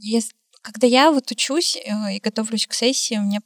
если, 0.00 0.34
когда 0.62 0.86
я 0.86 1.10
вот 1.12 1.30
учусь 1.30 1.76
э, 1.76 2.14
и 2.16 2.20
готовлюсь 2.20 2.66
к 2.66 2.74
сессии, 2.74 3.16
у 3.16 3.22
меня 3.22 3.40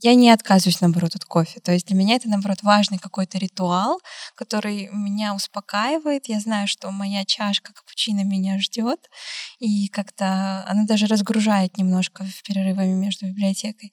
я 0.00 0.14
не 0.14 0.30
отказываюсь, 0.30 0.80
наоборот, 0.80 1.14
от 1.14 1.24
кофе. 1.24 1.60
То 1.60 1.72
есть 1.72 1.86
для 1.86 1.96
меня 1.96 2.16
это, 2.16 2.28
наоборот, 2.28 2.62
важный 2.62 2.98
какой-то 2.98 3.36
ритуал, 3.38 4.00
который 4.34 4.88
меня 4.92 5.34
успокаивает. 5.34 6.28
Я 6.28 6.40
знаю, 6.40 6.66
что 6.68 6.90
моя 6.90 7.24
чашка 7.26 7.72
капучино 7.74 8.24
меня 8.24 8.58
ждет, 8.60 9.10
и 9.58 9.88
как-то 9.88 10.64
она 10.66 10.84
даже 10.86 11.06
разгружает 11.06 11.76
немножко 11.76 12.24
перерывами 12.44 12.94
между 12.94 13.26
библиотекой. 13.26 13.92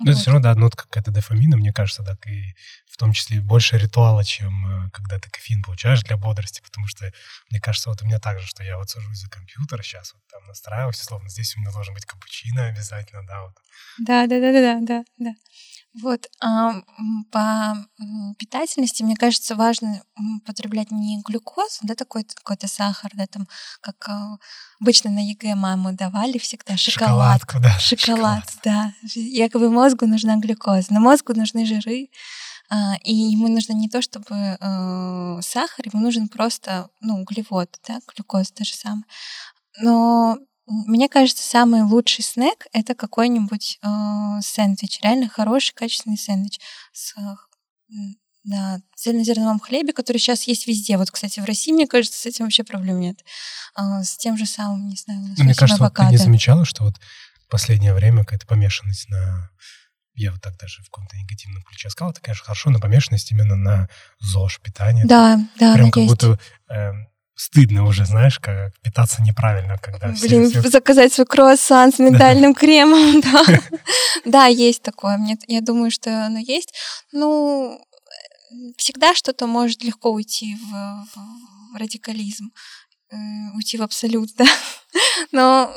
Ну, 0.00 0.06
вот. 0.06 0.10
это 0.12 0.20
все 0.20 0.30
равно, 0.32 0.42
да, 0.42 0.54
нотка 0.58 0.84
какая-то 0.84 1.12
дофамина, 1.12 1.56
мне 1.56 1.72
кажется, 1.72 2.02
так 2.02 2.26
и 2.26 2.54
в 2.86 2.96
том 2.96 3.12
числе 3.12 3.40
больше 3.40 3.78
ритуала, 3.78 4.24
чем 4.24 4.86
э, 4.86 4.90
когда 4.90 5.18
ты 5.18 5.30
кофеин 5.30 5.62
получаешь 5.62 6.02
для 6.02 6.16
бодрости, 6.16 6.60
потому 6.62 6.86
что, 6.88 7.12
мне 7.50 7.60
кажется, 7.60 7.90
вот 7.90 8.02
у 8.02 8.06
меня 8.06 8.18
так 8.18 8.40
же, 8.40 8.46
что 8.46 8.64
я 8.64 8.76
вот 8.76 8.90
сажусь 8.90 9.18
за 9.18 9.28
компьютер 9.28 9.82
сейчас, 9.82 10.12
вот 10.14 10.22
там 10.30 10.44
настраиваюсь, 10.46 10.96
словно 10.96 11.28
здесь 11.28 11.56
у 11.56 11.60
меня 11.60 11.70
должен 11.70 11.94
быть 11.94 12.06
капучино 12.06 12.66
обязательно, 12.66 13.24
да, 13.26 13.42
вот. 13.42 13.54
Да, 13.98 14.26
да, 14.26 14.40
да, 14.40 14.52
да, 14.52 14.80
да, 14.80 15.04
да. 15.18 15.30
Вот, 16.02 16.26
а, 16.40 16.82
по 17.30 17.76
питательности, 18.36 19.04
мне 19.04 19.14
кажется, 19.14 19.54
важно 19.54 20.02
потреблять 20.44 20.90
не 20.90 21.22
глюкозу, 21.22 21.78
да, 21.82 21.94
такой 21.94 22.24
какой-то 22.24 22.66
сахар, 22.66 23.12
да, 23.14 23.26
там, 23.28 23.46
как 23.80 24.08
а, 24.08 24.38
обычно 24.80 25.10
на 25.10 25.20
ЕГЭ 25.20 25.54
мамы 25.54 25.92
давали 25.92 26.38
всегда, 26.38 26.76
шоколад. 26.76 27.40
Шоколадку, 27.40 27.60
да. 27.60 27.78
Шоколад, 27.78 28.50
шоколад. 28.50 28.58
да. 28.64 28.92
Якобы 29.14 29.70
мозгу 29.70 30.06
нужна 30.06 30.36
глюкоза, 30.36 30.88
но 30.90 30.98
мозгу 30.98 31.32
нужны 31.32 31.64
жиры, 31.64 32.08
а, 32.70 32.96
и 33.04 33.14
ему 33.14 33.46
нужно 33.46 33.74
не 33.74 33.88
то, 33.88 34.02
чтобы 34.02 34.34
э, 34.34 35.38
сахар, 35.42 35.86
ему 35.92 36.02
нужен 36.02 36.28
просто, 36.28 36.88
ну, 37.00 37.20
углевод, 37.20 37.68
да, 37.86 38.00
глюкоза 38.12 38.52
та 38.52 38.64
же 38.64 38.74
самая. 38.74 39.04
Но 39.80 40.38
мне 40.66 41.08
кажется, 41.08 41.42
самый 41.42 41.82
лучший 41.82 42.24
снэк 42.24 42.66
это 42.72 42.94
какой-нибудь 42.94 43.78
э, 43.82 44.40
сэндвич, 44.40 45.00
реально 45.02 45.28
хороший, 45.28 45.74
качественный 45.74 46.16
сэндвич 46.16 46.58
с 46.92 47.14
на 48.44 48.80
цельнозерновом 48.94 49.58
хлебе, 49.58 49.92
который 49.92 50.18
сейчас 50.18 50.42
есть 50.44 50.66
везде. 50.66 50.98
Вот, 50.98 51.10
кстати, 51.10 51.40
в 51.40 51.44
России, 51.44 51.72
мне 51.72 51.86
кажется, 51.86 52.20
с 52.20 52.26
этим 52.26 52.44
вообще 52.44 52.62
проблем 52.62 53.00
нет. 53.00 53.24
А, 53.74 54.04
с 54.04 54.16
тем 54.16 54.36
же 54.36 54.46
самым, 54.46 54.88
не 54.88 54.96
знаю, 54.96 55.20
ну, 55.20 55.44
Мне 55.44 55.54
кажется, 55.54 55.82
вот 55.82 55.94
ты 55.94 56.04
не 56.04 56.18
замечала, 56.18 56.64
что 56.64 56.84
вот 56.84 57.00
в 57.46 57.50
последнее 57.50 57.94
время 57.94 58.24
какая-то 58.24 58.46
помешанность 58.46 59.08
на... 59.08 59.50
Я 60.14 60.30
вот 60.30 60.40
так 60.42 60.56
даже 60.58 60.82
в 60.82 60.90
каком-то 60.90 61.16
негативном 61.16 61.62
ключе 61.62 61.90
сказал, 61.90 62.12
это, 62.12 62.20
конечно, 62.20 62.44
хорошо, 62.44 62.70
но 62.70 62.78
помешанность 62.78 63.32
именно 63.32 63.56
на 63.56 63.88
ЗОЖ, 64.20 64.60
питание. 64.60 65.04
Да, 65.06 65.40
да, 65.58 65.74
Прям 65.74 65.90
как 65.90 66.02
есть. 66.02 66.10
будто 66.10 66.38
э, 66.68 66.92
стыдно 67.36 67.84
уже, 67.84 68.04
знаешь, 68.06 68.38
как 68.38 68.72
питаться 68.80 69.22
неправильно, 69.22 69.78
когда 69.78 70.08
Блин, 70.08 70.50
все... 70.50 70.62
заказать 70.62 71.12
свой 71.12 71.26
круассан 71.26 71.92
с 71.92 71.98
миндальным 71.98 72.54
кремом, 72.54 73.20
да. 73.32 73.44
Да, 74.24 74.46
есть 74.46 74.82
такое. 74.82 75.16
Мне, 75.18 75.36
я 75.48 75.60
думаю, 75.60 75.90
что 75.90 76.26
оно 76.26 76.38
есть. 76.38 76.74
Ну, 77.12 77.80
всегда 78.76 79.14
что-то 79.14 79.46
может 79.46 79.82
легко 79.82 80.10
уйти 80.10 80.56
в, 80.56 80.70
в 81.14 81.76
радикализм, 81.76 82.50
э, 83.10 83.16
уйти 83.54 83.78
в 83.78 83.82
абсолют, 83.82 84.30
да. 84.36 84.46
Но 85.32 85.74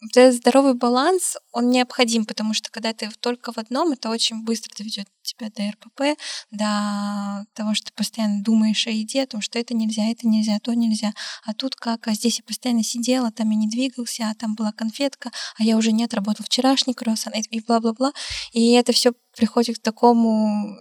этот 0.00 0.34
здоровый 0.34 0.74
баланс, 0.74 1.36
он 1.52 1.70
необходим, 1.70 2.24
потому 2.24 2.54
что 2.54 2.70
когда 2.70 2.92
ты 2.92 3.10
только 3.20 3.52
в 3.52 3.58
одном, 3.58 3.92
это 3.92 4.10
очень 4.10 4.44
быстро 4.44 4.72
доведет 4.76 5.08
тебя 5.22 5.50
до 5.50 5.70
РПП, 5.70 6.20
до 6.50 7.44
того, 7.54 7.74
что 7.74 7.86
ты 7.86 7.92
постоянно 7.94 8.42
думаешь 8.42 8.86
о 8.86 8.90
еде, 8.90 9.24
о 9.24 9.26
том, 9.26 9.40
что 9.40 9.58
это 9.58 9.74
нельзя, 9.74 10.04
это 10.04 10.28
нельзя, 10.28 10.58
то 10.60 10.72
нельзя. 10.72 11.12
А 11.44 11.52
тут 11.52 11.74
как, 11.74 12.06
а 12.06 12.14
здесь 12.14 12.38
я 12.38 12.44
постоянно 12.44 12.84
сидела, 12.84 13.32
там 13.32 13.50
я 13.50 13.56
не 13.56 13.68
двигался, 13.68 14.30
а 14.30 14.34
там 14.34 14.54
была 14.54 14.72
конфетка, 14.72 15.32
а 15.58 15.64
я 15.64 15.76
уже 15.76 15.90
не 15.92 16.04
отработал 16.04 16.44
вчерашний 16.44 16.94
круассан, 16.94 17.32
и 17.34 17.60
бла-бла-бла. 17.60 18.12
И 18.52 18.72
это 18.72 18.92
все 18.92 19.12
приходит 19.36 19.78
к 19.78 19.82
такому 19.82 20.76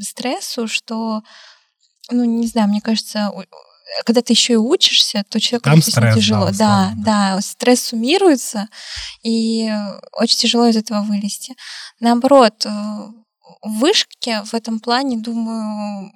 стрессу, 0.00 0.68
что, 0.68 1.22
ну, 2.10 2.24
не 2.24 2.46
знаю, 2.46 2.68
мне 2.68 2.80
кажется, 2.80 3.32
когда 4.04 4.22
ты 4.22 4.32
еще 4.32 4.54
и 4.54 4.56
учишься, 4.56 5.24
то 5.28 5.40
человеку 5.40 5.64
Там 5.64 5.82
стресс, 5.82 6.14
тяжело. 6.14 6.50
Да, 6.50 6.92
да, 6.96 7.34
да, 7.36 7.40
стресс 7.40 7.84
суммируется, 7.84 8.68
и 9.22 9.70
очень 10.12 10.38
тяжело 10.38 10.66
из 10.66 10.76
этого 10.76 11.02
вылезти. 11.02 11.54
Наоборот, 12.00 12.64
э, 12.66 12.68
в 12.68 13.78
вышке 13.78 14.42
в 14.44 14.54
этом 14.54 14.80
плане, 14.80 15.18
думаю, 15.18 16.12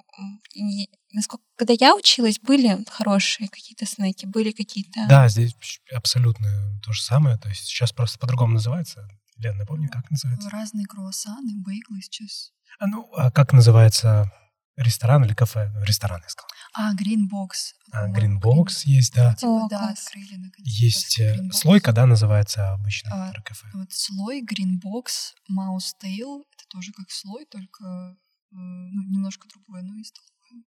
насколько, 1.13 1.43
когда 1.55 1.73
я 1.79 1.95
училась, 1.95 2.39
были 2.39 2.83
хорошие 2.89 3.49
какие-то 3.49 3.85
снеки, 3.85 4.25
были 4.25 4.51
какие-то... 4.51 5.05
Да, 5.07 5.27
здесь 5.29 5.55
абсолютно 5.93 6.47
то 6.83 6.91
же 6.91 7.01
самое. 7.01 7.37
То 7.37 7.49
есть 7.49 7.65
сейчас 7.65 7.91
просто 7.91 8.19
по-другому 8.19 8.53
называется. 8.53 9.07
Лен, 9.37 9.57
напомни, 9.57 9.87
как 9.87 10.09
называется? 10.11 10.49
Разные 10.49 10.85
круассаны, 10.85 11.53
бейглы 11.55 12.01
сейчас. 12.01 12.51
А 12.79 12.87
ну, 12.87 13.09
а 13.15 13.31
как 13.31 13.53
называется 13.53 14.31
ресторан 14.79 15.23
или 15.25 15.33
кафе? 15.33 15.71
Ресторан, 15.85 16.21
я 16.23 16.29
сказал. 16.29 16.49
А, 16.73 16.93
Greenbox. 16.95 17.73
А, 17.91 18.07
Greenbox 18.09 18.83
есть, 18.85 19.13
да. 19.13 19.35
Типа, 19.35 19.67
да, 19.69 19.89
открыли 19.89 20.35
наконец 20.35 20.67
Есть 20.67 21.19
э, 21.19 21.35
Greenbox. 21.35 21.53
слойка, 21.53 21.91
да, 21.91 22.05
называется 22.05 22.73
обычно 22.73 23.09
а, 23.11 23.41
кафе. 23.41 23.67
Вот 23.73 23.91
слой, 23.91 24.41
Greenbox, 24.43 25.33
Mouse 25.51 25.93
Tail. 26.01 26.43
Это 26.53 26.65
тоже 26.69 26.91
как 26.93 27.09
слой, 27.11 27.45
только 27.45 27.83
э, 27.83 28.15
ну, 28.51 29.03
немножко 29.11 29.47
другое, 29.47 29.81
но 29.81 29.95
и 29.99 30.03
столовая 30.03 30.63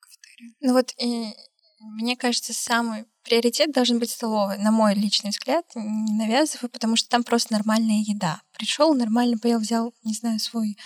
кафетерия. 0.00 0.54
Ну 0.60 0.72
вот 0.72 0.92
и 0.98 1.34
мне 1.82 2.16
кажется, 2.16 2.52
самый 2.52 3.06
приоритет 3.24 3.72
должен 3.72 3.98
быть 3.98 4.10
столовой, 4.10 4.58
на 4.58 4.70
мой 4.70 4.94
личный 4.94 5.30
взгляд, 5.30 5.64
не 5.74 6.12
навязываю, 6.12 6.70
потому 6.70 6.96
что 6.96 7.08
там 7.08 7.24
просто 7.24 7.52
нормальная 7.52 8.02
еда. 8.02 8.42
Пришел, 8.52 8.94
нормально 8.94 9.38
поел, 9.38 9.58
взял, 9.58 9.92
не 10.04 10.14
знаю, 10.14 10.38
свой 10.38 10.78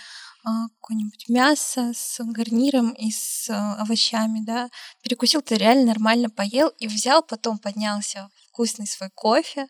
какое-нибудь 0.46 1.28
мясо 1.28 1.92
с 1.94 2.22
гарниром 2.22 2.92
и 2.92 3.10
с 3.10 3.50
а, 3.50 3.74
овощами, 3.82 4.44
да, 4.44 4.68
перекусил, 5.02 5.42
ты 5.42 5.56
реально 5.56 5.86
нормально 5.86 6.30
поел 6.30 6.68
и 6.78 6.86
взял, 6.86 7.22
потом 7.22 7.58
поднялся 7.58 8.28
вкусный 8.48 8.86
свой 8.86 9.10
кофе, 9.10 9.68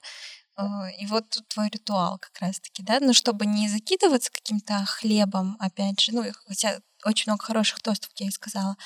а, 0.56 0.90
и 0.98 1.06
вот 1.06 1.30
тут 1.30 1.48
твой 1.48 1.68
ритуал 1.68 2.18
как 2.18 2.38
раз-таки, 2.40 2.82
да, 2.82 3.00
но 3.00 3.12
чтобы 3.12 3.46
не 3.46 3.68
закидываться 3.68 4.30
каким-то 4.30 4.84
хлебом, 4.86 5.56
опять 5.60 6.00
же, 6.00 6.12
ну, 6.12 6.24
хотя 6.46 6.78
очень 7.04 7.30
много 7.30 7.44
хороших 7.44 7.80
тостов, 7.80 8.10
я 8.16 8.26
и 8.28 8.30
сказала, 8.30 8.76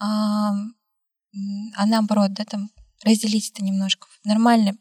а 0.00 0.52
наоборот, 1.86 2.32
да, 2.32 2.44
там 2.44 2.70
разделить 3.04 3.50
это 3.50 3.62
немножко. 3.64 4.08
Нормально, 4.24 4.76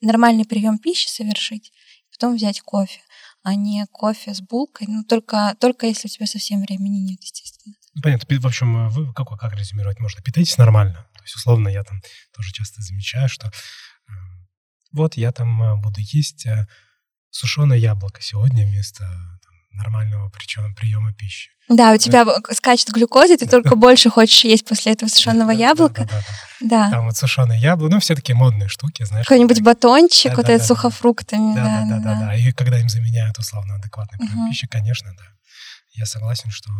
нормальный 0.00 0.44
прием 0.44 0.78
пищи 0.78 1.08
совершить, 1.08 1.72
потом 2.10 2.34
взять 2.34 2.60
кофе, 2.60 3.00
а 3.48 3.54
не 3.54 3.86
кофе 3.90 4.34
с 4.34 4.42
булкой, 4.42 4.86
ну, 4.88 5.04
только, 5.04 5.56
только 5.58 5.86
если 5.86 6.06
у 6.06 6.10
тебя 6.10 6.26
совсем 6.26 6.60
времени 6.60 6.98
нет, 6.98 7.22
естественно. 7.22 7.74
Понятно. 8.02 8.40
В 8.40 8.46
общем, 8.46 8.90
вы 8.90 9.12
как, 9.14 9.28
как 9.38 9.54
резюмировать 9.56 10.00
можно? 10.00 10.20
Питайтесь 10.22 10.58
нормально. 10.58 11.06
То 11.14 11.22
есть, 11.22 11.34
условно, 11.34 11.68
я 11.68 11.82
там 11.82 12.02
тоже 12.36 12.52
часто 12.52 12.82
замечаю, 12.82 13.30
что 13.30 13.46
э, 13.46 14.12
вот 14.92 15.16
я 15.16 15.32
там 15.32 15.62
э, 15.62 15.80
буду 15.80 16.00
есть 16.00 16.44
э, 16.44 16.66
сушеное 17.30 17.78
яблоко 17.78 18.20
сегодня 18.20 18.66
вместо 18.66 19.04
нормального 19.70 20.30
причем 20.30 20.74
приема 20.74 21.12
пищи. 21.12 21.50
Да, 21.68 21.92
у 21.92 21.98
тебя 21.98 22.24
да. 22.24 22.40
скачет 22.52 22.88
глюкоза, 22.88 23.36
ты 23.36 23.46
только 23.46 23.76
больше 23.76 24.08
хочешь 24.08 24.44
есть 24.44 24.64
после 24.64 24.92
этого 24.92 25.08
сушеного 25.08 25.50
яблока. 25.50 26.08
Да, 26.60 26.90
Там 26.90 27.06
вот 27.06 27.16
сушеное 27.16 27.58
яблоко, 27.58 27.94
ну, 27.94 28.00
все 28.00 28.14
такие 28.14 28.34
модные 28.34 28.68
штуки, 28.68 29.04
знаешь. 29.04 29.26
Какой-нибудь 29.26 29.60
батончик, 29.60 30.36
вот 30.36 30.48
этот 30.48 30.66
сухофруктами. 30.66 31.54
Да, 31.54 31.84
да, 31.88 31.98
да, 32.00 32.20
да. 32.20 32.34
И 32.34 32.52
когда 32.52 32.80
им 32.80 32.88
заменяют 32.88 33.38
условно 33.38 33.74
адекватный 33.76 34.18
прием 34.18 34.48
пищи, 34.48 34.66
конечно, 34.66 35.14
да. 35.16 35.24
Я 35.92 36.06
согласен, 36.06 36.50
что 36.50 36.70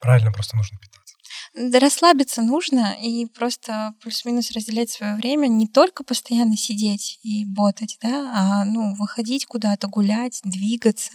правильно 0.00 0.32
просто 0.32 0.56
нужно 0.56 0.76
питаться. 0.78 1.14
Да 1.54 1.80
расслабиться 1.80 2.42
нужно 2.42 2.94
и 3.02 3.26
просто 3.26 3.92
плюс-минус 4.02 4.50
разделять 4.52 4.90
свое 4.90 5.16
время, 5.16 5.46
не 5.46 5.66
только 5.66 6.04
постоянно 6.04 6.56
сидеть 6.56 7.18
и 7.22 7.46
ботать, 7.46 7.96
да, 8.02 8.32
а 8.34 8.64
ну, 8.64 8.94
выходить 8.96 9.46
куда-то, 9.46 9.88
гулять, 9.88 10.40
двигаться 10.44 11.12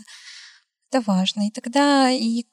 это 0.94 1.02
важно. 1.06 1.48
И 1.48 1.52
тогда 1.52 2.10
и 2.10 2.44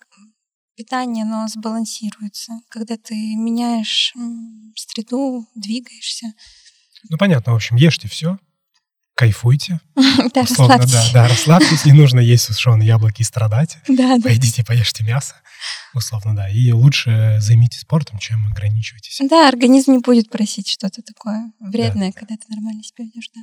питание, 0.77 1.25
оно 1.25 1.47
сбалансируется, 1.49 2.53
когда 2.71 2.97
ты 2.97 3.15
меняешь 3.15 4.15
среду, 4.75 5.47
двигаешься. 5.55 6.27
Ну, 7.09 7.19
понятно, 7.19 7.53
в 7.53 7.57
общем, 7.57 7.77
ешьте 7.77 8.09
все, 8.09 8.39
кайфуйте. 9.15 9.81
Да, 10.35 10.43
Условно, 10.43 10.77
расслабьтесь. 10.77 11.12
Да, 11.12 11.23
да, 11.23 11.29
расслабьтесь, 11.29 11.85
не 11.85 11.93
нужно 11.93 12.21
есть 12.21 12.45
сушеные 12.45 12.87
яблоки 12.87 13.23
и 13.23 13.25
страдать. 13.25 13.79
Да, 13.89 14.17
да. 14.17 14.23
Пойдите, 14.23 14.65
поешьте 14.65 15.05
мясо, 15.05 15.35
условно, 15.95 16.35
да. 16.35 16.49
И 16.49 16.73
лучше 16.73 17.39
займитесь 17.41 17.81
спортом, 17.81 18.19
чем 18.19 18.47
ограничивайтесь. 18.47 19.19
Да, 19.29 19.49
организм 19.49 19.93
не 19.93 19.99
будет 19.99 20.31
просить 20.31 20.69
что-то 20.69 21.03
такое 21.03 21.53
вредное, 21.59 22.12
да. 22.12 22.19
когда 22.19 22.37
ты 22.37 22.45
нормально 22.49 22.83
себя 22.83 23.05
ведешь, 23.05 23.31
да. 23.35 23.43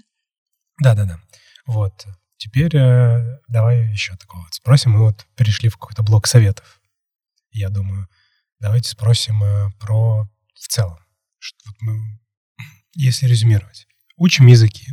Да, 0.80 0.96
да, 0.96 1.06
да. 1.06 1.20
Вот. 1.66 2.08
Теперь 2.38 2.76
э, 2.76 3.40
давай 3.48 3.92
еще 3.92 4.16
такого 4.16 4.44
вот 4.44 4.54
спросим. 4.54 4.92
Мы 4.92 5.00
вот 5.00 5.26
перешли 5.36 5.70
в 5.70 5.78
какой-то 5.78 6.04
блок 6.04 6.28
советов. 6.28 6.80
Я 7.52 7.70
думаю, 7.70 8.08
давайте 8.60 8.90
спросим 8.90 9.44
э, 9.44 9.72
про 9.80 10.30
в 10.54 10.68
целом. 10.68 11.00
Что 11.40 11.58
вот 11.66 11.76
мы, 11.82 12.20
если 12.94 13.28
резюмировать, 13.28 13.88
учим 14.16 14.48
языки, 14.48 14.88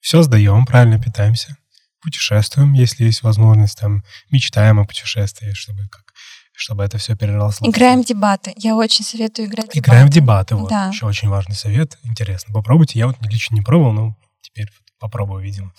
все 0.00 0.22
сдаем, 0.22 0.66
правильно 0.66 1.00
питаемся, 1.00 1.56
путешествуем, 2.00 2.72
если 2.72 3.04
есть 3.04 3.22
возможность, 3.22 3.78
там, 3.78 4.04
мечтаем 4.30 4.80
о 4.80 4.84
путешествии, 4.84 5.52
чтобы 5.52 5.88
как 5.88 6.12
чтобы 6.54 6.84
это 6.84 6.98
все 6.98 7.16
переросло. 7.16 7.68
Играем 7.68 8.02
в 8.02 8.06
дебаты. 8.06 8.52
Я 8.56 8.76
очень 8.76 9.04
советую 9.04 9.48
играть 9.48 9.70
в 9.70 9.72
дебаты. 9.72 9.78
Играем 9.80 10.06
в 10.06 10.10
дебаты, 10.10 10.54
вот. 10.54 10.68
Да. 10.68 10.88
Еще 10.88 11.06
очень 11.06 11.28
важный 11.28 11.56
совет. 11.56 11.98
Интересно. 12.04 12.52
Попробуйте. 12.52 12.98
Я 12.98 13.06
вот 13.06 13.16
лично 13.22 13.54
не 13.54 13.62
пробовал, 13.62 13.92
но 13.92 14.16
теперь 14.42 14.68
попробую, 14.98 15.42
видимо. 15.42 15.72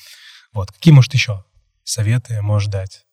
Вот. 0.54 0.72
Какие, 0.72 0.94
может, 0.94 1.14
еще 1.14 1.44
советы 1.84 2.42
можешь 2.42 2.70
дать? 2.70 3.06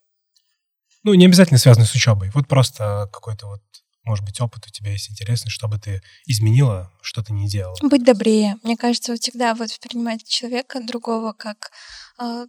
Ну, 1.03 1.13
не 1.13 1.25
обязательно 1.25 1.57
связанные 1.57 1.87
с 1.87 1.95
учебой. 1.95 2.29
Вот 2.33 2.47
просто 2.47 3.09
какой-то 3.11 3.47
вот, 3.47 3.61
может 4.03 4.23
быть, 4.23 4.39
опыт 4.39 4.67
у 4.67 4.69
тебя 4.69 4.91
есть 4.91 5.09
интересный, 5.09 5.49
чтобы 5.49 5.79
ты 5.79 6.01
изменила, 6.25 6.91
что 7.01 7.23
ты 7.23 7.33
не 7.33 7.47
делала. 7.49 7.75
Быть 7.81 8.03
добрее. 8.03 8.57
Мне 8.63 8.77
кажется, 8.77 9.15
всегда 9.15 9.55
вот 9.55 9.69
воспринимать 9.69 10.27
человека 10.27 10.79
другого 10.81 11.33
как, 11.33 11.71
э, 12.19 12.45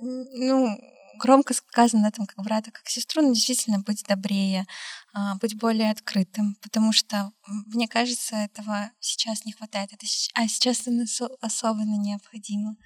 ну, 0.00 0.78
громко 1.18 1.54
сказано 1.54 2.10
там, 2.10 2.26
как 2.26 2.44
брата, 2.44 2.70
как 2.70 2.88
сестру, 2.88 3.22
но 3.22 3.34
действительно 3.34 3.80
быть 3.80 4.04
добрее, 4.08 4.66
э, 5.14 5.18
быть 5.40 5.56
более 5.56 5.90
открытым, 5.90 6.56
потому 6.62 6.92
что, 6.92 7.30
мне 7.46 7.86
кажется, 7.86 8.36
этого 8.36 8.90
сейчас 9.00 9.44
не 9.44 9.52
хватает, 9.52 9.92
это, 9.92 10.06
а 10.34 10.48
сейчас 10.48 10.82
это 10.86 11.04
особенно 11.40 11.96
необходимо. 11.96 12.76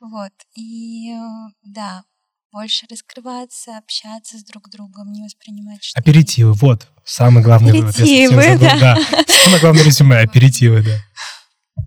Вот. 0.00 0.32
И 0.54 1.12
э, 1.12 1.52
да, 1.62 2.04
больше 2.52 2.86
раскрываться, 2.90 3.78
общаться 3.78 4.38
с 4.38 4.44
друг 4.44 4.68
другом, 4.70 5.12
не 5.12 5.22
воспринимать 5.22 5.82
что 5.82 5.98
Аперитивы, 5.98 6.52
вот, 6.52 6.88
самый 7.04 7.42
главный 7.42 7.70
Аперитивы, 7.70 8.34
вывод. 8.34 8.60
Да. 8.60 8.78
да. 8.78 9.24
Самое 9.26 9.60
главное 9.60 9.84
резюме, 9.84 10.18
аперитивы, 10.18 10.82
да. 10.82 11.84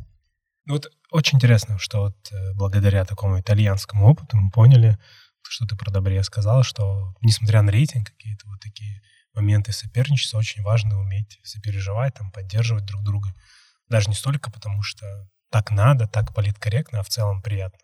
Ну 0.66 0.74
вот 0.74 0.92
очень 1.12 1.38
интересно, 1.38 1.80
что 1.80 2.02
вот 2.02 2.32
э, 2.32 2.54
благодаря 2.54 3.06
такому 3.06 3.40
итальянскому 3.40 4.08
опыту 4.08 4.38
мы 4.38 4.52
поняли, 4.52 4.98
что 5.42 5.66
ты 5.66 5.76
про 5.76 5.92
Добре 5.92 6.24
сказал, 6.24 6.64
что 6.64 7.16
несмотря 7.22 7.62
на 7.64 7.72
рейтинг, 7.72 8.12
какие-то 8.12 8.48
вот 8.48 8.60
такие 8.60 9.02
моменты 9.34 9.72
соперничества, 9.72 10.38
очень 10.38 10.62
важно 10.62 11.00
уметь 11.00 11.40
сопереживать, 11.44 12.14
там, 12.14 12.32
поддерживать 12.32 12.86
друг 12.86 13.04
друга. 13.04 13.34
Даже 13.88 14.10
не 14.10 14.16
столько 14.16 14.52
потому, 14.52 14.84
что 14.84 15.28
так 15.50 15.72
надо, 15.72 16.08
так 16.08 16.36
политкорректно, 16.36 17.00
а 17.00 17.04
в 17.04 17.10
целом 17.10 17.42
приятно 17.42 17.80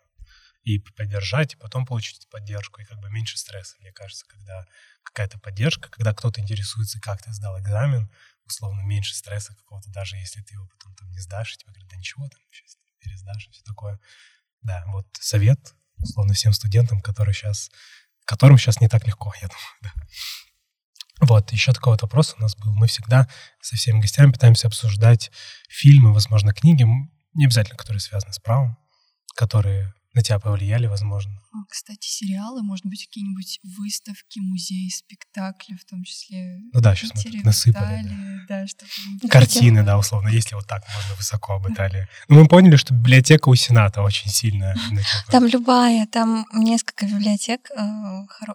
и 0.66 0.80
поддержать, 0.80 1.54
и 1.54 1.56
потом 1.56 1.86
получить 1.86 2.28
поддержку, 2.28 2.80
и 2.80 2.84
как 2.84 2.98
бы 2.98 3.08
меньше 3.08 3.38
стресса, 3.38 3.76
мне 3.78 3.92
кажется, 3.92 4.26
когда 4.26 4.66
какая-то 5.04 5.38
поддержка, 5.38 5.88
когда 5.88 6.12
кто-то 6.12 6.40
интересуется, 6.40 7.00
как 7.00 7.22
ты 7.22 7.32
сдал 7.32 7.56
экзамен, 7.60 8.10
условно, 8.44 8.80
меньше 8.80 9.14
стресса 9.14 9.54
какого-то, 9.54 9.90
даже 9.90 10.16
если 10.16 10.42
ты 10.42 10.54
его 10.54 10.66
потом 10.66 10.92
там 10.96 11.08
не 11.12 11.20
сдашь, 11.20 11.54
и 11.54 11.58
тебе 11.58 11.70
говорят, 11.70 11.88
да 11.88 11.96
ничего, 11.96 12.28
там 12.28 12.40
сейчас 12.50 12.76
пересдашь, 12.98 13.46
и 13.46 13.50
все 13.52 13.62
такое. 13.62 14.00
Да, 14.62 14.82
вот 14.88 15.06
совет, 15.20 15.74
условно, 15.98 16.34
всем 16.34 16.52
студентам, 16.52 17.00
которые 17.00 17.32
сейчас, 17.32 17.70
которым 18.24 18.58
сейчас 18.58 18.80
не 18.80 18.88
так 18.88 19.06
легко, 19.06 19.32
я 19.40 19.46
думаю, 19.46 19.76
да. 19.82 19.92
Вот, 21.20 21.52
еще 21.52 21.72
такой 21.74 21.92
вот 21.92 22.02
вопрос 22.02 22.34
у 22.36 22.42
нас 22.42 22.56
был. 22.56 22.74
Мы 22.74 22.88
всегда 22.88 23.28
со 23.60 23.76
всеми 23.76 24.00
гостями 24.00 24.32
пытаемся 24.32 24.66
обсуждать 24.66 25.30
фильмы, 25.68 26.12
возможно, 26.12 26.52
книги, 26.52 26.84
не 27.34 27.44
обязательно, 27.44 27.76
которые 27.76 28.00
связаны 28.00 28.32
с 28.32 28.40
правом, 28.40 28.76
которые 29.36 29.94
на 30.16 30.22
тебя 30.22 30.38
повлияли, 30.38 30.86
возможно. 30.86 31.30
А, 31.52 31.58
кстати, 31.68 32.08
сериалы, 32.08 32.62
может 32.62 32.86
быть, 32.86 33.06
какие-нибудь 33.06 33.60
выставки, 33.78 34.38
музеи, 34.40 34.88
спектакли, 34.88 35.76
в 35.76 35.84
том 35.84 36.02
числе. 36.04 36.58
Ну 36.72 36.80
да, 36.80 36.94
сейчас 36.96 37.12
мы 37.14 37.42
насыпали. 37.42 38.02
Да. 38.48 38.62
да 38.62 38.66
чтобы... 38.66 39.28
Картины, 39.28 39.82
да, 39.84 39.98
условно, 39.98 40.28
если 40.28 40.54
вот 40.54 40.66
так 40.66 40.82
можно 40.94 41.14
высоко 41.16 41.54
об 41.56 41.70
Италии. 41.70 42.08
Ну, 42.28 42.40
мы 42.40 42.48
поняли, 42.48 42.76
что 42.76 42.94
библиотека 42.94 43.50
у 43.50 43.54
Сената 43.54 44.00
очень 44.00 44.30
сильная. 44.30 44.74
Там 45.30 45.46
любая, 45.46 46.06
там 46.06 46.46
несколько 46.54 47.06
библиотек, 47.06 47.70
э, 47.76 47.80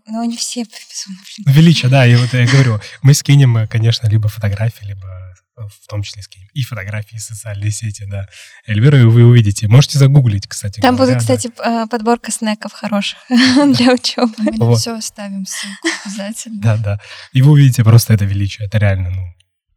но 0.08 0.22
они 0.22 0.36
все 0.38 0.64
безумно 0.64 1.54
Величие, 1.54 1.92
да, 1.92 2.08
и 2.08 2.16
вот 2.16 2.34
я 2.34 2.48
говорю, 2.48 2.80
мы 3.04 3.14
скинем, 3.14 3.56
э, 3.58 3.68
конечно, 3.68 4.08
либо 4.08 4.30
фотографии, 4.30 4.86
либо 4.86 5.21
в 5.68 5.88
том 5.88 6.04
числе. 6.04 6.24
И 6.54 6.64
фотографии, 6.64 7.16
и 7.16 7.20
социальные 7.20 7.72
сети, 7.72 8.06
да. 8.06 8.28
Эльвира 8.66 9.06
вы 9.08 9.24
увидите. 9.26 9.68
Можете 9.68 10.00
загуглить, 10.00 10.48
кстати. 10.48 10.80
Там 10.80 10.96
говоря, 10.96 11.14
будет, 11.14 11.22
кстати, 11.22 11.52
да. 11.58 11.88
подборка 11.88 12.32
снеков 12.32 12.74
хороших 12.74 13.20
для 13.30 13.94
учебы. 13.94 14.34
Мы 14.38 14.66
вот. 14.66 14.80
все 14.80 14.96
оставим 14.96 15.46
ссылку 15.46 15.88
обязательно. 16.06 16.62
Да, 16.62 16.78
да. 16.78 17.00
И 17.34 17.42
вы 17.42 17.52
увидите 17.52 17.84
просто 17.84 18.14
это 18.14 18.26
величие. 18.26 18.68
Это 18.68 18.78
реально, 18.78 19.10
ну, 19.12 19.24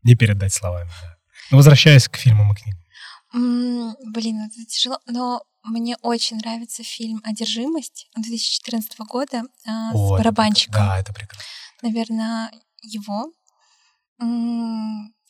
не 0.02 0.14
передать 0.14 0.52
словами. 0.52 0.90
Да. 1.02 1.16
Но 1.50 1.56
возвращаясь 1.58 2.08
к 2.08 2.16
фильмам 2.16 2.52
и 2.52 2.56
книгам. 2.56 2.80
Блин, 3.32 4.40
это 4.46 4.64
тяжело, 4.66 4.98
но 5.06 5.42
мне 5.64 5.96
очень 6.02 6.36
нравится 6.36 6.84
фильм 6.84 7.20
«Одержимость» 7.24 8.08
2014 8.16 8.98
года 9.00 9.42
О, 9.66 10.16
с 10.16 10.18
барабанщиком. 10.18 10.74
да, 10.74 10.98
это 10.98 11.12
прекрасно. 11.12 11.44
Наверное, 11.82 12.50
его. 12.82 13.32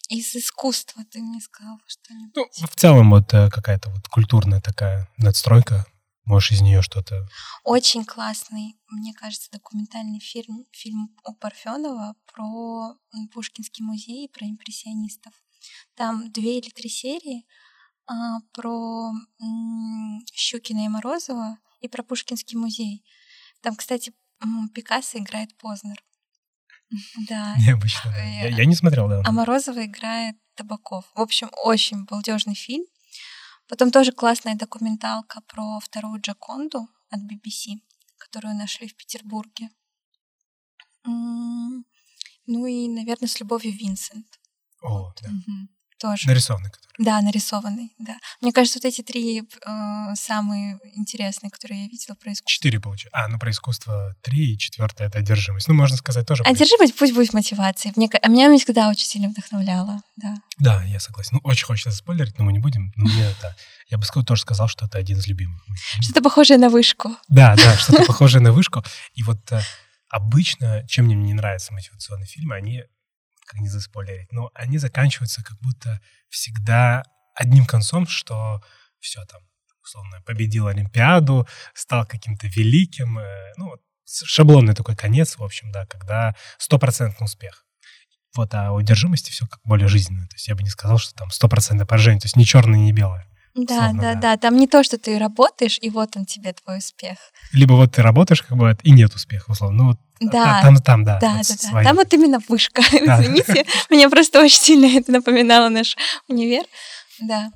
Из 0.09 0.35
искусства 0.35 1.05
ты 1.10 1.20
мне 1.20 1.40
сказал 1.40 1.78
что-нибудь. 1.86 2.35
Ну, 2.36 2.66
в 2.66 2.76
целом 2.76 3.10
вот 3.10 3.32
э, 3.32 3.51
какая-то 3.51 3.90
вот 3.90 4.06
культурная 4.09 4.60
такая 4.60 5.09
надстройка. 5.16 5.86
Можешь 6.24 6.52
из 6.52 6.60
нее 6.62 6.81
что-то... 6.81 7.28
Очень 7.64 8.05
классный, 8.05 8.76
мне 8.89 9.12
кажется, 9.12 9.51
документальный 9.51 10.20
фильм, 10.20 10.64
фильм 10.72 11.14
у 11.24 11.35
Парфенова 11.35 12.16
про 12.32 12.97
Пушкинский 13.32 13.85
музей, 13.85 14.31
про 14.31 14.47
импрессионистов. 14.47 15.35
Там 15.94 16.31
две 16.32 16.59
или 16.59 16.70
три 16.70 16.89
серии 16.89 17.47
а, 18.06 18.40
про 18.52 19.12
м, 19.40 20.24
Щукина 20.32 20.86
и 20.86 20.89
Морозова 20.89 21.59
и 21.81 21.89
про 21.89 22.02
Пушкинский 22.02 22.56
музей. 22.56 23.05
Там, 23.60 23.76
кстати, 23.76 24.14
Пикассо 24.74 25.18
играет 25.18 25.56
Познер. 25.59 26.02
Да. 27.28 27.56
Необычно. 27.59 28.11
Да. 28.11 28.23
Я, 28.23 28.48
я 28.48 28.65
не 28.65 28.74
смотрел, 28.74 29.09
да. 29.09 29.23
А 29.24 29.32
Морозова 29.32 29.85
играет 29.85 30.36
Табаков. 30.55 31.05
В 31.15 31.20
общем, 31.20 31.51
очень 31.65 32.05
балдежный 32.05 32.55
фильм. 32.55 32.85
Потом 33.69 33.90
тоже 33.90 34.12
классная 34.12 34.56
документалка 34.56 35.40
про 35.43 35.81
вторую 35.81 36.20
Джаконду 36.20 36.89
от 37.11 37.20
BBC, 37.20 37.81
которую 38.19 38.55
нашли 38.55 38.89
в 38.89 38.97
Петербурге. 38.97 39.70
Ну 41.05 42.66
и, 42.66 42.89
наверное, 42.89 43.28
с 43.28 43.40
любовью 43.40 43.73
Винсент. 43.73 44.39
О, 44.82 45.05
вот. 45.05 45.19
да. 45.23 45.31
Угу. 45.31 45.69
Тоже. 45.99 46.29
Нарисованный 46.29 46.71
который. 46.71 46.85
Да, 46.99 47.21
нарисованный, 47.21 47.93
да. 47.99 48.16
Мне 48.41 48.53
кажется, 48.53 48.79
вот 48.79 48.85
эти 48.85 49.03
три 49.03 49.41
э, 49.41 50.15
самые 50.15 50.79
интересные, 50.95 51.51
которые 51.51 51.85
я 51.85 51.89
видела 51.89 52.15
про 52.15 52.33
искусство. 52.33 52.51
Четыре 52.51 52.81
получается. 52.81 53.19
А, 53.19 53.29
ну 53.29 53.39
про 53.39 53.51
искусство 53.51 54.15
три, 54.23 54.53
и 54.53 54.59
четвертое— 54.59 55.07
это 55.09 55.19
одержимость. 55.19 55.69
Ну, 55.69 55.75
можно 55.75 55.97
сказать, 55.97 56.27
тоже... 56.27 56.43
Одержимость 56.45 56.97
пусть 56.97 57.15
будет 57.15 57.33
мотивацией. 57.33 57.93
Мне, 57.97 58.09
а 58.23 58.29
меня 58.29 58.47
она 58.47 58.59
всегда 58.59 58.89
очень 58.89 59.07
сильно 59.07 59.29
вдохновляла, 59.29 60.03
да. 60.16 60.37
Да, 60.59 60.85
я 60.85 61.01
согласен. 61.01 61.31
Ну, 61.35 61.41
очень 61.43 61.66
хочется 61.66 61.91
спойлерить, 61.91 62.39
но 62.39 62.45
мы 62.45 62.53
не 62.53 62.61
будем. 62.61 62.93
Но 62.97 63.07
мне 63.07 63.25
это... 63.25 63.57
Я 63.89 63.99
бы 63.99 64.05
тоже 64.25 64.43
сказал, 64.43 64.69
что 64.69 64.87
это 64.87 64.99
один 64.99 65.19
из 65.19 65.27
любимых. 65.27 65.62
Что-то 66.01 66.23
похожее 66.23 66.59
на 66.59 66.69
вышку. 66.69 67.16
Да, 67.29 67.55
да, 67.57 67.77
что-то 67.77 68.05
похожее 68.07 68.41
на 68.41 68.53
вышку. 68.53 68.83
И 69.15 69.23
вот 69.23 69.41
э, 69.53 69.61
обычно, 70.09 70.87
чем 70.89 71.07
мне 71.07 71.15
не 71.15 71.35
нравятся 71.35 71.73
мотивационные 71.73 72.27
фильмы, 72.27 72.55
они, 72.55 72.85
как 73.47 73.61
не 73.61 73.69
заспойлерить, 73.69 74.33
но 74.33 74.51
они 74.55 74.79
заканчиваются 74.79 75.43
как 75.43 75.59
будто 75.61 76.01
всегда 76.29 77.03
одним 77.35 77.66
концом, 77.66 78.07
что 78.07 78.62
все 79.01 79.25
там, 79.27 79.43
условно, 79.83 80.21
победил 80.23 80.69
Олимпиаду, 80.69 81.47
стал 81.75 82.07
каким-то 82.07 82.47
великим. 82.47 83.19
э, 83.19 83.53
ну, 83.57 83.75
шаблонный 84.07 84.75
такой 84.75 84.97
конец, 84.97 85.37
в 85.37 85.43
общем, 85.43 85.71
да, 85.73 85.87
когда 85.87 86.35
стопроцентный 86.59 87.25
успех. 87.25 87.65
Вот, 88.37 88.53
а 88.55 88.73
у 88.73 88.79
одержимости 88.79 89.31
все 89.31 89.47
как 89.47 89.61
более 89.65 89.89
жизненно. 89.89 90.27
То 90.27 90.35
есть 90.35 90.49
я 90.49 90.55
бы 90.55 90.62
не 90.62 90.71
сказал, 90.71 90.99
что 90.99 91.15
там 91.15 91.31
стопроцентное 91.31 91.87
поражение, 91.87 92.21
то 92.21 92.27
есть 92.27 92.37
ни 92.37 92.45
черное, 92.45 92.81
ни 92.81 92.93
белое. 92.93 93.29
Да, 93.55 93.93
да, 93.93 94.01
да. 94.01 94.14
да. 94.14 94.36
Там 94.36 94.56
не 94.56 94.66
то, 94.66 94.82
что 94.82 94.98
ты 94.98 95.18
работаешь, 95.18 95.78
и 95.81 95.90
вот 95.90 96.16
он 96.16 96.24
тебе 96.26 96.52
твой 96.52 96.78
успех. 96.78 97.18
Либо 97.52 97.74
вот 97.74 97.93
ты 97.93 98.02
работаешь, 98.02 98.43
как 98.43 98.56
бы, 98.59 98.76
и 98.82 98.90
нет 98.90 99.14
успеха, 99.14 99.51
условно. 99.52 99.76
Ну, 99.76 99.89
вот 99.90 99.98
Да. 100.20 100.44
та- 100.44 100.62
там, 100.62 100.76
там, 100.78 101.05
да. 101.05 101.18
Да, 101.20 101.35
вот 101.36 101.47
да, 101.47 101.70
да. 101.72 101.82
Там 101.85 101.97
вот 101.97 102.12
именно 102.12 102.39
вышка. 102.48 102.82
Да. 103.06 103.22
Извините, 103.22 103.64
мне 103.90 104.09
просто 104.10 104.40
очень 104.43 104.59
сильно 104.59 104.86
это 104.98 105.12
напоминало 105.12 105.68
наш 105.68 105.97
универ. 106.28 106.64
Да. 107.20 107.52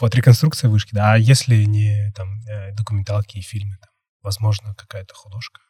Вот 0.00 0.14
реконструкция 0.14 0.70
вышки, 0.70 0.94
да. 0.94 1.12
А 1.14 1.16
если 1.18 1.64
не 1.64 2.12
там 2.16 2.40
э, 2.48 2.72
документалки 2.74 3.38
и 3.38 3.40
фильмы, 3.40 3.76
там, 3.80 3.90
возможно, 4.22 4.74
какая-то 4.74 5.14
художка, 5.14 5.60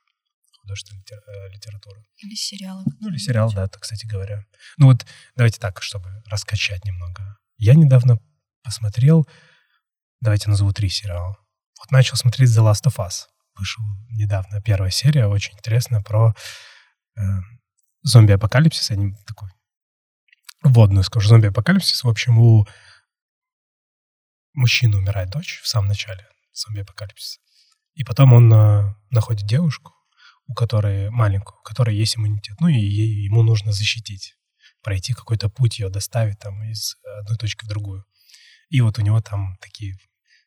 художественная 0.61 1.03
э, 1.11 1.49
литература. 1.51 1.99
Или 2.19 2.35
сериалы. 2.35 2.85
Ну, 3.01 3.09
или 3.09 3.17
сериал, 3.19 3.51
да, 3.53 3.65
это, 3.65 3.79
кстати 3.79 4.07
говоря. 4.07 4.45
Ну 4.77 4.87
вот, 4.87 5.07
давайте 5.35 5.59
так, 5.59 5.83
чтобы 5.83 6.23
раскачать 6.27 6.85
немного. 6.85 7.37
Я 7.59 7.75
недавно 7.75 8.19
посмотрел, 8.63 9.27
давайте 10.23 10.49
назову 10.49 10.73
три 10.73 10.89
сериала. 10.89 11.37
Вот 11.81 11.91
начал 11.91 12.17
смотреть 12.17 12.49
The 12.51 12.63
Last 12.63 12.85
of 12.87 12.97
Us. 12.97 13.27
Вышел 13.55 13.83
недавно 14.11 14.63
первая 14.63 14.91
серия, 14.91 15.27
очень 15.27 15.55
интересная, 15.55 16.01
про 16.01 16.35
э, 17.17 17.21
зомби-апокалипсис. 18.03 18.91
Они 18.93 19.15
такой 19.27 19.51
вводную 20.63 21.05
скажу. 21.05 21.29
Зомби-апокалипсис, 21.29 22.05
в 22.05 22.09
общем, 22.09 22.39
у 22.39 22.67
мужчины 24.55 24.97
умирает 24.97 25.31
дочь 25.31 25.61
в 25.63 25.69
самом 25.69 25.89
начале 25.89 26.27
зомби-апокалипсиса. 26.53 27.41
И 27.95 28.05
потом 28.05 28.33
он 28.33 28.53
э, 28.53 28.95
находит 29.11 29.47
девушку, 29.47 29.93
у 30.47 30.55
которой 30.55 31.11
маленькую, 31.11 31.59
у 31.59 31.63
которой 31.63 31.97
есть 31.97 32.17
иммунитет. 32.17 32.61
Ну 32.61 32.69
и 32.69 32.75
ей- 32.75 33.25
ему 33.25 33.43
нужно 33.43 33.73
защитить, 33.73 34.37
пройти 34.83 35.15
какой-то 35.15 35.51
путь, 35.51 35.79
ее 35.81 35.89
доставить 35.91 36.39
там 36.39 36.63
из 36.63 36.97
одной 37.21 37.37
точки 37.39 37.65
в 37.65 37.69
другую. 37.69 38.07
И 38.71 38.81
вот 38.81 38.99
у 38.99 39.03
него 39.03 39.21
там 39.21 39.59
такие 39.61 39.97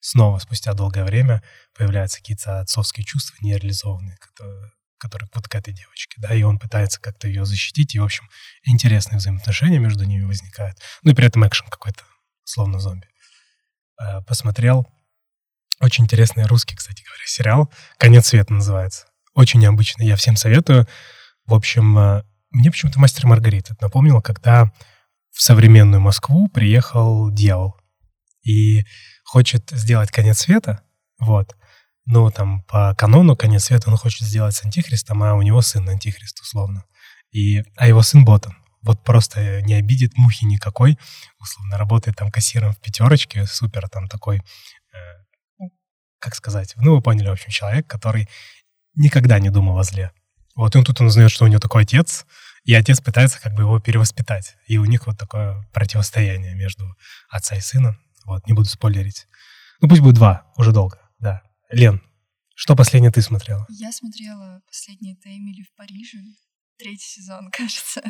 снова 0.05 0.37
спустя 0.37 0.73
долгое 0.73 1.03
время 1.03 1.41
появляются 1.73 2.19
какие-то 2.19 2.59
отцовские 2.59 3.03
чувства 3.03 3.35
нереализованные, 3.41 4.17
которые, 4.17 4.71
которые 4.99 5.27
вот 5.33 5.47
к 5.47 5.55
этой 5.55 5.73
девочке, 5.73 6.21
да, 6.21 6.35
и 6.35 6.43
он 6.43 6.59
пытается 6.59 7.01
как-то 7.01 7.27
ее 7.27 7.43
защитить, 7.43 7.95
и, 7.95 7.99
в 7.99 8.03
общем, 8.03 8.29
интересные 8.63 9.17
взаимоотношения 9.17 9.79
между 9.79 10.03
ними 10.03 10.23
возникают. 10.25 10.77
Ну 11.01 11.11
и 11.11 11.15
при 11.15 11.25
этом 11.25 11.47
экшен 11.47 11.67
какой-то, 11.69 12.03
словно 12.43 12.79
зомби. 12.79 13.07
Э, 13.99 14.21
Посмотрел 14.21 14.87
очень 15.81 16.03
интересный 16.03 16.45
русский, 16.45 16.75
кстати 16.75 17.03
говоря, 17.03 17.23
сериал 17.25 17.73
«Конец 17.97 18.27
света» 18.27 18.53
называется. 18.53 19.07
Очень 19.33 19.59
необычный, 19.59 20.05
я 20.05 20.15
всем 20.17 20.35
советую. 20.35 20.87
В 21.47 21.55
общем, 21.55 21.97
э, 21.97 22.23
мне 22.51 22.69
почему-то 22.69 22.99
«Мастер 22.99 23.25
Маргарита» 23.25 23.73
это 23.73 23.85
напомнило, 23.85 24.21
когда 24.21 24.71
в 25.31 25.41
современную 25.41 25.99
Москву 25.99 26.47
приехал 26.47 27.31
дьявол 27.31 27.75
и 28.43 28.85
хочет 29.25 29.69
сделать 29.71 30.11
конец 30.11 30.39
света, 30.39 30.81
вот. 31.19 31.55
Ну, 32.05 32.29
там, 32.29 32.61
по 32.63 32.93
канону 32.95 33.35
конец 33.35 33.65
света 33.65 33.89
он 33.89 33.97
хочет 33.97 34.27
сделать 34.27 34.55
с 34.55 34.63
антихристом, 34.63 35.23
а 35.23 35.33
у 35.33 35.41
него 35.41 35.61
сын 35.61 35.87
антихрист, 35.89 36.39
условно. 36.39 36.85
И, 37.31 37.63
а 37.75 37.87
его 37.87 38.03
сын 38.03 38.23
ботан. 38.23 38.55
Вот 38.83 39.03
просто 39.03 39.61
не 39.63 39.73
обидит 39.73 40.15
мухи 40.15 40.45
никакой. 40.45 40.99
Условно, 41.39 41.77
работает 41.77 42.15
там 42.15 42.29
кассиром 42.29 42.73
в 42.73 42.79
пятерочке, 42.79 43.47
супер 43.47 43.89
там 43.89 44.07
такой, 44.07 44.37
э, 44.37 44.97
ну, 45.57 45.71
как 46.19 46.35
сказать, 46.35 46.75
ну, 46.77 46.95
вы 46.95 47.01
поняли, 47.01 47.29
в 47.29 47.31
общем, 47.31 47.49
человек, 47.49 47.87
который 47.87 48.29
никогда 48.93 49.39
не 49.39 49.49
думал 49.49 49.79
о 49.79 49.83
зле. 49.83 50.11
Вот, 50.55 50.75
и 50.75 50.77
он 50.77 50.85
тут 50.85 51.01
он 51.01 51.07
узнает, 51.07 51.31
что 51.31 51.45
у 51.45 51.47
него 51.47 51.59
такой 51.59 51.83
отец, 51.83 52.25
и 52.63 52.73
отец 52.75 53.01
пытается 53.01 53.41
как 53.41 53.55
бы 53.55 53.63
его 53.63 53.79
перевоспитать. 53.79 54.55
И 54.67 54.77
у 54.77 54.85
них 54.85 55.07
вот 55.07 55.17
такое 55.17 55.67
противостояние 55.73 56.53
между 56.53 56.95
отца 57.29 57.55
и 57.55 57.61
сына. 57.61 57.97
Вот, 58.25 58.45
не 58.47 58.53
буду 58.53 58.67
спойлерить. 58.67 59.27
Ну, 59.81 59.87
пусть 59.87 60.01
будет 60.01 60.15
два, 60.15 60.51
уже 60.57 60.71
долго, 60.71 60.99
да. 61.19 61.43
Лен, 61.69 62.01
что 62.55 62.75
последнее 62.75 63.11
ты 63.11 63.21
смотрела? 63.21 63.65
Я 63.69 63.91
смотрела 63.91 64.61
последний 64.67 65.13
это 65.13 65.29
Эмили 65.29 65.63
в 65.63 65.75
Париже, 65.75 66.19
третий 66.77 67.05
сезон, 67.05 67.49
кажется. 67.51 68.01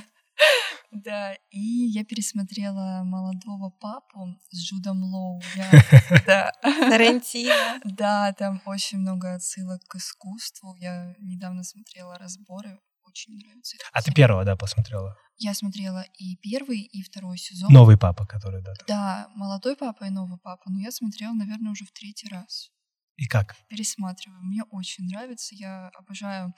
Да, 0.91 1.33
и 1.49 1.59
я 1.59 2.03
пересмотрела 2.03 3.01
«Молодого 3.03 3.69
папу» 3.69 4.37
с 4.51 4.61
Джудом 4.61 5.03
Лоу. 5.03 5.41
Да, 6.25 6.51
Тарантино. 6.61 7.79
да, 7.83 8.33
там 8.33 8.61
очень 8.65 8.99
много 8.99 9.33
отсылок 9.35 9.81
к 9.87 9.95
искусству. 9.95 10.75
Я 10.79 11.15
недавно 11.19 11.63
смотрела 11.63 12.17
разборы, 12.17 12.79
очень 13.15 13.37
нравится. 13.37 13.77
А 13.93 14.01
ты 14.01 14.11
первого, 14.13 14.43
да, 14.43 14.55
посмотрела? 14.55 15.17
Я 15.37 15.53
смотрела 15.53 16.05
и 16.19 16.35
первый, 16.37 16.81
и 16.81 17.01
второй 17.01 17.37
сезон. 17.37 17.71
Новый 17.71 17.97
папа, 17.97 18.25
который, 18.25 18.61
да. 18.61 18.73
там. 18.73 18.85
Да, 18.87 19.31
«Молодой 19.35 19.75
папа» 19.75 20.05
и 20.05 20.09
«Новый 20.09 20.37
папа», 20.37 20.69
но 20.69 20.79
я 20.79 20.91
смотрела, 20.91 21.33
наверное, 21.33 21.71
уже 21.71 21.85
в 21.85 21.91
третий 21.91 22.27
раз. 22.27 22.71
И 23.15 23.27
как? 23.27 23.55
пересматриваю. 23.69 24.41
Мне 24.43 24.63
очень 24.71 25.05
нравится. 25.05 25.55
Я 25.55 25.87
обожаю 25.97 26.53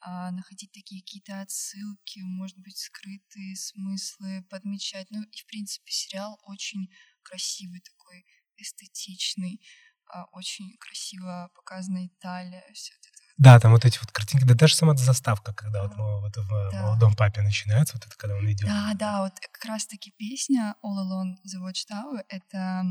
а, 0.00 0.30
находить 0.30 0.72
такие 0.72 1.02
какие-то 1.02 1.42
отсылки, 1.42 2.20
может 2.20 2.58
быть, 2.58 2.78
скрытые 2.78 3.56
смыслы, 3.56 4.42
подмечать. 4.48 5.10
Ну 5.10 5.22
и, 5.22 5.36
в 5.36 5.46
принципе, 5.46 5.92
сериал 5.92 6.40
очень 6.44 6.88
красивый 7.22 7.80
такой, 7.80 8.24
эстетичный, 8.56 9.60
а, 10.06 10.24
очень 10.32 10.76
красиво 10.78 11.50
показана 11.54 12.06
Италия, 12.06 12.64
все 12.72 12.94
это. 12.94 13.11
Да, 13.38 13.58
там 13.58 13.72
вот 13.72 13.84
эти 13.84 13.98
вот 13.98 14.10
картинки, 14.12 14.44
да 14.44 14.54
даже 14.54 14.74
сама 14.74 14.94
заставка, 14.96 15.52
когда 15.54 15.82
вот, 15.82 15.96
вот 15.96 16.36
в 16.36 16.70
Да. 16.72 16.82
молодом 16.82 17.14
папе 17.14 17.42
начинается, 17.42 17.94
вот 17.96 18.06
это 18.06 18.16
когда 18.16 18.36
он 18.36 18.50
идет. 18.50 18.68
Да, 18.68 18.92
да, 18.94 19.22
вот 19.22 19.32
как 19.40 19.64
раз-таки 19.64 20.12
песня 20.16 20.74
All 20.84 20.96
Alone 20.98 21.34
the 21.46 21.60
Watchtower— 21.60 22.22
это 22.28 22.84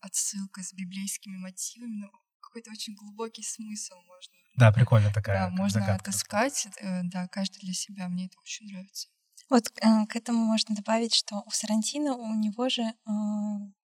отсылка 0.00 0.62
с 0.62 0.72
библейскими 0.72 1.36
мотивами, 1.36 1.96
ну, 2.02 2.10
какой-то 2.40 2.70
очень 2.70 2.94
глубокий 2.94 3.42
смысл 3.42 3.94
можно 4.06 4.32
Да, 4.56 4.72
прикольно 4.72 5.12
такая. 5.12 5.48
да, 5.48 5.50
можно 5.50 5.94
отыскать, 5.94 6.66
э, 6.80 7.02
да, 7.04 7.28
каждый 7.28 7.60
для 7.60 7.72
себя, 7.74 8.08
мне 8.08 8.26
это 8.26 8.38
очень 8.40 8.66
нравится. 8.66 9.08
Вот 9.52 9.64
э, 9.82 10.06
к 10.06 10.16
этому 10.16 10.46
можно 10.46 10.74
добавить, 10.74 11.14
что 11.14 11.42
у 11.44 11.50
Сарантино 11.50 12.14
у 12.14 12.34
него 12.34 12.70
же 12.70 12.82
э, 12.82 13.10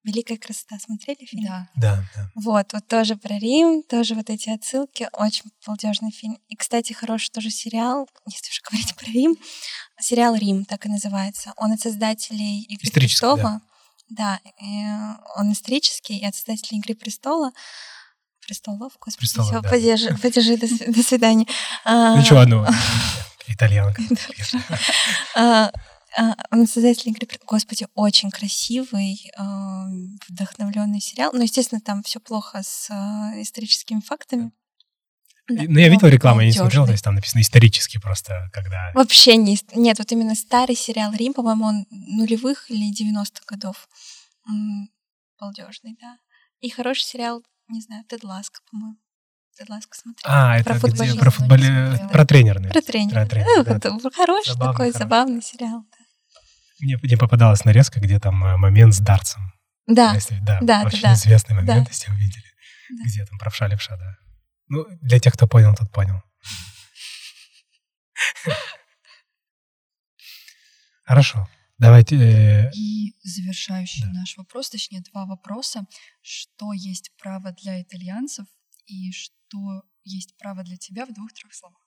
«Великая 0.02 0.38
красота». 0.38 0.78
Смотрели 0.78 1.26
фильм? 1.26 1.44
Да. 1.44 1.68
Да, 1.76 2.04
да. 2.16 2.30
Вот, 2.36 2.72
вот 2.72 2.88
тоже 2.88 3.16
про 3.16 3.38
Рим, 3.38 3.82
тоже 3.82 4.14
вот 4.14 4.30
эти 4.30 4.48
отсылки, 4.48 5.10
очень 5.12 5.44
балдежный 5.66 6.10
фильм. 6.10 6.38
И, 6.48 6.56
кстати, 6.56 6.94
хороший 6.94 7.30
тоже 7.32 7.50
сериал, 7.50 8.08
если 8.26 8.48
уже 8.48 8.62
говорить 8.66 8.94
про 8.96 9.12
Рим, 9.12 9.36
сериал 10.00 10.34
«Рим», 10.36 10.64
так 10.64 10.86
и 10.86 10.88
называется. 10.88 11.52
Он 11.58 11.72
от 11.72 11.80
создателей 11.80 12.62
«Игры 12.62 12.88
Исторический, 12.88 13.26
престолов». 13.26 13.60
Да, 14.08 14.40
и 14.62 14.86
он 15.36 15.52
исторический, 15.52 16.16
и 16.16 16.24
от 16.24 16.34
создателей 16.34 16.78
«Игры 16.78 16.94
престола». 16.94 17.52
Престолов, 18.40 18.94
господи, 18.98 19.26
Престолов, 19.26 19.50
всё, 19.50 19.60
да. 19.60 19.68
подержи, 19.68 20.16
подержи, 20.16 20.56
до, 20.56 20.66
до 20.66 21.02
свидания. 21.02 21.46
А, 21.84 22.18
Ничего, 22.18 22.46
ну, 22.46 22.64
итальянка. 23.52 24.02
А, 25.34 25.70
а, 26.16 26.34
Он 26.50 26.66
создатель 26.66 27.10
игры. 27.10 27.28
Господи, 27.46 27.86
очень 27.94 28.30
красивый, 28.30 29.30
вдохновленный 30.28 31.00
сериал. 31.00 31.30
Ну, 31.32 31.42
естественно, 31.42 31.80
там 31.80 32.02
все 32.02 32.18
плохо 32.18 32.62
с 32.62 32.88
а, 32.90 33.32
историческими 33.40 34.00
фактами. 34.00 34.50
Да, 35.48 35.62
Ну, 35.66 35.78
я 35.78 35.88
видел 35.88 36.08
но 36.08 36.08
рекламу, 36.08 36.40
я 36.40 36.46
не 36.46 36.52
смотрел, 36.52 36.84
то 36.84 36.92
есть 36.92 37.04
там 37.04 37.14
написано 37.14 37.40
исторически 37.40 37.98
просто, 37.98 38.50
когда... 38.52 38.90
Вообще 38.94 39.36
не... 39.36 39.58
Нет, 39.74 39.98
вот 39.98 40.12
именно 40.12 40.34
старый 40.34 40.76
сериал 40.76 41.12
«Рим», 41.14 41.32
по-моему, 41.32 41.64
он 41.64 41.86
нулевых 41.90 42.70
или 42.70 42.92
90-х 42.92 43.44
годов. 43.46 43.88
Балдежный, 45.40 45.96
да. 46.00 46.18
И 46.60 46.68
хороший 46.68 47.04
сериал, 47.04 47.42
не 47.68 47.80
знаю, 47.80 48.04
Тед 48.04 48.24
Ласко, 48.24 48.60
по-моему. 48.70 48.98
Тед 49.58 49.68
Ласко 49.70 49.98
смотрел. 49.98 50.24
А, 50.32 50.52
Про 50.52 50.60
это 50.60 50.70
где? 50.72 50.80
футболиста 50.80 51.18
Про 51.20 51.30
футболе... 51.30 51.64
смотрела. 51.64 52.08
Про 52.10 52.26
тренера, 52.26 52.58
наверное. 52.60 52.72
Про 52.72 52.82
тренера. 52.92 53.14
Про 53.14 53.26
тренера, 53.26 53.60
Э, 53.60 53.64
да. 53.64 53.76
это 53.76 53.90
Хороший 54.14 54.52
Забавный, 54.52 54.72
такой, 54.72 54.86
хороший. 54.86 54.98
забавный 54.98 55.42
сериал. 55.42 55.84
да. 55.90 55.98
Мне, 56.80 56.96
мне 57.02 57.16
попадалась 57.16 57.64
нарезка, 57.64 57.98
где 58.00 58.20
там 58.20 58.44
э, 58.44 58.56
момент 58.56 58.94
с 58.94 58.98
дарцем. 58.98 59.52
Да, 59.88 60.12
Если- 60.14 60.38
да, 60.42 60.58
да, 60.62 60.82
очень 60.84 61.02
да, 61.02 61.14
известный 61.14 61.56
момент, 61.56 61.84
да. 61.86 61.90
если 61.90 62.10
вы 62.10 62.16
видели. 62.18 62.44
Да. 62.90 63.04
Где 63.04 63.24
там 63.26 63.38
правша 63.38 63.66
левша, 63.66 63.96
да. 63.96 64.14
Ну, 64.68 64.86
для 65.02 65.18
тех, 65.18 65.32
кто 65.34 65.48
понял, 65.48 65.74
тот 65.74 65.90
понял. 65.90 66.22
Хорошо. 71.04 71.48
Давайте... 71.78 72.16
э, 72.16 72.70
И 72.74 73.14
завершающий 73.22 74.02
Да. 74.04 74.10
наш 74.20 74.36
вопрос, 74.36 74.70
точнее 74.70 75.00
два 75.12 75.26
вопроса. 75.26 75.84
Что 76.22 76.72
есть 76.72 77.10
право 77.20 77.52
для 77.52 77.80
итальянцев 77.82 78.46
и 78.86 79.10
что 79.12 79.34
есть 80.04 80.36
право 80.36 80.62
для 80.62 80.76
тебя 80.76 81.06
в 81.06 81.12
двух-трех 81.12 81.54
словах? 81.54 81.82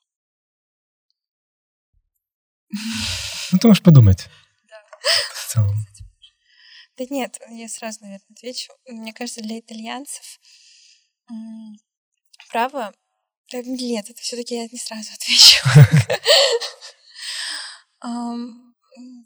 Ну, 3.51 3.59
ты 3.59 3.67
можешь 3.67 3.83
подумать. 3.83 4.29
В 5.33 5.53
целом. 5.53 5.75
Да 6.97 7.05
нет, 7.09 7.39
я 7.49 7.67
сразу, 7.67 7.99
наверное, 8.01 8.27
отвечу. 8.29 8.71
Мне 8.87 9.13
кажется, 9.13 9.41
для 9.41 9.59
итальянцев 9.59 10.39
право... 12.49 12.93
Да 13.51 13.61
нет, 13.63 14.09
это 14.09 14.21
все 14.21 14.37
таки 14.37 14.55
я 14.55 14.67
не 14.71 14.77
сразу 14.77 15.09
отвечу. 15.13 15.67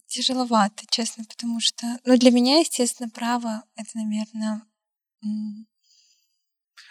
Тяжеловато, 0.07 0.85
честно, 0.89 1.25
потому 1.25 1.59
что... 1.59 1.99
Ну, 2.05 2.17
для 2.17 2.31
меня, 2.31 2.59
естественно, 2.59 3.09
право— 3.09 3.63
это, 3.75 3.89
наверное, 3.93 4.61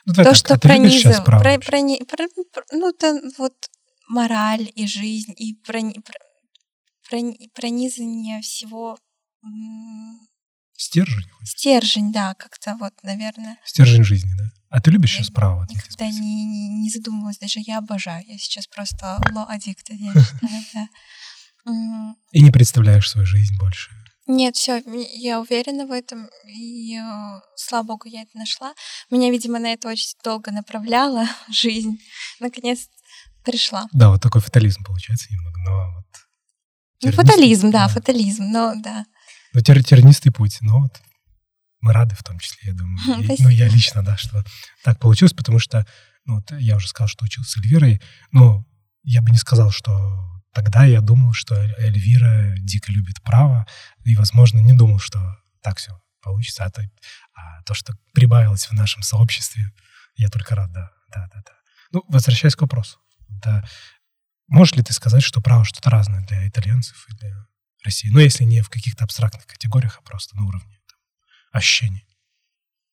Ну, 0.06 0.14
то, 0.14 0.24
так, 0.24 0.36
что 0.36 0.58
пронизывает... 0.58 1.24
про- 1.24 1.58
про- 2.04 2.28
про- 2.52 2.64
ну, 2.72 2.90
это 2.90 3.20
вот 3.38 3.54
мораль 4.08 4.70
и 4.74 4.86
жизнь, 4.86 5.32
и 5.36 5.54
прони- 5.66 6.00
про- 6.00 6.18
прони- 7.10 7.48
пронизание 7.54 8.40
всего 8.42 8.98
Стержень? 10.76 11.24
стержень, 11.44 12.12
да, 12.12 12.34
как-то 12.34 12.76
вот, 12.78 12.92
наверное. 13.02 13.58
Стержень 13.64 14.04
жизни, 14.04 14.32
да? 14.36 14.50
А 14.70 14.80
ты 14.80 14.90
любишь 14.90 15.12
сейчас 15.12 15.30
право? 15.30 15.66
Никогда 15.70 16.06
не, 16.08 16.44
не, 16.44 16.68
не 16.82 16.90
задумывалась, 16.90 17.38
даже 17.38 17.60
я 17.60 17.78
обожаю. 17.78 18.24
Я 18.26 18.36
сейчас 18.38 18.66
просто 18.66 19.18
ло 19.32 19.44
аддикт, 19.44 19.88
я 19.90 20.12
считаю, 20.12 20.64
да. 20.74 20.88
И 22.32 22.42
не 22.42 22.50
представляешь 22.50 23.08
свою 23.08 23.26
жизнь 23.26 23.56
больше. 23.58 23.90
Нет, 24.26 24.56
все, 24.56 24.82
я 25.14 25.40
уверена 25.40 25.86
в 25.86 25.92
этом, 25.92 26.30
и 26.46 26.96
э, 26.98 27.40
слава 27.56 27.84
богу, 27.84 28.08
я 28.08 28.22
это 28.22 28.36
нашла. 28.38 28.72
Меня, 29.10 29.30
видимо, 29.30 29.58
на 29.58 29.72
это 29.74 29.88
очень 29.88 30.16
долго 30.24 30.50
направляла 30.50 31.26
жизнь. 31.50 31.98
Наконец 32.40 32.88
пришла. 33.44 33.86
Да, 33.92 34.08
вот 34.10 34.22
такой 34.22 34.40
фатализм 34.40 34.82
получается 34.82 35.30
немного, 35.30 35.58
но 35.60 35.92
вот... 35.96 36.06
Ну, 37.02 37.12
фатализм, 37.12 37.70
да, 37.70 37.86
фатализм, 37.88 38.44
но 38.44 38.74
да. 38.76 39.04
Ну, 39.52 39.60
тер- 39.60 39.82
тернистый 39.82 40.32
путь, 40.32 40.56
но 40.62 40.80
вот 40.80 41.02
мы 41.82 41.92
рады 41.92 42.14
в 42.14 42.22
том 42.24 42.38
числе, 42.38 42.72
я 42.72 42.72
думаю. 42.72 42.98
И- 43.22 43.42
ну, 43.42 43.50
я 43.50 43.68
лично, 43.68 44.02
да, 44.02 44.16
что 44.16 44.42
так 44.82 44.98
получилось, 44.98 45.34
потому 45.34 45.58
что, 45.58 45.86
ну, 46.24 46.36
вот 46.36 46.50
я 46.58 46.76
уже 46.76 46.88
сказал, 46.88 47.08
что 47.08 47.26
учился 47.26 47.50
с 47.52 47.56
Эльвирой, 47.58 48.00
но 48.32 48.64
я 49.02 49.20
бы 49.20 49.30
не 49.30 49.36
сказал, 49.36 49.70
что 49.70 49.92
тогда 50.54 50.84
я 50.84 51.00
думал, 51.00 51.32
что 51.32 51.54
Эль- 51.54 51.74
Эльвира 51.78 52.54
дико 52.58 52.92
любит 52.92 53.20
право, 53.22 53.66
и, 54.04 54.16
возможно, 54.16 54.60
не 54.60 54.72
думал, 54.72 54.98
что 54.98 55.18
так 55.62 55.78
все 55.78 56.00
получится, 56.22 56.64
а 56.64 56.70
то, 56.70 56.82
а 57.34 57.62
то, 57.62 57.74
что 57.74 57.94
прибавилось 58.12 58.66
в 58.66 58.72
нашем 58.72 59.02
сообществе, 59.02 59.72
я 60.16 60.28
только 60.28 60.54
рад, 60.54 60.72
да, 60.72 60.92
да, 61.12 61.28
да, 61.32 61.42
да. 61.44 61.52
Ну, 61.92 62.04
возвращаясь 62.08 62.56
к 62.56 62.62
вопросу, 62.62 62.98
да, 63.28 63.64
можешь 64.46 64.74
ли 64.74 64.82
ты 64.82 64.92
сказать, 64.92 65.22
что 65.22 65.40
право 65.40 65.64
что-то 65.64 65.90
разное 65.90 66.24
для 66.26 66.48
итальянцев 66.48 67.06
и 67.10 67.16
для 67.16 67.46
России? 67.84 68.08
Ну, 68.10 68.20
если 68.20 68.44
не 68.44 68.62
в 68.62 68.70
каких-то 68.70 69.04
абстрактных 69.04 69.46
категориях, 69.46 69.98
а 69.98 70.02
просто 70.02 70.36
на 70.36 70.46
уровне 70.46 70.80
там, 70.88 70.98
ощущений. 71.52 72.06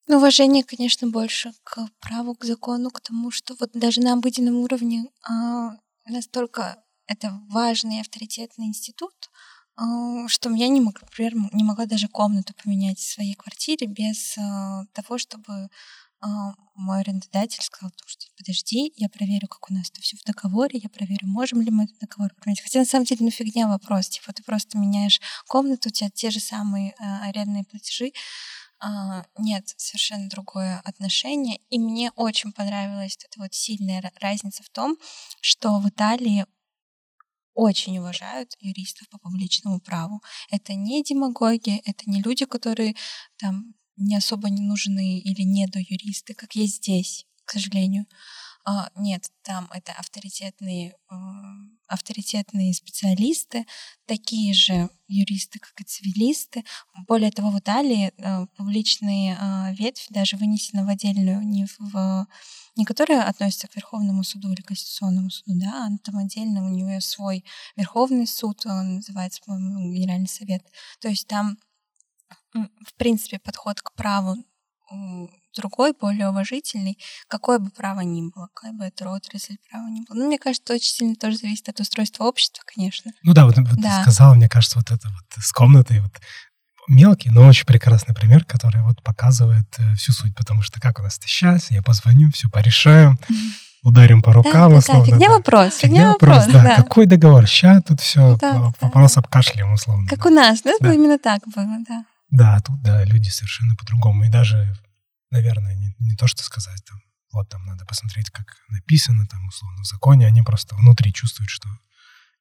Ну, 0.08 0.18
уважение, 0.18 0.64
конечно, 0.64 1.08
больше 1.08 1.52
к 1.64 1.88
праву, 2.02 2.36
к 2.36 2.44
закону, 2.44 2.90
к 2.90 3.02
тому, 3.02 3.32
что 3.32 3.56
вот 3.60 3.70
даже 3.74 4.02
на 4.02 4.14
обыденном 4.14 4.56
уровне 4.56 5.06
а, 5.30 5.78
настолько 6.06 6.78
это 7.12 7.42
важный 7.50 8.00
авторитетный 8.00 8.68
институт, 8.68 9.30
а, 9.76 10.28
что 10.28 10.50
я 10.52 10.68
не 10.68 10.82
могла, 10.82 11.02
например, 11.02 11.34
не 11.54 11.64
могла 11.64 11.86
даже 11.86 12.08
комнату 12.08 12.54
поменять 12.64 13.00
в 13.00 13.14
своей 13.14 13.36
квартире 13.36 13.88
без 13.88 14.38
а, 14.38 14.86
того, 14.94 15.18
чтобы 15.18 15.70
а, 16.22 16.54
мой 16.76 17.02
арендодатель 17.02 17.64
сказал, 17.64 17.92
что 18.06 18.28
подожди, 18.38 18.94
я 18.96 19.10
проверю, 19.10 19.48
как 19.48 19.70
у 19.70 19.74
нас 19.74 19.90
это 19.90 20.02
все 20.02 20.18
в 20.18 20.24
договоре, 20.24 20.80
я 20.82 20.90
проверю, 20.90 21.28
можем 21.28 21.62
ли 21.62 21.72
мы 21.72 21.86
этот 21.86 21.98
договор 22.00 22.32
поменять. 22.36 22.62
Хотя 22.62 22.80
на 22.80 22.86
самом 22.86 23.06
деле, 23.06 23.26
ну 23.26 23.32
фигня 23.32 23.68
вопрос, 23.68 24.10
типа 24.10 24.32
ты 24.34 24.44
просто 24.44 24.78
меняешь 24.78 25.20
комнату, 25.48 25.90
у 25.90 25.92
тебя 25.92 26.10
те 26.10 26.30
же 26.30 26.40
самые 26.40 26.94
арендные 27.00 27.64
платежи, 27.64 28.12
а, 28.84 29.24
нет, 29.38 29.74
совершенно 29.78 30.28
другое 30.28 30.80
отношение. 30.84 31.60
И 31.70 31.78
мне 31.78 32.12
очень 32.16 32.52
понравилась 32.52 33.18
эта 33.24 33.40
вот 33.40 33.54
сильная 33.54 34.02
ра- 34.02 34.12
разница 34.20 34.64
в 34.64 34.70
том, 34.70 34.98
что 35.40 35.80
в 35.80 35.88
Италии 35.88 36.46
очень 37.54 37.98
уважают 38.00 38.56
юристов 38.60 39.10
по 39.10 39.18
публичному 39.18 39.80
праву. 39.80 40.22
Это 40.50 40.74
не 40.74 41.04
демагоги, 41.04 41.82
это 41.86 42.10
не 42.10 42.22
люди, 42.22 42.46
которые 42.46 42.96
там 43.38 43.74
не 43.98 44.16
особо 44.16 44.50
не 44.50 44.62
нужны 44.62 45.20
или 45.20 45.44
недоюристы, 45.44 46.34
как 46.34 46.56
есть 46.56 46.78
здесь, 46.78 47.26
к 47.46 47.52
сожалению. 47.52 48.06
А, 48.64 48.90
нет, 48.96 49.30
там 49.42 49.68
это 49.74 49.92
авторитетные, 49.94 50.96
м, 51.10 51.80
авторитетные 51.88 52.74
специалисты, 52.74 53.66
такие 54.06 54.54
же 54.54 54.90
юристы, 55.08 55.60
как 55.60 55.80
и 55.82 55.84
цивилисты. 55.84 56.64
Более 57.08 57.32
того, 57.32 57.50
в 57.50 57.60
Италии 57.60 58.14
э, 58.18 58.46
публичные 58.56 59.36
э, 59.40 59.74
ветвь 59.76 60.08
даже 60.10 60.38
вынесена 60.38 60.86
в 60.86 60.90
отдельную, 60.90 61.42
не 61.42 61.66
в, 61.80 62.28
не 62.76 62.86
которая 62.86 63.24
относится 63.24 63.68
к 63.68 63.76
Верховному 63.76 64.24
суду 64.24 64.52
или 64.52 64.62
Конституционному 64.62 65.32
суду, 65.32 65.60
да, 65.60 65.88
а 65.88 65.98
там 66.04 66.18
отдельно 66.18 66.66
у 66.66 66.70
нее 66.70 67.02
свой 67.02 67.44
Верховный 67.76 68.28
суд, 68.28 68.66
он 68.66 68.96
называется, 68.98 69.42
по-моему, 69.46 69.92
Генеральный 69.94 70.28
совет. 70.28 70.64
То 71.00 71.10
есть 71.10 71.28
там, 71.28 71.58
в 72.54 72.94
принципе, 72.98 73.40
подход 73.40 73.82
к 73.82 73.94
праву 73.94 74.38
другой, 75.56 75.94
более 76.00 76.30
уважительный, 76.30 76.98
какое 77.28 77.60
бы 77.60 77.70
право 77.72 78.02
ни 78.02 78.22
было, 78.22 78.48
какая 78.54 78.74
бы 78.74 78.86
это 78.86 79.10
отрасль 79.10 79.58
права 79.70 79.88
ни 79.90 80.02
было. 80.08 80.16
Ну, 80.18 80.28
мне 80.28 80.38
кажется, 80.40 80.74
очень 80.74 80.92
сильно 80.94 81.16
тоже 81.16 81.38
зависит 81.38 81.68
от 81.70 81.80
устройства 81.80 82.26
общества, 82.26 82.64
конечно. 82.66 83.12
Ну 83.24 83.34
да, 83.34 83.46
вот, 83.46 83.58
вот 83.58 83.68
Да. 83.80 83.98
ты 83.98 84.02
сказала, 84.04 84.34
мне 84.34 84.50
кажется, 84.50 84.78
вот 84.80 84.92
это 84.92 85.08
вот 85.10 85.44
с 85.44 85.52
комнатой, 85.52 86.00
вот 86.02 86.14
мелкий, 86.88 87.30
но 87.30 87.48
очень 87.48 87.66
прекрасный 87.66 88.16
пример, 88.16 88.44
который 88.46 88.82
вот 88.82 89.02
показывает 89.04 89.68
э, 89.78 89.96
всю 89.96 90.12
суть, 90.14 90.36
потому 90.36 90.62
что 90.62 90.82
как 90.82 91.00
у 91.00 91.04
нас 91.04 91.18
это 91.18 91.28
сейчас, 91.28 91.70
я 91.72 91.82
позвоню, 91.82 92.32
все 92.32 92.50
порешаем, 92.50 93.20
ударим 93.84 94.22
по 94.22 94.32
Да, 94.32 94.34
рукам, 94.38 94.54
да, 94.54 94.70
да, 94.70 94.76
условно. 94.78 95.06
фигня 95.06 95.28
да. 95.28 95.34
вопрос, 95.38 95.76
фигня 95.76 95.90
Фигня 95.98 96.08
вопрос, 96.12 96.46
да. 96.48 96.64
да. 96.64 96.76
Какой 96.78 97.06
договор? 97.06 97.48
Сейчас 97.48 97.84
тут 97.84 98.02
все, 98.02 98.36
Да, 98.38 98.54
да, 98.54 98.74
вопрос 98.82 99.14
да. 99.14 99.20
обкашляем, 99.22 99.72
условно. 99.74 100.08
Как 100.08 100.20
да. 100.24 100.30
у 100.30 100.34
нас, 100.34 100.62
да, 100.64 100.72
Да. 100.80 100.94
именно 100.94 101.18
так 101.20 101.42
было, 101.56 101.78
да. 101.88 102.06
Да, 102.32 102.60
тут, 102.66 102.82
да, 102.82 103.04
люди 103.06 103.30
совершенно 103.30 103.76
по-другому. 103.76 104.24
И 104.26 104.30
даже, 104.30 104.74
наверное, 105.32 105.76
не, 105.76 105.96
не 106.00 106.16
то, 106.16 106.28
что 106.28 106.44
сказать, 106.44 106.84
там, 106.88 107.00
вот 107.34 107.50
там 107.50 107.66
надо 107.66 107.86
посмотреть, 107.86 108.30
как 108.30 108.46
написано, 108.70 109.26
там, 109.28 109.48
условно, 109.48 109.82
в 109.84 109.88
законе, 109.88 110.28
они 110.28 110.42
просто 110.42 110.76
внутри 110.76 111.14
чувствуют, 111.14 111.50
что 111.50 111.70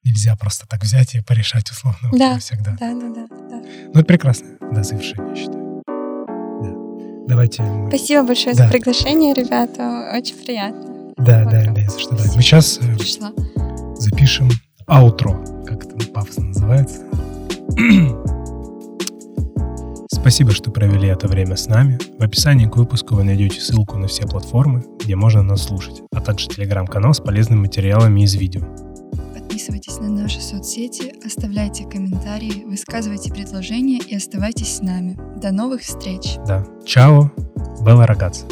нельзя 0.03 0.35
просто 0.35 0.67
так 0.67 0.83
взять 0.83 1.15
и 1.15 1.21
порешать, 1.21 1.69
условно, 1.71 2.09
Да, 2.11 2.37
всегда. 2.39 2.71
Да, 2.79 2.93
да, 2.93 3.09
да, 3.09 3.27
да. 3.27 3.55
Ну, 3.57 3.91
это 3.99 4.03
прекрасно, 4.03 4.57
да, 4.71 4.83
завершение, 4.83 5.29
я 5.29 5.35
считаю. 5.35 5.81
Да. 5.87 7.27
Давайте 7.27 7.61
мы... 7.63 7.87
Спасибо 7.89 8.23
большое 8.27 8.55
Да. 8.55 8.65
за 8.65 8.71
приглашение, 8.71 9.33
ребята. 9.33 10.11
Очень 10.15 10.43
приятно. 10.43 11.13
Да, 11.17 11.45
да, 11.45 11.71
да, 11.71 11.89
за 11.89 11.99
что, 11.99 12.15
да. 12.17 12.23
Мы 12.35 12.41
сейчас 12.41 12.77
э, 12.79 12.95
Пришла. 12.97 13.31
запишем 13.95 14.49
аутро, 14.87 15.33
как 15.65 15.85
это 15.85 15.95
пафосно 16.11 16.45
называется. 16.45 17.01
Спасибо, 20.21 20.51
что 20.51 20.69
провели 20.69 21.07
это 21.07 21.27
время 21.27 21.55
с 21.55 21.65
нами. 21.67 21.97
В 22.19 22.21
описании 22.21 22.67
к 22.67 22.77
выпуску 22.77 23.15
вы 23.15 23.23
найдете 23.23 23.59
ссылку 23.59 23.97
на 23.97 24.05
все 24.05 24.27
платформы, 24.27 24.83
где 25.03 25.15
можно 25.15 25.41
нас 25.41 25.63
слушать, 25.63 26.03
а 26.13 26.21
также 26.21 26.47
телеграм-канал 26.47 27.15
с 27.15 27.19
полезными 27.19 27.61
материалами 27.61 28.21
из 28.21 28.35
видео. 28.35 28.61
Подписывайтесь 29.33 29.99
на 29.99 30.09
наши 30.09 30.39
соцсети, 30.39 31.15
оставляйте 31.25 31.85
комментарии, 31.85 32.65
высказывайте 32.65 33.33
предложения 33.33 33.97
и 33.97 34.15
оставайтесь 34.15 34.77
с 34.77 34.81
нами. 34.81 35.17
До 35.41 35.51
новых 35.51 35.81
встреч! 35.81 36.35
Да. 36.45 36.67
Чао, 36.85 37.31
Белла 37.83 38.05
Рагаци. 38.05 38.45